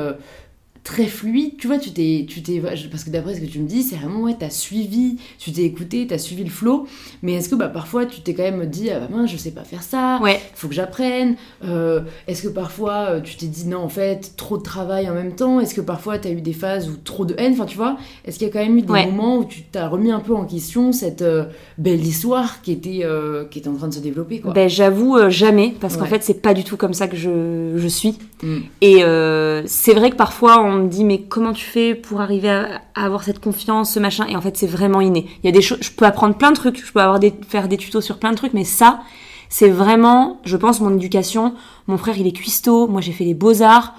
très 0.87 1.07
fluide 1.07 1.57
Tu 1.59 1.67
vois, 1.67 1.79
tu 1.79 1.91
t'es. 1.91 2.25
tu 2.29 2.43
t'es 2.43 2.61
Parce 2.61 3.03
que 3.03 3.11
d'après 3.11 3.35
ce 3.35 3.41
que 3.41 3.47
tu 3.47 3.59
me 3.59 3.67
dis, 3.67 3.83
c'est 3.83 3.97
vraiment, 3.97 4.21
ouais, 4.21 4.37
t'as 4.39 4.51
suivi, 4.51 5.17
tu 5.39 5.51
t'es 5.51 5.63
écouté, 5.63 6.07
t'as 6.07 6.17
suivi 6.17 6.45
le 6.45 6.51
flow. 6.51 6.87
Mais 7.23 7.33
est-ce 7.35 7.49
que 7.49 7.57
bah, 7.57 7.67
parfois, 7.69 8.07
tu 8.07 8.21
t'es 8.21 8.35
quand 8.35 8.45
même 8.45 8.65
dit, 8.67 8.89
ah 8.91 9.01
bah 9.01 9.09
mince, 9.11 9.31
je 9.31 9.37
sais 9.37 9.51
pas 9.51 9.65
faire 9.65 9.83
ça, 9.83 10.21
ouais. 10.23 10.41
faut 10.55 10.69
que 10.69 10.75
j'apprenne 10.75 11.35
Euh, 11.65 12.03
Est-ce 12.29 12.43
que 12.43 12.49
parfois, 12.49 13.07
euh, 13.11 13.21
tu 13.21 13.35
t'es 13.37 13.47
dit, 13.47 13.67
non, 13.67 13.79
en 13.79 13.89
fait, 13.89 14.35
trop 14.37 14.59
de 14.59 14.63
travail 14.63 15.11
en 15.11 15.15
même 15.15 15.35
temps? 15.35 15.59
Est-ce 15.59 15.75
que 15.75 15.81
parfois, 15.81 16.19
t'as 16.19 16.31
eu 16.31 16.41
des 16.41 16.53
phases 16.53 16.89
où 16.89 16.97
trop 17.03 17.25
de 17.25 17.35
haine? 17.37 17.53
Enfin, 17.55 17.67
tu 17.67 17.77
vois, 17.77 17.97
est-ce 18.25 18.39
qu'il 18.39 18.47
y 18.47 18.51
a 18.51 18.53
quand 18.53 18.63
même 18.65 18.79
eu 18.79 18.83
des 18.83 18.93
Ouais. 18.93 19.07
moments 19.07 19.39
où 19.39 19.45
tu 19.45 19.63
t'as 19.65 19.89
remis 19.89 20.13
un 20.13 20.21
peu 20.21 20.35
en 20.37 20.45
question 20.45 20.93
cette 20.93 21.23
euh, 21.23 21.47
belle 21.79 22.07
histoire 22.07 22.63
qui 22.63 22.71
était, 22.71 23.01
euh, 23.03 23.45
qui 23.47 23.59
était 23.59 23.69
en 23.69 23.75
train 23.75 23.89
de 23.89 23.95
se 23.95 24.01
développer, 24.01 24.39
quoi? 24.39 24.53
Ben, 24.53 24.69
j'avoue 24.69 25.19
jamais, 25.31 25.75
parce 25.81 25.97
qu'en 25.97 26.07
fait, 26.07 26.23
c'est 26.23 26.41
pas 26.41 26.55
du 26.55 26.63
tout 26.63 26.77
comme 26.77 26.95
ça 26.95 27.09
que 27.09 27.17
je, 27.17 27.73
je 27.77 27.89
suis. 27.89 28.15
Mm. 28.43 28.59
Et 28.81 29.03
euh, 29.03 29.63
c'est 29.67 29.95
vrai 29.95 30.11
que 30.11 30.17
parfois, 30.17 30.61
on 30.61 30.73
me 30.73 30.89
dit, 30.89 31.05
mais 31.05 31.23
comment 31.23 31.53
tu 31.53 31.65
fais 31.65 31.95
pour 31.95 32.21
arriver 32.21 32.51
à, 32.51 32.83
avoir 32.95 33.23
cette 33.23 33.41
confiance, 33.41 33.95
ce 33.95 34.01
machin? 34.01 34.27
Et 34.29 34.37
en 34.37 34.41
fait, 34.41 34.57
c'est 34.57 34.67
vraiment 34.67 35.01
inné. 35.01 35.27
Il 35.43 35.47
y 35.47 35.49
a 35.49 35.53
des 35.53 35.63
choses, 35.63 35.79
je 35.81 35.91
peux 35.91 36.05
apprendre 36.05 36.37
plein 36.37 36.51
de 36.51 36.57
trucs, 36.57 36.85
je 36.85 36.93
peux 36.93 37.01
avoir 37.01 37.19
des, 37.19 37.33
faire 37.49 37.69
des 37.69 37.77
tutos 37.77 38.01
sur 38.01 38.19
plein 38.19 38.33
de 38.33 38.37
trucs, 38.37 38.53
mais 38.53 38.65
ça, 38.65 39.01
c'est 39.49 39.69
vraiment, 39.69 40.41
je 40.45 40.57
pense, 40.57 40.81
mon 40.81 40.95
éducation. 40.95 41.55
Mon 41.87 41.97
frère, 41.97 42.19
il 42.19 42.27
est 42.27 42.33
cuistot, 42.33 42.89
moi, 42.89 43.01
j'ai 43.01 43.13
fait 43.13 43.25
les 43.25 43.35
beaux-arts. 43.35 43.95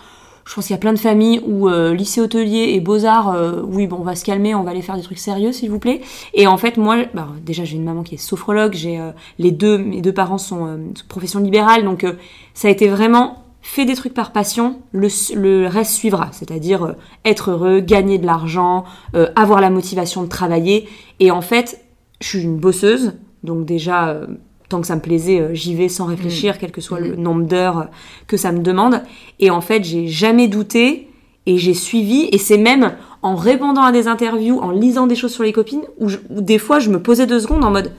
Je 0.46 0.56
pense 0.56 0.68
qu'il 0.68 0.74
y 0.74 0.78
a 0.78 0.80
plein 0.80 0.94
de 0.94 1.00
familles 1.00 1.42
où 1.46 1.68
euh, 1.68 1.94
lycée 1.94 2.22
hôtelier 2.22 2.72
et 2.74 2.80
beaux-arts, 2.80 3.36
euh, 3.36 3.62
oui, 3.66 3.86
bon, 3.86 3.98
on 3.98 4.04
va 4.04 4.16
se 4.16 4.24
calmer, 4.24 4.56
on 4.56 4.64
va 4.64 4.72
aller 4.72 4.82
faire 4.82 4.96
des 4.96 5.02
trucs 5.02 5.18
sérieux, 5.18 5.52
s'il 5.52 5.70
vous 5.70 5.80
plaît. 5.80 6.00
Et 6.34 6.48
en 6.48 6.56
fait, 6.56 6.78
moi, 6.78 7.04
bah, 7.14 7.28
déjà, 7.46 7.66
j'ai 7.66 7.76
une 7.76 7.84
maman 7.84 8.04
qui 8.04 8.16
est 8.16 8.18
sophrologue, 8.18 8.74
j'ai 8.74 8.98
les 9.40 9.52
deux, 9.52 9.78
mes 9.78 10.02
deux 10.02 10.14
parents 10.14 10.38
sont 10.38 10.80
profession 11.10 11.42
libérale, 11.42 11.84
donc 11.84 12.06
ça 12.54 12.70
a 12.70 12.72
été 12.72 12.88
vraiment 12.88 13.47
fait 13.70 13.86
des 13.86 13.96
trucs 13.96 14.14
par 14.14 14.32
passion, 14.32 14.80
le, 14.92 15.08
le 15.36 15.68
reste 15.68 15.92
suivra, 15.92 16.30
c'est-à-dire 16.32 16.84
euh, 16.86 16.92
être 17.26 17.52
heureux, 17.52 17.80
gagner 17.82 18.18
de 18.18 18.26
l'argent, 18.26 18.86
euh, 19.16 19.28
avoir 19.36 19.60
la 19.62 19.70
motivation 19.70 20.24
de 20.24 20.30
travailler. 20.30 20.88
Et 21.20 21.32
en 21.32 21.42
fait, 21.42 21.82
je 22.22 22.28
suis 22.28 22.42
une 22.44 22.58
bosseuse, 22.58 23.14
donc 23.44 23.66
déjà, 23.66 24.08
euh, 24.10 24.26
tant 24.70 24.80
que 24.82 24.88
ça 24.88 24.96
me 24.96 25.02
plaisait, 25.02 25.54
j'y 25.54 25.76
vais 25.76 25.90
sans 25.90 26.06
réfléchir, 26.06 26.58
quel 26.60 26.72
que 26.72 26.82
soit 26.82 27.00
le 27.00 27.16
nombre 27.16 27.46
d'heures 27.46 27.88
que 28.28 28.38
ça 28.38 28.52
me 28.52 28.60
demande. 28.60 29.02
Et 29.40 29.50
en 29.50 29.62
fait, 29.62 29.84
j'ai 29.84 30.08
jamais 30.08 30.48
douté 30.48 31.10
et 31.46 31.58
j'ai 31.58 31.74
suivi. 31.74 32.28
Et 32.32 32.38
c'est 32.38 32.58
même 32.58 32.94
en 33.22 33.36
répondant 33.36 33.84
à 33.84 33.92
des 33.92 34.08
interviews, 34.08 34.60
en 34.60 34.72
lisant 34.72 35.08
des 35.08 35.16
choses 35.16 35.34
sur 35.34 35.44
les 35.44 35.54
copines, 35.54 35.84
où, 36.00 36.08
je- 36.10 36.18
où 36.30 36.42
des 36.42 36.58
fois 36.58 36.80
je 36.80 36.90
me 36.90 37.02
posais 37.02 37.26
deux 37.28 37.40
secondes 37.40 37.64
en 37.64 37.72
mode 37.72 37.92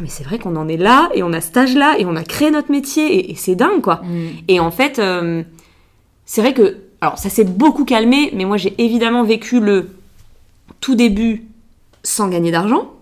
mais 0.00 0.08
c'est 0.08 0.24
vrai 0.24 0.38
qu'on 0.38 0.56
en 0.56 0.68
est 0.68 0.76
là 0.76 1.08
et 1.14 1.22
on 1.22 1.32
a 1.32 1.40
cet 1.40 1.56
âge-là 1.56 1.98
et 1.98 2.04
on 2.04 2.16
a 2.16 2.24
créé 2.24 2.50
notre 2.50 2.70
métier 2.70 3.14
et, 3.14 3.30
et 3.32 3.34
c'est 3.34 3.54
dingue 3.54 3.80
quoi. 3.80 3.96
Mm. 4.04 4.28
Et 4.48 4.60
en 4.60 4.70
fait, 4.70 4.98
euh, 4.98 5.42
c'est 6.24 6.40
vrai 6.40 6.54
que 6.54 6.78
alors 7.00 7.18
ça 7.18 7.28
s'est 7.28 7.44
beaucoup 7.44 7.84
calmé, 7.84 8.30
mais 8.34 8.44
moi 8.44 8.56
j'ai 8.56 8.74
évidemment 8.78 9.24
vécu 9.24 9.60
le 9.60 9.90
tout 10.80 10.94
début 10.94 11.44
sans 12.02 12.28
gagner 12.28 12.50
d'argent. 12.50 12.92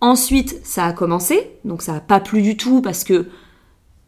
Ensuite, 0.00 0.60
ça 0.64 0.84
a 0.84 0.92
commencé, 0.92 1.50
donc 1.64 1.82
ça 1.82 1.94
a 1.94 2.00
pas 2.00 2.20
plu 2.20 2.42
du 2.42 2.56
tout 2.56 2.82
parce 2.82 3.04
que 3.04 3.28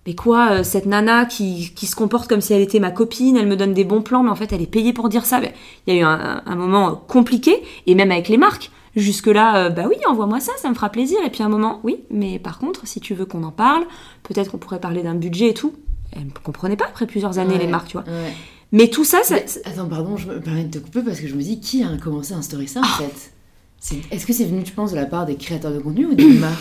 mais 0.06 0.14
quoi, 0.14 0.52
euh, 0.52 0.62
cette 0.62 0.86
nana 0.86 1.26
qui, 1.26 1.72
qui 1.76 1.86
se 1.86 1.94
comporte 1.94 2.28
comme 2.28 2.40
si 2.40 2.54
elle 2.54 2.62
était 2.62 2.80
ma 2.80 2.90
copine, 2.90 3.36
elle 3.36 3.46
me 3.46 3.56
donne 3.56 3.74
des 3.74 3.84
bons 3.84 4.00
plans, 4.00 4.22
mais 4.22 4.30
en 4.30 4.34
fait 4.36 4.52
elle 4.52 4.62
est 4.62 4.66
payée 4.66 4.94
pour 4.94 5.10
dire 5.10 5.26
ça. 5.26 5.38
Ben, 5.38 5.50
Il 5.86 5.94
y 5.94 5.98
a 5.98 6.00
eu 6.00 6.04
un, 6.04 6.42
un 6.46 6.56
moment 6.56 6.96
compliqué, 6.96 7.62
et 7.86 7.94
même 7.94 8.10
avec 8.10 8.28
les 8.28 8.38
marques. 8.38 8.70
Jusque-là, 8.96 9.66
euh, 9.66 9.68
bah 9.70 9.84
oui, 9.88 9.96
envoie-moi 10.08 10.40
ça, 10.40 10.52
ça 10.58 10.68
me 10.68 10.74
fera 10.74 10.88
plaisir. 10.90 11.18
Et 11.24 11.30
puis 11.30 11.42
un 11.42 11.48
moment, 11.48 11.80
oui, 11.84 11.98
mais 12.10 12.38
par 12.38 12.58
contre, 12.58 12.86
si 12.86 13.00
tu 13.00 13.14
veux 13.14 13.26
qu'on 13.26 13.42
en 13.44 13.50
parle, 13.52 13.84
peut-être 14.22 14.50
qu'on 14.50 14.58
pourrait 14.58 14.80
parler 14.80 15.02
d'un 15.02 15.14
budget 15.14 15.48
et 15.50 15.54
tout. 15.54 15.72
Elle 16.12 16.26
ne 16.26 16.30
comprenait 16.42 16.76
pas 16.76 16.86
après 16.86 17.06
plusieurs 17.06 17.38
années 17.38 17.54
Ouais, 17.54 17.60
les 17.60 17.66
marques, 17.66 17.88
tu 17.88 17.98
vois. 17.98 18.04
ouais. 18.06 18.32
Mais 18.72 18.88
tout 18.88 19.04
ça, 19.04 19.22
ça, 19.22 19.36
Mais, 19.36 19.46
attends, 19.64 19.88
pardon, 19.88 20.16
je 20.16 20.26
me 20.26 20.40
permets 20.40 20.64
de 20.64 20.78
te 20.78 20.82
couper 20.84 21.02
parce 21.02 21.20
que 21.20 21.26
je 21.28 21.34
me 21.34 21.42
dis 21.42 21.60
qui 21.60 21.82
a 21.84 21.96
commencé 21.96 22.34
à 22.34 22.36
instaurer 22.36 22.66
ça 22.66 22.80
en 22.80 22.84
fait? 22.84 23.32
C'est- 23.80 24.00
Est-ce 24.10 24.26
que 24.26 24.32
c'est 24.32 24.44
venu, 24.44 24.62
tu 24.62 24.72
penses, 24.72 24.90
de 24.90 24.96
la 24.96 25.06
part 25.06 25.24
des 25.26 25.36
créateurs 25.36 25.72
de 25.72 25.78
contenu 25.78 26.06
ou 26.06 26.14
des 26.14 26.24
marques? 26.38 26.54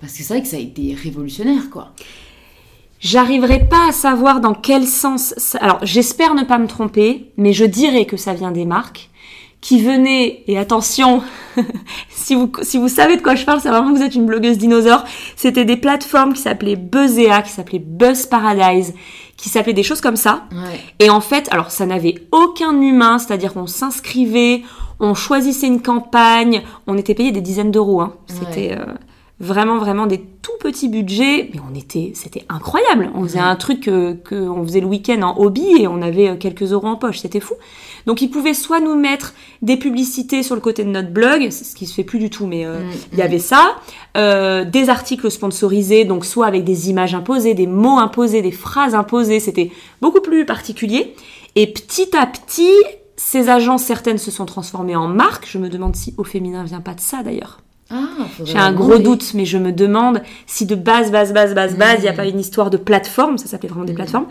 Parce 0.00 0.12
que 0.12 0.18
c'est 0.22 0.34
vrai 0.34 0.42
que 0.42 0.48
ça 0.48 0.56
a 0.56 0.60
été 0.60 0.94
révolutionnaire 0.94 1.70
quoi. 1.70 1.92
J'arriverai 3.00 3.64
pas 3.68 3.88
à 3.88 3.92
savoir 3.92 4.40
dans 4.40 4.54
quel 4.54 4.86
sens. 4.86 5.34
ça- 5.36 5.58
Alors, 5.58 5.78
j'espère 5.82 6.34
ne 6.34 6.42
pas 6.44 6.58
me 6.58 6.66
tromper, 6.66 7.30
mais 7.36 7.52
je 7.52 7.64
dirais 7.64 8.06
que 8.06 8.16
ça 8.16 8.32
vient 8.34 8.50
des 8.52 8.64
marques 8.64 9.10
qui 9.60 9.82
venaient. 9.82 10.44
Et 10.46 10.58
attention, 10.58 11.22
si 12.08 12.34
vous 12.34 12.50
si 12.62 12.78
vous 12.78 12.88
savez 12.88 13.16
de 13.16 13.22
quoi 13.22 13.34
je 13.34 13.44
parle, 13.44 13.60
c'est 13.60 13.68
vraiment 13.68 13.92
que 13.92 13.98
vous 13.98 14.04
êtes 14.04 14.14
une 14.14 14.26
blogueuse 14.26 14.58
dinosaure. 14.58 15.04
C'était 15.36 15.64
des 15.64 15.76
plateformes 15.76 16.32
qui 16.32 16.42
s'appelaient 16.42 16.76
Buzzea, 16.76 17.42
qui 17.42 17.50
s'appelaient 17.50 17.82
Buzz 17.84 18.26
Paradise, 18.26 18.94
qui 19.36 19.48
s'appelaient 19.48 19.72
des 19.72 19.82
choses 19.82 20.00
comme 20.00 20.16
ça. 20.16 20.44
Ouais. 20.52 20.80
Et 20.98 21.10
en 21.10 21.20
fait, 21.20 21.48
alors 21.52 21.70
ça 21.70 21.86
n'avait 21.86 22.14
aucun 22.32 22.80
humain, 22.80 23.18
c'est-à-dire 23.18 23.54
qu'on 23.54 23.66
s'inscrivait, 23.66 24.62
on 25.00 25.14
choisissait 25.14 25.66
une 25.66 25.82
campagne, 25.82 26.62
on 26.86 26.96
était 26.96 27.14
payé 27.14 27.32
des 27.32 27.40
dizaines 27.40 27.70
d'euros. 27.70 28.00
Hein. 28.00 28.14
C'était 28.26 28.76
euh, 28.78 28.84
vraiment 29.38 29.76
vraiment 29.78 30.06
des 30.06 30.18
tout 30.40 30.52
petits 30.60 30.88
budgets, 30.88 31.50
mais 31.52 31.60
on 31.70 31.74
était, 31.74 32.12
c'était 32.14 32.44
incroyable. 32.48 33.10
On 33.14 33.22
faisait 33.24 33.38
Mhm. 33.40 33.44
un 33.44 33.56
truc 33.56 33.80
que, 33.80 34.12
que 34.14 34.34
on 34.34 34.62
faisait 34.64 34.80
le 34.80 34.86
week-end 34.86 35.20
en 35.22 35.38
hobby 35.38 35.66
et 35.80 35.86
on 35.88 36.00
avait 36.00 36.28
euh, 36.30 36.36
quelques 36.36 36.72
euros 36.72 36.86
en 36.86 36.96
poche, 36.96 37.18
c'était 37.18 37.40
fou. 37.40 37.54
Donc 38.06 38.22
ils 38.22 38.30
pouvaient 38.30 38.54
soit 38.54 38.80
nous 38.80 38.94
mettre 38.94 39.34
des 39.62 39.76
publicités 39.76 40.42
sur 40.42 40.54
le 40.54 40.60
côté 40.62 40.84
de 40.84 40.88
notre 40.90 41.10
blog, 41.10 41.48
c'est 41.50 41.64
ce 41.64 41.74
qui 41.76 41.86
se 41.86 41.92
fait 41.94 42.04
plus 42.04 42.18
du 42.18 42.30
tout, 42.30 42.46
mais 42.46 42.64
euh, 42.64 42.80
Mm, 42.84 42.90
il 43.12 43.18
y 43.18 43.22
avait 43.22 43.38
ça, 43.38 43.76
euh, 44.16 44.64
des 44.64 44.88
articles 44.88 45.30
sponsorisés, 45.30 46.04
donc 46.06 46.24
soit 46.24 46.46
avec 46.46 46.64
des 46.64 46.88
images 46.88 47.14
imposées, 47.14 47.52
des 47.54 47.66
mots 47.66 47.98
imposés, 47.98 48.40
des 48.42 48.52
phrases 48.52 48.94
imposées, 48.94 49.40
c'était 49.40 49.70
beaucoup 50.00 50.20
plus 50.20 50.46
particulier. 50.46 51.14
Et 51.56 51.66
petit 51.66 52.08
à 52.16 52.26
petit, 52.26 52.70
ces 53.16 53.48
agences, 53.50 53.82
certaines 53.82 54.18
se 54.18 54.30
sont 54.30 54.46
transformées 54.46 54.96
en 54.96 55.08
marques. 55.08 55.46
Je 55.50 55.58
me 55.58 55.68
demande 55.68 55.96
si 55.96 56.14
au 56.16 56.24
féminin 56.24 56.64
vient 56.64 56.80
pas 56.80 56.94
de 56.94 57.00
ça 57.00 57.22
d'ailleurs. 57.22 57.60
Ah, 57.90 57.96
J'ai 58.44 58.58
un 58.58 58.72
gros 58.72 58.88
demander. 58.88 59.04
doute, 59.04 59.32
mais 59.34 59.44
je 59.44 59.58
me 59.58 59.72
demande 59.72 60.22
si 60.46 60.66
de 60.66 60.74
base, 60.74 61.10
base, 61.12 61.32
base, 61.32 61.54
base, 61.54 61.76
base, 61.76 61.98
il 61.98 62.02
n'y 62.02 62.08
a 62.08 62.12
Mm. 62.12 62.16
pas 62.16 62.26
une 62.26 62.40
histoire 62.40 62.70
de 62.70 62.76
plateforme, 62.76 63.38
ça 63.38 63.46
s'appelait 63.46 63.68
vraiment 63.68 63.84
des 63.84 63.92
Mm. 63.92 63.96
plateformes. 63.96 64.26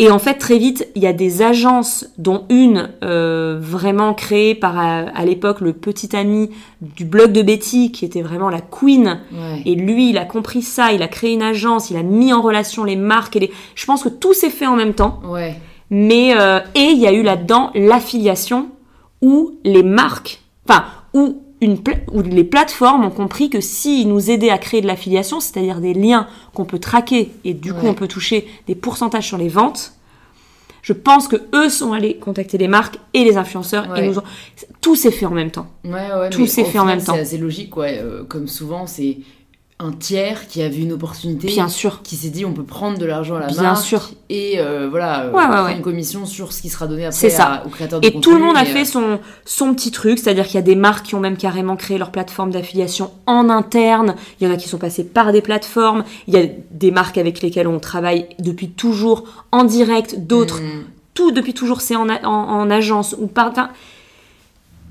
Et 0.00 0.12
en 0.12 0.20
fait, 0.20 0.34
très 0.34 0.58
vite, 0.58 0.86
il 0.94 1.02
y 1.02 1.08
a 1.08 1.12
des 1.12 1.42
agences, 1.42 2.06
dont 2.18 2.44
une 2.50 2.88
euh, 3.02 3.58
vraiment 3.60 4.14
créée 4.14 4.54
par 4.54 4.78
à, 4.78 4.98
à 5.00 5.24
l'époque 5.24 5.60
le 5.60 5.72
petit 5.72 6.14
ami 6.14 6.50
du 6.80 7.04
blog 7.04 7.32
de 7.32 7.42
Betty, 7.42 7.90
qui 7.90 8.04
était 8.04 8.22
vraiment 8.22 8.48
la 8.48 8.60
queen. 8.60 9.18
Ouais. 9.32 9.62
Et 9.66 9.74
lui, 9.74 10.10
il 10.10 10.16
a 10.18 10.24
compris 10.24 10.62
ça, 10.62 10.92
il 10.92 11.02
a 11.02 11.08
créé 11.08 11.32
une 11.32 11.42
agence, 11.42 11.90
il 11.90 11.96
a 11.96 12.04
mis 12.04 12.32
en 12.32 12.40
relation 12.40 12.84
les 12.84 12.94
marques 12.94 13.34
et 13.34 13.40
les. 13.40 13.50
Je 13.74 13.84
pense 13.86 14.04
que 14.04 14.08
tout 14.08 14.32
s'est 14.34 14.50
fait 14.50 14.68
en 14.68 14.76
même 14.76 14.94
temps. 14.94 15.20
Ouais. 15.24 15.56
Mais 15.90 16.32
euh, 16.38 16.60
et 16.76 16.90
il 16.92 16.98
y 16.98 17.06
a 17.08 17.12
eu 17.12 17.22
là-dedans 17.22 17.70
l'affiliation 17.74 18.68
où 19.20 19.56
les 19.64 19.82
marques, 19.82 20.42
enfin 20.68 20.84
où 21.12 21.42
une 21.60 21.78
pla- 21.82 21.96
où 22.12 22.22
les 22.22 22.44
plateformes 22.44 23.04
ont 23.04 23.10
compris 23.10 23.50
que 23.50 23.60
s'ils 23.60 24.08
nous 24.08 24.30
aidaient 24.30 24.50
à 24.50 24.58
créer 24.58 24.80
de 24.80 24.86
l'affiliation, 24.86 25.40
c'est-à-dire 25.40 25.80
des 25.80 25.94
liens 25.94 26.26
qu'on 26.54 26.64
peut 26.64 26.78
traquer 26.78 27.30
et 27.44 27.54
du 27.54 27.72
coup 27.72 27.82
Ouais. 27.84 27.90
on 27.90 27.94
peut 27.94 28.08
toucher 28.08 28.46
des 28.66 28.74
pourcentages 28.74 29.26
sur 29.26 29.38
les 29.38 29.48
ventes, 29.48 29.94
je 30.82 30.92
pense 30.92 31.26
que 31.28 31.36
eux 31.54 31.68
sont 31.68 31.92
allés 31.92 32.16
contacter 32.16 32.56
les 32.58 32.68
marques 32.68 32.98
et 33.12 33.24
les 33.24 33.36
influenceurs 33.36 33.96
et 33.96 34.06
nous 34.06 34.18
ont... 34.18 34.22
tout 34.80 34.94
s'est 34.94 35.10
fait 35.10 35.26
en 35.26 35.32
même 35.32 35.50
temps. 35.50 35.66
Ouais, 35.84 36.30
Tout 36.30 36.46
s'est 36.46 36.64
fait 36.64 36.78
en 36.78 36.84
même 36.84 37.02
temps. 37.02 37.14
C'est 37.14 37.20
assez 37.20 37.38
logique, 37.38 37.76
ouais. 37.76 37.98
euh, 38.00 38.22
comme 38.24 38.46
souvent, 38.46 38.86
c'est 38.86 39.18
un 39.80 39.92
tiers 39.92 40.48
qui 40.48 40.60
a 40.62 40.68
vu 40.68 40.82
une 40.82 40.92
opportunité, 40.92 41.46
Bien 41.46 41.68
sûr. 41.68 42.02
qui 42.02 42.16
s'est 42.16 42.30
dit 42.30 42.44
on 42.44 42.52
peut 42.52 42.64
prendre 42.64 42.98
de 42.98 43.06
l'argent 43.06 43.36
à 43.36 43.40
la 43.40 43.46
Bien 43.46 43.62
marque 43.62 43.84
sûr. 43.84 44.10
et 44.28 44.54
euh, 44.58 44.88
voilà, 44.90 45.20
euh, 45.26 45.30
Ouais, 45.30 45.38
ouais, 45.38 45.46
prendre 45.48 45.64
ouais. 45.66 45.76
une 45.76 45.82
commission 45.82 46.26
sur 46.26 46.52
ce 46.52 46.60
qui 46.62 46.68
sera 46.68 46.88
donné 46.88 47.06
après 47.06 47.30
ça. 47.30 47.44
à- 47.44 47.64
aux 47.66 47.68
créateurs 47.68 48.00
de 48.00 48.06
Et 48.06 48.10
contenu. 48.12 48.20
tout 48.22 48.34
le 48.36 48.44
monde 48.44 48.56
a 48.56 48.64
fait 48.64 48.80
euh, 48.82 48.84
son, 48.84 49.20
son 49.44 49.74
petit 49.74 49.92
truc, 49.92 50.18
c'est-à-dire 50.18 50.46
qu'il 50.46 50.56
y 50.56 50.58
a 50.58 50.62
des 50.62 50.74
marques 50.74 51.06
qui 51.06 51.14
ont 51.14 51.20
même 51.20 51.36
carrément 51.36 51.76
créé 51.76 51.96
leur 51.96 52.10
plateforme 52.10 52.50
d'affiliation 52.50 53.12
en 53.26 53.48
interne, 53.50 54.16
il 54.40 54.48
y 54.48 54.50
en 54.50 54.52
a 54.52 54.56
qui 54.56 54.68
sont 54.68 54.78
passés 54.78 55.04
par 55.04 55.30
des 55.30 55.42
plateformes, 55.42 56.02
il 56.26 56.34
y 56.34 56.38
a 56.38 56.46
des 56.72 56.90
marques 56.90 57.16
avec 57.18 57.40
lesquelles 57.40 57.68
on 57.68 57.78
travaille 57.78 58.26
depuis 58.40 58.70
toujours 58.70 59.24
en 59.52 59.62
direct, 59.62 60.18
d'autres, 60.26 60.60
mm, 60.60 60.84
tout 61.14 61.30
depuis 61.30 61.54
toujours 61.54 61.82
c'est 61.82 61.94
en, 61.94 62.08
en, 62.08 62.24
en 62.26 62.68
agence 62.70 63.14
ou 63.16 63.28
par... 63.28 63.52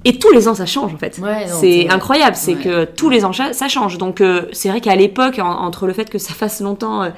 et 0.06 0.20
tous 0.20 0.32
les 0.32 0.48
ans 0.48 0.56
ça 0.56 0.66
change 0.66 0.94
en 0.94 0.98
fait. 0.98 1.20
Ouais, 1.22 1.46
c'est 1.48 1.90
incroyable, 1.90 2.36
c'est 2.36 2.56
Ouais. 2.56 2.62
que 2.62 2.86
tous 2.86 3.10
les 3.10 3.26
ans 3.26 3.32
ça 3.34 3.68
change. 3.68 3.98
Donc 3.98 4.22
euh, 4.22 4.44
c'est 4.54 4.70
vrai 4.70 4.82
qu'à 4.82 4.96
l'époque, 4.96 5.40
en- 5.40 5.46
entre 5.66 5.88
le 5.88 5.94
fait 5.94 6.10
que 6.10 6.18
ça 6.18 6.34
fasse 6.34 6.62
longtemps... 6.62 7.04
euh, 7.04 7.10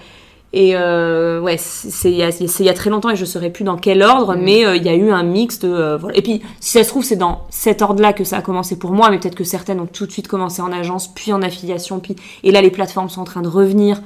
et 0.51 0.71
euh, 0.75 1.39
ouais, 1.41 1.57
c'est 1.59 2.09
il 2.09 2.17
y, 2.17 2.23
a- 2.23 2.29
y 2.29 2.73
très 2.73 2.89
longtemps 2.89 3.11
et 3.11 3.15
je 3.15 3.23
saurais 3.23 3.51
plus 3.51 3.63
dans 3.63 3.77
quel 3.77 4.01
ordre, 4.01 4.35
Mm. 4.35 4.41
mais 4.41 4.77
il 4.77 4.83
y 4.83 4.89
a 4.89 4.95
eu 4.95 5.11
un 5.11 5.21
mix 5.21 5.59
de 5.59 5.95
voilà. 5.99 6.17
Et 6.17 6.23
puis 6.23 6.41
si 6.59 6.71
ça 6.71 6.83
se 6.83 6.89
trouve 6.89 7.03
c'est 7.03 7.17
dans 7.17 7.43
cet 7.51 7.83
ordre-là 7.83 8.13
que 8.13 8.23
ça 8.23 8.37
a 8.37 8.41
commencé 8.41 8.75
pour 8.79 8.91
moi, 8.93 9.11
mais 9.11 9.19
peut-être 9.19 9.35
que 9.35 9.43
certaines 9.43 9.79
ont 9.79 9.85
tout 9.85 10.07
de 10.07 10.11
suite 10.11 10.27
commencé 10.27 10.63
en 10.63 10.71
agence, 10.71 11.07
puis 11.13 11.31
en 11.33 11.43
affiliation, 11.43 11.99
puis 11.99 12.15
et 12.43 12.51
là 12.51 12.61
les 12.63 12.71
plateformes 12.71 13.09
sont 13.09 13.21
en 13.21 13.25
train 13.25 13.41
de 13.43 13.47
revenir. 13.47 14.01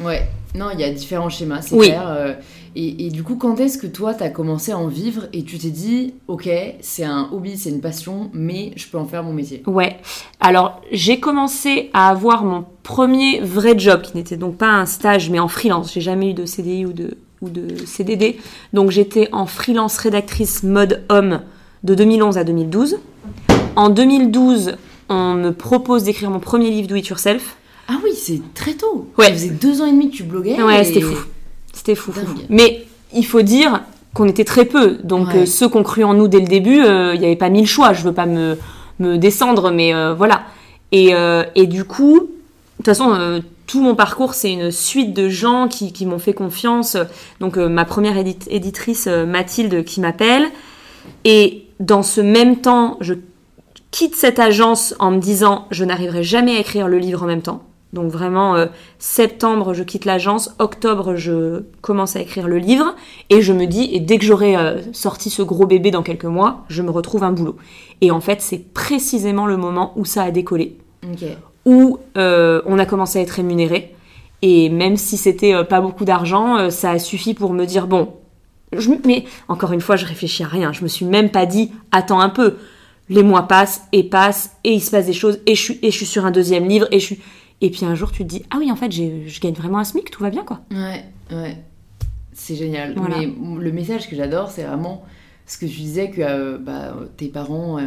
Ouais, 0.00 0.28
non, 0.54 0.66
il 0.72 0.78
y 0.80 0.84
a 0.84 0.90
différents 0.90 1.28
schémas, 1.28 1.62
c'est 1.62 1.74
Oui. 1.74 1.86
clair. 1.88 2.36
Et, 2.76 3.06
et 3.06 3.10
du 3.10 3.22
coup, 3.22 3.36
quand 3.36 3.60
est-ce 3.60 3.78
que 3.78 3.86
toi, 3.86 4.14
t'as 4.14 4.30
commencé 4.30 4.72
à 4.72 4.78
en 4.78 4.88
vivre 4.88 5.24
et 5.32 5.44
tu 5.44 5.58
t'es 5.58 5.68
dit, 5.70 6.14
ok, 6.28 6.48
c'est 6.80 7.04
un 7.04 7.28
hobby, 7.32 7.56
c'est 7.56 7.70
une 7.70 7.80
passion, 7.80 8.30
mais 8.32 8.72
je 8.76 8.86
peux 8.88 8.98
en 8.98 9.06
faire 9.06 9.22
mon 9.22 9.32
métier? 9.32 9.62
Ouais. 9.66 9.96
Alors, 10.40 10.80
j'ai 10.92 11.20
commencé 11.20 11.90
à 11.92 12.08
avoir 12.10 12.44
mon 12.44 12.64
premier 12.82 13.40
vrai 13.40 13.78
job, 13.78 14.02
qui 14.02 14.16
n'était 14.16 14.36
donc 14.36 14.56
pas 14.56 14.68
un 14.68 14.86
stage, 14.86 15.30
mais 15.30 15.38
en 15.38 15.48
freelance. 15.48 15.92
J'ai 15.92 16.00
jamais 16.00 16.30
eu 16.30 16.34
de 16.34 16.46
CDI 16.46 16.84
ou 16.86 16.92
de, 16.92 17.16
ou 17.42 17.48
de 17.48 17.68
CDD. 17.86 18.38
Donc, 18.72 18.90
j'étais 18.90 19.28
en 19.32 19.46
freelance 19.46 19.96
rédactrice 19.98 20.62
mode 20.62 21.04
homme 21.08 21.40
de 21.84 21.94
2011 21.94 22.38
à 22.38 22.44
2012. 22.44 22.98
En 23.76 23.88
2012, 23.88 24.76
on 25.08 25.34
me 25.34 25.50
propose 25.50 26.04
d'écrire 26.04 26.30
mon 26.30 26.40
premier 26.40 26.70
livre 26.70 26.88
Do 26.88 26.94
It 26.96 27.06
Yourself. 27.08 27.56
Ah 27.88 27.98
oui, 28.02 28.10
c'est 28.14 28.40
très 28.54 28.72
tôt. 28.72 29.08
Ouais. 29.18 29.26
Ça 29.26 29.32
faisait 29.32 29.50
deux 29.50 29.82
ans 29.82 29.86
et 29.86 29.92
demi 29.92 30.10
que 30.10 30.16
tu 30.16 30.22
bloguais. 30.22 30.60
Ouais, 30.62 30.80
et- 30.80 30.84
c'était 30.84 31.00
fou. 31.02 31.16
C'était 31.74 31.94
fou. 31.94 32.12
Mais 32.48 32.86
il 33.12 33.26
faut 33.26 33.42
dire 33.42 33.82
qu'on 34.14 34.26
était 34.28 34.44
très 34.44 34.64
peu. 34.64 34.98
Donc 35.04 35.28
Ouais. 35.28 35.42
euh, 35.42 35.46
ceux 35.46 35.68
qui 35.68 35.76
ont 35.76 35.82
cru 35.82 36.04
en 36.04 36.14
nous 36.14 36.28
dès 36.28 36.40
le 36.40 36.46
début, 36.46 36.80
euh, 36.82 37.14
il 37.14 37.20
n'y 37.20 37.26
avait 37.26 37.36
pas 37.36 37.48
mille 37.50 37.66
choix. 37.66 37.92
Je 37.92 38.02
veux 38.04 38.12
pas 38.14 38.26
me, 38.26 38.56
me 39.00 39.18
descendre, 39.18 39.70
mais 39.70 39.92
euh, 39.94 40.14
voilà. 40.14 40.42
Et, 40.92 41.12
et 41.56 41.66
du 41.66 41.82
coup, 41.84 42.20
de 42.20 42.26
toute 42.76 42.86
façon, 42.86 43.42
tout 43.66 43.82
mon 43.82 43.96
parcours, 43.96 44.34
c'est 44.34 44.52
une 44.52 44.70
suite 44.70 45.12
de 45.12 45.28
gens 45.28 45.66
qui, 45.66 45.92
qui 45.92 46.06
m'ont 46.06 46.20
fait 46.20 46.34
confiance. 46.34 46.96
Donc 47.40 47.56
ma 47.56 47.84
première 47.84 48.16
éditrice, 48.16 49.08
Mathilde, 49.08 49.84
qui 49.84 50.00
m'appelle. 50.00 50.44
Et 51.24 51.64
dans 51.80 52.04
ce 52.04 52.20
même 52.20 52.60
temps, 52.60 52.96
je 53.00 53.14
quitte 53.90 54.14
cette 54.14 54.38
agence 54.38 54.94
en 55.00 55.10
me 55.10 55.18
disant, 55.18 55.66
je 55.72 55.84
n'arriverai 55.84 56.22
jamais 56.22 56.56
à 56.56 56.60
écrire 56.60 56.86
le 56.86 56.98
livre 56.98 57.24
en 57.24 57.26
même 57.26 57.42
temps. 57.42 57.62
Donc 57.94 58.10
vraiment, 58.10 58.56
euh, 58.56 58.66
septembre, 58.98 59.72
je 59.72 59.84
quitte 59.84 60.04
l'agence, 60.04 60.54
octobre, 60.58 61.14
je 61.14 61.62
commence 61.80 62.16
à 62.16 62.20
écrire 62.20 62.48
le 62.48 62.58
livre, 62.58 62.96
et 63.30 63.40
je 63.40 63.52
me 63.52 63.66
dis, 63.66 63.88
et 63.92 64.00
dès 64.00 64.18
que 64.18 64.24
j'aurai 64.24 64.56
euh, 64.56 64.80
sorti 64.92 65.30
ce 65.30 65.42
gros 65.42 65.64
bébé 65.64 65.92
dans 65.92 66.02
quelques 66.02 66.24
mois, 66.24 66.64
je 66.68 66.82
me 66.82 66.90
retrouve 66.90 67.22
un 67.22 67.30
boulot. 67.30 67.56
Et 68.00 68.10
en 68.10 68.20
fait, 68.20 68.42
c'est 68.42 68.58
précisément 68.58 69.46
le 69.46 69.56
moment 69.56 69.92
où 69.94 70.04
ça 70.04 70.24
a 70.24 70.32
décollé, 70.32 70.76
où 71.64 71.98
euh, 72.18 72.60
on 72.66 72.80
a 72.80 72.84
commencé 72.84 73.20
à 73.20 73.22
être 73.22 73.30
rémunéré, 73.30 73.94
et 74.42 74.68
même 74.70 74.96
si 74.96 75.16
c'était 75.16 75.64
pas 75.64 75.80
beaucoup 75.80 76.04
d'argent, 76.04 76.68
ça 76.70 76.90
a 76.90 76.98
suffi 76.98 77.32
pour 77.32 77.52
me 77.52 77.64
dire, 77.64 77.86
bon, 77.86 78.14
je, 78.76 78.90
mais 79.06 79.24
encore 79.46 79.72
une 79.72 79.80
fois, 79.80 79.94
je 79.94 80.04
réfléchis 80.04 80.42
à 80.42 80.48
rien, 80.48 80.72
je 80.72 80.82
me 80.82 80.88
suis 80.88 81.06
même 81.06 81.30
pas 81.30 81.46
dit, 81.46 81.70
attends 81.92 82.20
un 82.20 82.28
peu, 82.28 82.56
les 83.08 83.22
mois 83.22 83.42
passent 83.42 83.82
et 83.92 84.02
passent, 84.02 84.56
et 84.64 84.72
il 84.72 84.80
se 84.80 84.90
passe 84.90 85.06
des 85.06 85.12
choses, 85.12 85.38
et 85.46 85.54
je 85.54 85.62
suis, 85.62 85.78
et 85.80 85.92
je 85.92 85.96
suis 85.96 86.06
sur 86.06 86.26
un 86.26 86.32
deuxième 86.32 86.66
livre, 86.66 86.88
et 86.90 86.98
je 86.98 87.04
suis... 87.04 87.20
Et 87.60 87.70
puis 87.70 87.84
un 87.84 87.94
jour, 87.94 88.12
tu 88.12 88.24
te 88.24 88.28
dis, 88.28 88.42
ah 88.50 88.56
oui, 88.58 88.70
en 88.70 88.76
fait, 88.76 88.90
je 88.92 89.40
gagne 89.40 89.54
vraiment 89.54 89.78
un 89.78 89.84
SMIC, 89.84 90.10
tout 90.10 90.22
va 90.22 90.30
bien, 90.30 90.42
quoi. 90.44 90.60
Ouais, 90.70 91.04
ouais. 91.30 91.56
C'est 92.32 92.56
génial. 92.56 92.94
Voilà. 92.96 93.18
Mais 93.18 93.26
le 93.60 93.72
message 93.72 94.08
que 94.10 94.16
j'adore, 94.16 94.50
c'est 94.50 94.64
vraiment 94.64 95.04
ce 95.46 95.56
que 95.58 95.66
tu 95.66 95.72
disais 95.76 96.10
que 96.10 96.20
euh, 96.20 96.58
bah, 96.58 96.94
tes 97.16 97.28
parents 97.28 97.78
euh, 97.78 97.82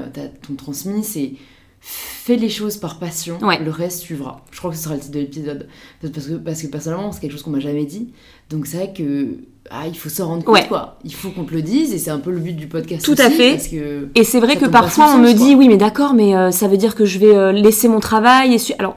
t'ont 0.47 0.53
transmis, 0.55 1.03
c'est 1.03 1.33
fais 1.79 2.35
les 2.37 2.49
choses 2.49 2.77
par 2.77 2.97
passion, 2.99 3.37
Ouais. 3.41 3.59
le 3.63 3.69
reste 3.71 3.99
suivra. 4.01 4.43
Je 4.51 4.57
crois 4.57 4.71
que 4.71 4.77
ce 4.77 4.83
sera 4.83 4.95
le 4.95 4.99
titre 5.01 5.13
de 5.13 5.19
l'épisode. 5.19 5.67
Parce 6.01 6.27
que, 6.27 6.33
parce 6.33 6.61
que 6.61 6.67
personnellement, 6.67 7.11
c'est 7.11 7.19
quelque 7.21 7.31
chose 7.31 7.43
qu'on 7.43 7.51
m'a 7.51 7.59
jamais 7.59 7.85
dit. 7.85 8.11
Donc 8.49 8.65
c'est 8.65 8.77
vrai 8.77 8.93
que 8.93 9.37
ah, 9.69 9.83
il 9.87 9.97
faut 9.97 10.09
s'en 10.09 10.27
rendre 10.27 10.43
compte, 10.43 10.55
Ouais. 10.55 10.67
quoi. 10.67 10.97
Il 11.03 11.13
faut 11.13 11.29
qu'on 11.29 11.43
te 11.43 11.53
le 11.53 11.61
dise, 11.61 11.93
et 11.93 11.97
c'est 11.97 12.09
un 12.09 12.19
peu 12.19 12.31
le 12.31 12.39
but 12.39 12.53
du 12.53 12.67
podcast 12.67 13.03
Tout 13.05 13.15
à 13.17 13.29
fait. 13.29 13.51
Parce 13.51 13.67
que... 13.67 14.07
Et 14.15 14.23
c'est 14.23 14.39
vrai 14.39 14.55
que 14.57 14.65
parfois, 14.65 15.13
on 15.13 15.17
me 15.19 15.33
dit, 15.33 15.49
quoi. 15.51 15.55
oui, 15.57 15.67
mais 15.67 15.77
d'accord, 15.77 16.13
mais 16.13 16.35
euh, 16.35 16.51
ça 16.51 16.67
veut 16.67 16.77
dire 16.77 16.95
que 16.95 17.05
je 17.05 17.19
vais 17.19 17.35
euh, 17.35 17.51
laisser 17.51 17.87
mon 17.89 17.99
travail. 17.99 18.53
Et 18.53 18.57
su- 18.59 18.73
Alors, 18.79 18.95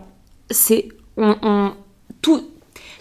c'est. 0.50 0.88
On, 1.16 1.36
on- 1.42 1.72
tout, 2.22 2.42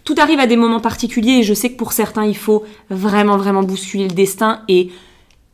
tout 0.03 0.15
arrive 0.17 0.39
à 0.39 0.47
des 0.47 0.55
moments 0.57 0.79
particuliers, 0.79 1.39
et 1.39 1.43
je 1.43 1.53
sais 1.53 1.71
que 1.71 1.77
pour 1.77 1.91
certains, 1.93 2.25
il 2.25 2.37
faut 2.37 2.63
vraiment, 2.89 3.37
vraiment 3.37 3.63
bousculer 3.63 4.07
le 4.07 4.13
destin. 4.13 4.61
Et, 4.67 4.89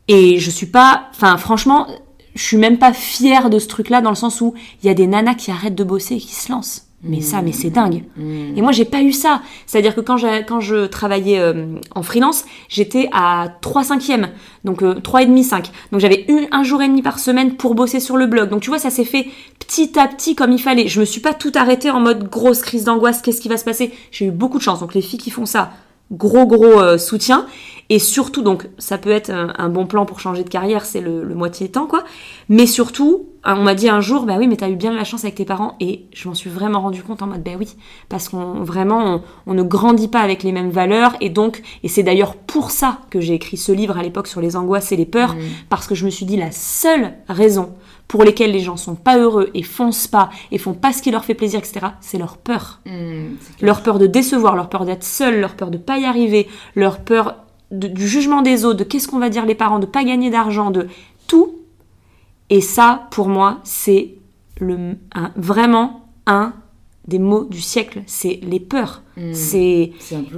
et 0.08 0.39
je 0.39 0.52
suis 0.52 0.68
pas. 0.68 1.08
Enfin, 1.12 1.38
franchement, 1.38 1.88
je 2.36 2.43
suis 2.43 2.58
même 2.58 2.78
pas 2.78 2.93
fière 2.93 3.50
de 3.50 3.60
ce 3.60 3.68
truc-là, 3.68 4.02
dans 4.02 4.10
le 4.12 4.16
sens 4.16 4.41
où 4.41 4.54
il 4.84 4.88
y 4.88 4.89
a 4.89 4.93
des 4.93 5.08
nanas 5.08 5.36
qui 5.36 5.52
arrêtent 5.52 5.76
de 5.76 5.84
bosser 5.84 6.16
et 6.16 6.20
qui 6.20 6.36
se 6.36 6.52
lancent. 6.52 6.85
Mais 7.08 7.22
ça, 7.22 7.41
mais 7.41 7.51
c'est 7.51 7.70
dingue. 7.70 8.03
Hmm. 8.18 8.58
Et 8.58 8.62
moi, 8.62 8.72
j'ai 8.72 8.86
pas 8.86 9.01
eu 9.01 9.12
ça. 9.12 9.41
C'est-à-dire 9.66 9.95
que 9.95 10.01
quand, 10.01 10.18
je 10.18 10.86
travaillais 10.86 11.39
euh, 11.39 11.76
en 11.93 12.03
freelance, 12.03 12.45
j'étais 12.68 13.10
à 13.14 13.47
3 13.62 13.86
cinquièmes, 13.86 14.30
donc 14.64 14.82
euh, 14.82 14.95
3 14.95 15.24
et 15.24 15.26
demi, 15.28 15.43
5. 15.43 15.70
Donc 15.91 16.01
j'avais 16.01 16.26
eu 16.28 16.47
un 16.51 16.64
jour 16.64 16.82
et 16.82 16.88
demi 16.88 17.01
par 17.01 17.20
semaine 17.20 17.56
pour 17.56 17.76
bosser 17.76 17.99
sur 17.99 18.18
le 18.18 18.26
blog. 18.26 18.49
Donc 18.49 18.62
tu 18.62 18.70
vois, 18.70 18.80
ça 18.80 18.89
s'est 18.89 19.06
fait 19.06 19.28
petit 19.60 19.97
à 19.99 20.08
petit 20.08 20.36
comme 20.36 20.51
il 20.51 20.62
fallait. 20.62 20.88
Je 20.88 20.99
me 20.99 21.06
suis 21.06 21.22
pas 21.22 21.34
tout 21.34 21.51
arrêté 21.56 21.89
en 21.89 21.99
mode 21.99 22.30
grosse 22.30 22.62
crise 22.62 22.86
d'angoisse, 22.86 23.22
qu'est-ce 23.22 23.41
qui 23.41 23.49
va 23.49 23.58
se 23.58 23.66
passer? 23.66 23.91
J'ai 24.12 24.26
eu 24.26 24.32
beaucoup 24.32 24.58
de 24.58 24.64
chance. 24.64 24.80
Donc 24.80 24.93
les 24.93 25.01
filles 25.01 25.20
qui 25.20 25.32
font 25.32 25.45
ça, 25.45 25.72
gros 26.12 26.45
gros 26.45 26.80
euh, 26.80 26.97
soutien. 26.97 27.45
Et 27.89 27.99
surtout, 27.99 28.41
donc 28.41 28.68
ça 28.80 28.97
peut 28.97 29.12
être 29.12 29.30
un, 29.30 29.53
un 29.58 29.70
bon 29.70 29.86
plan 29.86 30.08
pour 30.08 30.20
changer 30.20 30.43
de 30.43 30.49
carrière, 30.49 30.86
c'est 30.86 31.01
le, 31.01 31.24
le 31.24 31.36
moitié 31.36 31.70
temps, 31.70 31.86
quoi. 31.86 32.03
Mais 32.49 32.66
surtout, 32.66 33.28
euh, 33.28 33.35
on 33.54 33.62
m'a 33.64 33.76
dit 33.76 33.88
un 33.89 34.02
jour, 34.02 34.24
bah 34.26 34.36
oui, 34.39 34.48
mais 34.48 34.56
t'as 34.56 34.70
eu 34.70 34.76
bien 34.76 34.91
de 34.91 34.96
la 34.98 35.04
chance 35.04 35.24
avec 35.24 35.36
tes 35.36 35.46
parents. 35.46 35.76
Et 35.80 36.06
je 36.14 36.28
m'en 36.28 36.34
suis 36.34 36.50
vraiment 36.50 36.82
rendu 36.82 37.04
compte 37.04 37.22
en 37.22 37.28
mode, 37.28 37.43
bah 37.43 37.52
oui, 37.60 37.76
parce 38.10 38.28
qu'on 38.30 38.64
vraiment, 38.64 39.00
on, 39.16 39.22
on 39.46 39.54
ne 39.54 39.62
grandit 39.64 40.08
pas 40.08 40.22
avec 40.22 40.41
les 40.41 40.52
mêmes 40.52 40.72
valeurs. 40.72 41.16
Et 41.22 41.30
donc, 41.30 41.62
et 41.84 41.88
c'est 41.88 42.02
d'ailleurs 42.04 42.36
pour 42.36 42.72
ça 42.72 43.00
que 43.12 43.22
j'ai 43.22 43.34
écrit 43.36 43.58
ce 43.58 43.72
livre 43.72 43.98
à 43.98 44.04
l'époque 44.04 44.28
sur 44.28 44.41
les 44.41 44.56
angoisses 44.56 44.91
et 44.91 44.96
les 44.96 45.06
peurs, 45.06 45.36
Mm. 45.36 45.39
parce 45.70 45.86
que 45.86 45.93
je 45.96 46.06
me 46.06 46.10
suis 46.10 46.26
dit 46.26 46.38
la 46.38 46.52
seule 46.52 47.14
raison 47.30 47.74
pour 48.08 48.24
lesquelles 48.24 48.52
les 48.52 48.60
gens 48.60 48.78
sont 48.78 48.96
pas 48.96 49.18
heureux 49.18 49.50
et 49.54 49.64
foncent 49.64 50.08
pas 50.08 50.30
et 50.52 50.58
font 50.58 50.74
pas 50.74 50.93
ce 50.93 51.02
qui 51.02 51.12
leur 51.12 51.26
fait 51.26 51.34
plaisir, 51.34 51.60
etc., 51.60 51.88
c'est 52.02 52.18
leur 52.20 52.38
peur. 52.38 52.80
Clair. 52.84 52.93
Leur 53.62 53.82
peur 53.84 54.00
de 54.00 54.08
décevoir, 54.08 54.56
leur 54.56 54.70
peur 54.70 54.86
d'être 54.86 55.04
seul, 55.04 55.39
leur 55.39 55.56
peur 55.56 55.72
de 55.72 55.78
pas 55.78 55.98
y 55.98 56.06
arriver, 56.06 56.48
leur 56.76 57.00
peur 57.00 57.36
de- 57.72 57.88
du 57.88 58.08
jugement 58.08 58.41
des 58.43 58.64
autres, 58.64 58.78
de 58.80 58.84
qu'est-ce 58.84 59.08
qu'on 59.08 59.18
va 59.20 59.30
dire 59.30 59.46
les 59.46 59.56
parents, 59.56 59.80
de 59.80 59.86
pas 59.88 60.04
gagner 60.04 60.30
d'argent, 60.30 60.70
de 60.72 60.88
tout. 61.28 61.56
Et 62.50 62.62
ça, 62.62 63.08
pour 63.12 63.28
moi, 63.28 63.60
c'est 63.64 64.16
le, 64.60 64.96
un- 65.14 65.32
vraiment 65.36 66.08
un 66.28 66.54
des 67.08 67.20
mots 67.20 67.43
du 67.46 67.62
siècle. 67.62 68.02
C'est 68.08 68.39
les 68.43 68.60
peurs. 68.60 69.04
Hmm. 69.18 69.34
C'est 69.34 69.91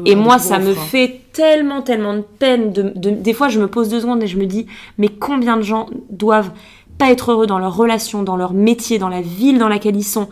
et 0.06 0.16
moi, 0.16 0.38
ça 0.40 0.60
me 0.60 0.74
fait 0.74 1.22
tellement, 1.34 1.82
tellement 1.82 2.14
de 2.16 2.22
peine. 2.40 2.72
De, 2.74 2.94
de- 2.96 3.10
des 3.10 3.34
fois, 3.34 3.48
je 3.50 3.60
me 3.60 3.68
pose 3.68 3.90
deux 3.90 4.02
secondes 4.02 4.22
et 4.24 4.28
je 4.28 4.38
me 4.38 4.46
dis, 4.46 4.68
mais 4.98 5.08
combien 5.10 5.58
de 5.58 5.62
gens 5.62 5.88
doivent 6.10 6.52
pas 6.98 7.12
être 7.12 7.32
heureux 7.32 7.46
dans 7.48 7.60
leur 7.60 7.76
relation, 7.76 8.24
dans 8.24 8.36
leur 8.38 8.54
métier, 8.54 8.98
dans 9.00 9.08
la 9.10 9.22
ville 9.22 9.60
dans 9.60 9.68
laquelle 9.70 9.96
ils 9.96 10.04
sont? 10.04 10.30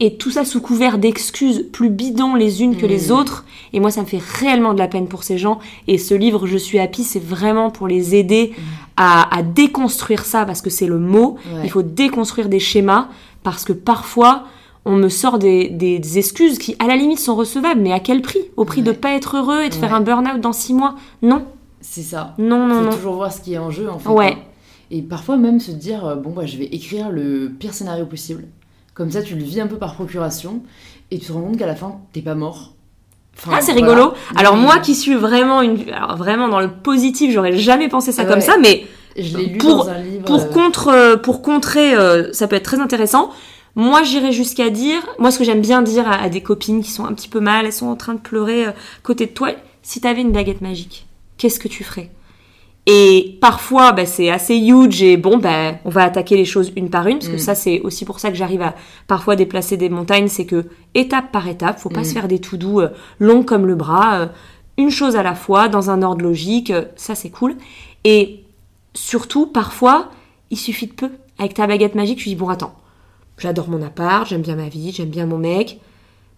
Et 0.00 0.16
tout 0.16 0.30
ça 0.30 0.44
sous 0.44 0.60
couvert 0.60 0.98
d'excuses 0.98 1.66
plus 1.72 1.90
bidons 1.90 2.34
les 2.34 2.62
unes 2.62 2.76
que 2.76 2.86
les 2.86 3.10
autres. 3.10 3.44
Et 3.72 3.80
moi, 3.80 3.90
ça 3.90 4.00
me 4.02 4.06
fait 4.06 4.20
réellement 4.22 4.74
de 4.74 4.78
la 4.78 4.88
peine 4.88 5.08
pour 5.08 5.22
ces 5.24 5.38
gens. 5.38 5.58
Et 5.88 5.98
ce 5.98 6.14
livre, 6.14 6.46
Je 6.46 6.56
suis 6.58 6.78
happy, 6.78 7.04
c'est 7.04 7.22
vraiment 7.22 7.70
pour 7.70 7.88
les 7.88 8.14
aider 8.14 8.52
à, 8.96 9.34
à 9.36 9.42
déconstruire 9.42 10.24
ça, 10.24 10.44
parce 10.44 10.60
que 10.62 10.70
c'est 10.70 10.86
le 10.86 10.98
mot. 10.98 11.36
Ouais. 11.54 11.60
Il 11.64 11.70
faut 11.70 11.82
déconstruire 11.82 12.48
des 12.48 12.60
schémas, 12.60 13.08
parce 13.42 13.64
que 13.64 13.72
parfois, 13.72 14.44
on 14.84 14.96
me 14.96 15.08
sort 15.08 15.38
des, 15.38 15.68
des- 15.68 15.98
des 15.98 16.18
excuses 16.18 16.58
qui, 16.58 16.76
à 16.78 16.86
la 16.86 16.96
limite, 16.96 17.18
sont 17.18 17.34
recevables, 17.36 17.80
mais 17.80 17.92
à 17.92 18.00
quel 18.00 18.20
prix? 18.22 18.40
Au 18.56 18.64
prix 18.64 18.82
de 18.82 18.90
Ouais. 18.90 18.96
pas 18.96 19.12
être 19.14 19.36
heureux 19.36 19.62
et 19.62 19.68
de 19.68 19.74
faire 19.74 19.94
un 19.94 20.00
burn-out 20.00 20.40
dans 20.40 20.52
six 20.52 20.74
mois? 20.74 20.96
Non, 21.22 21.44
C'est 21.80 22.02
ça. 22.02 22.34
non, 22.38 22.66
non, 22.66 22.74
faut 22.76 22.84
non. 22.84 22.90
toujours 22.92 23.14
voir 23.14 23.32
ce 23.32 23.40
qui 23.40 23.54
est 23.54 23.58
en 23.58 23.70
jeu 23.70 23.88
en 23.90 23.98
fait. 23.98 24.08
Ouais. 24.08 24.32
hein. 24.34 24.38
Et 24.90 25.00
parfois 25.00 25.36
même 25.38 25.58
se 25.58 25.70
dire 25.70 26.04
euh, 26.04 26.14
bon 26.16 26.32
bah 26.32 26.44
je 26.44 26.58
vais 26.58 26.66
écrire 26.66 27.10
le 27.10 27.50
pire 27.58 27.72
scénario 27.72 28.04
possible. 28.06 28.44
Comme 28.94 29.10
ça 29.10 29.22
tu 29.22 29.34
le 29.34 29.42
vis 29.44 29.60
un 29.60 29.66
peu 29.66 29.76
par 29.78 29.94
procuration 29.94 30.62
et 31.10 31.18
tu 31.18 31.26
te 31.26 31.32
rends 31.32 31.40
compte 31.42 31.56
qu'à 31.58 31.66
la 31.66 31.74
fin 31.76 31.96
t'es 32.12 32.20
pas 32.22 32.34
mort. 32.34 32.72
Enfin, 33.38 33.52
Ah, 33.54 33.60
c'est 33.62 33.72
voilà. 33.72 33.86
rigolo. 33.94 34.14
Alors 34.36 34.56
moi 34.56 34.78
qui 34.78 34.94
suis 34.94 35.14
vraiment 35.14 35.62
une, 35.62 35.88
alors 35.90 36.16
vraiment 36.16 36.48
dans 36.48 36.60
le 36.60 36.70
positif, 36.70 37.32
j'aurais 37.32 37.56
jamais 37.56 37.88
pensé 37.88 38.12
ça 38.12 38.22
Ouais. 38.22 38.28
comme 38.28 38.40
ça, 38.42 38.56
mais 38.60 38.86
je 39.16 39.38
l'ai 39.38 39.46
lu 39.46 39.58
pour- 39.58 39.84
dans 39.86 39.90
un 39.90 39.98
livre. 39.98 40.24
pour 40.26 40.40
euh, 40.42 40.46
contre, 40.52 41.20
pour 41.22 41.40
contrer, 41.42 41.94
euh, 41.94 42.30
ça 42.34 42.46
peut 42.46 42.56
être 42.56 42.64
très 42.64 42.80
intéressant. 42.80 43.30
Moi, 43.74 44.02
j'irais 44.02 44.32
jusqu'à 44.32 44.68
dire, 44.68 45.00
moi, 45.18 45.30
ce 45.30 45.38
que 45.38 45.44
j'aime 45.44 45.62
bien 45.62 45.80
dire 45.80 46.06
à, 46.06 46.16
à 46.22 46.28
des 46.28 46.42
copines 46.42 46.82
qui 46.82 46.90
sont 46.90 47.06
un 47.06 47.14
petit 47.14 47.28
peu 47.30 47.40
mal, 47.40 47.64
elles 47.64 47.72
sont 47.72 47.86
en 47.86 47.96
train 47.96 48.12
de 48.12 48.20
pleurer 48.20 48.66
euh, 48.66 48.72
côté 49.02 49.24
de 49.24 49.30
toi, 49.32 49.52
si 49.80 50.02
t'avais 50.02 50.20
une 50.20 50.32
baguette 50.32 50.60
magique, 50.60 51.06
qu'est-ce 51.38 51.58
que 51.58 51.68
tu 51.68 51.82
ferais? 51.84 52.10
Et 52.86 53.38
parfois, 53.40 53.92
bah, 53.92 54.06
c'est 54.06 54.28
assez 54.28 54.56
huge 54.56 55.02
et 55.02 55.16
bon, 55.16 55.38
bah, 55.38 55.74
on 55.84 55.90
va 55.90 56.02
attaquer 56.02 56.36
les 56.36 56.44
choses 56.44 56.72
une 56.74 56.90
par 56.90 57.06
une, 57.06 57.18
parce 57.18 57.28
que 57.28 57.36
Mm. 57.36 57.38
ça, 57.38 57.54
c'est 57.54 57.80
aussi 57.80 58.04
pour 58.04 58.18
ça 58.18 58.30
que 58.30 58.36
j'arrive 58.36 58.62
à 58.62 58.74
parfois 59.06 59.36
déplacer 59.36 59.76
des 59.76 59.88
montagnes, 59.88 60.26
c'est 60.26 60.46
que 60.46 60.66
étape 60.94 61.30
par 61.30 61.46
étape, 61.46 61.78
faut 61.78 61.90
pas 61.90 62.00
Mm. 62.00 62.04
se 62.04 62.12
faire 62.12 62.26
des 62.28 62.40
tout 62.40 62.56
doux 62.56 62.80
euh, 62.80 62.88
longs 63.20 63.44
comme 63.44 63.66
le 63.66 63.76
bras, 63.76 64.18
euh, 64.22 64.26
une 64.78 64.90
chose 64.90 65.14
à 65.14 65.22
la 65.22 65.36
fois, 65.36 65.68
dans 65.68 65.90
un 65.90 66.02
ordre 66.02 66.22
logique, 66.24 66.70
euh, 66.70 66.86
ça 66.96 67.14
c'est 67.14 67.30
cool. 67.30 67.54
Et 68.02 68.42
surtout, 68.94 69.46
parfois, 69.46 70.10
il 70.50 70.58
suffit 70.58 70.88
de 70.88 70.92
peu. 70.92 71.10
Avec 71.38 71.54
ta 71.54 71.66
baguette 71.68 71.94
magique, 71.94 72.18
tu 72.18 72.28
dis, 72.30 72.34
bon, 72.36 72.48
attends, 72.48 72.74
j'adore 73.38 73.68
mon 73.68 73.80
appart, 73.82 74.26
j'aime 74.28 74.42
bien 74.42 74.56
ma 74.56 74.68
vie, 74.68 74.90
j'aime 74.92 75.08
bien 75.08 75.26
mon 75.26 75.38
mec. 75.38 75.78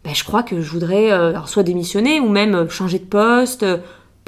Ben, 0.04 0.14
je 0.14 0.24
crois 0.24 0.42
que 0.42 0.60
je 0.60 0.70
voudrais 0.70 1.10
alors 1.10 1.48
soit 1.48 1.62
démissionner 1.62 2.20
ou 2.20 2.28
même 2.28 2.68
changer 2.68 2.98
de 2.98 3.04
poste. 3.06 3.64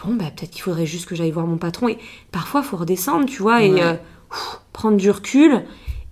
Bon, 0.04 0.14
ben, 0.14 0.30
peut-être 0.30 0.50
qu'il 0.50 0.62
faudrait 0.62 0.86
juste 0.86 1.06
que 1.06 1.14
j'aille 1.14 1.30
voir 1.30 1.46
mon 1.46 1.56
patron. 1.58 1.88
Et 1.88 1.98
parfois, 2.32 2.60
il 2.62 2.66
faut 2.66 2.76
redescendre, 2.76 3.26
tu 3.26 3.42
vois, 3.42 3.62
et 3.62 3.82
euh, 3.82 3.94
ouf, 4.30 4.60
prendre 4.72 4.96
du 4.96 5.10
recul 5.10 5.62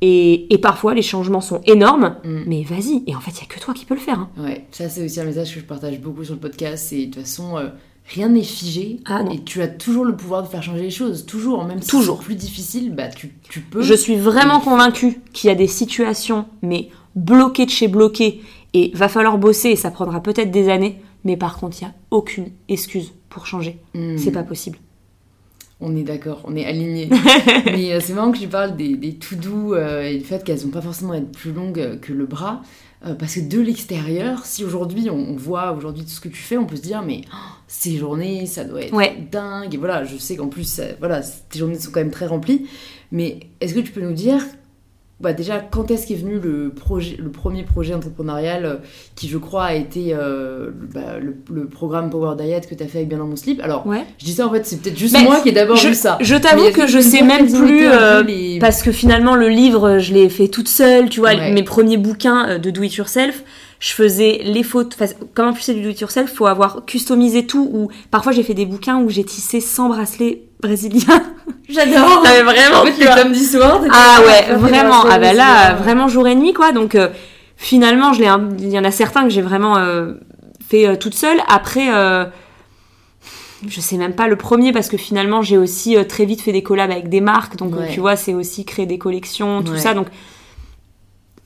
Et, 0.01 0.53
et 0.53 0.59
parfois, 0.59 0.93
les 0.95 1.03
changements 1.03 1.41
sont 1.41 1.61
énormes, 1.67 2.17
Mm. 2.25 2.43
mais 2.47 2.63
vas-y. 2.63 3.03
Et 3.07 3.15
en 3.17 3.21
fait, 3.21 3.31
il 3.31 3.41
y 3.41 3.43
a 3.43 3.47
que 3.47 3.61
toi 3.61 3.73
qui 3.75 3.85
peux 3.87 3.95
le 3.95 4.01
faire. 4.01 4.19
hein. 4.19 4.29
Ouais, 4.39 4.65
ça 4.71 4.89
c'est 4.89 5.03
aussi 5.05 5.21
un 5.21 5.25
message 5.25 5.55
que 5.55 5.61
je 5.61 5.65
partage 5.65 5.99
beaucoup 6.01 6.25
sur 6.25 6.35
le 6.35 6.41
podcast. 6.41 6.87
C'est 6.91 7.07
de 7.07 7.15
toute 7.15 7.23
façon, 7.23 7.57
euh, 7.57 7.69
rien 8.13 8.29
n'est 8.29 8.43
figé. 8.43 9.01
Ah, 9.07 9.23
non. 9.23 9.31
et 9.31 9.43
tu 9.45 9.63
as 9.63 9.69
toujours 9.69 10.05
le 10.05 10.15
pouvoir 10.17 10.43
de 10.43 10.49
faire 10.49 10.63
changer 10.63 10.83
les 10.83 10.91
choses. 10.91 11.25
Toujours, 11.25 11.65
même 11.65 11.81
si 11.81 11.89
Toujours. 11.89 12.19
c'est 12.19 12.25
plus 12.25 12.35
difficile, 12.35 12.95
bah 12.95 13.09
tu, 13.09 13.35
tu 13.49 13.61
peux. 13.61 13.81
Je 13.83 13.95
suis 13.95 14.17
vraiment 14.17 14.61
convaincue 14.61 15.21
qu'il 15.33 15.49
y 15.49 15.51
a 15.51 15.55
des 15.57 15.69
situations, 15.69 16.47
mais 16.63 16.89
bloquées 17.15 17.65
de 17.67 17.71
chez 17.71 17.89
bloquées, 17.89 18.43
et 18.75 18.91
va 18.95 19.09
falloir 19.09 19.39
bosser, 19.39 19.71
et 19.71 19.77
ça 19.77 19.91
prendra 19.91 20.21
peut-être 20.23 20.51
des 20.51 20.69
années, 20.69 21.01
mais 21.25 21.37
par 21.37 21.57
contre, 21.59 21.77
il 21.81 21.85
n'y 21.85 21.91
a 21.91 21.95
aucune 22.11 22.49
excuse 22.69 23.13
pour 23.29 23.47
changer. 23.47 23.79
Mm. 23.95 24.17
C'est 24.19 24.31
pas 24.33 24.43
possible. 24.45 24.79
On 25.81 25.97
est 25.97 26.03
d'accord, 26.05 26.41
on 26.45 26.55
est 26.57 26.65
alignés. 26.65 27.11
Mais 27.67 27.93
euh, 27.93 28.01
c'est 28.01 28.13
marrant 28.15 28.31
que 28.31 28.39
tu 28.39 28.47
parles 28.47 28.77
des, 28.77 28.97
des 28.97 29.15
tout 29.17 29.35
doux 29.35 29.75
et 29.75 30.17
du 30.19 30.25
fait 30.25 30.43
qu'elles 30.45 30.59
vont 30.61 30.71
pas 30.71 30.81
forcément 30.81 31.13
être 31.15 31.31
plus 31.33 31.53
longues 31.53 31.81
euh, 31.81 31.97
que 31.97 32.13
le 32.13 32.27
bras. 32.27 32.63
euh, 33.05 33.15
parce 33.15 33.35
que 33.35 33.41
de 33.41 33.61
l'extérieur, 33.61 34.47
si 34.47 34.65
aujourd'hui 34.65 35.11
on, 35.11 35.17
on 35.17 35.35
voit 35.37 35.73
aujourd'hui 35.73 36.05
tout 36.05 36.11
ce 36.11 36.21
que 36.21 36.29
tu 36.29 36.41
fais, 36.41 36.57
on 36.57 36.65
peut 36.65 36.77
se 36.77 36.83
dire 36.83 37.03
mais 37.03 37.23
oh, 37.33 37.37
ces 37.67 37.97
journées, 37.97 38.47
ça 38.47 38.65
doit 38.65 38.83
être 38.83 38.95
Ouais. 38.95 39.27
dingue. 39.33 39.75
Et 39.75 39.77
voilà, 39.77 40.05
je 40.05 40.17
sais 40.17 40.37
qu'en 40.37 40.47
plus, 40.49 40.63
ça- 40.65 40.95
voilà, 41.01 41.21
tes 41.51 41.59
journées 41.59 41.79
sont 41.79 41.91
quand 41.91 42.01
même 42.01 42.13
très 42.13 42.27
remplies. 42.27 42.67
Mais 43.11 43.41
est-ce 43.61 43.75
que 43.75 43.81
tu 43.81 43.91
peux 43.91 44.01
nous 44.01 44.15
dire, 44.15 44.43
bah 45.21 45.33
déjà, 45.33 45.61
quand 45.61 45.91
est-ce 45.91 46.07
qu'est 46.09 46.17
venu 46.17 46.39
le 46.43 46.71
projet, 46.71 47.17
le 47.19 47.31
premier 47.31 47.63
projet 47.63 47.95
entrepreneurial 47.95 48.65
euh, 48.65 48.75
qui, 49.15 49.29
je 49.29 49.39
crois, 49.39 49.65
a 49.67 49.75
été 49.75 50.09
euh, 50.13 50.67
le, 50.79 50.87
bah, 50.93 51.19
le- 51.21 51.37
le 51.55 51.67
programme 51.67 52.11
Power 52.11 52.35
Diet 52.37 52.63
que 52.69 52.75
tu 52.75 52.83
as 52.83 52.87
fait 52.89 52.99
avec 52.99 53.09
Bien 53.09 53.19
dans 53.19 53.27
mon 53.27 53.37
slip? 53.37 53.61
Alors, 53.63 53.87
Ouais. 53.87 54.05
je 54.19 54.25
dis 54.25 54.33
ça 54.33 54.47
en 54.47 54.51
fait, 54.51 54.67
c'est 54.67 54.81
peut-être 54.83 54.99
juste 54.99 55.15
Mais 55.17 55.23
moi 55.23 55.41
qui 55.41 55.51
ai 55.51 55.53
d'abord 55.53 55.77
je, 55.77 55.89
vu 55.89 55.95
ça. 55.95 56.19
je 56.21 56.35
t'avoue 56.35 56.71
que 56.73 56.87
je 56.89 56.99
sais 56.99 57.23
même 57.23 57.47
plus 57.51 57.87
euh, 57.87 58.23
les- 58.25 58.59
parce 58.59 58.83
que 58.83 58.91
finalement 58.93 59.37
le 59.37 59.49
livre 59.49 59.99
je 59.99 60.13
l'ai 60.13 60.29
fait 60.29 60.49
toute 60.49 60.69
seule, 60.69 61.09
tu 61.09 61.21
vois, 61.21 61.31
Ouais. 61.35 61.53
mes 61.53 61.63
premiers 61.63 61.97
bouquins 61.97 62.59
de 62.59 62.71
do 62.71 62.83
it 62.83 62.95
yourself, 62.97 63.45
je 63.87 63.93
faisais 63.93 64.41
les 64.45 64.63
photos. 64.63 64.95
Enfin, 64.99 65.13
comme 65.35 65.49
en 65.49 65.53
plus 65.53 65.61
c'est 65.63 65.75
du 65.75 65.83
do 65.83 65.91
it 65.91 66.01
yourself, 66.01 66.33
faut 66.33 66.47
avoir 66.47 66.87
customisé 66.87 67.47
tout. 67.47 67.69
Ou 67.71 67.89
parfois 68.11 68.33
j'ai 68.33 68.43
fait 68.43 68.55
des 68.55 68.65
bouquins 68.65 68.97
où 69.03 69.11
j'ai 69.11 69.25
tissé 69.25 69.61
100 69.61 69.89
bracelets 69.91 70.41
brésiliens. 70.63 71.23
J'adore. 71.69 72.23
Ah, 72.25 72.29
mais 72.31 72.43
vraiment, 72.43 72.79
En 72.81 72.85
fait, 72.87 72.95
tu 72.95 73.05
vois. 73.05 73.15
samedi 73.17 73.45
soir. 73.45 73.83
Ah 73.91 74.21
ouais, 74.27 74.55
vraiment. 74.55 75.05
Ah 75.11 75.19
bah 75.19 75.35
là, 75.35 75.75
aussi, 75.75 75.83
vraiment 75.83 76.09
jour 76.09 76.27
et 76.27 76.35
nuit 76.35 76.55
quoi. 76.55 76.73
Donc 76.73 76.95
euh, 76.95 77.09
finalement, 77.59 78.15
je 78.15 78.21
l'ai, 78.23 78.31
il 78.61 78.71
y 78.71 78.79
en 78.79 78.85
a 78.85 78.91
certains 78.91 79.25
que 79.25 79.29
j'ai 79.31 79.43
vraiment 79.43 79.77
euh, 79.77 80.15
fait 80.67 80.87
euh, 80.89 80.97
toute 80.97 81.15
seule. 81.15 81.39
Après, 81.47 81.89
euh, 81.95 82.25
je 83.69 83.81
sais 83.83 83.97
même 83.99 84.15
pas 84.15 84.29
le 84.29 84.37
premier 84.37 84.73
parce 84.73 84.89
que 84.89 84.97
finalement, 84.97 85.43
j'ai 85.43 85.59
aussi 85.59 85.95
euh, 85.97 86.05
très 86.05 86.25
vite 86.25 86.41
fait 86.41 86.53
des 86.53 86.63
collabs 86.63 86.91
avec 86.91 87.11
des 87.11 87.21
marques. 87.21 87.57
Donc 87.57 87.75
euh, 87.75 87.81
Ouais. 87.81 87.91
tu 87.93 88.01
vois, 88.01 88.17
c'est 88.17 88.33
aussi 88.33 88.65
créer 88.65 88.87
des 88.87 88.97
collections, 88.99 89.63
tout 89.63 89.73
Ouais. 89.73 89.79
ça. 89.79 89.93
Donc 89.93 90.07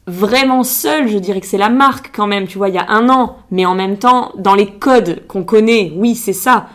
vraiment 0.09 0.65
seule, 0.65 1.07
je 1.09 1.19
dirais 1.19 1.41
que 1.41 1.47
c'est 1.47 1.59
la 1.59 1.69
marque 1.69 2.11
quand 2.15 2.27
même. 2.27 2.47
Tu 2.47 2.59
vois, 2.59 2.69
il 2.69 2.75
y 2.75 2.79
a 2.79 2.87
un 2.89 3.09
an, 3.09 3.37
mais 3.51 3.67
en 3.67 3.75
même 3.75 3.99
temps, 3.99 4.33
dans 4.37 4.55
les 4.55 4.67
codes 4.67 5.27
qu'on 5.29 5.45
connaît, 5.45 5.93
oui, 5.97 6.15
c'est 6.15 6.33
ça. 6.33 6.69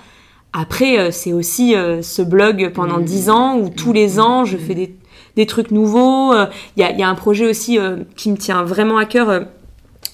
Après, 0.53 0.99
euh, 0.99 1.09
c'est 1.11 1.33
aussi 1.33 1.75
euh, 1.75 2.01
ce 2.01 2.21
blog 2.21 2.71
pendant 2.73 2.99
Mmh. 2.99 3.05
10 3.05 3.29
ans 3.31 3.57
où 3.57 3.69
tous 3.69 3.91
les 3.91 4.19
ans, 4.19 4.45
je 4.45 4.55
fais 4.55 4.75
des, 4.75 4.95
des 5.35 5.45
trucs 5.47 5.71
nouveaux. 5.71 6.31
Euh, 6.31 6.45
Il 6.77 6.81
y, 6.81 6.83
a, 6.85 6.91
y 6.91 7.01
a 7.01 7.09
un 7.09 7.15
projet 7.15 7.49
aussi 7.49 7.79
qui 8.15 8.31
me 8.31 8.37
tient 8.37 8.63
vraiment 8.63 8.97
à 8.97 9.05
cœur. 9.05 9.45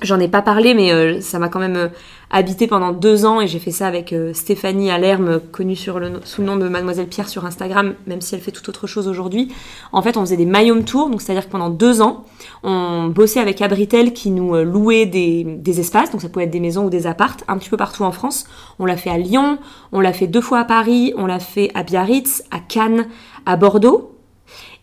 J'en 0.02 0.20
ai 0.20 0.30
pas 0.30 0.42
parlé, 0.42 0.74
mais 0.74 1.20
ça 1.20 1.40
m'a 1.40 1.50
quand 1.50 1.60
même 1.60 1.90
habité 2.32 2.68
pendant 2.68 2.92
deux 2.92 3.26
ans 3.26 3.42
et 3.42 3.48
j'ai 3.48 3.60
fait 3.60 3.72
ça 3.72 3.88
avec 3.88 4.14
euh, 4.14 4.34
Stéphanie 4.34 4.92
Alerme, 4.92 5.40
connue 5.40 5.76
sous 5.76 5.94
le 5.98 6.44
nom 6.46 6.58
de 6.58 6.68
Mademoiselle 6.68 7.08
Pierre 7.08 7.28
sur 7.28 7.46
Instagram, 7.46 7.96
même 8.06 8.22
si 8.22 8.36
elle 8.36 8.42
fait 8.42 8.52
tout 8.52 8.70
autre 8.70 8.88
chose 8.88 9.08
aujourd'hui. 9.08 9.52
En 9.92 10.02
fait, 10.02 10.16
on 10.18 10.22
faisait 10.22 10.38
des 10.38 10.46
Mayom 10.46 10.84
Tours, 10.84 11.10
donc 11.10 11.22
c'est-à-dire 11.22 11.46
que 11.46 11.52
pendant 11.52 11.70
deux 11.70 12.02
ans, 12.02 12.26
on 12.64 13.08
bossait 13.08 13.40
avec 13.40 13.62
Abritel 13.62 14.14
qui 14.14 14.30
nous 14.30 14.56
euh, 14.56 14.64
louait 14.64 15.06
des, 15.06 15.44
des 15.44 15.80
espaces, 15.80 16.12
donc 16.12 16.22
ça 16.22 16.30
pouvait 16.30 16.46
être 16.46 16.52
des 16.52 16.60
maisons 16.60 16.86
ou 16.86 16.90
des 16.90 17.08
appartes, 17.08 17.44
un 17.48 17.58
petit 17.58 17.70
peu 17.70 17.78
partout 17.78 18.04
en 18.04 18.12
France. 18.12 18.46
On 18.78 18.86
l'a 18.86 18.98
fait 18.98 19.10
à 19.10 19.18
Lyon, 19.18 19.58
on 19.92 20.00
l'a 20.00 20.14
fait 20.14 20.28
deux 20.28 20.42
fois 20.42 20.60
à 20.60 20.66
Paris, 20.66 21.14
on 21.18 21.26
l'a 21.26 21.40
fait 21.40 21.72
à 21.74 21.84
Biarritz, 21.84 22.44
à 22.52 22.60
Cannes, 22.60 23.08
à 23.46 23.56
Bordeaux. 23.58 24.16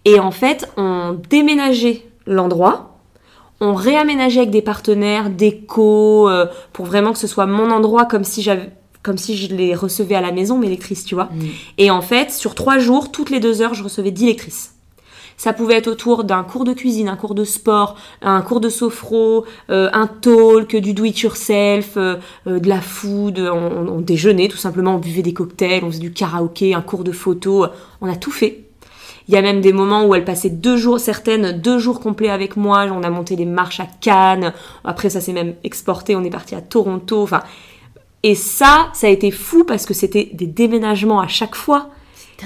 Et 0.04 0.20
en 0.20 0.30
fait, 0.30 0.70
on 0.76 1.16
déménageait 1.28 2.02
l'endroit, 2.26 2.95
on 3.60 3.74
réaménageait 3.74 4.40
avec 4.40 4.50
des 4.50 4.62
partenaires, 4.62 5.30
des 5.30 5.58
co, 5.58 6.28
euh, 6.28 6.46
pour 6.72 6.86
vraiment 6.86 7.12
que 7.12 7.18
ce 7.18 7.26
soit 7.26 7.46
mon 7.46 7.70
endroit 7.70 8.04
comme 8.04 8.24
si 8.24 8.42
j'avais 8.42 8.70
comme 9.02 9.18
si 9.18 9.36
je 9.36 9.54
les 9.54 9.72
recevais 9.76 10.16
à 10.16 10.20
la 10.20 10.32
maison, 10.32 10.58
mes 10.58 10.68
lectrices, 10.68 11.04
tu 11.04 11.14
vois. 11.14 11.26
Mm. 11.26 11.44
Et 11.78 11.90
en 11.92 12.02
fait, 12.02 12.32
sur 12.32 12.56
trois 12.56 12.78
jours, 12.78 13.12
toutes 13.12 13.30
les 13.30 13.38
deux 13.38 13.62
heures, 13.62 13.72
je 13.72 13.84
recevais 13.84 14.10
10 14.10 14.26
lectrices. 14.26 14.74
Ça 15.36 15.52
pouvait 15.52 15.74
être 15.74 15.86
autour 15.86 16.24
d'un 16.24 16.42
cours 16.42 16.64
de 16.64 16.72
cuisine, 16.72 17.08
un 17.08 17.14
cours 17.14 17.36
de 17.36 17.44
sport, 17.44 17.94
un 18.20 18.40
cours 18.42 18.58
de 18.58 18.68
sophro, 18.68 19.44
euh, 19.70 19.88
un 19.92 20.08
talk, 20.08 20.74
du 20.74 20.92
do-it-yourself, 20.92 21.96
euh, 21.96 22.16
euh, 22.48 22.58
de 22.58 22.68
la 22.68 22.80
food, 22.80 23.38
on, 23.38 23.52
on- 23.54 23.88
on 23.98 24.00
déjeunait 24.00 24.48
tout 24.48 24.56
simplement, 24.56 24.96
on 24.96 24.98
buvait 24.98 25.22
des 25.22 25.34
cocktails, 25.34 25.84
on 25.84 25.88
faisait 25.90 26.00
du 26.00 26.12
karaoké, 26.12 26.74
un 26.74 26.82
cours 26.82 27.04
de 27.04 27.12
photo, 27.12 27.66
on 28.00 28.10
a 28.10 28.16
tout 28.16 28.32
fait. 28.32 28.64
Il 29.28 29.34
y 29.34 29.36
a 29.36 29.42
même 29.42 29.60
des 29.60 29.72
moments 29.72 30.04
où 30.06 30.14
elle 30.14 30.24
passait 30.24 30.50
deux 30.50 30.76
jours, 30.76 31.00
certaines 31.00 31.60
deux 31.60 31.78
jours 31.78 32.00
complets 32.00 32.28
avec 32.28 32.56
moi. 32.56 32.86
On 32.92 33.02
a 33.02 33.10
monté 33.10 33.34
des 33.34 33.44
marches 33.44 33.80
à 33.80 33.86
Cannes. 34.00 34.52
Après, 34.84 35.10
ça 35.10 35.20
s'est 35.20 35.32
même 35.32 35.54
exporté. 35.64 36.14
On 36.14 36.22
est 36.22 36.30
parti 36.30 36.54
à 36.54 36.60
Toronto. 36.60 37.22
Enfin, 37.22 37.42
et 38.22 38.34
ça, 38.34 38.88
ça 38.92 39.08
a 39.08 39.10
été 39.10 39.30
fou 39.30 39.64
parce 39.64 39.84
que 39.84 39.94
c'était 39.94 40.30
des 40.32 40.46
déménagements 40.46 41.20
à 41.20 41.28
chaque 41.28 41.56
fois. 41.56 41.90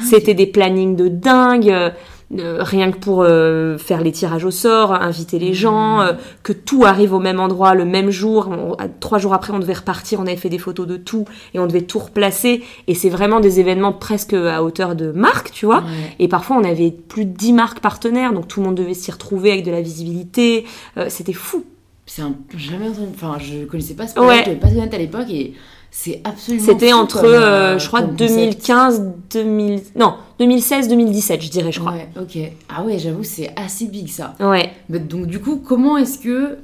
C'était 0.08 0.34
des 0.34 0.46
plannings 0.46 0.96
de 0.96 1.08
dingue. 1.08 1.92
Euh, 2.38 2.58
rien 2.62 2.92
que 2.92 2.98
pour 2.98 3.22
euh, 3.22 3.76
faire 3.76 4.02
les 4.02 4.12
tirages 4.12 4.44
au 4.44 4.50
sort, 4.52 4.92
inviter 4.94 5.38
les 5.38 5.52
gens, 5.52 6.00
euh, 6.00 6.12
que 6.44 6.52
tout 6.52 6.84
arrive 6.84 7.12
au 7.12 7.18
même 7.18 7.40
endroit 7.40 7.74
le 7.74 7.84
même 7.84 8.10
jour. 8.10 8.48
On- 8.50 8.76
trois 9.00 9.18
jours 9.18 9.34
après, 9.34 9.52
on 9.52 9.58
devait 9.58 9.72
repartir, 9.74 10.20
on 10.20 10.26
avait 10.26 10.36
fait 10.36 10.48
des 10.48 10.58
photos 10.58 10.86
de 10.86 10.96
tout 10.96 11.24
et 11.54 11.58
on 11.58 11.66
devait 11.66 11.82
tout 11.82 11.98
replacer. 11.98 12.62
Et 12.86 12.94
c'est 12.94 13.08
vraiment 13.10 13.40
des 13.40 13.58
événements 13.58 13.92
presque 13.92 14.34
à 14.34 14.62
hauteur 14.62 14.94
de 14.94 15.10
marque, 15.10 15.50
tu 15.50 15.66
vois. 15.66 15.78
Ouais. 15.80 16.14
Et 16.20 16.28
parfois, 16.28 16.56
on 16.56 16.64
avait 16.64 16.90
plus 16.92 17.24
de 17.24 17.32
10 17.36 17.52
marques 17.52 17.80
partenaires, 17.80 18.32
donc 18.32 18.46
tout 18.48 18.60
le 18.60 18.66
monde 18.66 18.76
devait 18.76 18.94
s'y 18.94 19.10
retrouver 19.10 19.50
avec 19.52 19.64
de 19.64 19.70
la 19.72 19.80
visibilité. 19.80 20.66
Euh, 20.98 21.06
C'était 21.08 21.32
fou. 21.32 21.64
C'est 22.06 22.22
un... 22.22 22.34
jamais 22.56 22.88
entendu. 22.88 23.08
Enfin, 23.14 23.36
je 23.38 23.64
connaissais 23.66 23.94
pas 23.94 24.06
ce 24.08 24.14
projet, 24.14 24.28
Ouais. 24.28 24.42
j'avais 24.44 24.56
pas 24.56 24.66
à 24.68 24.98
l'époque 24.98 25.30
et 25.30 25.54
c'est 25.90 26.20
absolument. 26.24 26.66
C'était 26.66 26.92
entre, 26.92 27.20
comme, 27.20 27.30
euh, 27.30 27.74
euh, 27.74 27.78
je 27.78 27.86
crois, 27.86 28.00
comme 28.00 28.16
concept. 28.16 28.32
2015, 28.32 29.02
2000... 29.32 29.80
Non, 29.96 30.14
2016, 30.38 30.88
2017, 30.88 31.42
je 31.42 31.50
dirais, 31.50 31.72
je 31.72 31.80
crois. 31.80 31.92
Ouais, 31.92 32.08
ok. 32.20 32.38
Ah 32.68 32.84
ouais, 32.84 32.98
j'avoue, 32.98 33.24
c'est 33.24 33.50
assez 33.56 33.86
big 33.86 34.08
ça. 34.08 34.34
Ouais. 34.40 34.70
Mais 34.88 35.00
donc, 35.00 35.26
du 35.26 35.40
coup, 35.40 35.56
comment 35.56 35.96
est-ce 35.96 36.18
que 36.18 36.58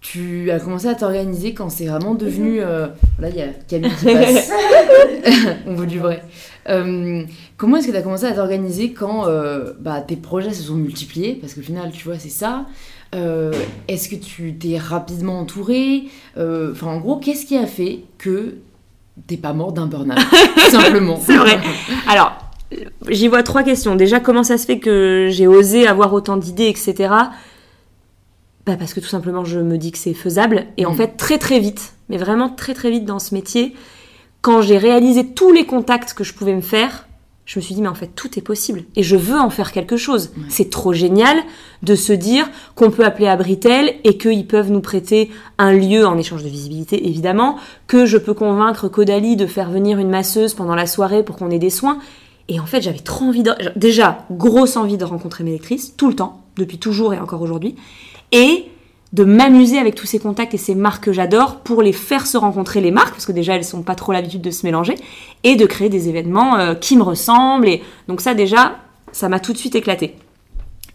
tu 0.00 0.50
as 0.50 0.60
commencé 0.60 0.86
à 0.86 0.94
t'organiser 0.94 1.52
quand 1.52 1.68
c'est 1.68 1.86
vraiment 1.86 2.14
devenu. 2.14 2.60
euh, 2.60 2.86
Là, 3.18 3.28
il 3.28 3.36
y 3.36 3.42
a 3.42 3.48
Camille 3.66 3.90
qui 3.98 4.04
passe. 4.04 4.50
On 5.66 5.74
veut 5.74 5.86
du 5.86 5.98
vrai. 5.98 6.22
Euh, 6.68 7.24
comment 7.56 7.76
est-ce 7.76 7.86
que 7.86 7.92
tu 7.92 7.98
as 7.98 8.02
commencé 8.02 8.24
à 8.24 8.32
t'organiser 8.32 8.92
quand 8.92 9.26
euh, 9.26 9.72
bah, 9.80 10.00
tes 10.00 10.16
projets 10.16 10.52
se 10.52 10.62
sont 10.62 10.74
multipliés? 10.74 11.34
Parce 11.40 11.54
qu'au 11.54 11.62
final, 11.62 11.90
tu 11.90 12.04
vois, 12.04 12.18
c'est 12.18 12.28
ça. 12.28 12.66
Euh, 13.14 13.52
est-ce 13.88 14.08
que 14.08 14.16
tu 14.16 14.54
t'es 14.54 14.76
rapidement 14.78 15.40
entouré 15.40 16.04
Euh, 16.36 16.72
Enfin, 16.72 16.88
en 16.88 16.98
gros, 16.98 17.16
qu'est-ce 17.16 17.46
qui 17.46 17.56
a 17.56 17.66
fait 17.66 18.00
que 18.18 18.56
t'es 19.26 19.36
pas 19.36 19.52
mort 19.52 19.72
d'un 19.72 19.86
burn-out 19.86 20.18
tout 20.56 20.70
Simplement. 20.70 21.18
C'est 21.24 21.36
vrai. 21.36 21.58
Alors, 22.08 22.32
j'y 23.08 23.28
vois 23.28 23.42
trois 23.42 23.62
questions. 23.62 23.94
Déjà, 23.96 24.20
comment 24.20 24.42
ça 24.42 24.58
se 24.58 24.66
fait 24.66 24.78
que 24.78 25.28
j'ai 25.30 25.46
osé 25.46 25.86
avoir 25.86 26.12
autant 26.12 26.36
d'idées, 26.36 26.66
etc. 26.68 26.94
Bah 28.66 28.76
parce 28.76 28.92
que 28.94 29.00
tout 29.00 29.06
simplement, 29.06 29.44
je 29.44 29.60
me 29.60 29.78
dis 29.78 29.92
que 29.92 29.98
c'est 29.98 30.12
faisable. 30.14 30.66
Et 30.76 30.84
en 30.86 30.92
Mm. 30.92 30.96
fait, 30.96 31.16
très 31.16 31.38
très 31.38 31.60
vite, 31.60 31.94
mais 32.08 32.16
vraiment 32.16 32.48
très 32.48 32.74
très 32.74 32.90
vite 32.90 33.04
dans 33.04 33.20
ce 33.20 33.32
métier, 33.34 33.74
quand 34.42 34.60
j'ai 34.60 34.76
réalisé 34.78 35.24
tous 35.28 35.52
les 35.52 35.64
contacts 35.64 36.12
que 36.14 36.24
je 36.24 36.34
pouvais 36.34 36.54
me 36.54 36.60
faire, 36.60 37.05
je 37.46 37.60
me 37.60 37.62
suis 37.62 37.76
dit, 37.76 37.80
mais 37.80 37.88
en 37.88 37.94
fait, 37.94 38.10
tout 38.14 38.36
est 38.38 38.42
possible. 38.42 38.82
Et 38.96 39.04
je 39.04 39.14
veux 39.14 39.38
en 39.38 39.50
faire 39.50 39.70
quelque 39.70 39.96
chose. 39.96 40.32
Ouais. 40.36 40.42
C'est 40.48 40.68
trop 40.68 40.92
génial 40.92 41.38
de 41.84 41.94
se 41.94 42.12
dire 42.12 42.50
qu'on 42.74 42.90
peut 42.90 43.04
appeler 43.04 43.28
à 43.28 43.36
Britel 43.36 43.94
et 44.02 44.18
qu'ils 44.18 44.48
peuvent 44.48 44.72
nous 44.72 44.80
prêter 44.80 45.30
un 45.56 45.72
lieu 45.72 46.04
en 46.04 46.18
échange 46.18 46.42
de 46.42 46.48
visibilité, 46.48 47.08
évidemment, 47.08 47.56
que 47.86 48.04
je 48.04 48.18
peux 48.18 48.34
convaincre 48.34 48.88
Caudalie 48.88 49.36
de 49.36 49.46
faire 49.46 49.70
venir 49.70 49.98
une 50.00 50.10
masseuse 50.10 50.54
pendant 50.54 50.74
la 50.74 50.86
soirée 50.86 51.22
pour 51.22 51.36
qu'on 51.36 51.52
ait 51.52 51.60
des 51.60 51.70
soins. 51.70 52.00
Et 52.48 52.58
en 52.58 52.66
fait, 52.66 52.82
j'avais 52.82 52.98
trop 52.98 53.26
envie 53.26 53.44
de... 53.44 53.52
Déjà, 53.76 54.26
grosse 54.32 54.76
envie 54.76 54.96
de 54.96 55.04
rencontrer 55.04 55.44
mes 55.44 55.52
lectrices, 55.52 55.96
tout 55.96 56.08
le 56.08 56.16
temps, 56.16 56.42
depuis 56.56 56.78
toujours 56.78 57.14
et 57.14 57.20
encore 57.20 57.42
aujourd'hui. 57.42 57.76
Et 58.32 58.66
de 59.16 59.24
m'amuser 59.24 59.78
avec 59.78 59.94
tous 59.94 60.04
ces 60.04 60.18
contacts 60.18 60.52
et 60.52 60.58
ces 60.58 60.74
marques 60.74 61.04
que 61.04 61.12
j'adore 61.12 61.60
pour 61.60 61.80
les 61.80 61.94
faire 61.94 62.26
se 62.26 62.36
rencontrer 62.36 62.82
les 62.82 62.90
marques, 62.90 63.12
parce 63.12 63.24
que 63.24 63.32
déjà 63.32 63.54
elles 63.54 63.64
sont 63.64 63.82
pas 63.82 63.94
trop 63.94 64.12
l'habitude 64.12 64.42
de 64.42 64.50
se 64.50 64.66
mélanger, 64.66 64.94
et 65.42 65.56
de 65.56 65.64
créer 65.64 65.88
des 65.88 66.10
événements 66.10 66.58
euh, 66.58 66.74
qui 66.74 66.98
me 66.98 67.02
ressemblent. 67.02 67.66
Et 67.66 67.82
donc 68.08 68.20
ça 68.20 68.34
déjà, 68.34 68.76
ça 69.12 69.30
m'a 69.30 69.40
tout 69.40 69.54
de 69.54 69.58
suite 69.58 69.74
éclaté. 69.74 70.16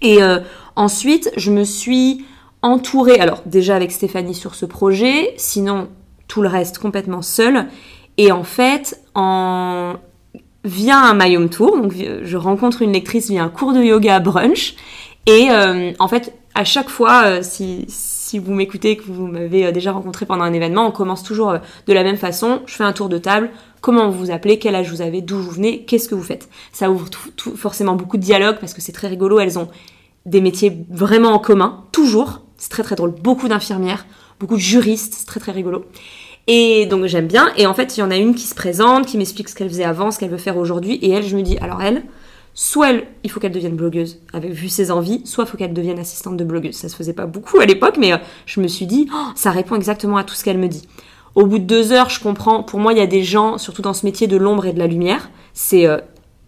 Et 0.04 0.22
euh, 0.22 0.40
ensuite, 0.76 1.32
je 1.36 1.50
me 1.50 1.64
suis 1.64 2.24
entourée, 2.62 3.20
alors 3.20 3.42
déjà 3.48 3.76
avec 3.76 3.92
Stéphanie 3.92 4.36
sur 4.36 4.54
ce 4.54 4.68
projet, 4.68 5.34
sinon 5.38 5.90
tout 6.28 6.44
le 6.44 6.48
reste 6.48 6.78
complètement 6.78 7.24
seul. 7.24 7.66
Et 8.20 8.32
en 8.32 8.44
fait, 8.44 9.02
en 9.16 9.96
via 10.64 11.00
un 11.00 11.16
Mayom 11.16 11.50
Tour, 11.50 11.82
donc 11.82 11.96
euh, 11.96 12.22
je 12.24 12.38
rencontre 12.38 12.84
une 12.84 12.94
lectrice 12.94 13.32
via 13.32 13.44
un 13.44 13.50
cours 13.50 13.74
de 13.74 13.82
yoga 13.82 14.20
brunch, 14.20 14.76
Et 15.26 15.50
en 15.98 16.08
fait, 16.08 16.36
à 16.54 16.64
chaque 16.66 16.90
fois, 16.90 17.42
si, 17.42 17.88
si 18.32 18.40
vous 18.40 18.54
m'écoutez, 18.54 18.96
que 18.96 19.04
vous 19.04 19.28
m'avez 19.28 19.66
euh, 19.66 19.72
déjà 19.74 19.92
rencontré 19.92 20.26
pendant 20.26 20.46
un 20.46 20.54
événement, 20.54 20.88
on 20.88 20.92
commence 20.92 21.22
toujours 21.22 21.50
euh, 21.50 21.58
de 21.86 21.92
la 21.92 22.02
même 22.02 22.16
façon. 22.16 22.62
Je 22.66 22.76
fais 22.76 22.86
un 22.86 22.94
tour 22.94 23.10
de 23.10 23.18
table. 23.18 23.50
Comment 23.82 24.10
vous 24.10 24.18
vous 24.18 24.32
appelez? 24.32 24.58
Quel 24.58 24.74
âge 24.74 24.90
vous 24.90 25.02
avez? 25.02 25.22
D'où 25.22 25.36
vous 25.36 25.52
venez? 25.52 25.84
Qu'est-ce 25.84 26.08
que 26.08 26.16
vous 26.16 26.24
faites? 26.24 26.48
Ça 26.72 26.90
ouvre 26.90 27.10
forcément 27.58 27.96
beaucoup 27.96 28.16
de 28.16 28.22
dialogues 28.22 28.56
parce 28.62 28.74
que 28.74 28.80
c'est 28.80 28.94
très 28.94 29.10
rigolo. 29.10 29.42
Elles 29.42 29.60
ont 29.60 29.68
des 30.26 30.40
métiers 30.40 30.78
vraiment 30.90 31.32
en 31.32 31.40
commun, 31.40 31.84
toujours. 31.92 32.40
C'est 32.56 32.70
très 32.70 32.84
très 32.84 32.96
drôle. 32.96 33.12
Beaucoup 33.12 33.50
d'infirmières, 33.50 34.06
beaucoup 34.40 34.56
de 34.56 34.62
juristes, 34.62 35.16
c'est 35.18 35.26
très 35.26 35.42
très 35.42 35.52
rigolo. 35.52 35.84
Et 36.48 36.86
donc 36.86 37.08
j'aime 37.08 37.28
bien. 37.28 37.52
Et 37.58 37.68
en 37.68 37.74
fait, 37.74 37.98
il 37.98 38.00
y 38.00 38.04
en 38.04 38.12
a 38.12 38.16
une 38.16 38.34
qui 38.34 38.48
se 38.48 38.56
présente, 38.56 39.08
qui 39.08 39.18
m'explique 39.18 39.50
ce 39.50 39.56
qu'elle 39.56 39.70
faisait 39.70 39.84
avant, 39.84 40.10
ce 40.10 40.20
qu'elle 40.20 40.30
veut 40.30 40.38
faire 40.38 40.56
aujourd'hui. 40.56 40.94
Et 41.02 41.10
elle, 41.10 41.24
je 41.24 41.36
me 41.36 41.42
dis, 41.42 41.58
alors 41.58 41.82
elle, 41.82 42.04
soit 42.54 42.92
elle, 42.92 43.08
il 43.24 43.32
faut 43.32 43.40
qu'elle 43.40 43.52
devienne 43.52 43.76
blogueuse, 43.76 44.20
avec 44.34 44.52
vu 44.52 44.70
ses 44.70 44.92
envies, 44.92 45.22
soit 45.26 45.46
il 45.46 45.48
faut 45.48 45.58
qu'elle 45.58 45.74
devienne 45.74 46.00
assistante 46.00 46.38
de 46.38 46.44
blogueuse. 46.44 46.76
Ça 46.76 46.90
se 46.90 46.96
faisait 46.96 47.14
pas 47.14 47.26
beaucoup 47.26 47.60
à 47.60 47.66
l'époque, 47.66 47.96
mais 47.98 48.14
euh, 48.14 48.18
je 48.46 48.60
me 48.60 48.68
suis 48.68 48.86
dit, 48.86 49.08
oh, 49.14 49.28
ça 49.36 49.52
répond 49.52 49.76
exactement 49.76 50.18
à 50.18 50.24
tout 50.24 50.36
ce 50.36 50.44
qu'elle 50.44 50.58
me 50.58 50.68
dit. 50.68 50.88
Au 51.36 51.46
bout 51.46 51.60
de 51.60 51.64
deux 51.64 51.94
heures, 51.94 52.10
je 52.10 52.20
comprends. 52.20 52.64
Pour 52.64 52.80
moi, 52.80 52.92
il 52.92 53.00
y 53.00 53.02
a 53.02 53.08
des 53.08 53.24
gens, 53.24 53.58
surtout 53.58 53.82
dans 53.82 53.94
ce 53.94 54.06
métier 54.06 54.28
de 54.28 54.36
l'ombre 54.36 54.66
et 54.66 54.74
de 54.74 54.80
la 54.80 54.88
lumière. 54.88 55.30
C'est 55.54 55.88
euh, 55.88 56.00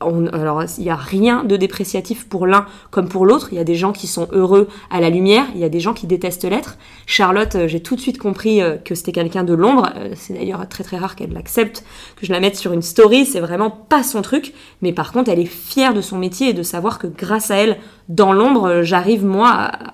on- 0.08 0.28
alors, 0.28 0.64
il 0.78 0.84
n'y 0.84 0.90
a 0.90 0.96
rien 0.96 1.44
de 1.44 1.56
dépréciatif 1.58 2.28
pour 2.28 2.46
l'un 2.48 2.66
comme 2.92 3.08
pour 3.10 3.26
l'autre. 3.26 3.50
Il 3.52 3.56
y 3.58 3.62
a 3.62 3.64
des 3.64 3.76
gens 3.76 3.92
qui 3.92 4.08
sont 4.08 4.28
heureux 4.32 4.68
à 4.90 5.00
la 5.02 5.10
lumière, 5.10 5.46
il 5.56 5.62
y 5.62 5.64
a 5.64 5.70
des 5.70 5.80
gens 5.80 5.94
qui 5.94 6.08
détestent 6.08 6.44
l'être. 6.50 6.78
Charlotte, 7.06 7.56
euh, 7.56 7.68
j'ai 7.68 7.82
tout 7.82 7.96
de 7.96 8.02
suite 8.02 8.18
compris 8.18 8.62
euh, 8.62 8.78
que 8.78 8.96
c'était 8.96 9.12
quelqu'un 9.12 9.44
de 9.44 9.54
l'ombre. 9.54 9.90
Euh, 9.98 10.12
C'est 10.16 10.34
d'ailleurs 10.34 10.68
très 10.70 10.84
très 10.84 10.98
rare 10.98 11.16
qu'elle 11.16 11.34
l'accepte, 11.34 11.84
que 12.16 12.26
je 12.26 12.32
la 12.32 12.40
mette 12.40 12.56
sur 12.56 12.74
une 12.74 12.82
story. 12.82 13.26
C'est 13.26 13.40
vraiment 13.42 13.70
pas 13.72 14.04
son 14.04 14.22
truc. 14.22 14.54
Mais 14.82 14.94
par 14.94 15.12
contre, 15.12 15.30
elle 15.30 15.40
est 15.40 15.46
fière 15.46 15.94
de 15.94 16.02
son 16.02 16.18
métier 16.18 16.50
et 16.50 16.54
de 16.54 16.64
savoir 16.64 17.00
que 17.00 17.08
grâce 17.08 17.52
à 17.52 17.56
elle, 17.56 17.78
dans 18.10 18.34
l'ombre, 18.34 18.82
j'arrive 18.84 19.26
moi 19.26 19.50
à, 19.50 19.94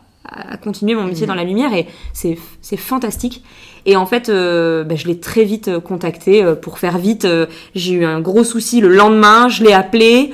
à 0.54 0.58
continuer 0.58 0.94
mon 0.96 1.06
métier 1.06 1.26
dans 1.26 1.34
la 1.36 1.44
lumière 1.44 1.74
et 1.74 1.88
c'est 2.14 2.38
c'est 2.62 2.78
fantastique. 2.78 3.44
Et 3.86 3.96
en 3.96 4.06
fait, 4.06 4.30
euh, 4.30 4.84
bah, 4.84 4.96
je 4.96 5.08
l'ai 5.08 5.20
très 5.20 5.44
vite 5.44 5.68
euh, 5.68 5.80
contactée 5.80 6.44
euh, 6.44 6.56
pour 6.56 6.80
faire 6.80 6.98
vite. 6.98 7.28
J'ai 7.76 7.94
eu 7.94 8.06
un 8.06 8.20
gros 8.20 8.44
souci 8.44 8.82
le 8.82 8.90
lendemain, 8.90 9.50
je 9.50 9.64
l'ai 9.64 9.74
appelée. 9.74 10.34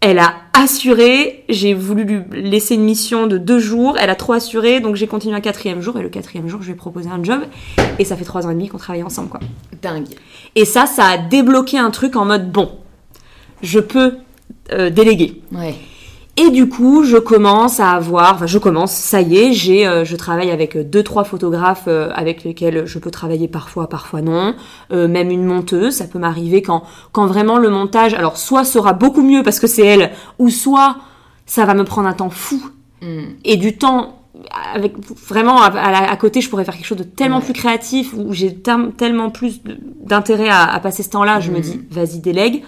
Elle 0.00 0.20
a 0.20 0.34
assuré, 0.52 1.44
j'ai 1.48 1.74
voulu 1.74 2.04
lui 2.04 2.22
laisser 2.42 2.74
une 2.74 2.84
mission 2.84 3.26
de 3.26 3.36
deux 3.36 3.58
jours, 3.58 3.96
elle 3.98 4.10
a 4.10 4.14
trop 4.14 4.32
assuré, 4.32 4.78
donc 4.78 4.94
j'ai 4.94 5.08
continué 5.08 5.34
un 5.34 5.40
quatrième 5.40 5.80
jour, 5.80 5.98
et 5.98 6.02
le 6.02 6.08
quatrième 6.08 6.48
jour, 6.48 6.60
je 6.62 6.66
lui 6.66 6.72
ai 6.74 6.76
proposé 6.76 7.08
un 7.08 7.22
job, 7.22 7.40
et 7.98 8.04
ça 8.04 8.16
fait 8.16 8.24
trois 8.24 8.46
ans 8.46 8.50
et 8.50 8.54
demi 8.54 8.68
qu'on 8.68 8.78
travaille 8.78 9.02
ensemble, 9.02 9.28
quoi. 9.28 9.40
Dingue. 9.82 10.06
Et 10.54 10.64
ça, 10.64 10.86
ça 10.86 11.04
a 11.04 11.18
débloqué 11.18 11.78
un 11.78 11.90
truc 11.90 12.14
en 12.14 12.24
mode, 12.24 12.50
bon, 12.50 12.70
je 13.62 13.80
peux 13.80 14.18
euh, 14.72 14.90
déléguer. 14.90 15.42
Ouais. 15.52 15.74
Et 16.40 16.50
du 16.50 16.68
coup, 16.68 17.02
je 17.02 17.16
commence 17.16 17.80
à 17.80 17.90
avoir, 17.90 18.34
enfin 18.34 18.46
je 18.46 18.58
commence, 18.58 18.92
ça 18.92 19.20
y 19.20 19.36
est, 19.38 19.52
j'ai, 19.52 19.86
euh, 19.86 20.04
je 20.04 20.14
travaille 20.14 20.50
avec 20.52 20.76
euh, 20.76 20.84
deux 20.84 21.02
trois 21.02 21.24
photographes 21.24 21.84
euh, 21.88 22.10
avec 22.14 22.44
lesquels 22.44 22.86
je 22.86 22.98
peux 23.00 23.10
travailler 23.10 23.48
parfois, 23.48 23.88
parfois 23.88 24.22
non, 24.22 24.54
Euh, 24.92 25.08
même 25.08 25.30
une 25.30 25.44
monteuse, 25.44 25.94
ça 25.94 26.04
peut 26.06 26.18
m'arriver 26.20 26.62
quand 26.62 26.84
quand 27.12 27.26
vraiment 27.26 27.58
le 27.58 27.70
montage, 27.70 28.14
alors 28.14 28.36
soit 28.36 28.64
sera 28.64 28.92
beaucoup 28.92 29.22
mieux 29.22 29.42
parce 29.42 29.58
que 29.58 29.66
c'est 29.66 29.84
elle, 29.84 30.12
ou 30.38 30.48
soit 30.48 30.96
ça 31.44 31.64
va 31.64 31.74
me 31.74 31.84
prendre 31.84 32.08
un 32.08 32.14
temps 32.14 32.30
fou 32.30 32.60
Mm. 33.02 33.06
et 33.44 33.56
du 33.56 33.76
temps 33.78 34.14
avec 34.74 34.94
vraiment 35.28 35.60
à, 35.62 35.66
à 35.66 35.90
la- 35.92 36.10
à 36.10 36.16
côté 36.16 36.40
je 36.40 36.48
pourrais 36.50 36.64
faire 36.64 36.74
quelque 36.76 36.86
chose 36.86 36.98
de 36.98 37.04
tellement 37.04 37.38
Ouais. 37.38 37.44
plus 37.44 37.52
créatif 37.52 38.12
où 38.16 38.32
j'ai 38.32 38.54
tellement 38.96 39.30
plus 39.30 39.60
d'intérêt 40.04 40.48
à, 40.48 40.64
à 40.64 40.78
passer 40.80 41.02
ce 41.02 41.10
temps-là 41.10 41.38
je 41.40 41.50
me 41.50 41.56
Mhm. 41.58 41.62
dis 41.62 41.80
vas-y 41.90 42.18
délègue 42.20 42.62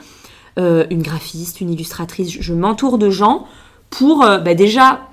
Euh, 0.58 0.84
une 0.90 1.02
graphiste 1.02 1.60
une 1.60 1.70
illustratrice 1.70 2.28
je, 2.28 2.42
je 2.42 2.52
m'entoure 2.52 2.98
de 2.98 3.08
gens 3.08 3.46
pour 3.88 4.24
euh, 4.24 4.38
bah, 4.38 4.54
déjà 4.54 5.08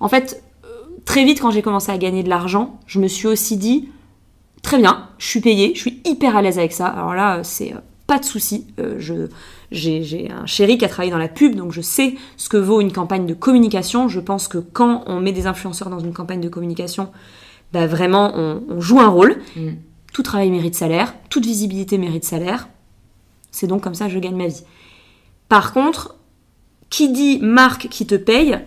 en 0.00 0.08
fait 0.08 0.42
euh, 0.64 0.68
très 1.04 1.24
vite 1.24 1.40
quand 1.40 1.52
j'ai 1.52 1.62
commencé 1.62 1.92
à 1.92 1.96
gagner 1.96 2.24
de 2.24 2.28
l'argent 2.28 2.80
je 2.86 2.98
me 2.98 3.06
suis 3.06 3.28
aussi 3.28 3.56
dit 3.56 3.88
très 4.62 4.78
bien 4.78 5.08
je 5.18 5.26
suis 5.26 5.40
payée 5.40 5.72
je 5.76 5.80
suis 5.80 6.00
hyper 6.04 6.36
à 6.36 6.42
l'aise 6.42 6.58
avec 6.58 6.72
ça 6.72 6.88
alors 6.88 7.14
là 7.14 7.44
c'est 7.44 7.72
pas 8.08 8.18
de 8.18 8.24
souci 8.24 8.66
je 8.98 9.28
j'ai 9.70 10.02
j'ai 10.02 10.30
un 10.30 10.46
chéri 10.46 10.78
qui 10.78 10.84
a 10.84 10.88
travaillé 10.88 11.12
dans 11.12 11.18
la 11.18 11.28
pub, 11.28 11.54
donc 11.54 11.72
je 11.72 11.80
sais 11.80 12.16
ce 12.36 12.48
que 12.48 12.56
vaut 12.56 12.80
une 12.80 12.92
campagne 12.92 13.26
de 13.26 13.34
communication. 13.34 14.08
Je 14.08 14.18
pense 14.18 14.48
que 14.48 14.58
quand 14.58 15.04
on 15.06 15.20
met 15.20 15.32
des 15.32 15.46
influenceurs 15.46 15.90
dans 15.90 16.00
une 16.00 16.12
campagne 16.12 16.40
de 16.40 16.48
communication, 16.48 17.10
bah 17.72 17.86
vraiment, 17.86 18.32
on, 18.34 18.62
on 18.68 18.80
joue 18.80 18.98
un 18.98 19.08
rôle. 19.08 19.36
Mm. 19.56 19.68
Tout 20.12 20.24
travail 20.24 20.50
mérite 20.50 20.74
salaire, 20.74 21.14
toute 21.28 21.46
visibilité 21.46 21.98
mérite 21.98 22.24
salaire. 22.24 22.68
C'est 23.52 23.68
donc 23.68 23.82
comme 23.82 23.94
ça 23.94 24.06
que 24.06 24.12
je 24.12 24.18
gagne 24.18 24.36
ma 24.36 24.48
vie. 24.48 24.64
Par 25.50 25.72
contre, 25.72 26.14
qui 26.90 27.10
dit 27.10 27.40
marque 27.40 27.88
qui 27.88 28.06
te 28.06 28.14
paye, 28.14 28.60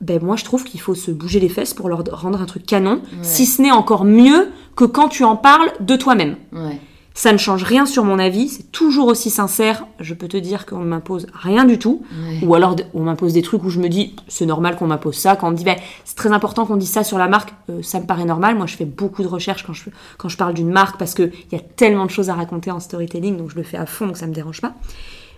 ben 0.00 0.20
moi 0.24 0.36
je 0.36 0.44
trouve 0.44 0.64
qu'il 0.64 0.80
faut 0.80 0.94
se 0.94 1.10
bouger 1.10 1.38
les 1.38 1.50
fesses 1.50 1.74
pour 1.74 1.90
leur 1.90 2.02
rendre 2.12 2.40
un 2.40 2.46
truc 2.46 2.64
canon, 2.64 3.02
si 3.20 3.44
ce 3.44 3.60
n'est 3.60 3.70
encore 3.70 4.06
mieux 4.06 4.48
que 4.74 4.84
quand 4.84 5.08
tu 5.08 5.22
en 5.22 5.36
parles 5.36 5.70
de 5.80 5.96
toi-même. 5.96 6.36
Ouais. 6.52 6.80
Ça 7.12 7.32
ne 7.32 7.36
change 7.36 7.62
rien 7.64 7.84
sur 7.84 8.04
mon 8.04 8.18
avis, 8.18 8.48
c'est 8.48 8.72
toujours 8.72 9.08
aussi 9.08 9.28
sincère. 9.28 9.84
Je 10.00 10.14
peux 10.14 10.28
te 10.28 10.36
dire 10.38 10.64
qu'on 10.64 10.78
ne 10.78 10.86
m'impose 10.86 11.26
rien 11.34 11.64
du 11.64 11.78
tout. 11.78 12.02
Ouais. 12.12 12.46
Ou 12.46 12.54
alors 12.54 12.76
on 12.94 13.02
m'impose 13.02 13.34
des 13.34 13.42
trucs 13.42 13.64
où 13.64 13.68
je 13.70 13.80
me 13.80 13.88
dis 13.88 14.16
c'est 14.28 14.46
normal 14.46 14.76
qu'on 14.76 14.86
m'impose 14.86 15.16
ça. 15.16 15.36
Quand 15.36 15.48
on 15.48 15.50
me 15.50 15.56
dit 15.56 15.64
ben, 15.64 15.76
c'est 16.06 16.16
très 16.16 16.32
important 16.32 16.64
qu'on 16.64 16.76
dise 16.76 16.90
ça 16.90 17.04
sur 17.04 17.18
la 17.18 17.28
marque, 17.28 17.52
euh, 17.68 17.82
ça 17.82 18.00
me 18.00 18.06
paraît 18.06 18.24
normal. 18.24 18.56
Moi 18.56 18.64
je 18.64 18.76
fais 18.76 18.86
beaucoup 18.86 19.22
de 19.22 19.28
recherches 19.28 19.66
quand 19.66 19.74
je, 19.74 19.90
quand 20.16 20.30
je 20.30 20.38
parle 20.38 20.54
d'une 20.54 20.70
marque 20.70 20.96
parce 20.96 21.12
qu'il 21.12 21.32
y 21.52 21.56
a 21.56 21.60
tellement 21.60 22.06
de 22.06 22.10
choses 22.10 22.30
à 22.30 22.34
raconter 22.34 22.70
en 22.70 22.80
storytelling, 22.80 23.36
donc 23.36 23.50
je 23.50 23.56
le 23.56 23.62
fais 23.62 23.76
à 23.76 23.84
fond, 23.84 24.06
donc 24.06 24.16
ça 24.16 24.26
me 24.26 24.32
dérange 24.32 24.62
pas. 24.62 24.74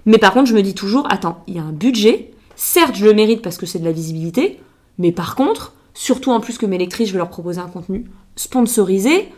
Mais 0.06 0.18
par 0.18 0.32
contre 0.32 0.46
je 0.46 0.54
me 0.54 0.62
dis 0.62 0.74
toujours 0.74 1.06
attends, 1.10 1.42
il 1.46 1.54
y 1.54 1.58
a 1.58 1.62
un 1.62 1.72
budget. 1.72 2.32
Certes 2.56 2.94
je 2.94 3.04
le 3.04 3.14
mérite 3.14 3.42
parce 3.42 3.56
que 3.56 3.66
c'est 3.66 3.78
de 3.78 3.84
la 3.84 3.92
visibilité, 3.92 4.60
mais 4.98 5.12
par 5.12 5.34
contre, 5.34 5.74
surtout 5.94 6.30
en 6.30 6.40
plus 6.40 6.58
que 6.58 6.66
mes 6.66 6.78
lectrices, 6.78 7.08
je 7.08 7.12
vais 7.12 7.18
leur 7.18 7.30
proposer 7.30 7.60
un 7.60 7.68
contenu 7.68 8.04
sponsorisé. 8.36 9.28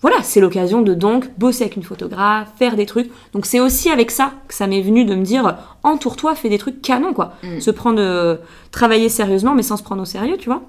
Voilà, 0.00 0.22
c'est 0.22 0.40
l'occasion 0.40 0.82
de 0.82 0.92
donc 0.92 1.30
bosser 1.38 1.62
avec 1.62 1.76
une 1.76 1.82
photographe, 1.82 2.48
faire 2.58 2.76
des 2.76 2.84
trucs. 2.84 3.10
Donc 3.32 3.46
c'est 3.46 3.60
aussi 3.60 3.88
avec 3.88 4.10
ça 4.10 4.32
que 4.48 4.54
ça 4.54 4.66
m'est 4.66 4.82
venu 4.82 5.04
de 5.04 5.14
me 5.14 5.22
dire 5.22 5.56
entoure-toi, 5.82 6.34
fais 6.34 6.50
des 6.50 6.58
trucs 6.58 6.82
canons 6.82 7.14
quoi. 7.14 7.34
Mm. 7.42 7.60
Se 7.60 7.70
prendre, 7.70 8.00
euh, 8.00 8.36
travailler 8.70 9.08
sérieusement, 9.08 9.54
mais 9.54 9.62
sans 9.62 9.76
se 9.76 9.82
prendre 9.82 10.02
au 10.02 10.04
sérieux, 10.04 10.36
tu 10.36 10.50
vois. 10.50 10.62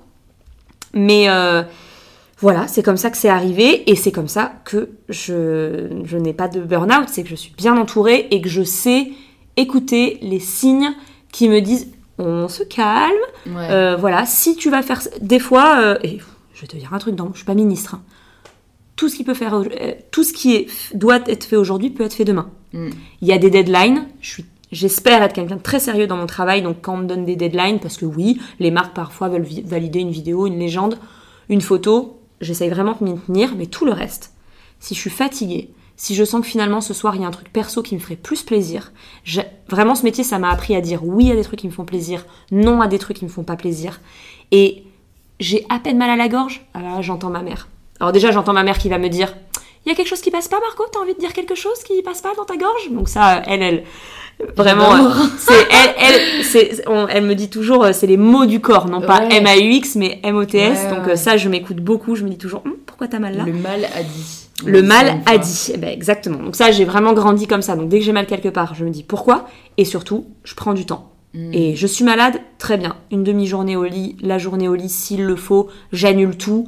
Mais 0.94 1.28
euh, 1.28 1.64
voilà, 2.40 2.68
c'est 2.68 2.82
comme 2.82 2.96
ça 2.96 3.10
que 3.10 3.18
c'est 3.18 3.30
arrivé 3.30 3.90
et 3.92 3.96
c'est 3.96 4.12
comme 4.12 4.30
ça 4.30 4.54
que 4.64 4.92
je, 5.10 5.90
je 6.06 6.18
n'ai 6.18 6.34
pas 6.34 6.48
de 6.48 6.62
burn-out, 6.62 7.10
c'est 7.10 7.24
que 7.24 7.30
je 7.30 7.36
suis 7.36 7.54
bien 7.58 7.76
entourée 7.78 8.28
et 8.32 8.42
que 8.42 8.48
je 8.48 8.64
sais 8.64 9.10
écouter 9.58 10.18
les 10.22 10.40
signes 10.40 10.92
qui 11.32 11.50
me 11.50 11.60
disent 11.62 11.92
on 12.18 12.48
se 12.48 12.64
calme, 12.64 13.12
Ouais. 13.46 13.68
euh, 13.70 13.96
voilà, 13.98 14.26
si 14.26 14.56
tu 14.56 14.70
vas 14.70 14.82
faire 14.82 15.02
des 15.22 15.40
fois, 15.40 15.80
euh, 15.82 15.98
et 16.04 16.20
je 16.54 16.62
vais 16.62 16.68
te 16.68 16.78
dire 16.78 16.94
un 16.94 16.98
truc, 16.98 17.18
non, 17.18 17.30
je 17.34 17.38
suis 17.40 17.46
pas 17.46 17.54
ministre. 17.56 17.96
hein. 17.96 18.02
Tout 18.96 19.10
ce 19.10 19.18
qui 19.18 19.26
peut 19.26 19.34
faire, 19.34 19.54
euh, 19.56 19.66
tout 20.12 20.24
ce 20.24 20.32
qui 20.32 20.56
est, 20.56 20.68
doit 20.96 21.20
être 21.28 21.44
fait 21.44 21.58
aujourd'hui 21.58 21.90
peut 21.90 22.06
être 22.06 22.14
fait 22.14 22.24
demain. 22.24 22.50
Mm. 22.74 22.90
Il 23.22 23.28
y 23.28 23.34
a 23.34 23.38
des 23.38 23.50
deadlines. 23.50 24.08
Je 24.22 24.30
suis, 24.30 24.46
j'espère 24.72 25.22
être 25.22 25.34
quelqu'un 25.34 25.58
de 25.58 25.62
très 25.62 25.82
sérieux 25.82 26.08
dans 26.08 26.16
mon 26.16 26.26
travail. 26.28 26.62
Donc 26.62 26.78
quand 26.82 26.94
on 26.94 26.98
me 27.00 27.06
donne 27.06 27.26
des 27.26 27.36
deadlines, 27.36 27.80
parce 27.82 27.98
que 27.98 28.06
oui, 28.06 28.40
les 28.60 28.72
marques 28.72 28.96
parfois 28.96 29.28
veulent 29.28 29.46
valider 29.66 30.00
une 30.00 30.12
vidéo, 30.12 30.48
une 30.48 30.58
légende, 30.58 30.98
une 31.50 31.60
photo, 31.62 32.22
j'essaye 32.40 32.70
vraiment 32.70 32.96
de 33.02 33.04
m'y 33.04 33.20
tenir. 33.20 33.54
Mais 33.58 33.66
tout 33.66 33.84
le 33.86 33.92
reste, 33.92 34.32
si 34.80 34.96
je 34.96 35.00
suis 35.02 35.10
fatiguée, 35.10 35.72
si 35.98 36.14
je 36.16 36.24
sens 36.24 36.42
que 36.42 36.48
finalement 36.48 36.82
ce 36.82 36.94
soir 36.94 37.16
il 37.16 37.22
y 37.22 37.26
a 37.26 37.28
un 37.28 37.32
truc 37.32 37.52
perso 37.52 37.82
qui 37.82 37.96
me 37.96 38.00
ferait 38.00 38.16
plus 38.18 38.44
plaisir, 38.44 38.92
vraiment 39.70 39.96
ce 39.96 40.04
métier 40.04 40.24
ça 40.24 40.40
m'a 40.40 40.50
appris 40.50 40.76
à 40.76 40.82
dire 40.82 41.02
oui 41.06 41.32
à 41.32 41.36
des 41.36 41.44
trucs 41.44 41.60
qui 41.60 41.68
me 41.68 41.72
font 41.74 41.86
plaisir, 41.86 42.26
non 42.52 42.82
à 42.82 42.88
des 42.88 43.00
trucs 43.00 43.18
qui 43.18 43.26
me 43.26 43.30
font 43.30 43.44
pas 43.44 43.56
plaisir. 43.56 44.00
Et 44.52 44.84
j'ai 45.40 45.66
à 45.70 45.80
peine 45.80 45.98
mal 45.98 46.10
à 46.10 46.16
la 46.16 46.28
gorge, 46.28 46.66
alors 46.74 46.96
là 46.96 47.02
j'entends 47.02 47.30
ma 47.30 47.42
mère. 47.42 47.68
Alors 48.00 48.12
déjà 48.12 48.32
j'entends 48.32 48.54
ma 48.54 48.64
mère 48.64 48.78
qui 48.78 48.90
va 48.90 48.98
me 48.98 49.08
dire 49.10 49.34
il 49.86 49.90
y 49.90 49.92
a 49.92 49.96
quelque 49.96 50.08
chose 50.08 50.22
qui 50.22 50.32
passe 50.32 50.48
pas 50.48 50.60
Marco, 50.60 50.84
t'as 50.92 51.00
envie 51.00 51.14
de 51.14 51.20
dire 51.20 51.32
quelque 51.32 51.56
chose 51.56 51.78
qui 51.86 52.02
passe 52.02 52.22
pas 52.22 52.34
dans 52.36 52.46
ta 52.46 52.58
gorge? 52.58 52.90
Donc 52.92 53.08
ça 53.08 53.42
elle 53.48 53.62
elle 53.62 53.84
vraiment 54.58 54.94
euh, 54.96 55.12
c'est 55.38 55.54
elle 55.72 55.96
elle 55.98 56.44
c'est 56.44 56.88
on- 56.90 57.08
elle 57.08 57.24
me 57.24 57.36
dit 57.36 57.50
toujours 57.50 57.86
euh, 57.86 57.94
c'est 57.94 58.08
les 58.08 58.18
mots 58.18 58.46
du 58.46 58.60
corps 58.60 58.88
non 58.90 59.00
pas 59.00 59.22
Ouais. 59.22 59.36
M 59.38 59.46
A 59.48 59.56
U 59.58 59.62
X 59.72 59.96
mais 59.96 60.20
M 60.24 60.36
O 60.36 60.44
T 60.44 60.58
S 60.58 60.80
Ouais, 60.84 60.90
donc 60.90 61.06
ouais. 61.06 61.14
euh, 61.14 61.16
ça 61.16 61.38
je 61.38 61.48
m'écoute 61.48 61.78
beaucoup, 61.78 62.16
je 62.16 62.24
me 62.26 62.30
dis 62.30 62.38
toujours 62.38 62.62
Hum, 62.66 62.74
pourquoi 62.86 63.08
t'as 63.08 63.20
mal 63.20 63.38
là? 63.38 63.44
Le 63.46 63.54
mal 63.54 63.86
a 63.86 64.04
dit. 64.04 64.45
Le 64.64 64.82
mal 64.82 65.22
a 65.26 65.38
dit. 65.38 65.72
Eh 65.74 65.78
ben, 65.78 65.90
exactement. 65.90 66.38
Donc 66.42 66.56
ça, 66.56 66.72
j'ai 66.72 66.86
vraiment 66.86 67.14
grandi 67.14 67.48
comme 67.48 67.62
ça. 67.62 67.76
Donc 67.76 67.90
dès 67.90 68.00
que 68.00 68.06
j'ai 68.06 68.14
mal 68.14 68.26
quelque 68.26 68.50
part, 68.50 68.74
je 68.76 68.86
me 68.86 68.90
dis 68.90 69.04
pourquoi. 69.04 69.48
Et 69.78 69.86
surtout, 69.86 70.28
je 70.44 70.56
prends 70.56 70.74
du 70.74 70.86
temps. 70.86 71.12
Mm. 71.34 71.54
Et 71.54 71.76
je 71.76 71.88
suis 71.88 72.06
malade, 72.06 72.40
très 72.58 72.78
bien. 72.78 72.96
Une 73.12 73.24
demi-journée 73.24 73.76
au 73.76 73.84
lit, 73.84 74.16
la 74.22 74.38
journée 74.38 74.68
au 74.70 74.76
lit 74.76 74.90
s'il 74.90 75.26
le 75.26 75.36
faut, 75.36 75.68
j'annule 75.92 76.38
tout. 76.38 76.68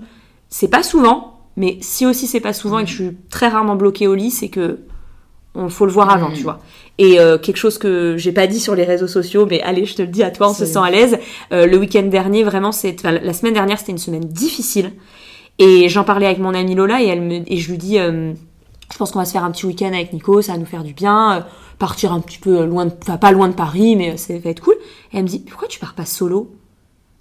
C'est 0.49 0.67
pas 0.67 0.83
souvent, 0.83 1.39
mais 1.55 1.77
si 1.81 2.05
aussi 2.05 2.27
c'est 2.27 2.41
pas 2.41 2.53
souvent 2.53 2.79
et 2.79 2.83
que 2.83 2.89
je 2.89 2.95
suis 2.95 3.17
très 3.29 3.47
rarement 3.47 3.75
bloquée 3.75 4.07
au 4.07 4.15
lit, 4.15 4.31
c'est 4.31 4.49
que 4.49 4.79
on 5.55 5.69
faut 5.69 5.85
le 5.85 5.91
voir 5.91 6.09
avant, 6.11 6.29
Mm. 6.29 6.33
tu 6.33 6.43
vois. 6.43 6.59
Et 6.99 7.19
euh, 7.19 7.37
quelque 7.37 7.57
chose 7.57 7.77
que 7.77 8.15
j'ai 8.17 8.31
pas 8.31 8.47
dit 8.47 8.59
sur 8.59 8.75
les 8.75 8.83
réseaux 8.83 9.07
sociaux, 9.07 9.47
mais 9.49 9.61
allez, 9.61 9.85
je 9.85 9.95
te 9.95 10.01
le 10.01 10.07
dis 10.07 10.23
à 10.23 10.29
toi, 10.29 10.49
on 10.49 10.53
se 10.53 10.65
sent 10.65 10.79
à 10.79 10.91
l'aise. 10.91 11.17
Euh, 11.51 11.65
le 11.65 11.77
week-end 11.77 12.03
dernier, 12.03 12.43
vraiment, 12.43 12.71
c'est, 12.71 12.95
enfin, 12.99 13.11
la 13.11 13.33
semaine 13.33 13.53
dernière, 13.53 13.79
c'était 13.79 13.91
une 13.91 13.97
semaine 13.97 14.25
difficile. 14.25 14.91
Et 15.59 15.89
j'en 15.89 16.03
parlais 16.03 16.25
avec 16.25 16.39
mon 16.39 16.53
amie 16.53 16.75
Lola 16.75 17.01
et 17.01 17.07
elle 17.07 17.21
me, 17.21 17.41
et 17.51 17.57
je 17.57 17.71
lui 17.71 17.77
dis, 17.77 17.99
euh, 17.99 18.33
je 18.91 18.97
pense 18.97 19.11
qu'on 19.11 19.19
va 19.19 19.25
se 19.25 19.31
faire 19.31 19.43
un 19.43 19.51
petit 19.51 19.65
week-end 19.65 19.87
avec 19.87 20.13
Nico, 20.13 20.41
ça 20.41 20.53
va 20.53 20.57
nous 20.57 20.65
faire 20.65 20.83
du 20.83 20.93
bien, 20.93 21.37
euh, 21.37 21.41
partir 21.79 22.13
un 22.13 22.19
petit 22.19 22.37
peu 22.37 22.65
loin, 22.65 22.85
de, 22.85 22.93
enfin 23.01 23.17
pas 23.17 23.31
loin 23.31 23.47
de 23.47 23.53
Paris, 23.53 23.95
mais 23.95 24.13
euh, 24.13 24.17
ça 24.17 24.37
va 24.37 24.49
être 24.49 24.61
cool. 24.61 24.75
Et 25.11 25.17
elle 25.17 25.23
me 25.23 25.27
dit, 25.27 25.39
pourquoi 25.39 25.67
tu 25.67 25.79
pars 25.79 25.93
pas 25.93 26.05
solo? 26.05 26.51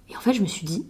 Et 0.09 0.15
en 0.15 0.19
fait, 0.19 0.33
je 0.33 0.41
me 0.41 0.47
suis 0.47 0.65
dit, 0.65 0.85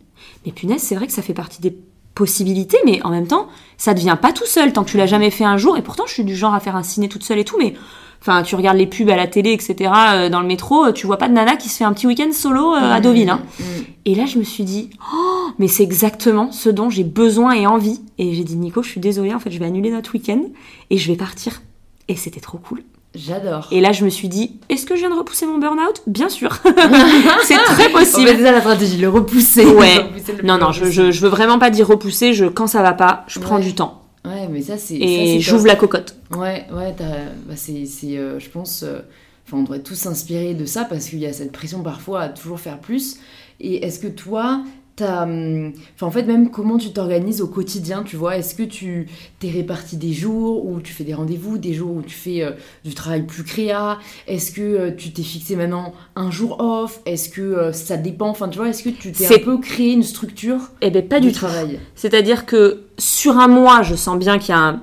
mais 0.46 0.52
punaise, 0.52 0.82
c'est 0.82 0.96
vrai 0.96 1.08
que 1.08 1.14
ça 1.14 1.22
fait 1.22 1.34
partie 1.34 1.62
des 1.62 1.76
possibilités, 2.16 2.78
mais 2.86 3.02
en 3.04 3.10
même 3.10 3.28
temps, 3.28 3.48
ça 3.78 3.94
devient 3.94 4.18
pas 4.20 4.34
tout 4.34 4.46
seul 4.46 4.74
tant 4.74 4.84
que 4.84 4.90
tu 4.90 4.98
l'as 4.98 5.06
jamais 5.06 5.30
fait 5.30 5.44
un 5.46 5.58
jour. 5.58 5.78
Et 5.78 5.82
pourtant, 5.82 6.06
je 6.08 6.14
suis 6.14 6.24
du 6.24 6.36
genre 6.36 6.54
à 6.54 6.60
faire 6.60 6.76
un 6.76 6.84
ciné 6.84 7.08
toute 7.08 7.24
seule 7.24 7.40
et 7.40 7.46
tout, 7.46 7.58
mais 7.60 7.76
enfin, 8.22 8.44
tu 8.44 8.56
regardes 8.56 8.78
les 8.78 8.88
pubs 8.88 9.10
à 9.10 9.16
la 9.16 9.28
télé, 9.28 9.52
etc., 9.52 9.92
euh, 10.14 10.30
dans 10.30 10.42
le 10.42 10.48
métro, 10.48 10.86
euh, 10.86 10.92
tu 10.92 11.06
vois 11.08 11.18
pas 11.18 11.28
de 11.28 11.34
nana 11.34 11.56
qui 11.56 11.70
se 11.70 11.78
fait 11.78 11.84
un 11.84 11.94
petit 11.94 12.08
week-end 12.08 12.32
solo 12.32 12.74
euh, 12.74 12.94
à 12.94 13.00
Deauville. 13.00 13.30
Hein. 13.30 13.42
Mm. 13.60 13.64
Et 14.06 14.16
là, 14.16 14.26
je 14.26 14.38
me 14.38 14.44
suis 14.44 14.64
dit, 14.64 14.90
oh, 15.14 15.48
mais 15.60 15.68
c'est 15.68 15.84
exactement 15.84 16.52
ce 16.52 16.70
dont 16.70 16.90
j'ai 16.90 17.04
besoin 17.04 17.52
et 17.54 17.68
envie. 17.68 18.02
Et 18.18 18.34
j'ai 18.34 18.44
dit, 18.44 18.56
Nico, 18.56 18.82
je 18.84 18.90
suis 18.90 19.00
désolée, 19.02 19.34
en 19.34 19.40
fait, 19.40 19.52
je 19.52 19.60
vais 19.60 19.66
annuler 19.66 19.92
notre 19.92 20.14
week-end 20.14 20.42
et 20.90 20.98
je 20.98 21.08
vais 21.12 21.18
partir. 21.18 21.62
Et 22.08 22.16
c'était 22.16 22.40
trop 22.40 22.58
cool. 22.58 22.84
J'adore. 23.16 23.68
Et 23.72 23.82
là, 23.82 23.94
je 23.94 24.06
me 24.06 24.10
suis 24.10 24.28
dit, 24.28 24.60
est-ce 24.70 24.86
que 24.86 24.96
je 24.96 25.00
viens 25.00 25.10
de 25.10 25.16
repousser 25.16 25.46
mon 25.48 25.58
burn-out? 25.58 26.04
Bien 26.06 26.30
sûr. 26.30 26.56
c'est 27.44 27.56
très 27.56 27.90
possible. 27.90 28.28
fait 28.28 28.44
ça 28.44 28.52
la 28.52 28.60
stratégie, 28.60 28.98
le 28.98 29.10
repousser. 29.10 29.66
Ouais. 29.66 29.96
Le 29.98 30.02
repousser 30.04 30.34
le 30.34 30.44
Non, 30.44 30.58
non, 30.58 30.72
je, 30.72 30.82
possible. 30.86 31.06
je, 31.08 31.12
je 31.12 31.22
veux 31.22 31.30
vraiment 31.30 31.58
pas 31.58 31.70
dire 31.72 31.88
repousser. 31.88 32.34
Je, 32.34 32.46
quand 32.46 32.68
ça 32.68 32.84
va 32.84 32.94
pas, 32.94 33.24
je 33.28 33.40
prends 33.40 33.56
Ouais. 33.58 33.64
du 33.64 33.74
temps. 33.74 34.04
Ouais, 34.28 34.48
mais 34.50 34.62
ça, 34.62 34.78
c'est. 34.78 34.96
Et 34.96 35.40
j'ouvre 35.40 35.68
la 35.68 35.76
cocotte. 35.76 36.16
Ouais, 36.32 36.66
ouais, 36.72 36.96
bah, 36.98 37.56
c'est, 37.56 37.86
euh, 38.18 38.40
je 38.40 38.50
pense, 38.50 38.84
euh, 38.84 39.00
enfin, 39.46 39.58
on 39.58 39.64
devrait 39.64 39.82
tous 39.82 39.96
s'inspirer 39.96 40.54
de 40.54 40.66
ça 40.66 40.86
parce 40.86 41.08
qu'il 41.10 41.20
y 41.20 41.26
a 41.26 41.34
cette 41.34 41.52
pression 41.52 41.82
parfois 41.82 42.22
à 42.22 42.30
toujours 42.30 42.60
faire 42.60 42.80
plus. 42.80 43.18
Et 43.60 43.86
est-ce 43.86 44.00
que 44.00 44.08
toi, 44.08 44.64
enfin, 45.02 45.82
en 46.02 46.12
fait, 46.12 46.24
même 46.24 46.50
comment 46.50 46.78
tu 46.78 46.92
t'organises 46.92 47.42
au 47.42 47.48
quotidien, 47.48 48.04
tu 48.04 48.16
vois 48.16 48.38
Est-ce 48.38 48.56
que 48.56 48.64
tu 48.64 49.08
t'es 49.40 49.50
réparti 49.50 49.98
des 49.98 50.14
jours 50.14 50.66
où 50.66 50.80
tu 50.82 50.94
fais 50.94 51.04
des 51.04 51.14
rendez-vous, 51.14 51.58
des 51.58 51.74
jours 51.74 51.96
où 51.96 52.02
tu 52.02 52.16
fais 52.16 52.42
euh, 52.44 52.52
du 52.84 52.94
travail 52.94 53.24
plus 53.26 53.44
créa? 53.44 54.00
Est-ce 54.28 54.52
que 54.52 54.62
euh, 54.62 54.92
tu 54.96 55.12
t'es 55.12 55.24
fixé 55.24 55.56
maintenant 55.56 55.94
un 56.16 56.32
jour 56.32 56.58
off? 56.60 57.00
Est-ce 57.06 57.30
que 57.30 57.42
euh, 57.42 57.72
ça 57.74 57.98
dépend? 57.98 58.30
Enfin, 58.30 58.50
tu 58.50 58.58
vois, 58.58 58.70
est-ce 58.70 58.84
que 58.84 58.90
tu 58.90 59.12
t'es 59.12 59.26
C'est- 59.26 59.42
un 59.42 59.46
peu 59.46 59.58
créé 59.60 59.92
une 59.94 60.04
structure 60.04 60.60
Eh 60.82 60.90
ben, 60.90 61.08
pas 61.08 61.20
du 61.20 61.32
travail? 61.32 61.80
C'est-à-dire 61.96 62.46
que 62.46 62.84
sur 62.98 63.38
un 63.38 63.48
mois, 63.48 63.84
je 63.84 63.96
sens 63.96 64.18
bien 64.18 64.40
qu'il 64.40 64.50
y 64.50 64.58
a 64.58 64.62
un- 64.62 64.82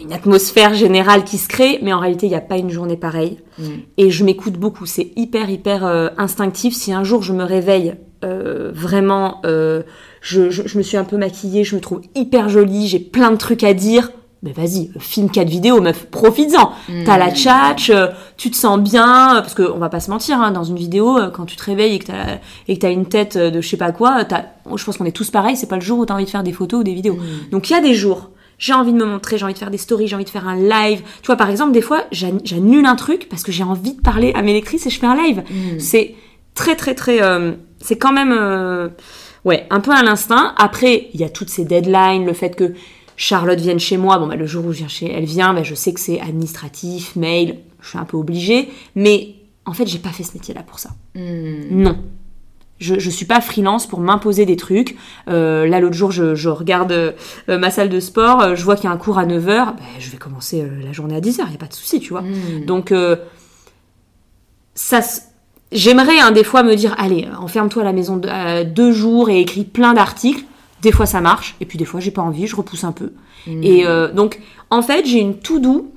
une 0.00 0.12
atmosphère 0.12 0.72
générale 0.72 1.24
qui 1.24 1.36
se 1.36 1.48
crée, 1.48 1.78
mais 1.82 1.92
en 1.92 1.98
réalité, 1.98 2.26
il 2.26 2.30
n'y 2.30 2.34
a 2.36 2.40
pas 2.40 2.56
une 2.56 2.70
journée 2.70 2.96
pareille. 2.96 3.38
Mm. 3.58 3.64
Et 3.98 4.10
je 4.10 4.24
m'écoute 4.24 4.54
beaucoup. 4.54 4.86
C'est 4.86 5.12
hyper, 5.16 5.50
hyper 5.50 5.84
euh, 5.84 6.08
instinctif. 6.16 6.74
Si 6.74 6.92
un 6.92 7.04
jour 7.04 7.22
je 7.22 7.32
me 7.32 7.42
réveille 7.44 7.94
euh, 8.24 8.70
vraiment, 8.74 9.40
euh, 9.44 9.82
je, 10.20 10.50
je- 10.50 10.66
je 10.66 10.78
me 10.78 10.82
suis 10.82 10.96
un 10.96 11.04
peu 11.04 11.16
maquillée, 11.16 11.64
je 11.64 11.74
me 11.76 11.80
trouve 11.80 12.00
hyper 12.14 12.48
jolie, 12.48 12.86
j'ai 12.88 12.98
plein 13.00 13.30
de 13.30 13.36
trucs 13.36 13.64
à 13.64 13.74
dire. 13.74 14.10
Mais 14.42 14.52
vas-y, 14.52 14.90
filme 14.98 15.28
quatre 15.30 15.50
vidéos, 15.50 15.82
meuf, 15.82 16.06
profites-en. 16.06 16.72
T'as 17.04 17.18
la 17.18 17.30
tchatch, 17.30 17.90
euh, 17.90 18.06
tu 18.38 18.50
te 18.50 18.56
sens 18.56 18.80
bien, 18.80 19.36
euh, 19.36 19.40
parce 19.42 19.54
qu'on 19.54 19.76
va 19.76 19.90
pas 19.90 20.00
se 20.00 20.10
mentir, 20.10 20.40
hein, 20.40 20.50
dans 20.50 20.64
une 20.64 20.76
vidéo, 20.76 21.18
euh, 21.18 21.28
quand 21.28 21.44
tu 21.44 21.56
te 21.56 21.64
réveilles 21.64 21.96
et 21.96 21.98
que 21.98 22.06
t'as 22.06 22.38
et 22.66 22.74
que 22.76 22.80
t'as 22.80 22.90
une 22.90 23.04
tête 23.04 23.36
euh, 23.36 23.50
de 23.50 23.60
je 23.60 23.68
sais 23.68 23.76
pas 23.76 23.92
quoi, 23.92 24.24
t'as- 24.24 24.46
je 24.74 24.82
pense 24.82 24.96
qu'on 24.96 25.04
est 25.04 25.12
tous 25.14 25.30
pareils, 25.30 25.56
c'est 25.56 25.66
pas 25.66 25.74
le 25.76 25.82
jour 25.82 25.98
où 25.98 26.06
t'as 26.06 26.14
envie 26.14 26.24
de 26.24 26.30
faire 26.30 26.42
des 26.42 26.52
photos 26.54 26.80
ou 26.80 26.84
des 26.84 26.94
vidéos. 26.94 27.16
Mm. 27.16 27.50
Donc 27.52 27.68
il 27.68 27.74
y 27.74 27.76
a 27.76 27.82
des 27.82 27.92
jours, 27.92 28.30
j'ai 28.56 28.72
envie 28.72 28.92
de 28.94 28.96
me 28.98 29.04
montrer, 29.04 29.36
j'ai 29.36 29.44
envie 29.44 29.52
de 29.52 29.58
faire 29.58 29.70
des 29.70 29.76
stories, 29.76 30.06
j'ai 30.08 30.14
envie 30.16 30.24
de 30.24 30.30
faire 30.30 30.48
un 30.48 30.56
live. 30.56 31.02
Tu 31.20 31.26
vois, 31.26 31.36
par 31.36 31.50
exemple, 31.50 31.72
des 31.72 31.82
fois, 31.82 32.04
j'an- 32.10 32.38
j'annule 32.42 32.86
un 32.86 32.96
truc 32.96 33.26
parce 33.28 33.42
que 33.42 33.52
j'ai 33.52 33.62
envie 33.64 33.92
de 33.94 34.00
parler 34.00 34.32
à 34.34 34.40
mes 34.40 34.54
lectrices 34.54 34.86
et 34.86 34.90
je 34.90 34.98
fais 34.98 35.06
un 35.06 35.16
live. 35.22 35.42
Mm. 35.50 35.78
C'est 35.80 36.14
très, 36.54 36.76
très, 36.76 36.94
très. 36.94 37.20
euh, 37.22 37.52
c'est 37.80 37.96
quand 37.96 38.12
même. 38.12 38.32
euh, 38.32 38.88
ouais, 39.44 39.66
un 39.70 39.80
peu 39.80 39.92
à 39.92 40.02
l'instinct. 40.02 40.54
Après, 40.58 41.08
il 41.14 41.20
y 41.20 41.24
a 41.24 41.28
toutes 41.28 41.50
ces 41.50 41.64
deadlines, 41.64 42.26
le 42.26 42.32
fait 42.32 42.54
que 42.56 42.74
Charlotte 43.16 43.58
vienne 43.60 43.78
chez 43.80 43.96
moi. 43.96 44.18
Bon, 44.18 44.26
bah, 44.26 44.36
le 44.36 44.46
jour 44.46 44.64
où 44.66 44.72
je 44.72 44.78
viens 44.78 44.88
chez 44.88 45.10
elle 45.12 45.24
vient, 45.24 45.52
bah, 45.54 45.62
je 45.62 45.74
sais 45.74 45.92
que 45.92 46.00
c'est 46.00 46.20
administratif, 46.20 47.16
mail, 47.16 47.58
je 47.80 47.88
suis 47.88 47.98
un 47.98 48.04
peu 48.04 48.16
obligée. 48.16 48.68
Mais 48.94 49.34
en 49.66 49.72
fait, 49.72 49.86
j'ai 49.86 49.98
pas 49.98 50.10
fait 50.10 50.22
ce 50.22 50.34
métier-là 50.34 50.62
pour 50.62 50.78
ça. 50.78 50.90
Mm. 51.14 51.82
Non. 51.82 51.98
Je, 52.78 52.98
je 52.98 53.10
suis 53.10 53.26
pas 53.26 53.42
freelance 53.42 53.86
pour 53.86 54.00
m'imposer 54.00 54.46
des 54.46 54.56
trucs. 54.56 54.96
Euh, 55.28 55.66
là, 55.66 55.80
l'autre 55.80 55.94
jour, 55.96 56.10
je, 56.12 56.34
je 56.34 56.48
regarde 56.48 56.92
euh, 56.92 57.12
ma 57.46 57.70
salle 57.70 57.90
de 57.90 58.00
sport, 58.00 58.40
euh, 58.40 58.54
je 58.54 58.64
vois 58.64 58.74
qu'il 58.74 58.84
y 58.84 58.88
a 58.88 58.90
un 58.90 58.96
cours 58.96 59.18
à 59.18 59.26
9h, 59.26 59.74
je 59.98 60.08
vais 60.10 60.16
commencer 60.16 60.66
la 60.82 60.90
journée 60.92 61.14
à 61.14 61.20
10h, 61.20 61.40
il 61.44 61.48
n'y 61.50 61.54
a 61.56 61.58
pas 61.58 61.66
de 61.66 61.74
souci, 61.74 62.00
tu 62.00 62.08
vois. 62.14 62.22
Mm. 62.22 62.64
Donc, 62.64 62.94
ça, 64.74 65.00
j'aimerais 65.72 66.18
hein, 66.18 66.30
des 66.32 66.44
fois 66.44 66.62
me 66.62 66.74
dire, 66.74 66.94
allez, 66.98 67.26
euh, 67.26 67.36
enferme-toi 67.42 67.82
à 67.82 67.84
la 67.84 67.92
maison 67.92 68.16
de- 68.16 68.28
euh, 68.30 68.64
deux 68.64 68.92
jours 68.92 69.30
et 69.30 69.40
écris 69.40 69.64
plein 69.64 69.94
d'articles. 69.94 70.44
Des 70.82 70.92
fois, 70.92 71.04
ça 71.06 71.20
marche, 71.20 71.56
et 71.60 71.66
puis 71.66 71.76
des 71.78 71.84
fois, 71.84 72.00
j'ai 72.00 72.10
pas 72.10 72.22
envie, 72.22 72.46
je 72.46 72.56
repousse 72.56 72.84
un 72.84 72.92
peu. 72.92 73.12
Mm. 73.46 73.62
Et 73.62 73.86
euh, 73.86 74.10
donc, 74.12 74.40
en 74.70 74.80
fait, 74.82 75.04
j'ai 75.06 75.18
une 75.18 75.36
to-do 75.36 75.92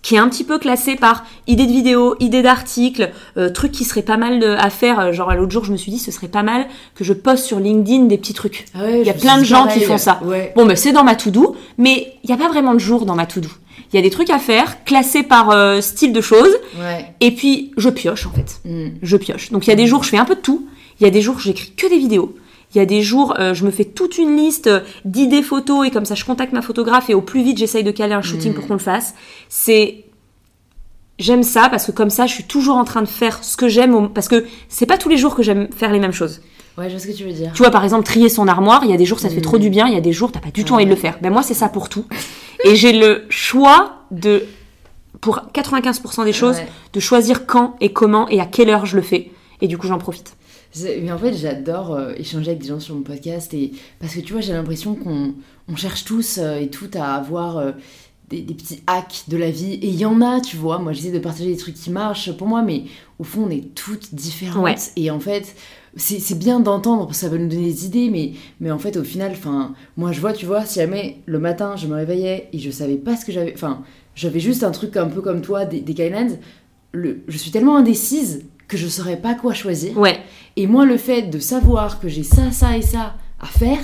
qui 0.00 0.14
est 0.14 0.18
un 0.18 0.28
petit 0.28 0.44
peu 0.44 0.58
classée 0.58 0.94
par 0.96 1.24
idées 1.48 1.66
de 1.66 1.72
vidéos, 1.72 2.14
idées 2.20 2.40
d'articles, 2.42 3.10
euh, 3.36 3.50
trucs 3.50 3.72
qui 3.72 3.84
seraient 3.84 4.02
pas 4.02 4.16
mal 4.16 4.38
de- 4.38 4.46
à 4.56 4.70
faire. 4.70 5.12
Genre, 5.12 5.34
l'autre 5.34 5.50
jour, 5.50 5.64
je 5.64 5.72
me 5.72 5.76
suis 5.76 5.90
dit, 5.90 5.98
ce 5.98 6.12
serait 6.12 6.28
pas 6.28 6.44
mal 6.44 6.66
que 6.94 7.02
je 7.04 7.12
poste 7.12 7.44
sur 7.44 7.58
LinkedIn 7.58 8.04
des 8.04 8.16
petits 8.16 8.32
trucs. 8.32 8.66
Ah 8.74 8.82
ouais, 8.84 9.00
Il 9.00 9.06
y 9.06 9.10
a 9.10 9.14
plein 9.14 9.38
de 9.38 9.44
gens 9.44 9.64
pareil. 9.64 9.80
qui 9.80 9.84
font 9.84 9.98
ça. 9.98 10.20
Ouais. 10.24 10.52
Bon, 10.56 10.64
ben, 10.64 10.76
c'est 10.76 10.92
dans 10.92 11.02
ma 11.04 11.16
to-do, 11.16 11.56
mais 11.76 12.14
il 12.22 12.28
n'y 12.28 12.34
a 12.34 12.38
pas 12.38 12.48
vraiment 12.48 12.72
de 12.72 12.78
jour 12.78 13.04
dans 13.04 13.16
ma 13.16 13.26
to-do. 13.26 13.48
Il 13.96 14.00
y 14.00 14.00
a 14.00 14.02
des 14.02 14.10
trucs 14.10 14.28
à 14.28 14.38
faire, 14.38 14.84
classés 14.84 15.22
par 15.22 15.48
euh, 15.48 15.80
style 15.80 16.12
de 16.12 16.20
choses, 16.20 16.54
Ouais. 16.78 17.06
et 17.20 17.30
puis 17.30 17.72
je 17.78 17.88
pioche, 17.88 18.26
en 18.26 18.30
fait. 18.30 18.60
Mm. 18.66 18.88
Je 19.00 19.16
pioche. 19.16 19.50
Donc, 19.52 19.66
il 19.66 19.70
y 19.70 19.72
a 19.72 19.76
des 19.76 19.86
jours, 19.86 20.04
je 20.04 20.10
fais 20.10 20.18
un 20.18 20.26
peu 20.26 20.34
de 20.34 20.40
tout. 20.40 20.68
Il 21.00 21.04
y 21.04 21.06
a 21.06 21.10
des 21.10 21.22
jours, 21.22 21.38
j'écris 21.40 21.72
que 21.74 21.88
des 21.88 21.96
vidéos. 21.96 22.36
Il 22.74 22.78
y 22.78 22.80
a 22.82 22.84
des 22.84 23.00
jours, 23.00 23.36
euh, 23.38 23.54
je 23.54 23.64
me 23.64 23.70
fais 23.70 23.86
toute 23.86 24.18
une 24.18 24.36
liste 24.36 24.66
euh, 24.66 24.80
d'idées 25.06 25.42
photos 25.42 25.86
et 25.86 25.90
comme 25.90 26.04
ça, 26.04 26.14
je 26.14 26.26
contacte 26.26 26.52
ma 26.52 26.60
photographe 26.60 27.08
et 27.08 27.14
au 27.14 27.22
plus 27.22 27.42
vite, 27.42 27.56
j'essaye 27.56 27.84
de 27.84 27.90
caler 27.90 28.12
un 28.12 28.20
shooting 28.20 28.52
Mm. 28.52 28.54
pour 28.54 28.66
qu'on 28.66 28.74
le 28.74 28.78
fasse. 28.80 29.14
C'est 29.48 30.02
J'aime 31.18 31.42
ça 31.44 31.70
parce 31.70 31.86
que 31.86 31.92
comme 31.92 32.10
ça, 32.10 32.26
je 32.26 32.34
suis 32.34 32.44
toujours 32.44 32.76
en 32.76 32.84
train 32.84 33.00
de 33.00 33.08
faire 33.08 33.42
ce 33.42 33.56
que 33.56 33.68
j'aime 33.68 33.94
au- 33.94 34.08
parce 34.08 34.28
que 34.28 34.44
c'est 34.68 34.84
pas 34.84 34.98
tous 34.98 35.08
les 35.08 35.16
jours 35.16 35.34
que 35.34 35.42
j'aime 35.42 35.68
faire 35.74 35.90
les 35.90 35.98
mêmes 35.98 36.12
choses. 36.12 36.42
Ouais, 36.78 36.86
je 36.88 36.90
vois 36.90 37.00
ce 37.00 37.06
que 37.06 37.12
tu 37.12 37.24
veux 37.24 37.32
dire. 37.32 37.52
Tu 37.54 37.62
vois, 37.62 37.70
par 37.70 37.84
exemple, 37.84 38.04
trier 38.04 38.28
son 38.28 38.46
armoire, 38.48 38.82
il 38.84 38.90
y 38.90 38.94
a 38.94 38.96
des 38.98 39.06
jours 39.06 39.18
ça 39.18 39.28
te 39.28 39.32
fait 39.34 39.40
Mm. 39.40 39.44
trop 39.44 39.58
du 39.58 39.70
bien, 39.70 39.86
il 39.86 39.94
y 39.94 39.96
a 39.96 40.00
des 40.02 40.12
jours 40.12 40.30
t'as 40.32 40.40
pas 40.40 40.50
du 40.50 40.64
tout 40.64 40.74
envie 40.74 40.84
de 40.84 40.90
le 40.90 40.96
faire. 40.96 41.18
Ben 41.22 41.30
moi, 41.32 41.42
c'est 41.42 41.54
ça 41.54 41.68
pour 41.68 41.88
tout. 41.88 42.04
Et 42.64 42.76
j'ai 42.76 42.92
le 42.92 43.24
choix 43.30 44.02
de, 44.10 44.44
pour 45.20 45.40
95% 45.54 46.24
des 46.24 46.32
choses, 46.32 46.56
Ouais. 46.56 46.68
de 46.92 47.00
choisir 47.00 47.46
quand 47.46 47.76
et 47.80 47.92
comment 47.92 48.28
et 48.28 48.40
à 48.40 48.46
quelle 48.46 48.68
heure 48.70 48.84
je 48.86 48.96
le 48.96 49.02
fais. 49.02 49.30
Et 49.62 49.68
du 49.68 49.78
coup, 49.78 49.86
j'en 49.86 49.98
profite. 49.98 50.34
Mais 51.02 51.10
en 51.10 51.16
fait, 51.18 51.32
j'adore 51.34 51.94
euh, 51.94 52.12
échanger 52.18 52.48
avec 52.50 52.60
des 52.60 52.68
gens 52.68 52.80
sur 52.80 52.94
mon 52.94 53.00
podcast 53.00 53.54
et 53.54 53.72
parce 53.98 54.14
que 54.14 54.20
tu 54.20 54.32
vois, 54.34 54.42
j'ai 54.42 54.52
l'impression 54.52 54.94
qu'on 54.94 55.32
on 55.68 55.76
cherche 55.76 56.04
tous 56.04 56.36
euh, 56.38 56.58
et 56.58 56.68
toutes 56.68 56.96
à 56.96 57.14
avoir 57.14 57.56
euh, 57.56 57.72
des, 58.28 58.42
des 58.42 58.52
petits 58.52 58.82
hacks 58.86 59.22
de 59.28 59.38
la 59.38 59.50
vie 59.50 59.72
et 59.74 59.86
il 59.86 59.94
y 59.94 60.04
en 60.04 60.20
a, 60.20 60.40
tu 60.42 60.58
vois. 60.58 60.78
Moi, 60.78 60.92
j'essaie 60.92 61.12
de 61.12 61.18
partager 61.18 61.46
des 61.46 61.56
trucs 61.56 61.76
qui 61.76 61.88
marchent 61.90 62.30
pour 62.36 62.46
moi, 62.46 62.60
mais 62.60 62.82
au 63.18 63.24
fond, 63.24 63.44
on 63.46 63.50
est 63.50 63.74
toutes 63.74 64.14
différentes 64.14 64.62
Ouais. 64.64 64.74
et 64.96 65.10
en 65.10 65.20
fait. 65.20 65.54
C'est 65.98 66.38
bien 66.38 66.60
d'entendre 66.60 67.14
ça 67.14 67.28
va 67.30 67.38
nous 67.38 67.48
donner 67.48 67.64
des 67.72 67.86
idées, 67.86 68.10
mais, 68.10 68.32
mais 68.60 68.70
en 68.70 68.78
fait, 68.78 68.96
au 68.98 69.02
final, 69.04 69.32
enfin, 69.32 69.74
moi, 69.96 70.12
je 70.12 70.20
vois, 70.20 70.34
tu 70.34 70.44
vois, 70.44 70.64
si 70.66 70.78
jamais 70.78 71.18
le 71.24 71.38
matin, 71.38 71.74
je 71.76 71.86
me 71.86 71.94
réveillais 71.94 72.48
et 72.52 72.58
je 72.58 72.70
savais 72.70 72.96
pas 72.96 73.16
ce 73.16 73.24
que 73.24 73.32
j'avais. 73.32 73.52
Enfin, 73.54 73.82
j'avais 74.14 74.40
juste 74.40 74.62
un 74.62 74.70
truc 74.72 74.96
un 74.98 75.06
peu 75.06 75.22
comme 75.22 75.40
toi, 75.40 75.64
des, 75.64 75.80
des 75.80 75.94
guidelines, 75.94 76.38
le, 76.92 77.20
je 77.28 77.38
suis 77.38 77.50
tellement 77.50 77.76
indécise 77.78 78.44
que 78.68 78.76
je 78.76 78.86
saurais 78.88 79.16
pas 79.16 79.34
quoi 79.34 79.54
choisir. 79.54 79.96
Ouais. 79.96 80.18
Et 80.56 80.66
moi, 80.66 80.84
le 80.84 80.96
fait 80.98 81.22
de 81.22 81.38
savoir 81.38 81.98
que 82.00 82.08
j'ai 82.08 82.22
ça, 82.24 82.50
ça 82.50 82.76
et 82.76 82.82
ça 82.82 83.14
à 83.40 83.46
faire, 83.46 83.78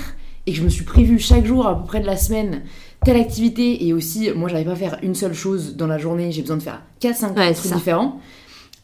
et 0.45 0.51
que 0.51 0.57
je 0.57 0.63
me 0.63 0.69
suis 0.69 0.83
prévu 0.83 1.17
chaque 1.19 1.45
jour 1.45 1.65
à 1.67 1.79
peu 1.79 1.85
près 1.87 1.99
de 1.99 2.05
la 2.05 2.17
semaine 2.17 2.61
telle 3.05 3.17
activité, 3.17 3.85
et 3.87 3.93
aussi, 3.93 4.29
moi, 4.35 4.49
j'arrive 4.49 4.67
pas 4.67 4.73
à 4.73 4.75
faire 4.75 4.97
une 5.01 5.15
seule 5.15 5.33
chose 5.33 5.75
dans 5.75 5.87
la 5.87 5.97
journée, 5.97 6.31
j'ai 6.31 6.41
besoin 6.41 6.57
de 6.57 6.63
faire 6.63 6.81
4-5 7.01 7.35
Ouais, 7.37 7.53
trucs 7.53 7.69
ça. 7.71 7.75
différents. 7.75 8.19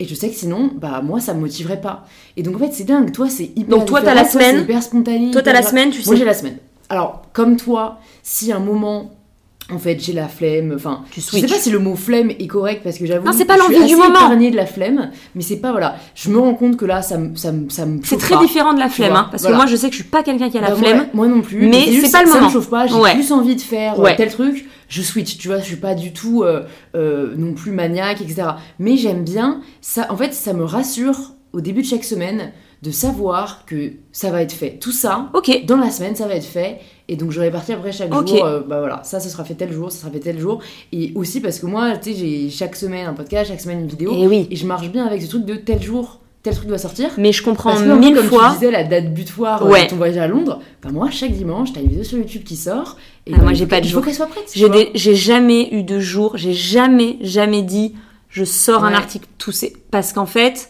Et 0.02 0.06
je 0.08 0.16
sais 0.16 0.30
que 0.30 0.36
sinon, 0.36 0.72
bah 0.76 1.02
moi, 1.04 1.20
ça 1.20 1.34
me 1.34 1.42
motiverait 1.42 1.82
pas. 1.82 2.06
Et 2.38 2.44
donc, 2.44 2.56
en 2.56 2.60
fait, 2.60 2.72
c'est 2.72 2.86
dingue. 2.86 3.12
Toi, 3.12 3.28
c'est 3.30 3.52
hyper. 3.58 3.78
Donc, 3.78 3.86
toi, 3.86 4.02
t'as 4.02 4.14
la 4.14 4.24
semaine. 4.26 4.62
hyper 4.62 4.82
spontané. 4.82 5.32
Toi, 5.32 5.42
t'as 5.42 5.52
la 5.54 5.62
semaine, 5.62 5.90
tu 5.90 5.98
Moi, 6.06 6.14
sais. 6.14 6.16
j'ai 6.20 6.26
la 6.26 6.34
semaine. 6.34 6.58
Alors, 6.88 7.24
comme 7.34 7.58
toi, 7.58 8.00
si 8.24 8.52
à 8.52 8.58
un 8.58 8.60
moment. 8.60 9.12
En 9.72 9.78
fait, 9.78 10.00
j'ai 10.00 10.14
la 10.14 10.28
flemme. 10.28 10.74
Enfin, 10.76 11.02
Tu 11.12 11.22
je 11.22 11.26
sais 11.28 11.42
pas 11.46 11.54
si 11.60 11.70
le 11.70 11.78
mot 11.78 11.94
flemme 11.96 12.32
est 12.32 12.48
correct 12.48 12.82
parce 12.84 12.98
que 12.98 13.06
j'avoue. 13.06 13.28
Non, 13.28 13.34
c'est 13.38 13.46
pas 13.46 13.56
je 13.56 13.62
suis 13.66 13.74
l'envie 13.76 13.86
du 13.88 13.96
moment. 13.98 14.10
épargnée 14.16 14.50
de 14.50 14.56
la 14.56 14.66
flemme, 14.66 15.12
mais 15.36 15.44
c'est 15.44 15.58
pas 15.58 15.70
voilà. 15.70 15.96
Je 16.16 16.32
me 16.32 16.40
rends 16.40 16.56
compte 16.56 16.76
que 16.76 16.86
là, 16.86 17.04
ça 17.04 17.20
me 17.20 17.36
ça 17.36 17.52
me 17.52 17.70
ça 17.70 17.86
me 17.86 18.00
C'est 18.04 18.18
très 18.18 18.34
pas. 18.34 18.42
différent 18.42 18.74
de 18.74 18.80
la 18.80 18.90
flemme, 18.90 19.14
hein, 19.16 19.28
parce 19.30 19.44
voilà. 19.44 19.58
que 19.58 19.62
moi, 19.62 19.70
je 19.70 19.76
sais 19.76 19.90
que 19.90 19.96
je 19.96 20.00
suis 20.02 20.10
pas 20.10 20.24
quelqu'un 20.24 20.50
qui 20.50 20.58
a 20.58 20.62
la 20.62 20.70
Bah, 20.72 20.76
flemme. 20.76 20.98
moi, 21.14 21.28
moi 21.28 21.28
non 21.28 21.42
plus. 21.44 21.68
mais 21.68 21.86
c'est 22.02 22.10
pas 22.12 22.24
le 22.24 22.30
ça 22.30 22.36
moment. 22.36 22.48
me 22.48 22.52
chauffe 22.52 22.70
pas. 22.72 22.88
J'ai 22.88 22.96
Ouais. 22.96 23.14
plus 23.14 23.32
envie 23.32 23.56
de 23.56 23.62
faire 23.62 24.00
euh, 24.00 24.04
Ouais. 24.06 24.16
tel 24.16 24.32
truc. 24.32 24.66
Je 24.90 25.02
switch. 25.02 25.38
Tu 25.38 25.48
vois, 25.48 25.60
je 25.60 25.64
suis 25.66 25.76
pas 25.78 25.96
du 25.96 26.12
tout 26.14 26.44
euh, 26.44 26.64
euh, 26.96 27.34
non 27.38 27.54
plus 27.54 27.72
maniaque, 27.72 28.20
etc. 28.22 28.50
Mais 28.80 28.98
j'aime 28.98 29.24
bien 29.24 29.62
ça. 29.82 30.08
En 30.10 30.18
fait, 30.18 30.34
ça 30.34 30.52
me 30.54 30.64
rassure 30.66 31.34
au 31.54 31.62
début 31.62 31.82
de 31.84 31.88
chaque 31.88 32.04
semaine 32.04 32.52
de 32.82 32.92
savoir 32.92 33.66
que 33.66 33.92
ça 34.12 34.30
va 34.30 34.42
être 34.42 34.54
fait. 34.54 34.78
Tout 34.80 34.92
ça 34.94 35.30
Ok. 35.34 35.66
dans 35.66 35.78
la 35.78 35.92
semaine, 35.92 36.16
ça 36.16 36.28
va 36.28 36.36
être 36.36 36.46
fait. 36.46 36.80
Et 37.10 37.16
donc, 37.18 37.32
je 37.32 37.40
répartis 37.42 37.74
après 37.74 37.92
chaque 37.92 38.14
jour. 38.14 38.46
euh, 38.46 38.62
bah 38.62 38.80
voilà, 38.80 39.02
ça, 39.04 39.20
ce 39.20 39.30
sera 39.30 39.44
fait 39.44 39.56
tel 39.56 39.72
jour, 39.74 39.92
ça 39.92 40.00
sera 40.02 40.12
fait 40.12 40.20
tel 40.20 40.40
jour. 40.40 40.60
Et 40.94 41.12
aussi 41.16 41.42
parce 41.42 41.60
que 41.60 41.66
moi, 41.66 41.98
tu 41.98 42.12
sais, 42.14 42.18
j'ai 42.18 42.50
chaque 42.50 42.76
semaine 42.76 43.06
un 43.08 43.14
podcast, 43.14 43.50
chaque 43.50 43.60
semaine 43.62 43.82
une 43.82 43.88
vidéo. 43.88 44.14
Et 44.14 44.28
oui. 44.28 44.48
Et 44.50 44.56
je 44.56 44.66
marche 44.66 44.90
bien 44.90 45.06
avec 45.06 45.22
ce 45.22 45.28
truc 45.28 45.44
de 45.44 45.56
tel 45.56 45.82
jour, 45.84 46.20
tel 46.44 46.54
truc 46.56 46.68
doit 46.70 46.78
sortir. 46.78 47.10
Mais 47.18 47.34
je 47.34 47.44
comprends 47.44 47.72
Parce 47.72 47.82
que, 47.84 47.90
mille 47.98 48.16
comme 48.16 48.26
fois. 48.28 48.48
tu 48.52 48.60
disais, 48.60 48.72
la 48.72 48.84
date 48.86 49.14
butoir 49.14 49.66
euh, 49.66 49.70
Ouais. 49.72 49.84
de 49.86 49.90
ton 49.90 49.98
voyage 49.98 50.18
à 50.18 50.28
Londres, 50.28 50.62
bah 50.82 50.90
moi, 50.94 51.10
chaque 51.12 51.32
dimanche, 51.34 51.74
t'as 51.74 51.82
une 51.82 51.90
vidéo 51.90 52.04
sur 52.06 52.18
YouTube 52.18 52.44
qui 52.46 52.56
sort. 52.56 52.96
Et 53.30 53.34
Ah, 53.36 53.42
moi, 53.42 53.52
il 53.52 53.56
j'ai 53.56 53.68
pas 53.68 53.80
de 53.80 53.86
Il 53.86 53.90
jour. 53.90 54.02
faut 54.02 54.06
qu'elle 54.06 54.16
soit 54.16 54.26
prête. 54.28 54.52
J'ai 54.54 54.68
vois. 54.68 54.76
des- 54.76 54.92
j'ai 54.96 55.16
jamais 55.16 55.70
eu 55.74 55.84
de 55.84 56.00
jour, 56.00 56.36
j'ai 56.36 56.54
jamais, 56.54 57.18
jamais 57.22 57.62
dit 57.62 57.94
je 58.30 58.44
sors 58.44 58.84
un 58.84 58.94
article 58.94 59.28
toussé. 59.38 59.76
Parce 59.92 60.14
qu'en 60.14 60.26
fait, 60.26 60.70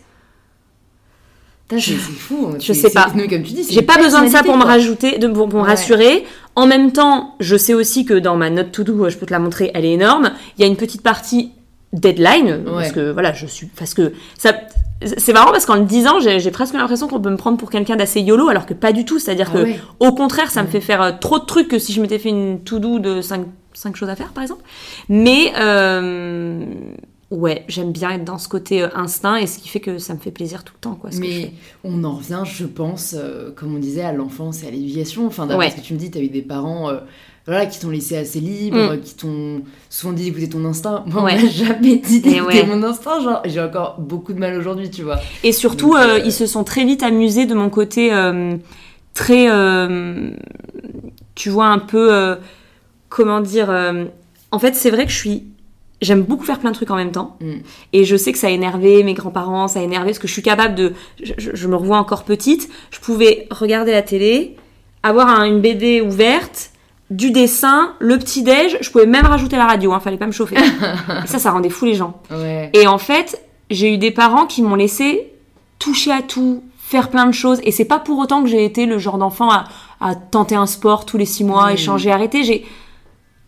c'est 1.69 1.79
c'est 1.79 1.93
fou. 1.95 2.49
hein. 2.53 2.57
je 2.59 2.73
sais 2.73 2.89
pas. 2.89 3.05
comme 3.11 3.27
tu 3.43 3.53
dis, 3.53 3.65
J'ai 3.69 3.81
pas 3.81 3.97
besoin 3.97 4.23
de 4.23 4.29
ça 4.29 4.43
pour 4.43 4.57
me 4.57 4.63
rajouter, 4.63 5.17
de, 5.19 5.27
pour, 5.27 5.47
pour 5.49 5.59
me 5.61 5.65
rassurer. 5.65 6.25
En 6.55 6.65
même 6.67 6.91
temps, 6.91 7.35
je 7.39 7.55
sais 7.55 7.73
aussi 7.73 8.05
que 8.05 8.13
dans 8.15 8.35
ma 8.35 8.49
note 8.49 8.71
to 8.71 8.83
do, 8.83 9.09
je 9.09 9.17
peux 9.17 9.25
te 9.25 9.31
la 9.31 9.39
montrer, 9.39 9.71
elle 9.73 9.85
est 9.85 9.93
énorme. 9.93 10.31
Il 10.57 10.61
y 10.61 10.63
a 10.63 10.67
une 10.67 10.77
petite 10.77 11.01
partie 11.03 11.51
deadline 11.93 12.63
parce 12.65 12.91
que 12.91 13.11
voilà, 13.11 13.33
je 13.33 13.45
suis 13.45 13.67
parce 13.67 13.93
que 13.93 14.13
ça 14.37 14.53
c'est 15.01 15.33
marrant 15.33 15.51
parce 15.51 15.65
qu'en 15.65 15.75
le 15.75 15.85
disant, 15.85 16.19
j'ai 16.19 16.51
presque 16.51 16.73
l'impression 16.73 17.07
qu'on 17.07 17.21
peut 17.21 17.29
me 17.29 17.37
prendre 17.37 17.57
pour 17.57 17.69
quelqu'un 17.69 17.95
d'assez 17.95 18.21
yolo 18.21 18.49
alors 18.49 18.65
que 18.65 18.73
pas 18.73 18.91
du 18.91 19.05
tout, 19.05 19.17
c'est-à-dire 19.19 19.49
Ah 19.53 19.57
que 19.63 19.69
au 19.99 20.11
contraire, 20.13 20.51
ça 20.51 20.61
me 20.63 20.67
fait 20.67 20.81
faire 20.81 21.01
euh, 21.01 21.11
trop 21.19 21.39
de 21.39 21.45
trucs 21.45 21.67
que 21.69 21.79
si 21.79 21.93
je 21.93 22.01
m'étais 22.01 22.19
fait 22.19 22.29
une 22.29 22.59
to 22.63 22.79
do 22.79 22.99
de 22.99 23.21
5 23.21 23.45
cinq 23.73 23.95
choses 23.95 24.09
à 24.09 24.15
faire 24.15 24.33
par 24.33 24.43
exemple. 24.43 24.63
Mais 25.07 25.53
euh, 25.57 26.65
ouais, 27.31 27.63
j'aime 27.69 27.91
bien 27.93 28.09
être 28.11 28.25
dans 28.25 28.37
ce 28.37 28.49
côté 28.49 28.81
euh, 28.81 28.89
instinct 28.95 29.37
et 29.37 29.47
ce 29.47 29.59
qui 29.59 29.69
fait 29.69 29.79
que 29.79 29.99
ça 29.99 30.13
me 30.13 30.19
fait 30.19 30.31
plaisir 30.31 30.63
tout 30.65 30.73
le 30.75 30.81
temps 30.81 30.95
quoi 30.95 31.11
ce 31.11 31.19
que 31.19 31.25
je 31.25 31.29
Mais 31.29 31.41
fais. 31.43 31.51
on 31.85 32.03
en 32.03 32.15
revient, 32.17 32.41
je 32.45 32.65
pense, 32.65 33.15
euh, 33.17 33.51
comme 33.55 33.73
on 33.75 33.79
disait, 33.79 34.01
à 34.03 34.11
l'enfance 34.11 34.63
et 34.63 34.67
à 34.67 34.71
l'éducation. 34.71 35.25
Enfin, 35.27 35.45
d'après 35.45 35.67
Ouais. 35.67 35.71
ce 35.71 35.77
que 35.77 35.81
tu 35.81 35.93
me 35.93 35.99
dis, 35.99 36.11
tu 36.11 36.17
as 36.17 36.21
eu 36.21 36.29
des 36.29 36.41
parents 36.41 36.89
euh, 36.89 36.97
voilà, 37.49 37.65
qui 37.65 37.79
t'ont 37.79 37.89
laissé 37.89 38.15
assez 38.17 38.39
libre, 38.39 38.93
Mm. 38.95 39.01
qui 39.01 39.15
t'ont 39.15 39.61
souvent 39.89 40.13
dit 40.13 40.23
d'écouter 40.25 40.49
ton 40.49 40.63
instinct. 40.65 41.03
Moi, 41.07 41.23
Ouais. 41.23 41.35
on 41.39 41.43
m'a 41.45 41.49
jamais 41.49 41.95
dit 41.97 42.21
d'écouter 42.21 42.41
ouais. 42.61 42.65
mon 42.65 42.81
instinct. 42.83 43.19
Genre, 43.21 43.41
j'ai 43.45 43.61
encore 43.61 43.95
beaucoup 43.99 44.33
de 44.33 44.39
mal 44.39 44.57
aujourd'hui, 44.57 44.89
tu 44.89 45.03
vois. 45.03 45.19
Et 45.43 45.51
surtout, 45.51 45.89
Donc, 45.93 45.97
euh, 45.97 46.15
euh, 46.15 46.19
ils 46.25 46.31
se 46.33 46.45
sont 46.45 46.63
très 46.63 46.85
vite 46.85 47.03
amusés 47.03 47.45
de 47.45 47.53
mon 47.55 47.69
côté 47.69 48.13
euh, 48.13 48.55
très, 49.13 49.49
euh, 49.49 50.31
tu 51.35 51.49
vois, 51.49 51.67
un 51.67 51.79
peu, 51.79 52.35
comment 53.09 53.41
dire, 53.41 53.69
en 54.51 54.59
fait, 54.59 54.75
c'est 54.75 54.89
vrai 54.91 55.05
que 55.05 55.11
je 55.11 55.17
suis, 55.17 55.43
j'aime 56.01 56.21
beaucoup 56.23 56.43
faire 56.45 56.59
plein 56.59 56.71
de 56.71 56.75
trucs 56.75 56.91
en 56.91 56.95
même 56.95 57.11
temps. 57.11 57.37
Mm. 57.41 57.51
Et 57.93 58.03
je 58.05 58.15
sais 58.15 58.31
que 58.31 58.37
ça 58.37 58.47
a 58.47 58.51
énervé 58.51 59.03
mes 59.03 59.13
grands-parents, 59.13 59.67
ça 59.67 59.79
a 59.79 59.83
énervé, 59.83 60.07
parce 60.07 60.19
que 60.19 60.27
je 60.27 60.33
suis 60.33 60.41
capable 60.41 60.75
de, 60.75 60.93
je, 61.21 61.33
je- 61.37 61.51
je 61.53 61.67
me 61.67 61.75
revois 61.75 61.97
encore 61.97 62.23
petite, 62.23 62.69
je 62.91 62.99
pouvais 62.99 63.47
regarder 63.51 63.91
la 63.91 64.01
télé, 64.01 64.55
avoir 65.03 65.27
un- 65.29 65.45
une 65.45 65.61
BD 65.61 66.01
ouverte, 66.01 66.71
du 67.09 67.31
dessin, 67.31 67.93
le 67.99 68.17
petit-déj, 68.19 68.77
je 68.81 68.89
pouvais 68.91 69.05
même 69.07 69.25
rajouter 69.25 69.55
la 69.57 69.65
radio, 69.65 69.93
hein, 69.93 69.99
fallait 69.99 70.17
pas 70.17 70.27
me 70.27 70.31
chauffer. 70.31 70.57
Et 70.57 71.25
ça, 71.27 71.39
ça 71.39 71.51
rendait 71.51 71.69
fou 71.69 71.85
les 71.85 71.95
gens. 71.95 72.21
Ouais. 72.29 72.69
Et 72.73 72.85
en 72.87 72.97
fait, 72.99 73.43
j'ai 73.69 73.93
eu 73.93 73.97
des 73.97 74.11
parents 74.11 74.45
qui 74.45 74.61
m'ont 74.61 74.75
laissé 74.75 75.33
toucher 75.79 76.11
à 76.11 76.21
tout, 76.21 76.63
faire 76.77 77.09
plein 77.09 77.25
de 77.25 77.31
choses. 77.31 77.59
Et 77.63 77.71
c'est 77.71 77.85
pas 77.85 77.99
pour 77.99 78.19
autant 78.19 78.43
que 78.43 78.49
j'ai 78.49 78.63
été 78.63 78.85
le 78.85 78.99
genre 78.99 79.17
d'enfant 79.17 79.49
à, 79.49 79.65
à 80.01 80.15
tenter 80.15 80.55
un 80.55 80.65
sport 80.67 81.05
tous 81.05 81.17
les 81.17 81.25
six 81.25 81.43
mois, 81.43 81.69
Mm. 81.71 81.73
échanger, 81.73 82.11
arrêter. 82.11 82.43
J'ai, 82.43 82.65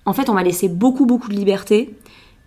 en 0.06 0.14
fait, 0.14 0.30
on 0.30 0.34
m'a 0.34 0.44
laissé 0.44 0.68
beaucoup, 0.68 1.06
beaucoup 1.06 1.30
de 1.30 1.36
liberté. 1.36 1.96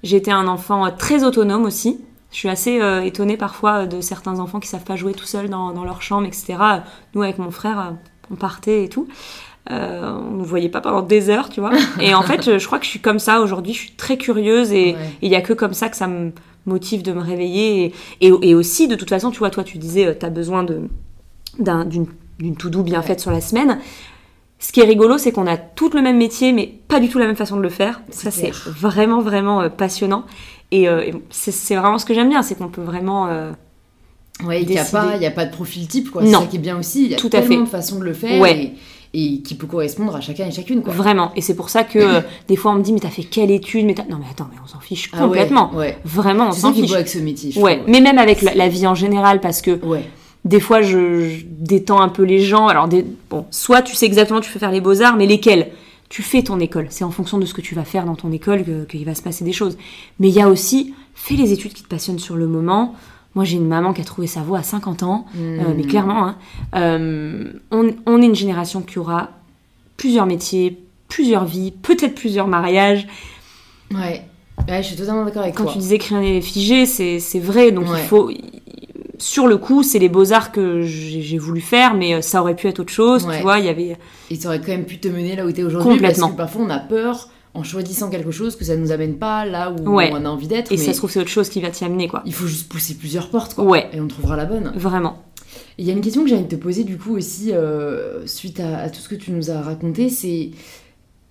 J'étais 0.02 0.32
un 0.32 0.48
enfant 0.48 0.84
euh, 0.86 0.90
très 0.96 1.24
autonome 1.24 1.64
aussi. 1.64 2.00
Je 2.32 2.38
suis 2.38 2.48
assez 2.48 2.80
euh, 2.80 3.02
étonnée 3.04 3.36
parfois 3.36 3.82
euh, 3.82 3.86
de 3.86 4.00
certains 4.00 4.40
enfants 4.40 4.58
qui 4.58 4.68
savent 4.68 4.82
pas 4.84 4.96
jouer 4.96 5.12
tout 5.12 5.24
seuls 5.26 5.48
dans, 5.48 5.72
dans 5.72 5.84
leur 5.84 6.02
chambre, 6.02 6.26
etc. 6.26 6.56
Nous, 7.14 7.22
avec 7.22 7.38
mon 7.38 7.50
frère, 7.52 7.94
on 8.30 8.34
partait 8.34 8.84
et 8.84 8.88
tout. 8.88 9.06
Euh, 9.70 10.12
on 10.30 10.36
ne 10.38 10.44
voyait 10.44 10.68
pas 10.68 10.80
pendant 10.82 11.00
des 11.00 11.30
heures, 11.30 11.48
tu 11.48 11.60
vois. 11.60 11.70
Et 12.00 12.12
en 12.14 12.22
fait, 12.22 12.58
je, 12.58 12.66
crois 12.66 12.78
que 12.78 12.84
je 12.84 12.90
suis 12.90 13.00
comme 13.00 13.18
ça 13.18 13.40
aujourd'hui. 13.40 13.72
Je 13.72 13.78
suis 13.78 13.90
très 13.92 14.18
curieuse 14.18 14.72
et 14.72 14.92
Ouais. 14.92 14.96
il 15.22 15.30
y 15.30 15.34
a 15.36 15.40
que 15.40 15.52
comme 15.54 15.72
ça 15.72 15.88
que 15.88 15.96
ça 15.96 16.06
me 16.06 16.32
motive 16.66 17.02
de 17.02 17.12
me 17.12 17.20
réveiller. 17.20 17.92
Et, 18.20 18.26
et, 18.28 18.32
et 18.50 18.54
aussi, 18.54 18.88
de 18.88 18.94
toute 18.94 19.08
façon, 19.08 19.30
tu 19.30 19.38
vois, 19.38 19.50
toi, 19.50 19.64
tu 19.64 19.78
disais, 19.78 20.16
tu 20.18 20.26
as 20.26 20.30
besoin 20.30 20.64
de, 20.64 20.82
d'un- 21.58 21.84
d'une, 21.86 22.06
d'une 22.38 22.56
to-do 22.56 22.82
bien 22.82 23.00
Ouais. 23.00 23.06
faite 23.06 23.20
sur 23.20 23.30
la 23.30 23.40
semaine. 23.40 23.78
Ce 24.58 24.70
qui 24.72 24.80
est 24.80 24.84
rigolo, 24.84 25.16
c'est 25.18 25.32
qu'on 25.32 25.46
a 25.46 25.56
tout 25.56 25.90
le 25.94 26.00
même 26.02 26.16
métier, 26.18 26.52
mais 26.52 26.72
pas 26.88 27.00
du 27.00 27.08
tout 27.08 27.18
la 27.18 27.26
même 27.26 27.36
façon 27.36 27.56
de 27.56 27.62
le 27.62 27.68
faire. 27.70 28.00
C'est 28.10 28.30
Ça, 28.30 28.30
c'est 28.30 28.50
vraiment, 28.50 29.20
vraiment 29.22 29.62
euh, 29.62 29.68
passionnant. 29.70 30.24
Et, 30.72 30.88
euh, 30.88 31.00
et 31.02 31.14
c'est, 31.30 31.50
c'est 31.52 31.76
vraiment 31.76 31.98
ce 31.98 32.04
que 32.04 32.12
j'aime 32.14 32.28
bien, 32.28 32.42
c'est 32.42 32.54
qu'on 32.54 32.68
peut 32.68 32.82
vraiment... 32.82 33.28
euh, 33.28 33.50
Ouais, 34.44 34.62
il 34.62 34.68
n'y 34.68 34.78
a, 34.78 34.84
pas- 34.84 35.16
y 35.16 35.26
a 35.26 35.30
pas 35.30 35.44
de 35.46 35.52
profil 35.52 35.86
type, 35.86 36.10
quoi. 36.10 36.22
Non. 36.22 36.28
C'est 36.28 36.44
ça 36.44 36.46
qui 36.50 36.56
est 36.56 36.60
bien 36.60 36.78
aussi. 36.78 37.04
Il 37.04 37.10
y 37.12 37.14
a 37.14 37.18
Tout 37.18 37.28
à 37.28 37.40
tellement 37.40 37.48
fait. 37.48 37.62
de 37.62 37.68
façons 37.68 37.98
de 37.98 38.04
le 38.04 38.12
faire 38.14 38.40
Ouais. 38.40 38.56
et, 38.64 38.74
et 39.14 39.40
qui 39.42 39.54
peut 39.54 39.66
correspondre 39.66 40.14
à 40.16 40.20
chacun 40.20 40.46
et 40.46 40.50
chacune, 40.50 40.82
quoi. 40.82 40.92
Vraiment. 40.92 41.32
Et 41.36 41.40
c'est 41.40 41.54
pour 41.54 41.70
ça 41.70 41.84
que 41.84 41.98
euh, 41.98 42.20
des 42.48 42.56
fois, 42.56 42.72
on 42.72 42.74
me 42.74 42.82
dit, 42.82 42.92
mais 42.92 43.00
t'as 43.00 43.08
fait 43.08 43.22
quelle 43.24 43.50
étude? 43.50 43.86
Mais 43.86 43.94
t'as- 43.94 44.04
Non, 44.10 44.18
mais 44.18 44.26
attends, 44.30 44.48
mais 44.52 44.58
on 44.62 44.66
s'en 44.66 44.80
fiche 44.80 45.08
Ah 45.12 45.18
ouais, 45.22 45.22
complètement. 45.28 45.72
Ouais. 45.74 45.96
Vraiment, 46.04 46.48
on 46.48 46.52
s'en 46.52 46.72
fiche. 46.74 46.92
avec 46.92 47.08
ce 47.08 47.18
métier, 47.18 47.52
Ouais, 47.60 47.76
trouve. 47.78 47.90
mais 47.90 48.00
même 48.00 48.18
avec 48.18 48.42
la, 48.42 48.54
la 48.54 48.68
vie 48.68 48.86
en 48.86 48.94
général, 48.94 49.40
parce 49.40 49.62
que 49.62 49.82
Ouais. 49.84 50.04
des 50.44 50.60
fois 50.60 50.82
je, 50.82 51.28
je 51.30 51.44
détends 51.48 52.00
un 52.00 52.08
peu 52.08 52.24
les 52.24 52.40
gens. 52.40 52.66
Alors, 52.66 52.88
des, 52.88 53.06
bon, 53.30 53.46
soit 53.50 53.82
tu 53.82 53.94
sais 53.94 54.06
exactement 54.06 54.40
tu 54.40 54.50
veux 54.52 54.58
faire 54.60 54.72
les 54.72 54.80
beaux-arts, 54.80 55.16
mais 55.16 55.26
lesquels? 55.26 55.68
Tu 56.10 56.22
fais 56.22 56.42
ton 56.42 56.60
école. 56.60 56.86
C'est 56.90 57.02
en 57.04 57.10
fonction 57.10 57.38
de 57.38 57.46
ce 57.46 57.54
que 57.54 57.60
tu 57.62 57.74
vas 57.74 57.84
faire 57.84 58.04
dans 58.04 58.14
ton 58.14 58.30
école 58.30 58.62
que- 58.62 58.84
qu'il 58.84 59.04
va 59.04 59.14
se 59.14 59.22
passer 59.22 59.44
des 59.44 59.52
choses. 59.52 59.76
Mais 60.20 60.28
il 60.28 60.34
y 60.34 60.40
a 60.40 60.48
aussi, 60.48 60.94
fais 61.14 61.34
les 61.34 61.52
études 61.52 61.72
qui 61.72 61.82
te 61.82 61.88
passionnent 61.88 62.18
sur 62.20 62.36
le 62.36 62.46
moment. 62.46 62.94
Moi, 63.34 63.44
j'ai 63.44 63.56
une 63.56 63.66
maman 63.66 63.92
qui 63.92 64.00
a 64.00 64.04
trouvé 64.04 64.26
sa 64.26 64.40
voie 64.40 64.58
à 64.58 64.62
50 64.62 65.02
ans, 65.02 65.26
euh, 65.36 65.58
Mm. 65.62 65.74
mais 65.76 65.82
clairement, 65.84 66.26
hein. 66.28 66.36
Euh, 66.76 67.52
on, 67.72 67.90
on 68.06 68.22
est 68.22 68.26
une 68.26 68.34
génération 68.34 68.80
qui 68.80 68.98
aura 68.98 69.30
plusieurs 69.96 70.26
métiers, 70.26 70.78
plusieurs 71.08 71.44
vies, 71.44 71.72
peut-être 71.72 72.14
plusieurs 72.14 72.46
mariages. 72.46 73.06
Ouais. 73.92 74.22
Ouais, 74.68 74.82
je 74.82 74.88
suis 74.88 74.96
totalement 74.96 75.24
d'accord 75.24 75.42
avec 75.42 75.54
Quand 75.56 75.64
toi. 75.64 75.72
tu 75.72 75.78
disais 75.78 75.98
rien 76.08 76.20
n'est 76.20 76.40
figé, 76.40 76.86
c'est 76.86 77.18
vrai. 77.40 77.72
Donc 77.72 77.88
Ouais. 77.90 78.00
il 78.02 78.06
faut. 78.06 78.30
Sur 79.18 79.46
le 79.46 79.56
coup, 79.58 79.82
c'est 79.82 79.98
les 80.00 80.08
beaux-arts 80.08 80.50
que 80.52 80.82
j'ai 80.82 81.22
j'ai 81.22 81.38
voulu 81.38 81.60
faire, 81.60 81.94
mais 81.94 82.14
euh, 82.14 82.20
ça 82.20 82.40
aurait 82.40 82.56
pu 82.56 82.66
être 82.68 82.80
autre 82.80 82.92
chose, 82.92 83.24
Ouais. 83.26 83.36
tu 83.38 83.42
vois. 83.42 83.58
Il 83.58 83.64
y 83.64 83.68
avait. 83.68 83.96
Et 84.30 84.34
ça 84.36 84.48
aurait 84.48 84.60
quand 84.60 84.68
même 84.68 84.84
pu 84.86 84.98
te 84.98 85.08
mener 85.08 85.36
là 85.36 85.44
où 85.46 85.52
tu 85.52 85.60
es 85.60 85.64
aujourd'hui. 85.64 85.90
Complètement. 85.92 86.28
Parce 86.32 86.50
que 86.50 86.56
parfois, 86.58 86.62
on 86.66 86.70
a 86.70 86.78
peur, 86.80 87.28
en 87.54 87.62
choisissant 87.62 88.10
quelque 88.10 88.30
chose, 88.32 88.56
que 88.56 88.64
ça 88.64 88.76
nous 88.76 88.90
amène 88.92 89.16
pas 89.16 89.46
là 89.46 89.72
où 89.72 89.88
Ouais. 89.94 90.10
on 90.12 90.24
a 90.24 90.28
envie 90.28 90.48
d'être. 90.48 90.72
Et 90.72 90.76
mais 90.76 90.82
ça 90.82 90.92
se 90.92 90.98
trouve, 90.98 91.10
c'est 91.10 91.20
autre 91.20 91.28
chose 91.30 91.48
qui 91.48 91.60
va 91.60 91.70
t'y 91.70 91.84
amener, 91.84 92.08
quoi. 92.08 92.22
Il 92.26 92.34
faut 92.34 92.46
juste 92.46 92.68
pousser 92.68 92.94
plusieurs 92.94 93.30
portes, 93.30 93.54
quoi. 93.54 93.64
Ouais. 93.64 93.88
Et 93.92 94.00
on 94.00 94.08
trouvera 94.08 94.36
la 94.36 94.44
bonne. 94.44 94.72
Vraiment. 94.76 95.22
Il 95.78 95.84
y 95.86 95.90
a 95.90 95.92
une 95.92 96.00
question 96.00 96.22
que 96.22 96.28
j'ai 96.28 96.34
envie 96.36 96.44
de 96.44 96.48
te 96.56 96.60
poser, 96.60 96.84
du 96.84 96.98
coup, 96.98 97.16
aussi, 97.16 97.52
euh, 97.52 98.26
suite 98.26 98.60
à, 98.60 98.78
à 98.78 98.90
tout 98.90 99.00
ce 99.00 99.08
que 99.08 99.14
tu 99.14 99.30
nous 99.32 99.50
as 99.50 99.60
raconté, 99.60 100.08
c'est. 100.08 100.50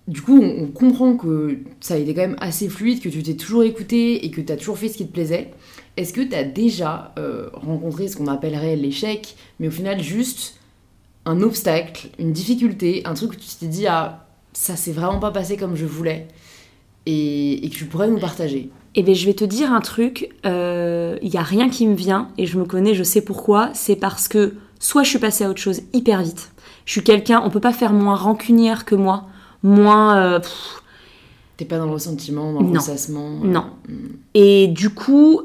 Du 0.06 0.20
coup, 0.20 0.38
on, 0.38 0.64
on 0.64 0.66
comprend 0.66 1.16
que 1.16 1.58
ça 1.80 1.94
a 1.94 1.96
été 1.96 2.12
quand 2.14 2.20
même 2.20 2.36
assez 2.40 2.68
fluide, 2.68 3.00
que 3.00 3.08
tu 3.08 3.22
t'es 3.22 3.34
toujours 3.34 3.62
écouté 3.62 4.26
et 4.26 4.30
que 4.30 4.42
tu 4.42 4.52
as 4.52 4.56
toujours 4.56 4.76
fait 4.76 4.88
ce 4.88 4.98
qui 4.98 5.06
te 5.06 5.12
plaisait. 5.12 5.50
Est-ce 5.96 6.12
que 6.12 6.20
tu 6.20 6.34
as 6.34 6.44
déjà 6.44 7.14
euh, 7.18 7.48
rencontré 7.54 8.08
ce 8.08 8.16
qu'on 8.16 8.26
appellerait 8.26 8.76
l'échec, 8.76 9.34
mais 9.60 9.68
au 9.68 9.70
final 9.70 10.02
juste 10.02 10.56
un 11.24 11.40
obstacle, 11.40 12.08
une 12.18 12.32
difficulté, 12.32 13.00
un 13.06 13.14
truc 13.14 13.32
où 13.32 13.36
tu 13.36 13.46
t'es 13.58 13.66
dit, 13.66 13.86
ah, 13.86 14.23
ça 14.54 14.76
s'est 14.76 14.92
vraiment 14.92 15.18
pas 15.20 15.30
passé 15.30 15.56
comme 15.58 15.76
je 15.76 15.84
voulais, 15.84 16.26
et, 17.06 17.66
et 17.66 17.68
que 17.68 17.74
tu 17.74 17.84
pourrais 17.84 18.08
nous 18.08 18.18
partager 18.18 18.70
Eh 18.94 19.02
bien, 19.02 19.12
je 19.14 19.26
vais 19.26 19.34
te 19.34 19.44
dire 19.44 19.70
un 19.72 19.80
truc. 19.82 20.30
euh, 20.46 21.18
Il 21.20 21.28
y 21.32 21.36
a 21.36 21.42
rien 21.42 21.68
qui 21.68 21.86
me 21.86 21.94
vient, 21.94 22.28
et 22.38 22.46
je 22.46 22.58
me 22.58 22.64
connais, 22.64 22.94
je 22.94 23.02
sais 23.02 23.20
pourquoi. 23.20 23.68
C'est 23.74 23.96
parce 23.96 24.26
que 24.28 24.54
soit 24.78 25.02
je 25.02 25.10
suis 25.10 25.18
passée 25.18 25.44
à 25.44 25.50
autre 25.50 25.60
chose 25.60 25.82
hyper 25.92 26.22
vite. 26.22 26.52
Je 26.86 26.92
suis 26.92 27.02
quelqu'un, 27.02 27.42
on 27.44 27.50
peut 27.50 27.60
pas 27.60 27.72
faire 27.72 27.92
moins 27.92 28.14
rancunière 28.16 28.84
que 28.86 28.94
moi, 28.94 29.26
moins. 29.62 30.16
euh, 30.18 30.40
T'es 31.56 31.64
pas 31.64 31.78
dans 31.78 31.86
le 31.86 31.92
ressentiment, 31.92 32.52
dans 32.52 32.60
le 32.60 32.66
Non. 32.66 32.80
ressassement 32.80 33.40
euh, 33.44 33.46
Non. 33.46 33.66
mm. 33.88 33.94
Et 34.34 34.68
du 34.68 34.90
coup, 34.90 35.40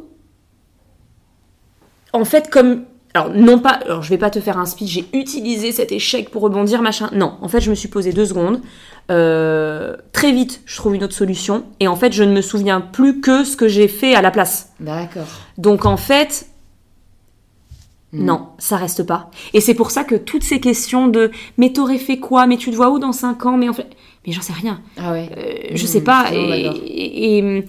en 2.14 2.26
fait, 2.26 2.50
comme. 2.50 2.86
Alors, 3.16 3.32
non 3.34 3.60
pas. 3.60 3.72
Alors, 3.86 4.04
je 4.04 4.10
vais 4.10 4.18
pas 4.20 4.30
te 4.30 4.40
faire 4.40 4.58
un 4.58 4.66
speech, 4.66 4.90
j'ai 4.90 5.06
utilisé 5.14 5.72
cet 5.72 5.92
échec 5.92 6.30
pour 6.30 6.44
rebondir, 6.44 6.82
machin. 6.82 7.10
Non, 7.14 7.38
en 7.42 7.48
fait, 7.48 7.60
je 7.62 7.70
me 7.70 7.76
suis 7.76 7.88
posé 7.90 8.14
deux 8.14 8.26
secondes. 8.26 8.62
Euh, 9.10 9.96
très 10.14 10.32
vite, 10.32 10.62
je 10.66 10.76
trouve 10.78 10.94
une 10.96 11.04
autre 11.04 11.16
solution. 11.16 11.64
Et 11.80 11.88
en 11.88 11.96
fait, 11.96 12.14
je 12.14 12.24
ne 12.24 12.32
me 12.32 12.42
souviens 12.42 12.82
plus 12.82 13.20
que 13.22 13.44
ce 13.44 13.58
que 13.58 13.68
j'ai 13.68 13.88
fait 13.88 14.14
à 14.14 14.22
la 14.22 14.30
place. 14.30 14.72
D'accord. 14.80 15.26
Donc, 15.58 15.86
en 15.88 15.98
fait, 15.98 16.46
non, 18.14 18.48
ça 18.60 18.76
reste 18.78 19.04
pas. 19.04 19.30
Et 19.54 19.62
c'est 19.62 19.74
pour 19.76 19.90
ça 19.92 20.04
que 20.04 20.16
toutes 20.16 20.44
ces 20.44 20.60
questions 20.60 21.08
de 21.08 21.32
mais 21.58 21.72
t'aurais 21.74 21.98
fait 22.00 22.18
quoi? 22.18 22.46
Mais 22.48 22.58
tu 22.58 22.70
te 22.72 22.76
vois 22.76 22.90
où 22.92 23.00
dans 23.00 23.12
5 23.12 23.46
ans? 23.46 23.58
Mais 23.58 23.70
en 23.70 23.74
fait. 23.74 23.88
Mais 24.28 24.34
j'en 24.34 24.42
sais 24.42 24.54
rien. 24.54 24.82
Ah 24.98 25.12
ouais. 25.14 25.30
Euh, 25.38 25.54
je 25.76 25.84
Mm, 25.84 25.88
sais 25.88 26.02
pas. 26.02 26.26
et- 26.34 27.66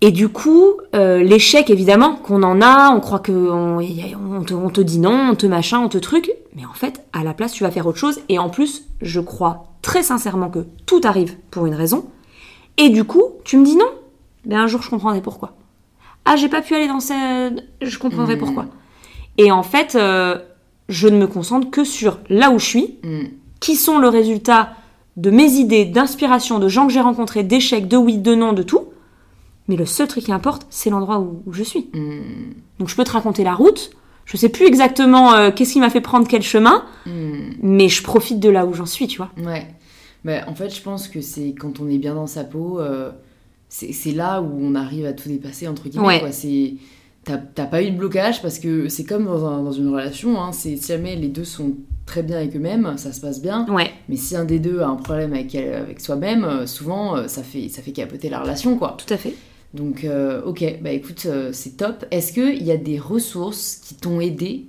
et 0.00 0.10
du 0.12 0.28
coup, 0.28 0.64
euh, 0.94 1.22
l'échec, 1.22 1.68
évidemment, 1.70 2.14
qu'on 2.16 2.42
en 2.42 2.60
a, 2.62 2.90
on 2.90 3.00
croit 3.00 3.18
que 3.18 3.32
on, 3.32 4.42
te, 4.44 4.54
on 4.54 4.70
te 4.70 4.80
dit 4.80 4.98
non, 4.98 5.30
on 5.32 5.34
te 5.34 5.46
machin, 5.46 5.78
on 5.80 5.88
te 5.88 5.98
truc. 5.98 6.30
Mais 6.56 6.64
en 6.64 6.72
fait, 6.72 7.04
à 7.12 7.22
la 7.22 7.34
place, 7.34 7.52
tu 7.52 7.64
vas 7.64 7.70
faire 7.70 7.86
autre 7.86 7.98
chose. 7.98 8.20
Et 8.28 8.38
en 8.38 8.48
plus, 8.48 8.84
je 9.02 9.20
crois 9.20 9.66
très 9.82 10.02
sincèrement 10.02 10.48
que 10.50 10.66
tout 10.86 11.00
arrive 11.04 11.36
pour 11.50 11.66
une 11.66 11.74
raison. 11.74 12.06
Et 12.78 12.88
du 12.88 13.04
coup, 13.04 13.22
tu 13.44 13.56
me 13.58 13.64
dis 13.64 13.76
non. 13.76 13.88
Ben 14.46 14.60
un 14.60 14.66
jour, 14.66 14.80
je 14.82 14.88
comprendrai 14.88 15.20
pourquoi. 15.20 15.52
Ah, 16.24 16.36
j'ai 16.36 16.48
pas 16.48 16.62
pu 16.62 16.74
aller 16.74 16.88
dans 16.88 17.00
cette... 17.00 17.62
Je 17.82 17.98
comprendrai 17.98 18.36
Mm. 18.36 18.38
pourquoi. 18.38 18.66
Et 19.38 19.52
en 19.52 19.62
fait, 19.62 19.96
euh, 19.96 20.38
je 20.88 21.08
ne 21.08 21.18
me 21.18 21.26
concentre 21.26 21.70
que 21.70 21.84
sur 21.84 22.18
là 22.30 22.50
où 22.50 22.58
je 22.58 22.64
suis, 22.66 22.94
Mm. 23.02 23.24
qui 23.60 23.76
sont 23.76 23.98
le 23.98 24.08
résultat 24.08 24.70
de 25.18 25.30
mes 25.30 25.50
idées, 25.52 25.84
d'inspiration, 25.84 26.58
de 26.58 26.68
gens 26.68 26.86
que 26.86 26.92
j'ai 26.92 27.00
rencontrés, 27.02 27.42
d'échecs, 27.42 27.86
de 27.88 27.96
oui, 27.98 28.16
de 28.16 28.34
non, 28.34 28.54
de 28.54 28.62
tout. 28.62 28.84
Mais 29.70 29.76
le 29.76 29.86
seul 29.86 30.06
truc 30.08 30.24
qui 30.24 30.32
importe, 30.32 30.66
c'est 30.68 30.90
l'endroit 30.90 31.20
où, 31.20 31.42
où 31.46 31.52
je 31.54 31.62
suis. 31.62 31.88
Mm. 31.94 32.20
Donc 32.80 32.88
je 32.88 32.96
peux 32.96 33.04
te 33.04 33.12
raconter 33.12 33.42
la 33.44 33.54
route. 33.54 33.90
Je 34.26 34.36
sais 34.36 34.48
plus 34.50 34.66
exactement 34.66 35.32
euh, 35.34 35.50
qu'est-ce 35.50 35.72
qui 35.72 35.80
m'a 35.80 35.90
fait 35.90 36.00
prendre 36.02 36.26
quel 36.28 36.42
chemin, 36.42 36.84
Mm. 37.06 37.52
mais 37.62 37.88
je 37.88 38.02
profite 38.02 38.40
de 38.40 38.48
là 38.50 38.66
où 38.66 38.74
j'en 38.74 38.84
suis, 38.86 39.06
tu 39.06 39.16
vois. 39.18 39.30
Ouais. 39.38 39.66
Bah, 40.24 40.40
en 40.48 40.54
fait, 40.54 40.68
je 40.74 40.82
pense 40.82 41.08
que 41.08 41.20
c'est 41.22 41.54
quand 41.58 41.80
on 41.80 41.88
est 41.88 41.98
bien 41.98 42.14
dans 42.14 42.26
sa 42.26 42.44
peau, 42.44 42.78
euh, 42.80 43.10
c'est 43.68 44.12
là 44.12 44.42
où 44.42 44.50
on 44.60 44.74
arrive 44.74 45.06
à 45.06 45.12
tout 45.12 45.28
dépasser, 45.28 45.68
entre 45.68 45.88
guillemets. 45.88 46.20
Ouais. 46.22 46.76
t'as 47.24 47.36
t'as 47.38 47.66
pas 47.66 47.82
eu 47.82 47.90
de 47.92 47.96
blocage 47.96 48.42
parce 48.42 48.58
que 48.58 48.88
c'est 48.88 49.04
comme 49.04 49.26
dans, 49.26 49.46
un- 49.46 49.62
dans 49.62 49.72
une 49.72 49.88
relation, 49.88 50.40
hein, 50.40 50.52
c'est 50.52 50.76
si 50.76 50.88
jamais 50.88 51.14
les 51.16 51.28
deux 51.28 51.44
sont 51.44 51.74
très 52.06 52.22
bien 52.22 52.36
avec 52.38 52.56
eux-mêmes, 52.56 52.94
ça 52.96 53.12
se 53.12 53.20
passe 53.20 53.40
bien. 53.40 53.66
Ouais, 53.68 53.90
Mais 54.08 54.16
si 54.16 54.34
un 54.36 54.44
des 54.44 54.58
deux 54.58 54.80
a 54.80 54.88
un 54.88 54.96
problème 54.96 55.32
avec, 55.32 55.54
avec 55.54 56.00
soi-même, 56.00 56.42
euh, 56.44 56.66
souvent 56.66 57.28
ça 57.28 57.42
fait, 57.42 57.68
ça 57.68 57.82
fait 57.82 57.92
capoter 57.92 58.28
la 58.30 58.40
relation, 58.40 58.76
quoi. 58.76 58.96
tout 58.98 59.12
à 59.14 59.16
fait. 59.16 59.34
Donc, 59.74 60.04
euh, 60.04 60.42
ok, 60.44 60.64
bah 60.82 60.90
écoute, 60.90 61.22
euh, 61.26 61.50
c'est 61.52 61.76
top. 61.76 62.04
Est-ce 62.10 62.32
qu'il 62.32 62.62
y 62.62 62.72
a 62.72 62.76
des 62.76 62.98
ressources 62.98 63.76
qui 63.76 63.94
t'ont 63.94 64.20
aidé 64.20 64.64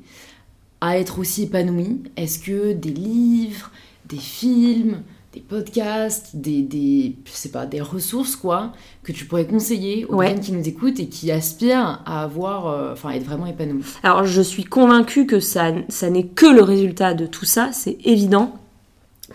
à 0.80 0.98
être 1.00 1.20
aussi 1.20 1.44
épanoui 1.44 2.02
Est-ce 2.18 2.40
que 2.40 2.74
des 2.74 2.92
livres, 2.92 3.72
des 4.08 4.18
films, 4.18 5.02
des 5.34 5.40
podcasts, 5.40 6.36
des, 6.36 6.62
des, 6.62 7.16
je 7.26 7.32
sais 7.32 7.50
pas, 7.50 7.66
des 7.66 7.82
ressources, 7.82 8.36
quoi, 8.36 8.74
que 9.02 9.12
tu 9.12 9.26
pourrais 9.26 9.48
conseiller 9.48 10.06
aux 10.06 10.16
Ouais. 10.18 10.28
personnes 10.28 10.44
qui 10.44 10.52
nous 10.52 10.68
écoutent 10.68 11.00
et 11.00 11.08
qui 11.08 11.32
aspirent 11.32 12.02
à 12.06 12.24
avoir, 12.24 12.68
euh, 12.68 12.94
enfin, 12.94 13.12
être 13.12 13.24
vraiment 13.24 13.48
épanouies? 13.48 13.84
Alors 14.04 14.26
je 14.26 14.42
suis 14.42 14.66
convaincue 14.66 15.26
que 15.26 15.40
ça, 15.40 15.72
ça 15.90 16.10
n'est 16.10 16.26
que 16.28 16.46
le 16.46 16.62
résultat 16.62 17.14
de 17.16 17.26
tout 17.26 17.46
ça, 17.46 17.70
c'est 17.72 17.98
évident, 18.04 18.54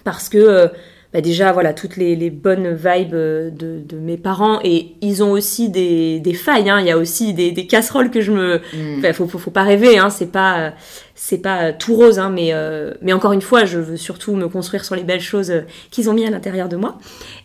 parce 0.05 0.29
que 0.29 0.71
bah 1.13 1.21
déjà 1.21 1.53
voilà 1.53 1.73
toutes 1.73 1.97
les, 1.97 2.17
les 2.17 2.31
bonnes 2.31 2.75
vibes 2.75 3.15
euh, 3.15 3.51
de, 3.51 3.81
de 3.87 3.97
mes 3.97 4.17
parents 4.17 4.59
et 4.65 4.95
ils 5.01 5.23
ont 5.23 5.31
aussi 5.31 5.69
des, 5.71 6.21
des 6.21 6.35
failles, 6.35 6.69
hein. 6.69 6.81
il 6.81 6.87
y 6.87 6.91
a 6.91 6.99
aussi 6.99 7.33
des, 7.33 7.53
des 7.53 7.67
casseroles 7.67 8.11
que 8.11 8.21
je 8.21 8.33
me, 8.33 8.61
Mm. 8.73 8.99
Enfin, 8.99 9.13
faut, 9.13 9.27
faut, 9.29 9.39
faut 9.39 9.51
pas 9.51 9.63
rêver, 9.63 9.99
hein, 9.99 10.11
c'est 10.11 10.31
pas, 10.33 10.73
c'est 11.15 11.39
pas 11.39 11.73
tout 11.73 11.95
rose, 11.95 12.19
hein, 12.19 12.31
mais, 12.31 12.51
euh, 12.53 12.93
mais 13.03 13.13
encore 13.13 13.33
une 13.33 13.41
fois, 13.43 13.65
je 13.65 13.79
veux 13.79 13.97
surtout 13.97 14.35
me 14.35 14.49
construire 14.49 14.85
sur 14.85 14.97
les 14.97 15.05
belles 15.05 15.21
choses 15.21 15.51
euh, 15.51 15.61
qu'ils 15.91 16.11
ont 16.11 16.15
mis 16.15 16.27
à 16.27 16.31
l'intérieur 16.31 16.69
de 16.69 16.77
moi. 16.77 16.99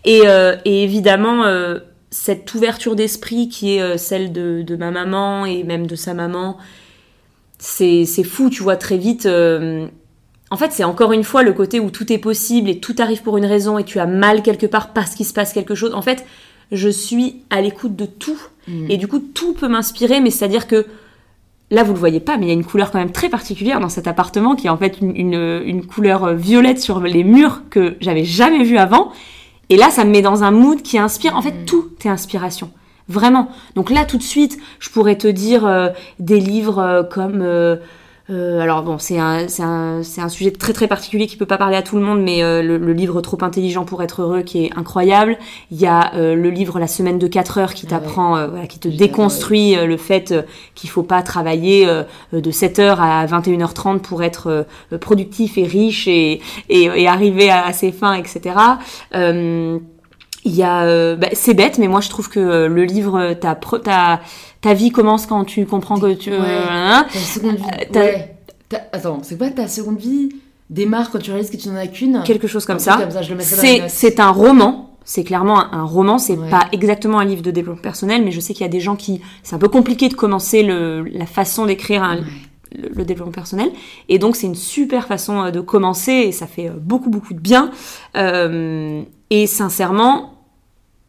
Et, 0.05 0.21
euh, 0.25 0.55
et 0.65 0.83
évidemment, 0.83 1.45
euh, 1.45 1.79
cette 2.09 2.53
ouverture 2.53 2.95
d'esprit 2.95 3.47
qui 3.49 3.77
est 3.77 3.97
celle 3.97 4.31
de, 4.33 4.63
de 4.63 4.75
ma 4.75 4.91
maman 4.91 5.45
et 5.45 5.63
même 5.63 5.87
de 5.87 5.95
sa 5.95 6.13
maman, 6.13 6.57
c'est, 7.57 8.05
c'est 8.05 8.23
fou, 8.23 8.49
tu 8.49 8.63
vois, 8.63 8.75
très 8.75 8.97
vite. 8.97 9.25
euh, 9.25 9.87
en 10.51 10.57
fait, 10.57 10.71
c'est 10.73 10.83
encore 10.83 11.13
une 11.13 11.23
fois 11.23 11.41
le 11.43 11.53
côté 11.53 11.79
où 11.79 11.89
tout 11.89 12.11
est 12.11 12.17
possible 12.17 12.69
et 12.69 12.79
tout 12.79 12.95
arrive 12.99 13.23
pour 13.23 13.37
une 13.37 13.45
raison 13.45 13.77
et 13.79 13.83
tu 13.85 13.99
as 13.99 14.05
mal 14.05 14.43
quelque 14.43 14.65
part 14.67 14.89
parce 14.93 15.15
qu'il 15.15 15.25
se 15.25 15.33
passe 15.33 15.53
quelque 15.53 15.73
chose. 15.75 15.93
En 15.95 16.01
fait, 16.01 16.25
je 16.71 16.89
suis 16.89 17.37
à 17.49 17.61
l'écoute 17.61 17.95
de 17.95 18.05
tout. 18.05 18.37
Mm. 18.67 18.91
Et 18.91 18.97
du 18.97 19.07
coup, 19.07 19.19
tout 19.19 19.53
peut 19.53 19.67
m'inspirer, 19.69 20.19
mais 20.19 20.29
c'est-à-dire 20.29 20.67
que 20.67 20.85
là, 21.71 21.83
vous 21.83 21.93
le 21.93 21.99
voyez 21.99 22.19
pas, 22.19 22.37
mais 22.37 22.45
il 22.45 22.47
y 22.49 22.51
a 22.51 22.53
une 22.53 22.65
couleur 22.65 22.91
quand 22.91 22.99
même 22.99 23.11
très 23.13 23.29
particulière 23.29 23.79
dans 23.79 23.89
cet 23.89 24.07
appartement 24.07 24.55
qui 24.55 24.67
est 24.67 24.69
en 24.69 24.77
fait 24.77 24.99
une, 25.01 25.15
une, 25.15 25.61
une 25.65 25.85
couleur 25.85 26.25
euh, 26.25 26.33
violette 26.35 26.81
sur 26.81 26.99
les 26.99 27.23
murs 27.23 27.61
que 27.69 27.95
j'avais 28.01 28.25
jamais 28.25 28.63
vue 28.63 28.77
avant. 28.77 29.11
Et 29.69 29.77
là, 29.77 29.89
ça 29.89 30.03
me 30.03 30.11
met 30.11 30.21
dans 30.21 30.43
un 30.43 30.51
mood 30.51 30.81
qui 30.81 30.97
inspire. 30.99 31.35
En 31.37 31.41
fait, 31.41 31.51
Mm. 31.61 31.65
tout 31.65 31.89
est 32.03 32.09
inspiration. 32.09 32.71
Vraiment. 33.07 33.49
Donc 33.75 33.89
là, 33.89 34.03
tout 34.05 34.17
de 34.17 34.23
suite, 34.23 34.57
je 34.79 34.89
pourrais 34.89 35.17
te 35.17 35.27
dire 35.27 35.65
euh, 35.65 35.89
des 36.19 36.39
livres 36.41 36.79
euh, 36.79 37.03
comme. 37.03 37.41
euh, 37.41 37.77
euh, 38.31 38.61
alors 38.61 38.83
bon, 38.83 38.97
c'est 38.97 39.19
un, 39.19 39.47
c'est 39.49 39.63
un, 39.63 40.03
c'est 40.03 40.21
un 40.21 40.29
sujet 40.29 40.51
très 40.51 40.71
très 40.71 40.87
particulier 40.87 41.27
qui 41.27 41.35
peut 41.35 41.45
pas 41.45 41.57
parler 41.57 41.75
à 41.75 41.81
tout 41.81 41.97
le 41.97 42.01
monde, 42.01 42.21
mais 42.21 42.43
euh, 42.43 42.61
le, 42.61 42.77
le 42.77 42.93
livre 42.93 43.19
Trop 43.21 43.37
intelligent 43.41 43.83
pour 43.83 44.01
être 44.03 44.21
heureux 44.21 44.41
qui 44.41 44.65
est 44.65 44.77
incroyable. 44.77 45.37
Il 45.69 45.79
y 45.79 45.85
a 45.85 46.13
euh, 46.15 46.33
le 46.35 46.49
livre 46.49 46.79
La 46.79 46.87
semaine 46.87 47.19
de 47.19 47.27
4 47.27 47.57
heures 47.57 47.73
qui 47.73 47.85
Ah 47.87 47.99
t'apprend, 47.99 48.37
euh, 48.37 48.47
voilà, 48.47 48.67
qui 48.67 48.79
te 48.79 48.87
déconstruit 48.87 49.75
euh, 49.75 49.85
le 49.85 49.97
fait 49.97 50.33
qu'il 50.75 50.89
faut 50.89 51.03
pas 51.03 51.21
travailler 51.23 51.87
euh, 51.87 52.03
de 52.31 52.51
7h 52.51 52.95
à 52.99 53.25
21h30 53.25 53.99
pour 53.99 54.23
être 54.23 54.65
euh, 54.91 54.97
productif 54.97 55.57
et 55.57 55.65
riche 55.65 56.07
et, 56.07 56.41
et, 56.69 56.83
et 56.83 57.07
arriver 57.07 57.49
à, 57.49 57.65
à 57.65 57.73
ses 57.73 57.91
fins, 57.91 58.13
etc. 58.13 58.55
Euh, 59.13 59.77
il 60.43 60.55
y 60.55 60.63
a, 60.63 60.83
euh, 60.85 61.15
bah, 61.15 61.27
c'est 61.33 61.53
bête, 61.53 61.77
mais 61.77 61.87
moi 61.87 62.01
je 62.01 62.09
trouve 62.09 62.29
que 62.29 62.65
le 62.65 62.83
livre, 62.83 63.19
euh, 63.19 63.33
ta, 64.61 64.73
vie 64.73 64.91
commence 64.91 65.25
quand 65.25 65.43
tu 65.45 65.65
comprends 65.65 65.99
que 65.99 66.13
tu, 66.13 66.29
Ouais. 66.31 66.37
hein, 66.39 67.05
Ta 67.11 67.19
seconde 67.19 67.55
vie. 67.57 67.63
Euh, 67.95 67.99
ouais. 67.99 68.37
Attends, 68.93 69.19
c'est 69.23 69.37
quoi 69.37 69.49
ta 69.49 69.67
seconde 69.67 69.97
vie? 69.99 70.29
Démarre 70.69 71.11
quand 71.11 71.19
tu 71.19 71.31
réalises 71.31 71.49
que 71.49 71.57
tu 71.57 71.67
n'en 71.67 71.75
as 71.75 71.87
qu'une? 71.87 72.23
Quelque 72.23 72.47
chose 72.47 72.65
comme 72.65 72.79
ça. 72.79 72.97
Comme 72.97 73.39
C'est, 73.89 74.19
un 74.21 74.31
roman. 74.31 74.95
C'est 75.03 75.23
clairement 75.25 75.73
un, 75.73 75.83
roman. 75.83 76.17
C'est 76.17 76.37
Ouais. 76.37 76.49
pas 76.49 76.67
exactement 76.71 77.19
un 77.19 77.25
livre 77.25 77.41
de 77.41 77.51
développement 77.51 77.81
personnel, 77.81 78.23
mais 78.23 78.31
je 78.31 78.39
sais 78.39 78.53
qu'il 78.53 78.61
y 78.61 78.69
a 78.69 78.71
des 78.71 78.79
gens 78.79 78.95
qui, 78.95 79.19
c'est 79.43 79.55
un 79.55 79.59
peu 79.59 79.67
compliqué 79.67 80.07
de 80.07 80.13
commencer 80.13 80.63
le, 80.63 81.03
la 81.03 81.25
façon 81.25 81.65
d'écrire 81.65 82.03
un, 82.03 82.15
le, 82.17 82.87
le 82.95 83.03
développement 83.03 83.33
personnel. 83.33 83.69
Et 84.07 84.17
donc, 84.17 84.37
c'est 84.37 84.47
une 84.47 84.55
super 84.55 85.07
façon 85.07 85.41
euh, 85.43 85.51
de 85.51 85.59
commencer 85.59 86.11
et 86.13 86.31
ça 86.31 86.47
fait 86.47 86.69
euh, 86.69 86.73
beaucoup, 86.79 87.09
beaucoup 87.09 87.33
de 87.33 87.39
bien. 87.39 87.71
Euh, 88.15 89.01
et 89.29 89.47
sincèrement, 89.47 90.40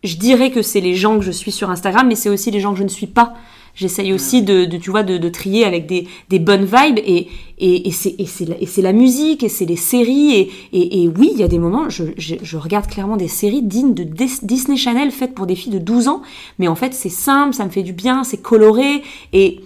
je 0.05 0.17
dirais 0.17 0.51
que 0.51 0.63
c'est 0.63 0.81
les 0.81 0.95
gens 0.95 1.19
que 1.19 1.25
je 1.25 1.31
suis 1.31 1.53
sur 1.53 1.71
Instagram, 1.71 2.07
mais 2.09 2.15
c'est 2.17 2.29
aussi 2.29 2.51
les 2.51 2.61
gens 2.61 2.73
que 2.73 2.79
je 2.79 2.85
ne 2.85 2.89
suis 2.89 3.07
pas. 3.07 3.35
J'essaye 3.75 4.13
aussi 4.13 4.43
de, 4.43 4.67
de, 4.67 4.77
tu 4.77 4.91
vois, 4.91 5.03
de, 5.03 5.17
de 5.17 5.29
trier 5.31 5.65
avec 5.65 5.87
des, 5.87 6.07
des 6.29 6.39
bonnes 6.39 6.67
vibes 6.67 6.99
et, 6.99 7.29
et, 7.59 7.89
et 7.89 7.91
c'est 7.93 8.83
la, 8.83 8.93
musique 8.93 9.43
et 9.43 9.49
c'est 9.49 9.65
les 9.65 9.77
séries 9.77 10.51
et, 10.75 11.09
oui, 11.17 11.31
il 11.33 11.39
y 11.41 11.43
a 11.43 11.49
des 11.49 11.59
moments, 11.59 11.89
je, 11.89 12.05
je, 12.19 12.35
je 12.43 12.57
regarde 12.59 12.87
clairement 12.87 13.17
des 13.17 13.29
séries 13.29 13.63
dignes 13.63 13.95
de 13.95 14.03
Dis- 14.05 14.41
Disney 14.43 14.77
Channel 14.77 15.11
faites 15.11 15.35
pour 15.35 15.47
des 15.47 15.55
filles 15.57 15.73
de 15.73 15.79
12 15.79 16.09
ans, 16.09 16.21
mais 16.59 16.69
en 16.69 16.75
fait 16.75 16.93
c'est 16.93 17.09
simple, 17.09 17.55
ça 17.55 17.65
me 17.65 17.71
fait 17.71 17.83
du 17.83 17.95
bien, 17.95 18.25
c'est 18.25 18.43
coloré 18.43 19.03
et 19.33 19.61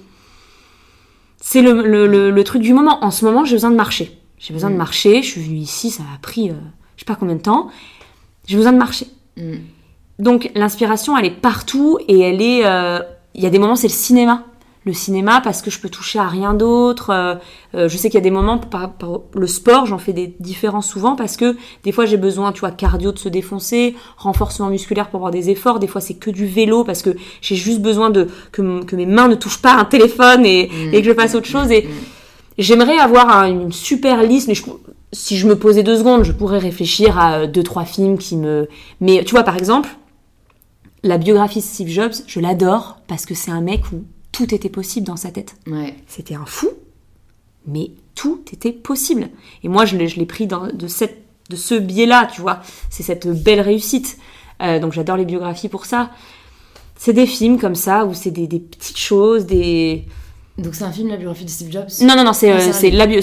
c'est 1.41 1.62
le, 1.62 1.82
le, 1.87 2.07
le, 2.07 2.30
le 2.30 2.45
truc 2.45 2.62
du 2.62 2.74
moment. 2.74 3.05
En 3.05 3.11
ce 3.11 3.24
moment, 3.24 3.45
j'ai 3.45 3.55
besoin 3.57 3.70
de 3.70 3.76
marcher. 3.76 4.16
J'ai 4.39 4.53
besoin 4.53 4.70
de 4.70 4.74
Mm. 4.74 4.78
marcher. 4.78 5.22
Je 5.22 5.28
suis 5.30 5.41
venue 5.43 5.59
ici, 5.59 5.91
ça 5.91 6.03
a 6.14 6.18
pris 6.18 6.51
euh, 6.51 6.55
je 6.97 7.01
sais 7.03 7.07
pas 7.07 7.14
combien 7.16 7.34
de 7.37 7.41
temps. 7.43 7.70
J'ai 8.47 8.57
besoin 8.57 8.72
de 8.72 8.78
marcher. 8.78 9.07
Mm. 9.37 9.55
Donc 10.18 10.50
l'inspiration, 10.54 11.16
elle 11.16 11.26
est 11.26 11.30
partout 11.30 11.98
et 12.08 12.20
elle 12.20 12.40
est. 12.42 12.62
euh, 12.64 13.00
Il 13.34 13.42
y 13.42 13.46
a 13.46 13.50
des 13.50 13.58
moments, 13.58 13.76
c'est 13.76 13.88
le 13.88 13.92
cinéma. 13.92 14.44
Le 14.86 14.92
cinéma 14.92 15.40
parce 15.42 15.62
que 15.62 15.70
je 15.70 15.80
peux 15.80 15.88
toucher 15.88 16.20
à 16.20 16.28
rien 16.28 16.54
d'autre. 16.54 17.10
euh, 17.10 17.34
euh, 17.74 17.88
je 17.88 17.96
sais 17.96 18.08
qu'il 18.08 18.18
y 18.18 18.20
a 18.20 18.22
des 18.22 18.30
moments 18.30 18.56
par, 18.56 18.92
par 18.92 19.18
le 19.34 19.46
sport, 19.48 19.84
j'en 19.84 19.98
fais 19.98 20.12
des 20.12 20.36
différents 20.38 20.80
souvent 20.80 21.16
parce 21.16 21.36
que 21.36 21.56
des 21.82 21.90
fois 21.90 22.06
j'ai 22.06 22.16
besoin, 22.16 22.52
tu 22.52 22.60
vois, 22.60 22.70
cardio 22.70 23.10
de 23.10 23.18
se 23.18 23.28
défoncer, 23.28 23.96
renforcement 24.16 24.68
musculaire 24.68 25.08
pour 25.10 25.18
avoir 25.18 25.32
des 25.32 25.50
efforts. 25.50 25.80
Des 25.80 25.88
fois 25.88 26.00
c'est 26.00 26.14
que 26.14 26.30
du 26.30 26.46
vélo 26.46 26.84
parce 26.84 27.02
que 27.02 27.10
j'ai 27.42 27.56
juste 27.56 27.80
besoin 27.82 28.10
de 28.10 28.28
que, 28.52 28.62
mes 28.94 29.06
mains 29.06 29.26
ne 29.26 29.34
touchent 29.34 29.60
pas 29.60 29.74
un 29.74 29.84
téléphone 29.84 30.46
et, 30.46 30.68
Mm. 30.72 30.94
et 30.94 31.02
que 31.02 31.08
je 31.08 31.14
fasse 31.14 31.34
autre 31.34 31.48
chose. 31.48 31.70
Et 31.72 31.82
Mm. 31.82 31.90
J'aimerais 32.58 32.96
avoir 32.98 33.28
un- 33.28 33.48
une 33.50 33.72
super 33.72 34.22
liste, 34.22 34.46
mais 34.48 34.54
je- 34.54 34.62
si 35.12 35.36
je 35.36 35.46
me 35.48 35.56
posais 35.58 35.82
deux 35.82 35.98
secondes, 35.98 36.22
je 36.24 36.32
pourrais 36.32 36.58
réfléchir 36.58 37.18
à 37.18 37.46
deux, 37.48 37.62
trois 37.64 37.84
films 37.84 38.16
qui 38.18 38.36
me... 38.36 38.66
Mais 39.00 39.24
tu 39.24 39.32
vois, 39.32 39.42
par 39.42 39.56
exemple, 39.58 39.90
la 41.03 41.18
biographie 41.18 41.61
de 41.61 41.64
Steve 41.64 41.88
Jobs, 41.88 42.14
je 42.26 42.40
l'adore 42.40 42.99
parce 43.07 43.26
que 43.26 43.34
c'est 43.34 43.51
un 43.51 43.61
mec 43.61 43.92
où 43.92 44.05
tout 44.32 44.55
était 44.55 44.68
possible 44.68 45.07
dans 45.07 45.16
sa 45.16 45.30
tête. 45.30 45.57
Ouais. 45.66 45.94
C'était 46.07 46.34
un 46.34 46.47
fou, 46.47 46.68
mais 47.66 47.90
tout 48.14 48.42
était 48.53 48.72
possible. 48.72 49.28
Et 49.62 49.68
moi, 49.68 49.84
je 49.84 49.97
l'ai 49.97 50.26
pris 50.26 50.47
dans, 50.47 50.66
de, 50.66 50.88
cette, 50.88 51.22
de 51.51 51.57
ce 51.57 51.74
biais-là, 51.74 52.28
tu 52.32 52.40
vois. 52.40 52.61
C'est 52.90 53.03
cette 53.03 53.28
belle 53.28 53.61
réussite. 53.61 54.18
Euh, 54.62 54.78
donc 54.78 54.92
j'adore 54.92 55.16
les 55.16 55.24
biographies 55.24 55.68
pour 55.68 55.86
ça. 55.86 56.11
C'est 56.97 57.12
des 57.12 57.26
films 57.26 57.59
comme 57.59 57.74
ça 57.74 58.07
où 58.07 58.14
c'est 58.14 58.30
des, 58.30 58.47
des 58.47 58.61
petites 58.61 58.99
choses, 58.99 59.47
des... 59.47 60.07
Donc 60.59 60.74
c'est 60.74 60.84
un 60.84 60.90
film, 60.92 61.09
la 61.09 61.16
biographie 61.16 61.44
de 61.44 61.50
Steve 61.50 61.70
Jobs 61.70 61.84
Non, 62.02 62.16
non, 62.16 62.24
non, 62.24 62.32
c'est 62.32 62.50
Ah, 62.50 62.57
euh, 62.57 62.72
c'est 62.72 62.90
la 62.90 63.07
bio... 63.07 63.20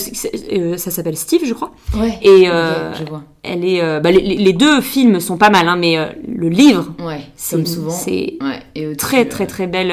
euh, 0.52 0.78
ça 0.78 0.92
s'appelle 0.92 1.18
Steve, 1.18 1.42
je 1.46 1.54
crois. 1.56 1.72
Ouais. 1.98 2.20
Et 2.22 2.48
euh, 2.48 2.94
je 2.94 3.04
vois. 3.06 3.24
elle 3.42 3.66
est, 3.66 3.82
euh, 3.82 4.00
bah, 4.00 4.12
les, 4.12 4.22
les 4.22 4.54
deux 4.54 4.82
films 4.82 5.20
sont 5.20 5.38
pas 5.38 5.50
mal, 5.50 5.68
hein, 5.68 5.76
mais 5.76 5.98
le 6.28 6.50
livre, 6.50 6.94
Ouais, 7.04 7.22
c'est 7.36 7.56
comme 7.56 7.66
souvent. 7.66 7.90
c'est 7.90 8.38
Ouais. 8.40 8.60
Et 8.76 8.86
au-dessus, 8.86 8.98
très 8.98 9.26
très 9.26 9.48
très 9.48 9.66
belle. 9.66 9.90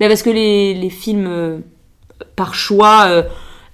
bah, 0.00 0.08
parce 0.08 0.22
que 0.22 0.30
les, 0.30 0.72
les 0.72 0.88
films 0.90 1.62
par 2.36 2.54
choix, 2.54 3.06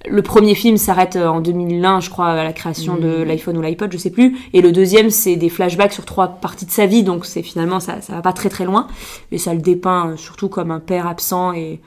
le 0.06 0.22
premier 0.22 0.56
film 0.56 0.76
s'arrête 0.76 1.14
en 1.16 1.40
2001, 1.40 2.00
je 2.00 2.10
crois, 2.10 2.30
à 2.30 2.42
la 2.44 2.52
création 2.52 2.96
de 2.96 3.18
Mhm. 3.18 3.24
l'iPhone 3.28 3.56
ou 3.56 3.62
l'iPod, 3.62 3.92
je 3.92 3.96
sais 3.98 4.10
plus. 4.10 4.36
Et 4.52 4.60
le 4.60 4.72
deuxième, 4.72 5.08
c'est 5.10 5.36
des 5.36 5.48
flashbacks 5.50 5.92
sur 5.92 6.04
trois 6.04 6.26
parties 6.28 6.66
de 6.66 6.70
sa 6.72 6.86
vie, 6.86 7.04
donc 7.04 7.26
c'est 7.26 7.42
finalement 7.42 7.78
ça, 7.78 8.00
ça 8.00 8.14
va 8.14 8.22
pas 8.22 8.32
très 8.32 8.48
très 8.48 8.64
loin. 8.64 8.88
Et 9.30 9.38
ça 9.38 9.54
le 9.54 9.60
dépeint 9.60 10.14
surtout 10.16 10.48
comme 10.48 10.72
un 10.72 10.80
père 10.80 11.06
absent 11.06 11.52
et 11.52 11.80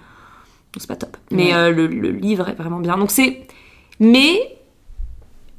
c'est 0.79 0.87
pas 0.87 0.95
top. 0.95 1.17
Mais 1.31 1.53
euh, 1.53 1.71
le, 1.71 1.87
le 1.87 2.11
livre 2.11 2.49
est 2.49 2.55
vraiment 2.55 2.79
bien. 2.79 2.97
Donc 2.97 3.11
c'est, 3.11 3.41
mais 3.99 4.57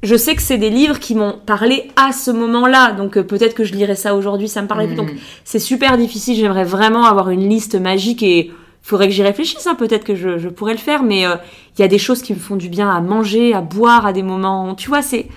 je 0.01 0.15
sais 0.15 0.35
que 0.35 0.41
c'est 0.41 0.57
des 0.57 0.69
livres 0.69 0.99
qui 0.99 1.15
m'ont 1.15 1.37
parlé 1.45 1.91
à 1.95 2.11
ce 2.13 2.31
moment-là, 2.31 2.93
donc 2.93 3.17
euh, 3.17 3.23
peut-être 3.23 3.53
que 3.53 3.63
je 3.63 3.73
lirai 3.73 3.95
ça 3.95 4.15
aujourd'hui, 4.15 4.47
ça 4.47 4.61
me 4.61 4.67
parlerait 4.67 4.87
plus. 4.87 4.95
Mm. 4.95 5.05
Donc 5.05 5.11
c'est 5.43 5.59
super 5.59 5.97
difficile, 5.97 6.35
j'aimerais 6.35 6.63
vraiment 6.63 7.03
avoir 7.03 7.29
une 7.29 7.47
liste 7.47 7.75
magique 7.75 8.23
et 8.23 8.51
faudrait 8.81 9.07
que 9.07 9.13
j'y 9.13 9.23
réfléchisse, 9.23 9.67
hein, 9.67 9.75
peut-être 9.75 10.05
que 10.05 10.15
je, 10.15 10.37
je 10.37 10.47
pourrais 10.47 10.71
le 10.71 10.79
faire, 10.79 11.03
mais 11.03 11.25
euh, 11.25 11.35
il 11.77 11.81
y 11.81 11.83
a 11.83 11.89
des 11.89 11.97
choses 11.97 12.21
qui 12.21 12.33
me 12.33 12.39
font 12.39 12.55
du 12.55 12.69
bien 12.69 12.89
à 12.89 13.01
manger, 13.01 13.53
à 13.53 13.61
boire, 13.61 14.05
à 14.05 14.13
des 14.13 14.23
moments, 14.23 14.73
tu 14.75 14.87
vois, 14.87 15.01
c'est 15.01 15.27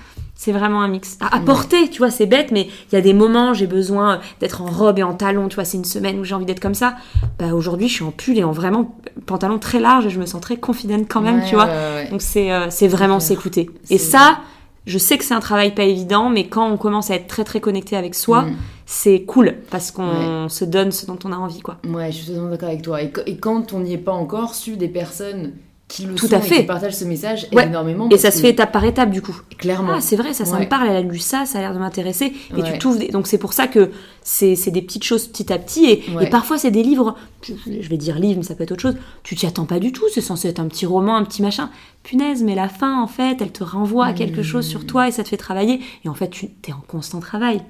c'est 0.44 0.52
vraiment 0.52 0.82
un 0.82 0.88
mix. 0.88 1.16
À, 1.20 1.36
à 1.36 1.40
porter, 1.40 1.88
tu 1.88 1.98
vois, 1.98 2.10
c'est 2.10 2.26
bête, 2.26 2.50
mais 2.50 2.66
il 2.90 2.94
y 2.94 2.98
a 2.98 3.00
des 3.00 3.12
moments, 3.14 3.54
j'ai 3.54 3.68
besoin 3.68 4.18
d'être 4.40 4.60
en 4.62 4.66
robe 4.66 4.98
et 4.98 5.02
en 5.04 5.14
talons, 5.14 5.46
tu 5.48 5.54
vois, 5.54 5.64
c'est 5.64 5.76
une 5.76 5.84
semaine 5.84 6.18
où 6.18 6.24
j'ai 6.24 6.34
envie 6.34 6.46
d'être 6.46 6.58
comme 6.60 6.74
ça. 6.74 6.96
Bah 7.38 7.54
aujourd'hui, 7.54 7.86
je 7.88 7.94
suis 7.94 8.04
en 8.04 8.10
pull 8.10 8.36
et 8.38 8.42
en 8.44 8.50
vraiment 8.50 8.96
pantalon 9.26 9.58
très 9.60 9.78
large 9.78 10.06
et 10.06 10.10
je 10.10 10.18
me 10.18 10.26
sens 10.26 10.40
très 10.40 10.56
confidente 10.56 11.06
quand 11.08 11.20
même, 11.20 11.38
ouais, 11.40 11.48
tu 11.48 11.54
vois. 11.54 11.66
ouais, 11.66 11.94
ouais. 11.94 12.08
Donc 12.10 12.22
c'est 12.22 12.50
euh, 12.52 12.66
c'est 12.70 12.88
vraiment 12.88 13.20
s'écouter. 13.20 13.70
Et 13.90 13.98
ça, 13.98 14.38
je 14.84 14.98
sais 14.98 15.16
que 15.16 15.24
c'est 15.24 15.34
un 15.34 15.38
travail 15.40 15.74
pas 15.74 15.84
évident, 15.84 16.28
mais 16.28 16.48
quand 16.48 16.68
on 16.68 16.76
commence 16.76 17.10
à 17.12 17.14
être 17.14 17.28
très 17.28 17.44
très 17.44 17.60
connecté 17.60 17.96
avec 17.96 18.14
soi, 18.16 18.42
Mm. 18.42 18.56
c'est 18.84 19.22
cool 19.22 19.54
parce 19.70 19.92
qu'on 19.92 20.48
se 20.48 20.64
donne 20.64 20.90
ce 20.90 21.06
dont 21.06 21.18
on 21.24 21.30
a 21.32 21.36
envie, 21.36 21.60
quoi. 21.60 21.76
Ouais, 21.86 22.10
je 22.10 22.16
suis 22.16 22.26
totalement 22.26 22.50
d'accord 22.50 22.68
avec 22.70 22.82
toi. 22.82 23.00
Et, 23.00 23.12
qu- 23.12 23.22
et 23.26 23.36
quand 23.36 23.72
on 23.72 23.78
n'y 23.80 23.92
est 23.94 23.98
pas 23.98 24.12
encore, 24.12 24.56
suivre 24.56 24.76
des 24.78 24.88
personnes 24.88 25.52
qui 25.92 26.06
le 26.06 26.14
Tout 26.14 26.26
sont 26.26 26.34
à 26.34 26.38
et 26.38 26.42
fait. 26.42 26.56
qui 26.60 26.62
partagent 26.62 26.94
ce 26.94 27.04
message 27.04 27.46
Ouais. 27.52 27.66
énormément. 27.66 28.08
Et 28.08 28.16
ça 28.16 28.30
se 28.30 28.40
fait 28.40 28.48
étape 28.50 28.72
par 28.72 28.84
étape, 28.84 29.10
du 29.10 29.20
coup. 29.20 29.36
clairement. 29.58 29.92
Ah, 29.96 30.00
c'est 30.00 30.16
vrai, 30.16 30.32
ça, 30.32 30.44
ça 30.46 30.54
Ouais. 30.56 30.60
me 30.64 30.68
parle, 30.68 30.88
elle 30.88 30.96
a 30.96 31.00
lu 31.02 31.18
ça, 31.18 31.44
ça 31.44 31.58
a 31.58 31.60
l'air 31.60 31.74
de 31.74 31.78
m'intéresser. 31.78 32.32
Et 32.56 32.62
Ouais. 32.62 32.72
tu 32.72 32.78
t'ouvres. 32.78 32.98
des- 32.98 33.08
Donc 33.08 33.26
c'est 33.26 33.36
pour 33.38 33.52
ça 33.52 33.66
que 33.66 33.90
c'est 34.22 34.54
des 34.70 34.80
petites 34.82 35.04
choses 35.04 35.26
petit 35.28 35.52
à 35.52 35.58
petit. 35.58 35.84
Et, 35.84 36.04
et 36.20 36.30
parfois, 36.30 36.56
c'est 36.56 36.70
des 36.70 36.82
livres, 36.82 37.14
je 37.42 37.88
vais 37.88 37.96
dire 37.98 38.18
livre, 38.18 38.38
mais 38.38 38.44
ça 38.46 38.54
peut 38.54 38.62
être 38.64 38.72
autre 38.72 38.80
chose. 38.82 38.96
Tu 39.22 39.34
t'y 39.36 39.46
attends 39.46 39.66
pas 39.66 39.78
du 39.80 39.92
tout, 39.92 40.04
c'est 40.14 40.20
censé 40.22 40.48
être 40.48 40.60
un 40.60 40.66
petit 40.68 40.86
roman, 40.86 41.14
un 41.16 41.24
petit 41.24 41.42
machin. 41.42 41.68
Punaise, 42.02 42.42
mais 42.42 42.54
la 42.54 42.68
fin, 42.68 43.00
en 43.02 43.06
fait, 43.06 43.36
elle 43.42 43.52
te 43.52 43.62
renvoie 43.62 44.06
à 44.06 44.12
quelque 44.14 44.42
chose 44.42 44.66
sur 44.66 44.86
toi 44.86 45.08
et 45.08 45.12
ça 45.12 45.22
te 45.24 45.28
fait 45.28 45.36
travailler. 45.36 45.80
Et 46.04 46.08
en 46.08 46.14
fait, 46.14 46.30
tu 46.30 46.46
es 46.68 46.72
en 46.72 46.82
constant 46.88 47.20
travail 47.20 47.60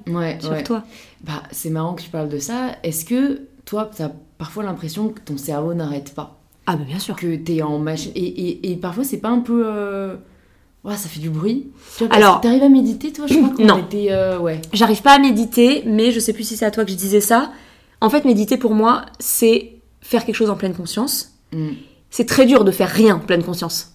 sur 0.40 0.62
toi. 0.62 0.84
Bah, 1.24 1.42
c'est 1.50 1.70
marrant 1.70 1.94
que 1.94 2.02
tu 2.02 2.08
parles 2.10 2.28
de 2.28 2.38
ça. 2.38 2.76
Est-ce 2.84 3.04
que 3.04 3.42
toi, 3.64 3.90
tu 3.94 4.02
as 4.02 4.12
parfois 4.38 4.62
l'impression 4.62 5.08
que 5.08 5.20
ton 5.20 5.36
cerveau 5.36 5.74
n'arrête 5.74 6.14
pas? 6.14 6.38
Ah, 6.66 6.76
bah 6.76 6.84
bien 6.86 6.98
sûr. 6.98 7.16
Que 7.16 7.36
tu 7.36 7.56
es 7.56 7.62
en 7.62 7.78
machine. 7.78 8.12
Et, 8.14 8.24
et, 8.24 8.72
et 8.72 8.76
parfois, 8.76 9.04
c'est 9.04 9.18
pas 9.18 9.28
un 9.30 9.40
peu. 9.40 9.62
euh, 9.66 10.16
Ouais, 10.84 10.96
ça 10.96 11.08
fait 11.08 11.20
du 11.20 11.30
bruit. 11.30 11.68
Tu 11.96 12.04
vois, 12.04 12.14
Alors- 12.16 12.40
tu 12.40 12.48
arrives 12.48 12.62
à 12.64 12.68
méditer, 12.68 13.12
toi 13.12 13.26
Je 13.28 13.34
crois 13.38 13.50
qu'on 13.50 13.64
Non. 13.64 13.78
était. 13.78 14.08
euh, 14.10 14.38
ouais. 14.40 14.60
J'arrive 14.72 15.00
pas 15.02 15.12
à 15.12 15.18
méditer, 15.20 15.84
mais 15.86 16.10
je 16.10 16.18
sais 16.18 16.32
plus 16.32 16.42
si 16.42 16.56
c'est 16.56 16.64
à 16.64 16.72
toi 16.72 16.84
que 16.84 16.90
je 16.90 16.96
disais 16.96 17.20
ça. 17.20 17.52
En 18.00 18.10
fait, 18.10 18.24
méditer 18.24 18.56
pour 18.56 18.74
moi, 18.74 19.06
c'est 19.20 19.74
faire 20.00 20.24
quelque 20.24 20.34
chose 20.34 20.50
en 20.50 20.56
pleine 20.56 20.74
conscience. 20.74 21.34
Mm, 21.52 21.68
C'est 22.10 22.26
très 22.26 22.46
dur 22.46 22.64
de 22.64 22.72
faire 22.72 22.88
rien 22.90 23.14
en 23.16 23.20
pleine 23.20 23.44
conscience. 23.44 23.92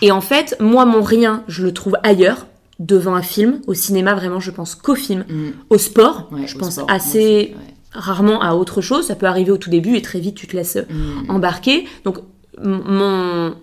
Et 0.00 0.12
en 0.12 0.20
fait, 0.20 0.56
moi, 0.60 0.84
mon 0.84 1.02
rien, 1.02 1.42
je 1.48 1.64
le 1.64 1.72
trouve 1.74 1.96
ailleurs, 2.04 2.46
devant 2.78 3.14
un 3.16 3.22
film. 3.22 3.60
Au 3.66 3.74
cinéma, 3.74 4.14
vraiment, 4.14 4.38
je 4.38 4.52
pense 4.52 4.76
qu'au 4.76 4.94
film. 4.94 5.24
Mm, 5.28 5.50
Au 5.70 5.78
sport, 5.78 6.28
ouais, 6.30 6.46
je 6.46 6.54
au 6.54 6.58
pense 6.60 6.74
sport, 6.74 6.86
assez. 6.90 7.54
Rarement 7.92 8.40
à 8.42 8.54
autre 8.54 8.80
chose. 8.80 9.06
Ça 9.06 9.14
peut 9.16 9.26
arriver 9.26 9.50
au 9.50 9.56
tout 9.58 9.70
début 9.70 9.96
et 9.96 10.02
très 10.02 10.20
vite, 10.20 10.34
tu 10.34 10.46
te 10.46 10.56
laisses 10.56 10.78
Mm, 10.90 11.30
embarquer. 11.30 11.86
Donc, 12.04 12.18
mon. 12.62 13.54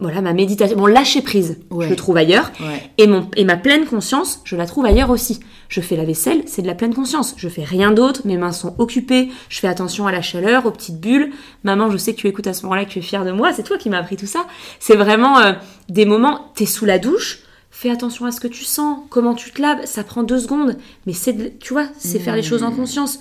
Voilà, 0.00 0.20
ma 0.20 0.32
méditation, 0.32 0.78
mon 0.78 0.86
lâcher 0.86 1.22
prise, 1.22 1.58
Ouais. 1.72 1.86
je 1.86 1.90
le 1.90 1.96
trouve 1.96 2.16
ailleurs. 2.16 2.52
ouais. 2.60 2.88
Et, 2.98 3.08
mon, 3.08 3.28
et 3.34 3.42
ma 3.44 3.56
pleine 3.56 3.84
conscience, 3.84 4.40
je 4.44 4.54
la 4.54 4.64
trouve 4.64 4.86
ailleurs 4.86 5.10
aussi. 5.10 5.40
Je 5.68 5.80
fais 5.80 5.96
la 5.96 6.04
vaisselle, 6.04 6.42
c'est 6.46 6.62
de 6.62 6.68
la 6.68 6.76
pleine 6.76 6.94
conscience. 6.94 7.34
Je 7.36 7.48
fais 7.48 7.64
rien 7.64 7.90
d'autre, 7.90 8.20
mes 8.24 8.36
mains 8.36 8.52
sont 8.52 8.76
occupées, 8.78 9.28
je 9.48 9.58
fais 9.58 9.66
attention 9.66 10.06
à 10.06 10.12
la 10.12 10.22
chaleur, 10.22 10.66
aux 10.66 10.70
petites 10.70 11.00
bulles. 11.00 11.32
Maman, 11.64 11.90
je 11.90 11.96
sais 11.96 12.14
que 12.14 12.20
tu 12.20 12.28
écoutes 12.28 12.46
à 12.46 12.52
ce 12.52 12.62
moment-là, 12.62 12.84
que 12.84 12.90
tu 12.90 13.00
es 13.00 13.02
fière 13.02 13.24
de 13.24 13.32
moi, 13.32 13.52
c'est 13.52 13.64
toi 13.64 13.76
qui 13.76 13.90
m'as 13.90 13.98
appris 13.98 14.14
tout 14.16 14.26
ça. 14.28 14.46
C'est 14.78 14.94
vraiment 14.94 15.36
euh, 15.40 15.54
des 15.88 16.04
moments, 16.04 16.52
t'es 16.54 16.64
sous 16.66 16.84
la 16.84 17.00
douche, 17.00 17.40
fais 17.72 17.90
attention 17.90 18.24
à 18.24 18.30
ce 18.30 18.38
que 18.38 18.46
tu 18.48 18.62
sens, 18.62 19.00
comment 19.10 19.34
tu 19.34 19.50
te 19.50 19.60
laves, 19.60 19.84
ça 19.84 20.04
prend 20.04 20.22
deux 20.22 20.38
secondes, 20.38 20.76
mais 21.06 21.12
c'est, 21.12 21.58
tu 21.58 21.72
vois, 21.72 21.88
c'est 21.98 22.20
faire 22.20 22.36
les 22.36 22.44
choses 22.44 22.62
en 22.62 22.70
conscience. 22.70 23.18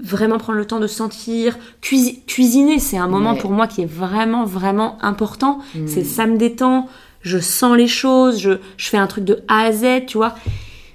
Vraiment 0.00 0.38
prendre 0.38 0.58
le 0.58 0.64
temps 0.64 0.78
de 0.80 0.86
sentir, 0.86 1.58
cuisi- 1.82 2.24
cuisiner, 2.26 2.78
c'est 2.78 2.98
un 2.98 3.08
moment 3.08 3.32
Ouais. 3.32 3.38
pour 3.38 3.50
moi 3.50 3.66
qui 3.66 3.82
est 3.82 3.90
vraiment, 3.90 4.44
vraiment 4.44 4.96
important. 5.02 5.58
Mm. 5.74 5.86
C'est 5.88 6.04
ça 6.04 6.26
me 6.26 6.36
détend, 6.36 6.86
je 7.22 7.38
sens 7.38 7.76
les 7.76 7.88
choses, 7.88 8.38
je, 8.38 8.52
je 8.76 8.88
fais 8.88 8.96
un 8.96 9.08
truc 9.08 9.24
de 9.24 9.42
A 9.48 9.62
à 9.64 9.72
Z, 9.72 10.06
tu 10.06 10.16
vois. 10.18 10.34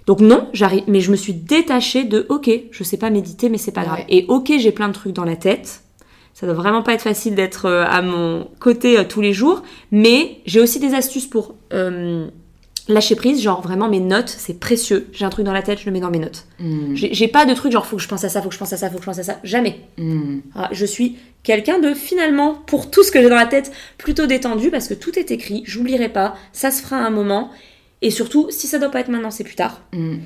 Donc 0.05 0.19
non, 0.21 0.47
j'arrive, 0.53 0.83
mais 0.87 0.99
je 1.01 1.11
me 1.11 1.15
suis 1.17 1.33
détachée 1.33 2.03
de 2.05 2.25
ok, 2.29 2.49
je 2.71 2.83
sais 2.83 2.97
pas 2.97 3.09
méditer, 3.09 3.49
mais 3.49 3.57
c'est 3.57 3.71
pas 3.73 3.83
grave. 3.83 3.99
Et 4.09 4.25
ok, 4.29 4.51
j'ai 4.57 4.71
plein 4.71 4.87
de 4.87 4.93
trucs 4.93 5.13
dans 5.13 5.25
la 5.25 5.35
tête. 5.35 5.81
Ça 6.33 6.45
doit 6.47 6.55
vraiment 6.55 6.81
pas 6.81 6.93
être 6.93 7.01
facile 7.03 7.35
d'être 7.35 7.65
euh, 7.67 7.85
à 7.87 8.01
mon 8.01 8.47
côté 8.59 8.97
euh, 8.97 9.03
tous 9.07 9.21
les 9.21 9.33
jours, 9.33 9.61
mais 9.91 10.39
j'ai 10.45 10.59
aussi 10.61 10.79
des 10.79 10.93
astuces 10.95 11.27
pour 11.27 11.55
euh, 11.73 12.27
lâcher 12.87 13.15
prise. 13.15 13.41
Genre 13.41 13.61
vraiment 13.61 13.89
mes 13.89 13.99
notes, 13.99 14.29
c'est 14.29 14.59
précieux. 14.59 15.07
J'ai 15.13 15.25
un 15.25 15.29
truc 15.29 15.45
dans 15.45 15.53
la 15.53 15.61
tête, 15.61 15.79
je 15.79 15.85
le 15.85 15.91
mets 15.91 15.99
dans 15.99 16.11
mes 16.11 16.19
notes. 16.19 16.45
Mm, 16.59 16.93
J'ai 16.95 17.27
pas 17.27 17.45
de 17.45 17.53
truc 17.53 17.71
genre 17.71 17.85
faut 17.85 17.97
que 17.97 18.01
je 18.01 18.07
pense 18.07 18.23
à 18.23 18.29
ça, 18.29 18.41
faut 18.41 18.49
que 18.49 18.53
je 18.53 18.59
pense 18.59 18.73
à 18.73 18.77
ça, 18.77 18.89
faut 18.89 18.95
que 18.97 19.01
je 19.01 19.05
pense 19.05 19.19
à 19.19 19.23
ça. 19.23 19.39
Jamais. 19.43 19.79
mm. 19.97 20.39
Ah, 20.55 20.69
je 20.71 20.85
suis 20.85 21.17
quelqu'un 21.43 21.79
de 21.79 21.93
finalement, 21.93 22.55
pour 22.67 22.89
tout 22.89 23.03
ce 23.03 23.11
que 23.11 23.21
j'ai 23.21 23.29
dans 23.29 23.35
la 23.35 23.45
tête, 23.45 23.71
plutôt 23.97 24.25
détendu 24.27 24.69
parce 24.71 24.87
que 24.87 24.93
tout 24.93 25.17
est 25.19 25.31
écrit, 25.31 25.63
j'oublierai 25.65 26.09
pas, 26.09 26.35
ça 26.53 26.71
se 26.71 26.81
fera 26.81 26.97
à 26.97 27.01
un 27.01 27.09
moment. 27.09 27.49
Et 28.01 28.11
surtout, 28.11 28.47
si 28.49 28.67
ça 28.67 28.79
doit 28.79 28.89
pas 28.89 28.99
être 28.99 29.09
maintenant, 29.09 29.31
c'est 29.31 29.43
plus 29.45 29.55
tard. 29.55 29.81
Mm. 29.93 30.17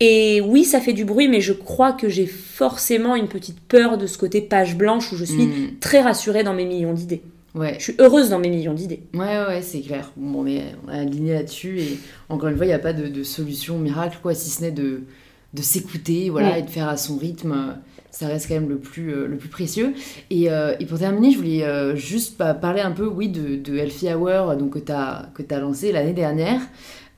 Et 0.00 0.40
oui, 0.40 0.64
ça 0.64 0.80
fait 0.80 0.92
du 0.92 1.04
bruit, 1.04 1.28
mais 1.28 1.40
je 1.40 1.52
crois 1.52 1.92
que 1.92 2.08
j'ai 2.08 2.26
forcément 2.26 3.14
une 3.14 3.28
petite 3.28 3.60
peur 3.60 3.96
de 3.96 4.06
ce 4.06 4.18
côté 4.18 4.40
page 4.40 4.76
blanche 4.76 5.12
où 5.12 5.16
je 5.16 5.24
suis 5.24 5.48
très 5.80 6.00
rassurée 6.00 6.42
dans 6.42 6.52
mes 6.52 6.64
millions 6.64 6.92
d'idées. 6.92 7.22
Ouais. 7.54 7.74
Je 7.78 7.84
suis 7.84 7.94
heureuse 8.00 8.30
dans 8.30 8.38
mes 8.38 8.48
millions 8.50 8.74
d'idées. 8.74 9.02
Ouais, 9.14 9.44
ouais, 9.46 9.62
c'est 9.62 9.80
clair. 9.80 10.10
Bon, 10.16 10.40
on 10.42 10.46
est, 10.46 10.62
on 10.86 10.92
est 10.92 10.98
aligné 10.98 11.34
là-dessus. 11.34 11.80
Et 11.80 11.98
encore 12.28 12.48
une 12.48 12.56
fois, 12.56 12.64
il 12.66 12.68
n'y 12.70 12.74
a 12.74 12.78
pas 12.80 12.92
de, 12.92 13.06
de 13.08 13.22
solution 13.22 13.78
miracle, 13.78 14.18
quoi, 14.22 14.34
si 14.34 14.50
ce 14.50 14.62
n'est 14.62 14.72
de, 14.72 15.02
de 15.54 15.62
s'écouter 15.62 16.30
voilà, 16.30 16.50
Ouais. 16.50 16.60
et 16.60 16.62
de 16.62 16.70
faire 16.70 16.88
à 16.88 16.96
son 16.96 17.16
rythme. 17.16 17.76
Ça 18.10 18.28
reste 18.28 18.46
quand 18.48 18.54
même 18.54 18.68
le 18.68 18.78
plus, 18.78 19.12
euh, 19.12 19.26
le 19.26 19.36
plus 19.36 19.48
précieux. 19.48 19.92
Et, 20.30 20.50
euh, 20.50 20.74
et 20.78 20.86
pour 20.86 20.98
terminer, 21.00 21.32
je 21.32 21.36
voulais 21.38 21.64
euh, 21.64 21.96
juste 21.96 22.38
parler 22.38 22.80
un 22.80 22.92
peu, 22.92 23.06
oui, 23.06 23.28
de, 23.28 23.56
de 23.56 23.76
Healthy 23.76 24.12
Hour 24.14 24.56
donc, 24.56 24.74
que 24.74 24.78
tu 24.78 24.92
as, 24.92 25.30
que 25.34 25.42
as 25.52 25.58
lancé 25.60 25.90
l'année 25.90 26.12
dernière. 26.12 26.60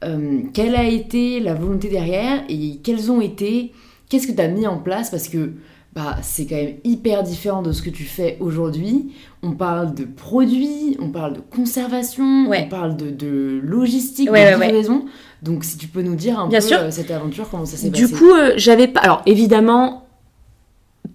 Euh, 0.05 0.41
quelle 0.55 0.75
a 0.75 0.85
été 0.85 1.41
la 1.41 1.55
volonté 1.55 1.89
derrière 1.89 2.45
et 2.49 2.77
quelles 2.83 3.11
ont 3.11 3.21
été. 3.23 3.73
Qu'est-ce 4.09 4.27
que 4.27 4.33
tu 4.33 4.41
as 4.41 4.49
mis 4.49 4.67
en 4.67 4.79
place? 4.79 5.11
Parce 5.11 5.29
que 5.29 5.53
bah, 5.97 6.17
c'est 6.23 6.45
quand 6.47 6.55
même 6.57 6.75
hyper 6.85 7.23
différent 7.25 7.63
de 7.63 7.73
ce 7.73 7.81
que 7.83 7.89
tu 7.91 8.05
fais 8.05 8.37
aujourd'hui. 8.41 9.13
On 9.43 9.53
parle 9.53 9.95
de 9.95 10.05
produits, 10.05 10.97
on 11.01 11.09
parle 11.11 11.33
de 11.33 11.41
conservation, 11.41 12.47
Ouais. 12.49 12.65
on 12.67 12.69
parle 12.69 12.97
de, 12.97 13.09
de 13.11 13.61
logistique, 13.65 14.31
Ouais, 14.31 14.55
de 14.55 14.61
livraison. 14.63 15.07
Donc 15.43 15.65
si 15.65 15.79
tu 15.79 15.89
peux 15.89 16.03
nous 16.03 16.15
dire 16.15 16.39
un 16.39 16.49
Bien 16.49 16.61
peu 16.61 16.67
sûr. 16.67 16.79
euh, 16.81 16.91
cette 16.91 17.11
aventure, 17.11 17.49
comment 17.51 17.65
ça 17.65 17.77
s'est 17.79 17.89
Du 17.91 18.03
passé 18.03 18.15
coup, 18.15 18.31
euh, 18.31 18.53
j'avais 18.57 18.89
pas. 18.89 19.01
Alors, 19.01 19.23
évidemment, 19.27 20.07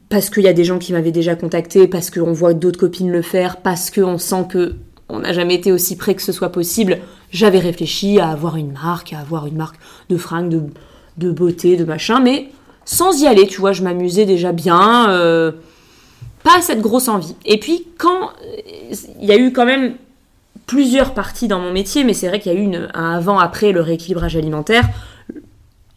parce 0.09 0.29
qu'il 0.29 0.43
y 0.43 0.47
a 0.47 0.53
des 0.53 0.63
gens 0.63 0.79
qui 0.79 0.93
m'avaient 0.93 1.11
déjà 1.11 1.35
contacté, 1.35 1.87
parce 1.87 2.09
qu'on 2.09 2.33
voit 2.33 2.53
d'autres 2.53 2.79
copines 2.79 3.11
le 3.11 3.21
faire, 3.21 3.57
parce 3.57 3.91
qu'on 3.91 4.17
sent 4.17 4.45
que 4.49 4.75
on 5.09 5.19
n'a 5.19 5.33
jamais 5.33 5.55
été 5.55 5.71
aussi 5.73 5.97
près 5.97 6.15
que 6.15 6.21
ce 6.21 6.31
soit 6.31 6.49
possible, 6.53 6.99
j'avais 7.31 7.59
réfléchi 7.59 8.19
à 8.19 8.29
avoir 8.29 8.55
une 8.55 8.71
marque, 8.71 9.13
à 9.13 9.19
avoir 9.19 9.45
une 9.45 9.55
marque 9.57 9.75
de 10.09 10.15
fringues, 10.17 10.49
de, 10.49 10.63
de 11.17 11.31
beauté, 11.31 11.75
de 11.75 11.83
machin, 11.83 12.19
mais 12.21 12.49
sans 12.85 13.21
y 13.21 13.27
aller, 13.27 13.47
tu 13.47 13.59
vois, 13.59 13.71
je 13.71 13.83
m'amusais 13.83 14.25
déjà 14.25 14.51
bien. 14.51 15.09
euh, 15.11 15.51
pas 16.43 16.61
cette 16.61 16.81
grosse 16.81 17.07
envie. 17.07 17.35
Et 17.45 17.59
puis, 17.59 17.87
quand 17.97 18.31
il 19.19 19.25
y 19.25 19.31
a 19.31 19.37
eu 19.37 19.53
quand 19.53 19.65
même 19.65 19.95
plusieurs 20.65 21.13
parties 21.13 21.47
dans 21.47 21.59
mon 21.59 21.71
métier, 21.71 22.03
mais 22.03 22.13
c'est 22.13 22.27
vrai 22.27 22.39
qu'il 22.39 22.53
y 22.53 22.55
a 22.55 22.59
eu 22.59 22.73
un 22.93 23.15
avant-après 23.15 23.71
le 23.71 23.81
rééquilibrage 23.81 24.35
alimentaire. 24.35 24.89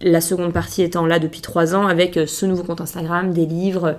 La 0.00 0.20
seconde 0.20 0.52
partie 0.52 0.82
étant 0.82 1.06
là 1.06 1.18
depuis 1.18 1.40
trois 1.40 1.74
ans 1.74 1.86
avec 1.86 2.16
euh, 2.16 2.26
ce 2.26 2.44
nouveau 2.44 2.64
compte 2.64 2.80
Instagram, 2.80 3.32
des 3.32 3.46
livres. 3.46 3.96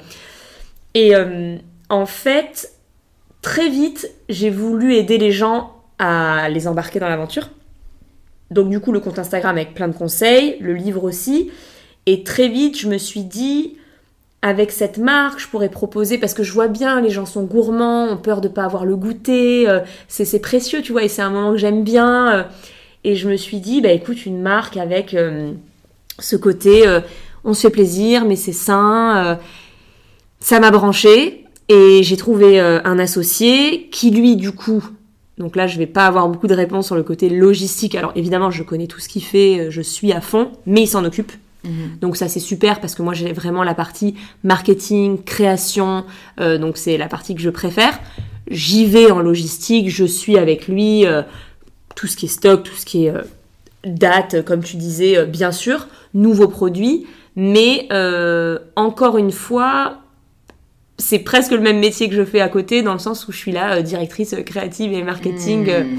Et 0.94 1.16
euh, 1.16 1.56
en 1.90 2.06
fait, 2.06 2.74
très 3.42 3.70
vite, 3.70 4.12
j'ai 4.30 4.50
voulu 4.50 4.96
aider 4.96 5.18
les 5.18 5.32
gens 5.32 5.74
à 5.98 6.50
les 6.50 6.68
embarquer 6.68 7.00
dans 7.00 7.10
l'aventure. 7.10 7.50
Donc 8.52 8.70
du 8.70 8.80
coup, 8.80 8.92
le 8.92 9.00
compte 9.00 9.18
Instagram 9.18 9.56
avec 9.56 9.74
plein 9.74 9.88
de 9.88 9.96
conseils, 9.96 10.58
le 10.60 10.74
livre 10.74 11.04
aussi. 11.04 11.52
Et 12.06 12.24
très 12.24 12.48
vite, 12.50 12.80
je 12.80 12.88
me 12.88 12.98
suis 12.98 13.24
dit, 13.24 13.78
avec 14.46 14.72
cette 14.72 15.00
marque, 15.00 15.40
je 15.40 15.48
pourrais 15.48 15.70
proposer, 15.70 16.20
parce 16.20 16.36
que 16.36 16.44
je 16.44 16.54
vois 16.54 16.68
bien, 16.68 17.02
les 17.02 17.10
gens 17.10 17.26
sont 17.26 17.44
gourmands, 17.46 18.08
ont 18.08 18.18
peur 18.18 18.42
de 18.42 18.48
pas 18.48 18.64
avoir 18.64 18.86
le 18.86 18.96
goûter, 18.96 19.68
euh, 19.68 19.80
c'est 20.08 20.40
précieux, 20.40 20.84
tu 20.84 20.92
vois, 20.92 21.04
et 21.04 21.08
c'est 21.08 21.24
un 21.24 21.32
moment 21.32 21.52
que 21.52 21.58
j'aime 21.58 21.84
bien. 21.84 22.32
euh, 22.32 22.44
et 23.04 23.16
je 23.16 23.28
me 23.28 23.38
suis 23.38 23.60
dit, 23.60 23.82
bah 23.82 23.92
écoute, 23.92 24.26
une 24.26 24.42
marque 24.42 24.78
avec 24.78 25.14
euh, 25.16 25.52
ce 26.20 26.36
côté, 26.36 26.84
on 27.44 27.54
se 27.54 27.62
fait 27.62 27.70
plaisir, 27.70 28.26
mais 28.26 28.36
c'est 28.36 28.52
sain. 28.52 29.38
ça 30.40 30.60
m'a 30.60 30.72
branché, 30.72 31.46
et 31.70 32.02
j'ai 32.02 32.18
trouvé 32.18 32.60
un 32.60 32.98
associé 32.98 33.90
qui, 33.92 34.10
lui, 34.10 34.36
du 34.36 34.52
coup, 34.52 34.84
donc 35.38 35.56
là, 35.56 35.68
je 35.68 35.78
vais 35.78 35.86
pas 35.86 36.08
avoir 36.08 36.28
beaucoup 36.30 36.48
de 36.48 36.56
réponses 36.56 36.88
sur 36.88 36.96
le 36.96 37.04
côté 37.04 37.30
logistique. 37.30 37.94
Alors 37.94 38.12
évidemment, 38.16 38.50
je 38.50 38.64
connais 38.64 38.88
tout 38.88 39.00
ce 39.00 39.10
qu'il 39.10 39.24
fait, 39.24 39.68
je 39.70 39.82
suis 39.82 40.12
à 40.12 40.22
fond, 40.22 40.52
mais 40.66 40.82
il 40.82 40.88
s'en 40.88 41.06
occupe. 41.06 41.32
Mhm. 41.66 41.98
Donc 42.02 42.16
ça 42.18 42.28
c'est 42.28 42.40
super 42.40 42.80
parce 42.80 42.96
que 42.96 43.02
moi 43.02 43.14
j'ai 43.14 43.34
vraiment 43.34 43.64
la 43.64 43.74
partie 43.74 44.16
marketing, 44.44 45.24
création, 45.24 46.06
euh, 46.40 46.58
donc 46.58 46.78
c'est 46.78 46.98
la 46.98 47.08
partie 47.08 47.36
que 47.36 47.42
je 47.42 47.50
préfère. 47.50 48.00
J'y 48.50 48.86
vais 48.86 49.10
en 49.12 49.20
logistique, 49.20 49.90
je 49.90 50.06
suis 50.06 50.38
avec 50.38 50.68
lui, 50.68 51.06
euh, 51.06 51.24
tout 51.96 52.08
ce 52.08 52.16
qui 52.16 52.26
est 52.26 52.30
stock, 52.30 52.64
tout 52.64 52.76
ce 52.76 52.86
qui 52.86 53.06
est 53.06 53.10
euh, 53.10 53.22
date, 53.86 54.44
comme 54.46 54.64
tu 54.64 54.78
disais, 54.78 55.18
euh, 55.18 55.26
bien 55.26 55.52
sûr, 55.52 55.88
nouveaux 56.14 56.48
produits, 56.48 57.06
mais 57.36 57.88
euh, 57.92 58.60
encore 58.76 59.18
une 59.18 59.32
fois, 59.32 59.98
c'est 60.98 61.20
presque 61.20 61.52
le 61.52 61.60
même 61.60 61.80
métier 61.80 62.08
que 62.08 62.16
je 62.16 62.24
fais 62.24 62.40
à 62.40 62.48
côté 62.50 62.82
dans 62.82 62.94
le 62.94 63.00
sens 63.00 63.28
où 63.28 63.32
je 63.32 63.38
suis 63.38 63.52
là 63.52 63.76
euh, 63.78 63.82
directrice 63.82 64.36
créative 64.46 64.94
et 64.94 65.04
marketing, 65.04 65.68
euh, 65.70 65.84
Mhm. 65.84 65.98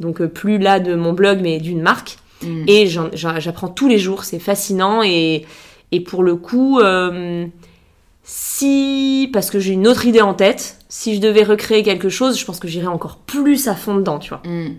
donc 0.00 0.20
euh, 0.20 0.26
plus 0.26 0.58
là 0.58 0.80
de 0.80 0.94
mon 0.94 1.12
blog 1.12 1.38
mais 1.42 1.60
d'une 1.60 1.82
marque. 1.82 2.16
Mhm. 2.42 2.64
Et 2.68 2.86
j'apprends 2.86 3.68
tous 3.68 3.88
les 3.88 3.98
jours, 3.98 4.24
c'est 4.24 4.38
fascinant. 4.38 5.02
Et, 5.02 5.46
et 5.92 6.00
pour 6.00 6.22
le 6.22 6.36
coup, 6.36 6.80
euh, 6.80 7.46
si, 8.22 9.28
parce 9.32 9.50
que 9.50 9.58
j'ai 9.60 9.72
une 9.72 9.86
autre 9.86 10.06
idée 10.06 10.20
en 10.22 10.34
tête, 10.34 10.78
si 10.88 11.14
je 11.14 11.20
devais 11.20 11.42
recréer 11.44 11.82
quelque 11.82 12.08
chose, 12.08 12.38
je 12.38 12.44
pense 12.44 12.58
que 12.58 12.68
j'irais 12.68 12.86
encore 12.86 13.18
plus 13.18 13.68
à 13.68 13.74
fond 13.74 13.94
dedans, 13.96 14.18
tu 14.18 14.30
vois. 14.30 14.42
Mhm. 14.44 14.74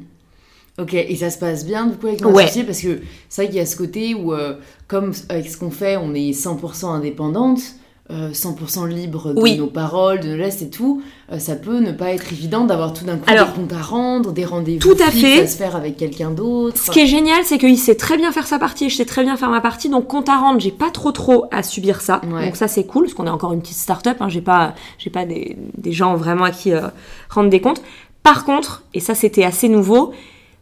Ok, 0.77 0.94
et 0.94 1.15
ça 1.15 1.30
se 1.30 1.38
passe 1.38 1.65
bien 1.65 1.86
du 1.86 1.95
coup 1.95 2.07
avec 2.07 2.22
mon 2.22 2.34
Ouais. 2.34 2.44
associé 2.44 2.65
parce 2.65 2.82
que 2.82 2.99
c'est 3.30 3.44
vrai 3.44 3.49
qu'il 3.49 3.57
y 3.60 3.61
a 3.61 3.65
ce 3.65 3.77
côté 3.77 4.14
où, 4.14 4.34
euh, 4.34 4.56
comme 4.90 5.14
avec 5.30 5.49
ce 5.49 5.56
qu'on 5.57 5.72
fait, 5.72 5.95
on 5.95 6.14
est 6.14 6.34
100% 6.34 6.90
indépendante, 6.94 7.61
100% 8.11 8.88
libre 8.88 9.34
de 9.34 9.41
Oui. 9.41 9.57
nos 9.57 9.65
paroles, 9.68 10.19
de 10.19 10.27
nos 10.30 10.38
gestes 10.38 10.61
et 10.61 10.69
tout, 10.69 11.02
euh, 11.32 11.40
ça 11.40 11.56
peut 11.56 11.80
ne 11.80 11.91
pas 11.91 12.11
être 12.11 12.32
évident 12.32 12.64
d'avoir 12.65 12.94
tout 12.94 13.03
d'un 13.03 13.18
coup 13.18 13.23
Alors, 13.27 13.48
des 13.48 13.53
comptes 13.53 13.73
à 13.73 13.82
rendre, 13.82 14.32
des 14.32 14.45
rendez-vous 14.45 14.80
tout 14.94 15.02
à 15.02 15.10
fait. 15.10 15.41
à 15.41 15.48
se 15.48 15.57
faire 15.57 15.76
avec 15.76 15.98
quelqu'un 15.98 16.30
d'autre. 16.32 16.77
Ce 16.77 16.91
qui 16.91 16.99
est 16.99 17.07
génial, 17.07 17.40
c'est 17.45 17.57
qu'il 17.57 17.77
sait 17.80 17.95
très 17.95 18.18
bien 18.18 18.32
faire 18.32 18.45
sa 18.45 18.60
partie 18.60 18.86
et 18.86 18.90
je 18.90 18.95
sais 18.95 19.06
très 19.06 19.23
bien 19.23 19.38
faire 19.38 19.49
ma 19.49 19.61
partie. 19.61 19.90
Donc, 19.90 20.07
compte 20.07 20.30
à 20.30 20.38
rendre, 20.38 20.60
j'ai 20.60 20.72
pas 20.72 20.91
trop 20.91 21.11
trop 21.11 21.45
à 21.52 21.64
subir 21.64 22.02
ça. 22.02 22.22
Ouais. 22.32 22.45
Donc, 22.45 22.56
ça, 22.56 22.68
c'est 22.68 22.86
cool, 22.86 23.06
parce 23.06 23.15
qu'on 23.15 23.26
est 23.26 23.30
encore 23.32 23.53
une 23.53 23.61
petite 23.61 23.77
start-up. 23.77 24.18
Hein, 24.19 24.30
j'ai 24.30 24.41
pas, 24.41 24.76
j'ai 24.99 25.10
pas 25.10 25.26
des, 25.26 25.57
des 25.77 25.91
gens 25.91 26.15
vraiment 26.15 26.44
à 26.45 26.52
qui 26.52 26.72
euh, 26.73 26.82
rendre 27.32 27.49
des 27.49 27.60
comptes. 27.61 27.82
Par 28.22 28.45
contre, 28.45 28.84
et 28.94 28.99
ça, 28.99 29.15
c'était 29.15 29.44
assez 29.45 29.68
nouveau, 29.69 30.11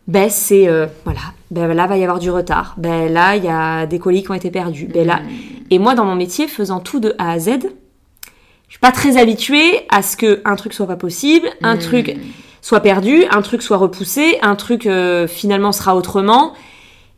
ben, 0.08 0.30
c'est, 0.30 0.68
euh, 0.68 0.88
voilà, 1.06 1.22
ben 1.52 1.74
là, 1.74 1.88
va 1.88 1.98
y 1.98 2.04
avoir 2.04 2.20
du 2.20 2.30
retard. 2.30 2.76
Ben 2.78 3.12
là, 3.12 3.36
il 3.36 3.44
y 3.44 3.50
a 3.50 3.86
des 3.86 4.00
colis 4.00 4.24
qui 4.24 4.32
ont 4.32 4.36
été 4.36 4.52
perdus. 4.52 4.88
Ben 4.94 5.08
là. 5.08 5.20
Et 5.70 5.80
moi, 5.80 5.96
dans 5.96 6.06
mon 6.06 6.16
métier, 6.16 6.48
faisant 6.48 6.80
tout 6.80 7.00
de 7.00 7.16
A 7.18 7.32
à 7.32 7.40
Z, 7.40 7.50
je 8.68 8.72
suis 8.72 8.80
pas 8.80 8.92
très 8.92 9.18
habituée 9.18 9.82
à 9.90 10.02
ce 10.02 10.18
que 10.18 10.42
un 10.46 10.56
truc 10.56 10.74
soit 10.74 10.88
pas 10.88 10.96
possible, 10.96 11.48
un 11.62 11.76
Mm. 11.76 11.80
truc 11.80 12.18
soit 12.62 12.80
perdu, 12.80 13.26
un 13.32 13.42
truc 13.42 13.62
soit 13.62 13.78
repoussé, 13.78 14.38
un 14.42 14.56
truc 14.56 14.88
euh, 14.88 15.28
finalement 15.28 15.72
sera 15.72 15.96
autrement. 15.96 16.54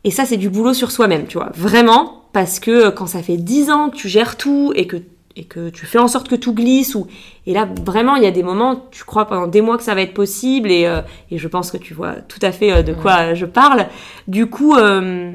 Et 0.04 0.10
ça, 0.10 0.24
c'est 0.24 0.36
du 0.36 0.50
boulot 0.50 0.74
sur 0.74 0.90
soi-même, 0.90 1.26
tu 1.26 1.38
vois. 1.38 1.50
Vraiment, 1.54 2.24
parce 2.32 2.60
que 2.60 2.70
euh, 2.70 2.90
quand 2.90 3.06
ça 3.06 3.22
fait 3.22 3.36
10 3.36 3.70
ans 3.70 3.90
que 3.90 3.96
tu 3.96 4.08
gères 4.08 4.36
tout 4.36 4.72
et 4.76 4.86
que, 4.86 4.96
et 5.36 5.44
que 5.44 5.68
tu 5.68 5.84
fais 5.84 5.98
en 5.98 6.08
sorte 6.08 6.28
que 6.28 6.34
tout 6.34 6.54
glisse, 6.54 6.94
ou... 6.94 7.06
et 7.46 7.52
là, 7.52 7.68
vraiment, 7.84 8.16
il 8.16 8.22
y 8.22 8.26
a 8.26 8.30
des 8.30 8.42
moments, 8.42 8.86
tu 8.90 9.04
crois 9.04 9.26
pendant 9.26 9.46
des 9.46 9.60
mois 9.60 9.76
que 9.76 9.82
ça 9.82 9.94
va 9.94 10.00
être 10.00 10.14
possible, 10.14 10.70
et, 10.70 10.86
euh, 10.86 11.02
et 11.30 11.36
je 11.36 11.46
pense 11.46 11.70
que 11.70 11.76
tu 11.76 11.92
vois 11.92 12.14
tout 12.14 12.38
à 12.40 12.52
fait 12.52 12.72
euh, 12.72 12.82
de 12.82 12.94
quoi 12.94 13.34
je 13.34 13.44
parle. 13.44 13.86
Du 14.28 14.46
coup, 14.46 14.74
euh, 14.74 15.32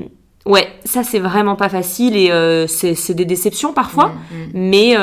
ouais, 0.48 0.68
ça, 0.86 1.04
c'est 1.04 1.20
vraiment 1.20 1.56
pas 1.56 1.70
facile, 1.70 2.18
et 2.18 2.66
c'est 2.68 3.14
des 3.14 3.26
déceptions 3.26 3.74
parfois, 3.74 4.14
mais... 4.54 4.98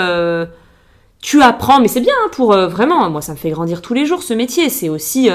tu 1.21 1.43
apprends, 1.43 1.81
mais 1.81 1.89
c'est 1.89 2.01
bien 2.01 2.15
hein, 2.25 2.29
pour 2.33 2.53
vraiment. 2.53 3.11
Moi, 3.11 3.23
ça 3.23 3.33
me 3.33 3.37
fait 3.39 3.51
grandir 3.51 3.83
tous 3.83 3.93
les 3.93 4.07
jours 4.07 4.23
ce 4.23 4.35
métier. 4.35 4.69
C'est 4.69 4.89
aussi, 4.89 5.29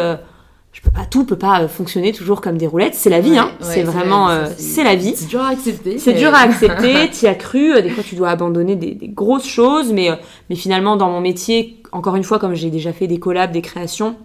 je 0.74 0.82
peux 0.82 0.92
pas 0.92 1.06
tout 1.06 1.24
peut 1.24 1.38
pas 1.38 1.62
euh, 1.62 1.68
fonctionner 1.68 2.12
toujours 2.12 2.42
comme 2.42 2.58
des 2.58 2.68
roulettes. 2.68 2.96
C'est 2.96 3.10
la 3.12 3.22
vie, 3.22 3.32
Ouais, 3.32 3.38
hein. 3.38 3.52
ouais, 3.62 3.66
c'est 3.68 3.84
vraiment, 3.84 4.30
euh, 4.30 4.48
c'est 4.58 4.84
la 4.84 4.96
vie. 4.96 5.14
C'est 5.16 5.28
dur 5.30 5.42
à 5.42 5.50
accepter. 5.50 5.98
C'est 6.00 6.14
dur 6.14 6.34
à 6.34 6.40
accepter. 6.42 7.10
T'y 7.12 7.28
as 7.28 7.36
cru. 7.36 7.74
euh, 7.76 7.82
Des 7.82 7.90
fois, 7.92 8.04
tu 8.04 8.16
dois 8.16 8.30
abandonner 8.30 8.76
des, 8.76 8.96
des 8.96 9.08
grosses 9.08 9.48
choses, 9.48 9.94
mais 9.94 10.10
mais 10.50 10.56
finalement, 10.56 10.98
dans 10.98 11.10
mon 11.10 11.22
métier, 11.22 11.78
encore 11.92 12.16
une 12.16 12.24
fois, 12.24 12.40
comme 12.40 12.56
j'ai 12.56 12.70
déjà 12.72 12.92
fait 12.92 13.06
des 13.08 13.20
collabs, 13.20 13.52
des 13.52 13.62
créations, 13.62 14.16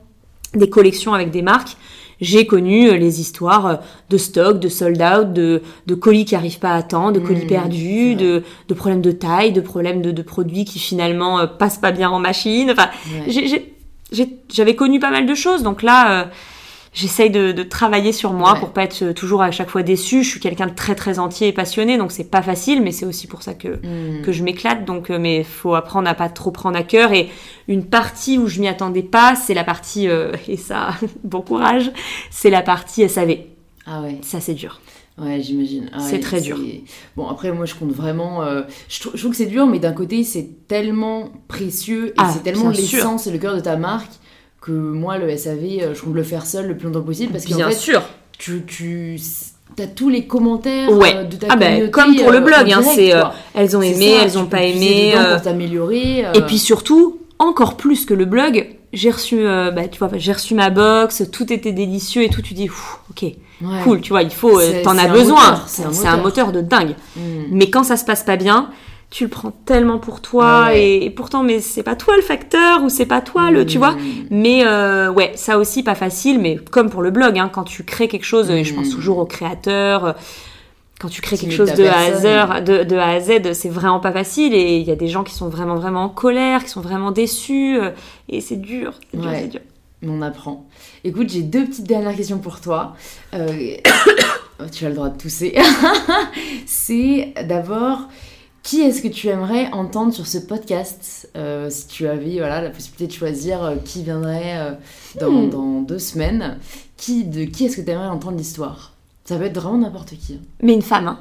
des 0.54 0.70
collections 0.70 1.12
avec 1.14 1.30
des 1.30 1.42
marques. 1.42 1.76
J'ai 2.20 2.46
connu 2.46 2.98
les 2.98 3.20
histoires 3.20 3.78
de 4.10 4.16
stock, 4.16 4.58
de 4.58 4.68
sold 4.68 5.00
out, 5.00 5.32
de, 5.32 5.62
de 5.86 5.94
colis 5.94 6.24
qui 6.24 6.34
arrivent 6.34 6.58
pas 6.58 6.74
à 6.74 6.82
temps, 6.82 7.12
de 7.12 7.20
colis 7.20 7.44
Mmh, 7.44 7.46
perdus, 7.46 8.14
de, 8.16 8.42
de 8.66 8.74
problèmes 8.74 9.02
de 9.02 9.12
taille, 9.12 9.52
de 9.52 9.60
problèmes 9.60 10.02
de, 10.02 10.10
de 10.10 10.22
produits 10.22 10.64
qui 10.64 10.80
finalement 10.80 11.46
passent 11.46 11.78
pas 11.78 11.92
bien 11.92 12.10
en 12.10 12.18
machine. 12.18 12.72
Enfin, 12.72 12.88
Ouais. 13.06 13.30
j'ai- 13.30 13.74
j'avais 14.50 14.74
connu 14.74 14.98
pas 15.00 15.10
mal 15.10 15.26
de 15.26 15.34
choses, 15.34 15.62
donc 15.62 15.82
là, 15.82 16.10
euh, 16.12 16.24
j'essaye 16.94 17.30
de, 17.30 17.52
de 17.52 17.62
travailler 17.62 18.12
sur 18.12 18.32
moi 18.32 18.54
Ouais. 18.54 18.60
pour 18.60 18.70
pas 18.70 18.82
être 18.82 19.12
toujours 19.12 19.42
à 19.42 19.50
chaque 19.50 19.68
fois 19.68 19.82
déçue. 19.82 20.22
Je 20.24 20.30
suis 20.30 20.40
quelqu'un 20.40 20.66
de 20.66 20.74
très 20.74 20.94
très 20.94 21.18
entier 21.18 21.48
et 21.48 21.52
passionné, 21.52 21.98
donc 21.98 22.10
c'est 22.12 22.30
pas 22.30 22.40
facile, 22.42 22.82
mais 22.82 22.90
c'est 22.92 23.04
aussi 23.06 23.26
pour 23.26 23.42
ça 23.42 23.54
que 23.54 23.68
Mm. 23.68 24.22
que 24.24 24.32
je 24.32 24.42
m'éclate. 24.42 24.84
Donc, 24.86 25.10
euh, 25.10 25.18
mais 25.18 25.44
faut 25.44 25.74
apprendre 25.74 26.08
à 26.08 26.14
pas 26.14 26.28
trop 26.30 26.50
prendre 26.50 26.78
à 26.78 26.82
cœur. 26.82 27.12
Et 27.12 27.28
une 27.68 27.84
partie 27.84 28.38
où 28.38 28.46
je 28.48 28.60
m'y 28.60 28.68
attendais 28.68 29.02
pas, 29.02 29.34
c'est 29.36 29.54
la 29.54 29.64
partie 29.64 30.08
euh, 30.08 30.32
et 30.48 30.56
ça, 30.56 30.90
bon 31.24 31.42
courage, 31.42 31.90
c'est 32.30 32.50
la 32.50 32.62
partie 32.62 33.06
SAV. 33.08 33.36
Ah 33.86 34.00
ouais. 34.02 34.18
Ça 34.22 34.40
c'est 34.40 34.54
dur. 34.54 34.80
Ouais, 35.20 35.40
j'imagine. 35.42 35.90
Ah 35.92 35.98
C'est 36.00 36.20
très 36.20 36.40
dur. 36.40 36.58
Bon, 37.16 37.26
après, 37.26 37.50
moi, 37.52 37.66
je 37.66 37.74
compte 37.74 37.90
vraiment. 37.92 38.42
euh, 38.44 38.62
je, 38.88 39.00
trou- 39.00 39.10
je 39.14 39.18
trouve 39.18 39.30
que 39.32 39.36
c'est 39.36 39.46
dur, 39.46 39.66
mais 39.66 39.78
d'un 39.80 39.92
côté, 39.92 40.22
c'est 40.22 40.48
tellement 40.68 41.30
précieux 41.48 42.08
et 42.08 42.14
Ah, 42.18 42.30
c'est 42.32 42.42
tellement 42.44 42.70
l'essence 42.70 43.26
et 43.26 43.30
le 43.32 43.38
cœur 43.38 43.54
de 43.56 43.60
ta 43.60 43.76
marque 43.76 44.12
que 44.60 44.70
moi, 44.72 45.18
le 45.18 45.34
SAV, 45.36 45.58
euh, 45.80 45.94
je 45.94 46.02
compte 46.02 46.14
le 46.14 46.22
faire 46.22 46.46
seul 46.46 46.68
le 46.68 46.76
plus 46.76 46.86
longtemps 46.86 47.02
possible 47.02 47.32
parce 47.32 47.46
qu'en 47.46 47.56
Bien 47.56 47.68
fait, 47.70 47.74
sûr. 47.76 48.02
tu, 48.38 48.64
tu 48.66 49.18
as 49.78 49.86
tous 49.86 50.08
les 50.08 50.26
commentaires 50.26 50.90
Ouais. 50.92 51.14
euh, 51.16 51.24
de 51.24 51.36
ta 51.36 51.46
Ah 51.50 51.56
ben, 51.56 51.90
comme 51.90 52.14
pour 52.16 52.30
le 52.30 52.40
blog, 52.40 52.70
hein, 52.72 52.82
c'est, 52.82 53.14
euh. 53.14 53.22
Elles 53.54 53.76
ont 53.76 53.82
aimé, 53.82 54.14
ça, 54.18 54.24
elles 54.24 54.38
ont 54.38 54.46
pas 54.46 54.62
aimé. 54.62 55.12
dedans 55.14 55.34
pour 55.34 55.42
t'améliorer. 55.42 56.20
Et 56.34 56.40
puis 56.46 56.58
surtout, 56.58 57.18
encore 57.38 57.76
plus 57.76 58.04
que 58.04 58.14
le 58.14 58.24
blog, 58.24 58.68
j'ai 58.92 59.10
reçu, 59.10 59.36
euh, 59.38 59.70
bah, 59.70 59.88
tu 59.88 59.98
vois, 59.98 60.08
j'ai 60.14 60.32
reçu 60.32 60.54
ma 60.54 60.70
box, 60.70 61.24
tout 61.30 61.52
était 61.52 61.72
délicieux 61.72 62.22
et 62.22 62.28
tout. 62.28 62.42
Tu 62.42 62.54
dis, 62.54 62.68
ok, 63.10 63.22
ouais. 63.22 63.36
cool, 63.84 64.00
tu 64.00 64.10
vois, 64.10 64.22
il 64.22 64.30
faut, 64.32 64.58
euh, 64.58 64.82
t'en 64.82 64.96
as 64.98 65.08
besoin. 65.08 65.62
c'est 65.66 65.84
un 65.84 66.12
un 66.14 66.16
moteur. 66.18 66.52
de 66.52 66.60
dingue. 66.60 66.94
Mm. 67.16 67.20
Mais 67.50 67.70
quand 67.70 67.84
ça 67.84 67.96
se 67.96 68.04
passe 68.04 68.22
pas 68.24 68.36
bien, 68.36 68.70
tu 69.10 69.24
le 69.24 69.30
prends 69.30 69.52
tellement 69.64 69.98
pour 69.98 70.20
toi 70.20 70.64
Ouais. 70.66 70.82
et, 70.82 71.04
et 71.06 71.10
pourtant, 71.10 71.42
mais 71.42 71.60
c'est 71.60 71.82
pas 71.82 71.96
toi 71.96 72.14
le 72.16 72.22
facteur 72.22 72.82
ou 72.82 72.88
c'est 72.90 73.06
pas 73.06 73.20
toi 73.22 73.50
le, 73.50 73.64
tu 73.66 73.78
vois. 73.78 73.92
Mm. 73.92 73.98
Mais 74.30 74.66
euh, 74.66 75.10
ouais, 75.10 75.32
ça 75.34 75.58
aussi 75.58 75.82
pas 75.82 75.94
facile, 75.94 76.38
mais 76.38 76.56
comme 76.70 76.90
pour 76.90 77.02
le 77.02 77.10
blog, 77.10 77.38
hein, 77.38 77.50
quand 77.52 77.64
tu 77.64 77.84
crées 77.84 78.08
quelque 78.08 78.24
chose, 78.26 78.50
et 78.50 78.64
je 78.64 78.74
pense 78.74 78.88
Mm. 78.88 78.94
toujours 78.94 79.18
au 79.18 79.24
créateur, 79.26 80.04
euh, 80.04 80.12
quand 81.00 81.08
tu 81.08 81.20
crées 81.20 81.36
quelque 81.38 81.54
chose 81.54 81.72
de 81.74 81.84
A, 81.84 81.96
à 81.98 82.10
personne. 82.10 82.60
Z, 82.60 82.64
de, 82.64 82.82
de 82.84 82.96
A 82.96 83.08
à 83.10 83.20
Z, 83.20 83.52
c'est 83.52 83.68
vraiment 83.68 84.00
pas 84.00 84.12
facile 84.12 84.52
et 84.54 84.78
il 84.78 84.86
y 84.86 84.90
a 84.90 84.96
des 84.96 85.08
gens 85.08 85.22
qui 85.24 85.32
sont 85.34 85.48
vraiment 85.48 85.76
vraiment 85.76 86.02
en 86.04 86.08
colère, 86.08 86.64
qui 86.64 86.70
sont 86.70 86.80
vraiment 86.80 87.12
déçus 87.12 87.78
euh, 87.78 87.90
et 88.28 88.40
c'est 88.40 88.56
dur, 88.56 88.94
c'est 89.12 89.20
dur, 89.20 89.30
Ouais. 89.30 89.40
c'est 89.42 89.48
dur. 89.48 89.60
On 90.06 90.22
apprend. 90.22 90.66
Écoute, 91.04 91.28
j'ai 91.30 91.42
deux 91.42 91.64
petites 91.66 91.86
dernières 91.86 92.14
questions 92.16 92.38
pour 92.38 92.60
toi. 92.60 92.94
Euh, 93.34 93.74
tu 94.72 94.86
as 94.86 94.88
le 94.90 94.94
droit 94.94 95.08
de 95.08 95.18
tousser. 95.18 95.56
c'est 96.66 97.34
d'abord, 97.46 98.08
qui 98.62 98.80
est-ce 98.82 99.02
que 99.02 99.08
tu 99.08 99.28
aimerais 99.28 99.70
entendre 99.72 100.12
sur 100.12 100.26
ce 100.26 100.38
podcast? 100.38 101.28
Euh, 101.36 101.70
Si 101.70 101.86
tu 101.88 102.06
avais 102.06 102.38
voilà, 102.38 102.60
la 102.60 102.70
possibilité 102.70 103.06
de 103.08 103.12
choisir 103.12 103.74
qui 103.84 104.02
viendrait 104.02 104.58
euh, 104.58 104.72
dans, 105.20 105.30
Hmm. 105.32 105.50
dans 105.50 105.80
deux 105.82 105.98
semaines, 105.98 106.58
qui, 106.96 107.24
de 107.24 107.44
qui 107.44 107.66
est-ce 107.66 107.76
que 107.76 107.82
tu 107.82 107.90
aimerais 107.90 108.08
entendre 108.08 108.36
l'histoire? 108.36 108.92
Ça 109.28 109.36
peut 109.36 109.44
être 109.44 109.60
vraiment 109.60 109.78
n'importe 109.78 110.10
qui. 110.10 110.34
hein. 110.34 110.46
Mais 110.62 110.72
une 110.72 110.80
femme, 110.82 111.08
hein. 111.08 111.18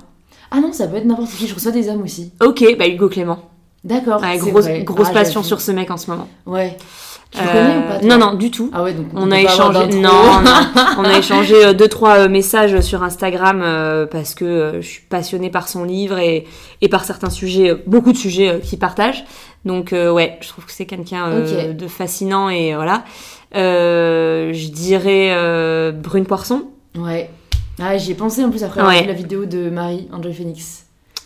Ah 0.50 0.62
non, 0.62 0.72
ça 0.72 0.88
peut 0.88 0.96
être 0.96 1.06
n'importe 1.06 1.32
qui. 1.32 1.46
Je 1.48 1.54
reçois 1.54 1.72
des 1.72 1.90
hommes 1.90 2.04
aussi. 2.04 2.32
Ok, 2.42 2.64
bah 2.80 2.88
Hugo 2.88 3.10
Clément. 3.10 3.40
D'accord. 3.84 4.22
Ouais, 4.22 4.40
c'est 4.40 4.50
grosse 4.50 4.64
vrai. 4.66 4.84
grosse 4.84 5.08
Ah, 5.10 5.14
passion 5.14 5.42
j'avoue. 5.42 5.48
sur 5.48 5.62
ce 5.62 5.72
mec 5.74 5.92
en 5.92 5.98
ce 5.98 6.10
moment. 6.10 6.28
Ouais. 6.46 6.78
Tu 7.32 7.42
le 7.44 7.50
Euh, 7.50 7.52
connais 7.52 7.78
ou 7.78 7.82
pas 7.90 8.00
toi 8.00 8.08
Non, 8.08 8.18
non, 8.18 8.34
du 8.36 8.50
tout. 8.50 8.70
Ah 8.74 8.84
ouais, 8.84 8.94
donc 8.94 9.08
On 9.14 9.28
peut 9.28 9.34
a 9.36 9.44
pas 9.44 9.52
avoir 9.52 9.72
échangé, 9.84 9.88
d'intro. 10.00 10.02
non, 10.02 10.42
non. 10.42 10.86
on 11.00 11.04
a 11.04 11.18
échangé 11.18 11.66
euh, 11.66 11.74
deux 11.74 11.90
trois 11.90 12.20
euh, 12.20 12.30
messages 12.30 12.80
sur 12.80 13.04
Instagram 13.04 13.62
euh, 13.62 14.06
parce 14.06 14.34
que 14.36 14.46
euh, 14.46 14.82
je 14.82 14.88
suis 14.88 15.02
passionnée 15.02 15.50
par 15.50 15.68
son 15.68 15.84
livre 15.84 16.18
et, 16.18 16.46
et 16.82 16.88
par 16.88 17.04
certains 17.04 17.30
sujets, 17.30 17.72
euh, 17.72 17.84
beaucoup 17.86 18.14
de 18.14 18.18
sujets 18.18 18.48
euh, 18.50 18.60
qu'il 18.60 18.80
partage. 18.80 19.26
Donc 19.66 19.92
euh, 19.92 20.10
ouais, 20.14 20.38
je 20.40 20.48
trouve 20.48 20.66
que 20.66 20.72
c'est 20.72 20.86
quelqu'un 20.86 21.28
euh, 21.28 21.74
de 21.74 21.88
fascinant 21.90 22.48
et 22.48 22.74
voilà. 22.76 23.04
Euh, 23.56 24.52
je 24.54 24.70
dirais 24.70 25.32
euh, 25.34 25.92
Brune 25.92 26.26
Poisson. 26.26 26.64
Ouais. 26.98 27.30
Ah, 27.80 27.98
j'y 27.98 28.12
ai 28.12 28.16
pensé 28.16 28.44
en 28.44 28.50
plus 28.50 28.64
après 28.64 28.80
avoir 28.82 28.94
Ouais. 28.96 29.02
vu 29.02 29.08
la 29.08 29.14
vidéo 29.14 29.46
de 29.46 29.70
Marie, 29.70 30.08
Enjoy 30.12 30.34
Phoenix. 30.34 30.86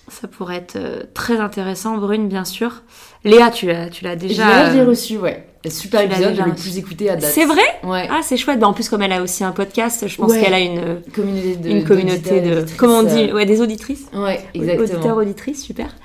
Ça 0.09 0.27
pourrait 0.27 0.57
être 0.57 0.75
euh, 0.75 1.03
très 1.13 1.37
intéressant. 1.39 1.97
Brune, 1.97 2.27
bien 2.27 2.43
sûr. 2.43 2.81
Léa, 3.23 3.49
tu 3.49 3.67
l'as, 3.67 3.89
tu 3.89 4.03
l'as 4.03 4.15
déjà. 4.17 4.69
Je 4.69 4.73
l'ai 4.73 4.79
euh, 4.81 4.85
reçu, 4.85 5.17
ouais. 5.17 5.47
Super 5.69 6.01
tu 6.01 6.07
épisode, 6.07 6.29
déjà 6.31 6.45
le 6.45 6.53
plus 6.55 6.77
écouté 6.77 7.09
à 7.09 7.15
date. 7.15 7.31
C'est 7.31 7.45
vrai? 7.45 7.61
Ouais. 7.83 8.07
Ah, 8.11 8.19
c'est 8.23 8.35
chouette. 8.35 8.59
Bah, 8.59 8.67
en 8.67 8.73
plus, 8.73 8.89
comme 8.89 9.03
elle 9.03 9.13
a 9.13 9.21
aussi 9.21 9.43
un 9.43 9.51
podcast, 9.51 10.07
je 10.07 10.17
pense 10.17 10.31
Ouais. 10.31 10.41
qu'elle 10.41 10.53
a 10.55 10.59
une, 10.59 11.01
Communauté 11.13 11.55
de, 11.55 11.69
une 11.69 11.83
communauté 11.85 12.41
de. 12.41 12.65
Comment 12.77 12.99
on 12.99 13.03
dit 13.03 13.29
euh, 13.29 13.33
Ouais, 13.35 13.45
des 13.45 13.61
auditrices. 13.61 14.05
Ouais, 14.13 14.41
exactement. 14.53 14.83
Auditeur, 14.95 15.17
auditrice, 15.17 15.63
super. 15.63 15.95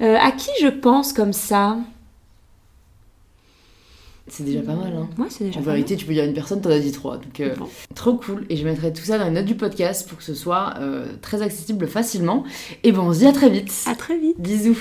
Euh, 0.00 0.16
à 0.20 0.32
qui 0.32 0.50
je 0.60 0.68
pense 0.68 1.12
comme 1.12 1.32
ça? 1.34 1.76
C'est 4.28 4.44
déjà 4.44 4.60
pas 4.60 4.74
mal, 4.74 4.92
hein. 4.96 5.08
Moi, 5.18 5.26
c'est 5.28 5.44
déjà 5.44 5.60
En 5.60 5.62
pas 5.62 5.70
mal. 5.70 5.76
vérité, 5.76 5.96
tu 5.96 6.06
peux 6.06 6.14
dire 6.14 6.24
une 6.24 6.32
personne, 6.32 6.60
t'en 6.60 6.70
as 6.70 6.78
dit 6.78 6.92
trois. 6.92 7.16
Donc, 7.16 7.40
euh, 7.40 7.54
Bon. 7.56 7.68
trop 7.94 8.14
cool. 8.14 8.46
Et 8.48 8.56
je 8.56 8.64
mettrai 8.64 8.92
tout 8.92 9.02
ça 9.04 9.18
dans 9.18 9.24
les 9.26 9.30
notes 9.30 9.44
du 9.44 9.54
podcast 9.54 10.08
pour 10.08 10.16
que 10.18 10.24
ce 10.24 10.34
soit 10.34 10.74
euh, 10.80 11.06
très 11.20 11.42
accessible 11.42 11.86
facilement. 11.86 12.44
Et 12.84 12.92
bon, 12.92 13.02
on 13.02 13.12
se 13.12 13.18
dit 13.18 13.26
à 13.26 13.32
très 13.32 13.50
vite. 13.50 13.72
À 13.86 13.94
très 13.94 14.16
vite. 14.18 14.40
Bisous. 14.40 14.78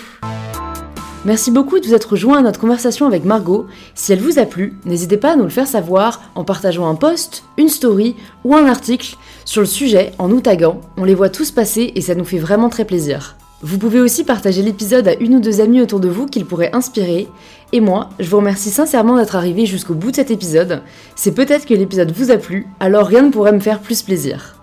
Merci 1.26 1.52
beaucoup 1.52 1.80
de 1.80 1.86
vous 1.88 1.94
être 1.94 2.11
rejoint 2.11 2.40
à 2.40 2.41
notre 2.41 2.60
conversation 2.60 3.06
avec 3.06 3.24
Margot. 3.26 3.65
Si 3.95 4.11
elle 4.11 4.20
vous 4.20 4.40
a 4.40 4.45
plu, 4.45 4.74
n'hésitez 4.86 5.15
pas 5.18 5.34
à 5.34 5.36
nous 5.38 5.44
le 5.44 5.49
faire 5.49 5.68
savoir 5.68 6.22
en 6.36 6.44
partageant 6.44 6.88
un 6.90 6.95
post, 6.95 7.44
une 7.57 7.70
story 7.70 8.15
ou 8.44 8.56
un 8.56 8.65
article 8.68 9.15
sur 9.45 9.61
le 9.61 9.68
sujet 9.68 10.11
en 10.20 10.28
nous 10.28 10.41
taguant. 10.41 10.82
On 10.98 11.06
les 11.06 11.15
voit 11.15 11.30
tous 11.30 11.52
passer 11.52 11.91
et 11.95 12.02
ça 12.02 12.15
nous 12.15 12.26
fait 12.26 12.40
vraiment 12.40 12.70
très 12.70 12.84
plaisir. 12.86 13.38
Vous 13.64 13.77
pouvez 13.77 14.02
aussi 14.02 14.26
partager 14.26 14.61
l'épisode 14.61 15.07
à 15.07 15.15
une 15.15 15.35
ou 15.35 15.40
deux 15.40 15.61
amies 15.61 15.80
autour 15.80 16.02
de 16.02 16.10
vous 16.10 16.26
qu'il 16.26 16.45
pourrait 16.45 16.76
inspirer. 16.76 17.30
Et 17.72 17.80
moi, 17.80 18.10
je 18.19 18.30
vous 18.30 18.38
remercie 18.38 18.69
sincèrement 18.69 19.15
d'être 19.15 19.38
arrivé 19.38 19.65
jusqu'au 19.65 19.94
bout 19.94 20.11
de 20.11 20.18
cet 20.18 20.31
épisode. 20.31 20.81
C'est 21.15 21.31
peut-être 21.31 21.65
que 21.65 21.73
l'épisode 21.73 22.11
vous 22.11 22.30
a 22.30 22.38
plu, 22.38 22.68
alors 22.81 23.07
rien 23.07 23.22
ne 23.22 23.31
pourrait 23.31 23.53
me 23.53 23.61
faire 23.61 23.80
plus 23.80 24.02
plaisir. 24.02 24.57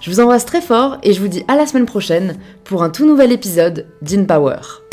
Je 0.00 0.10
vous 0.10 0.20
embrasse 0.20 0.44
très 0.44 0.60
fort 0.60 0.98
et 1.02 1.14
je 1.14 1.20
vous 1.22 1.28
dis 1.28 1.42
à 1.48 1.56
la 1.56 1.66
semaine 1.66 1.86
prochaine 1.86 2.36
pour 2.64 2.82
un 2.82 2.90
tout 2.90 3.06
nouvel 3.06 3.32
épisode 3.32 3.86
d'InPower. 4.02 4.83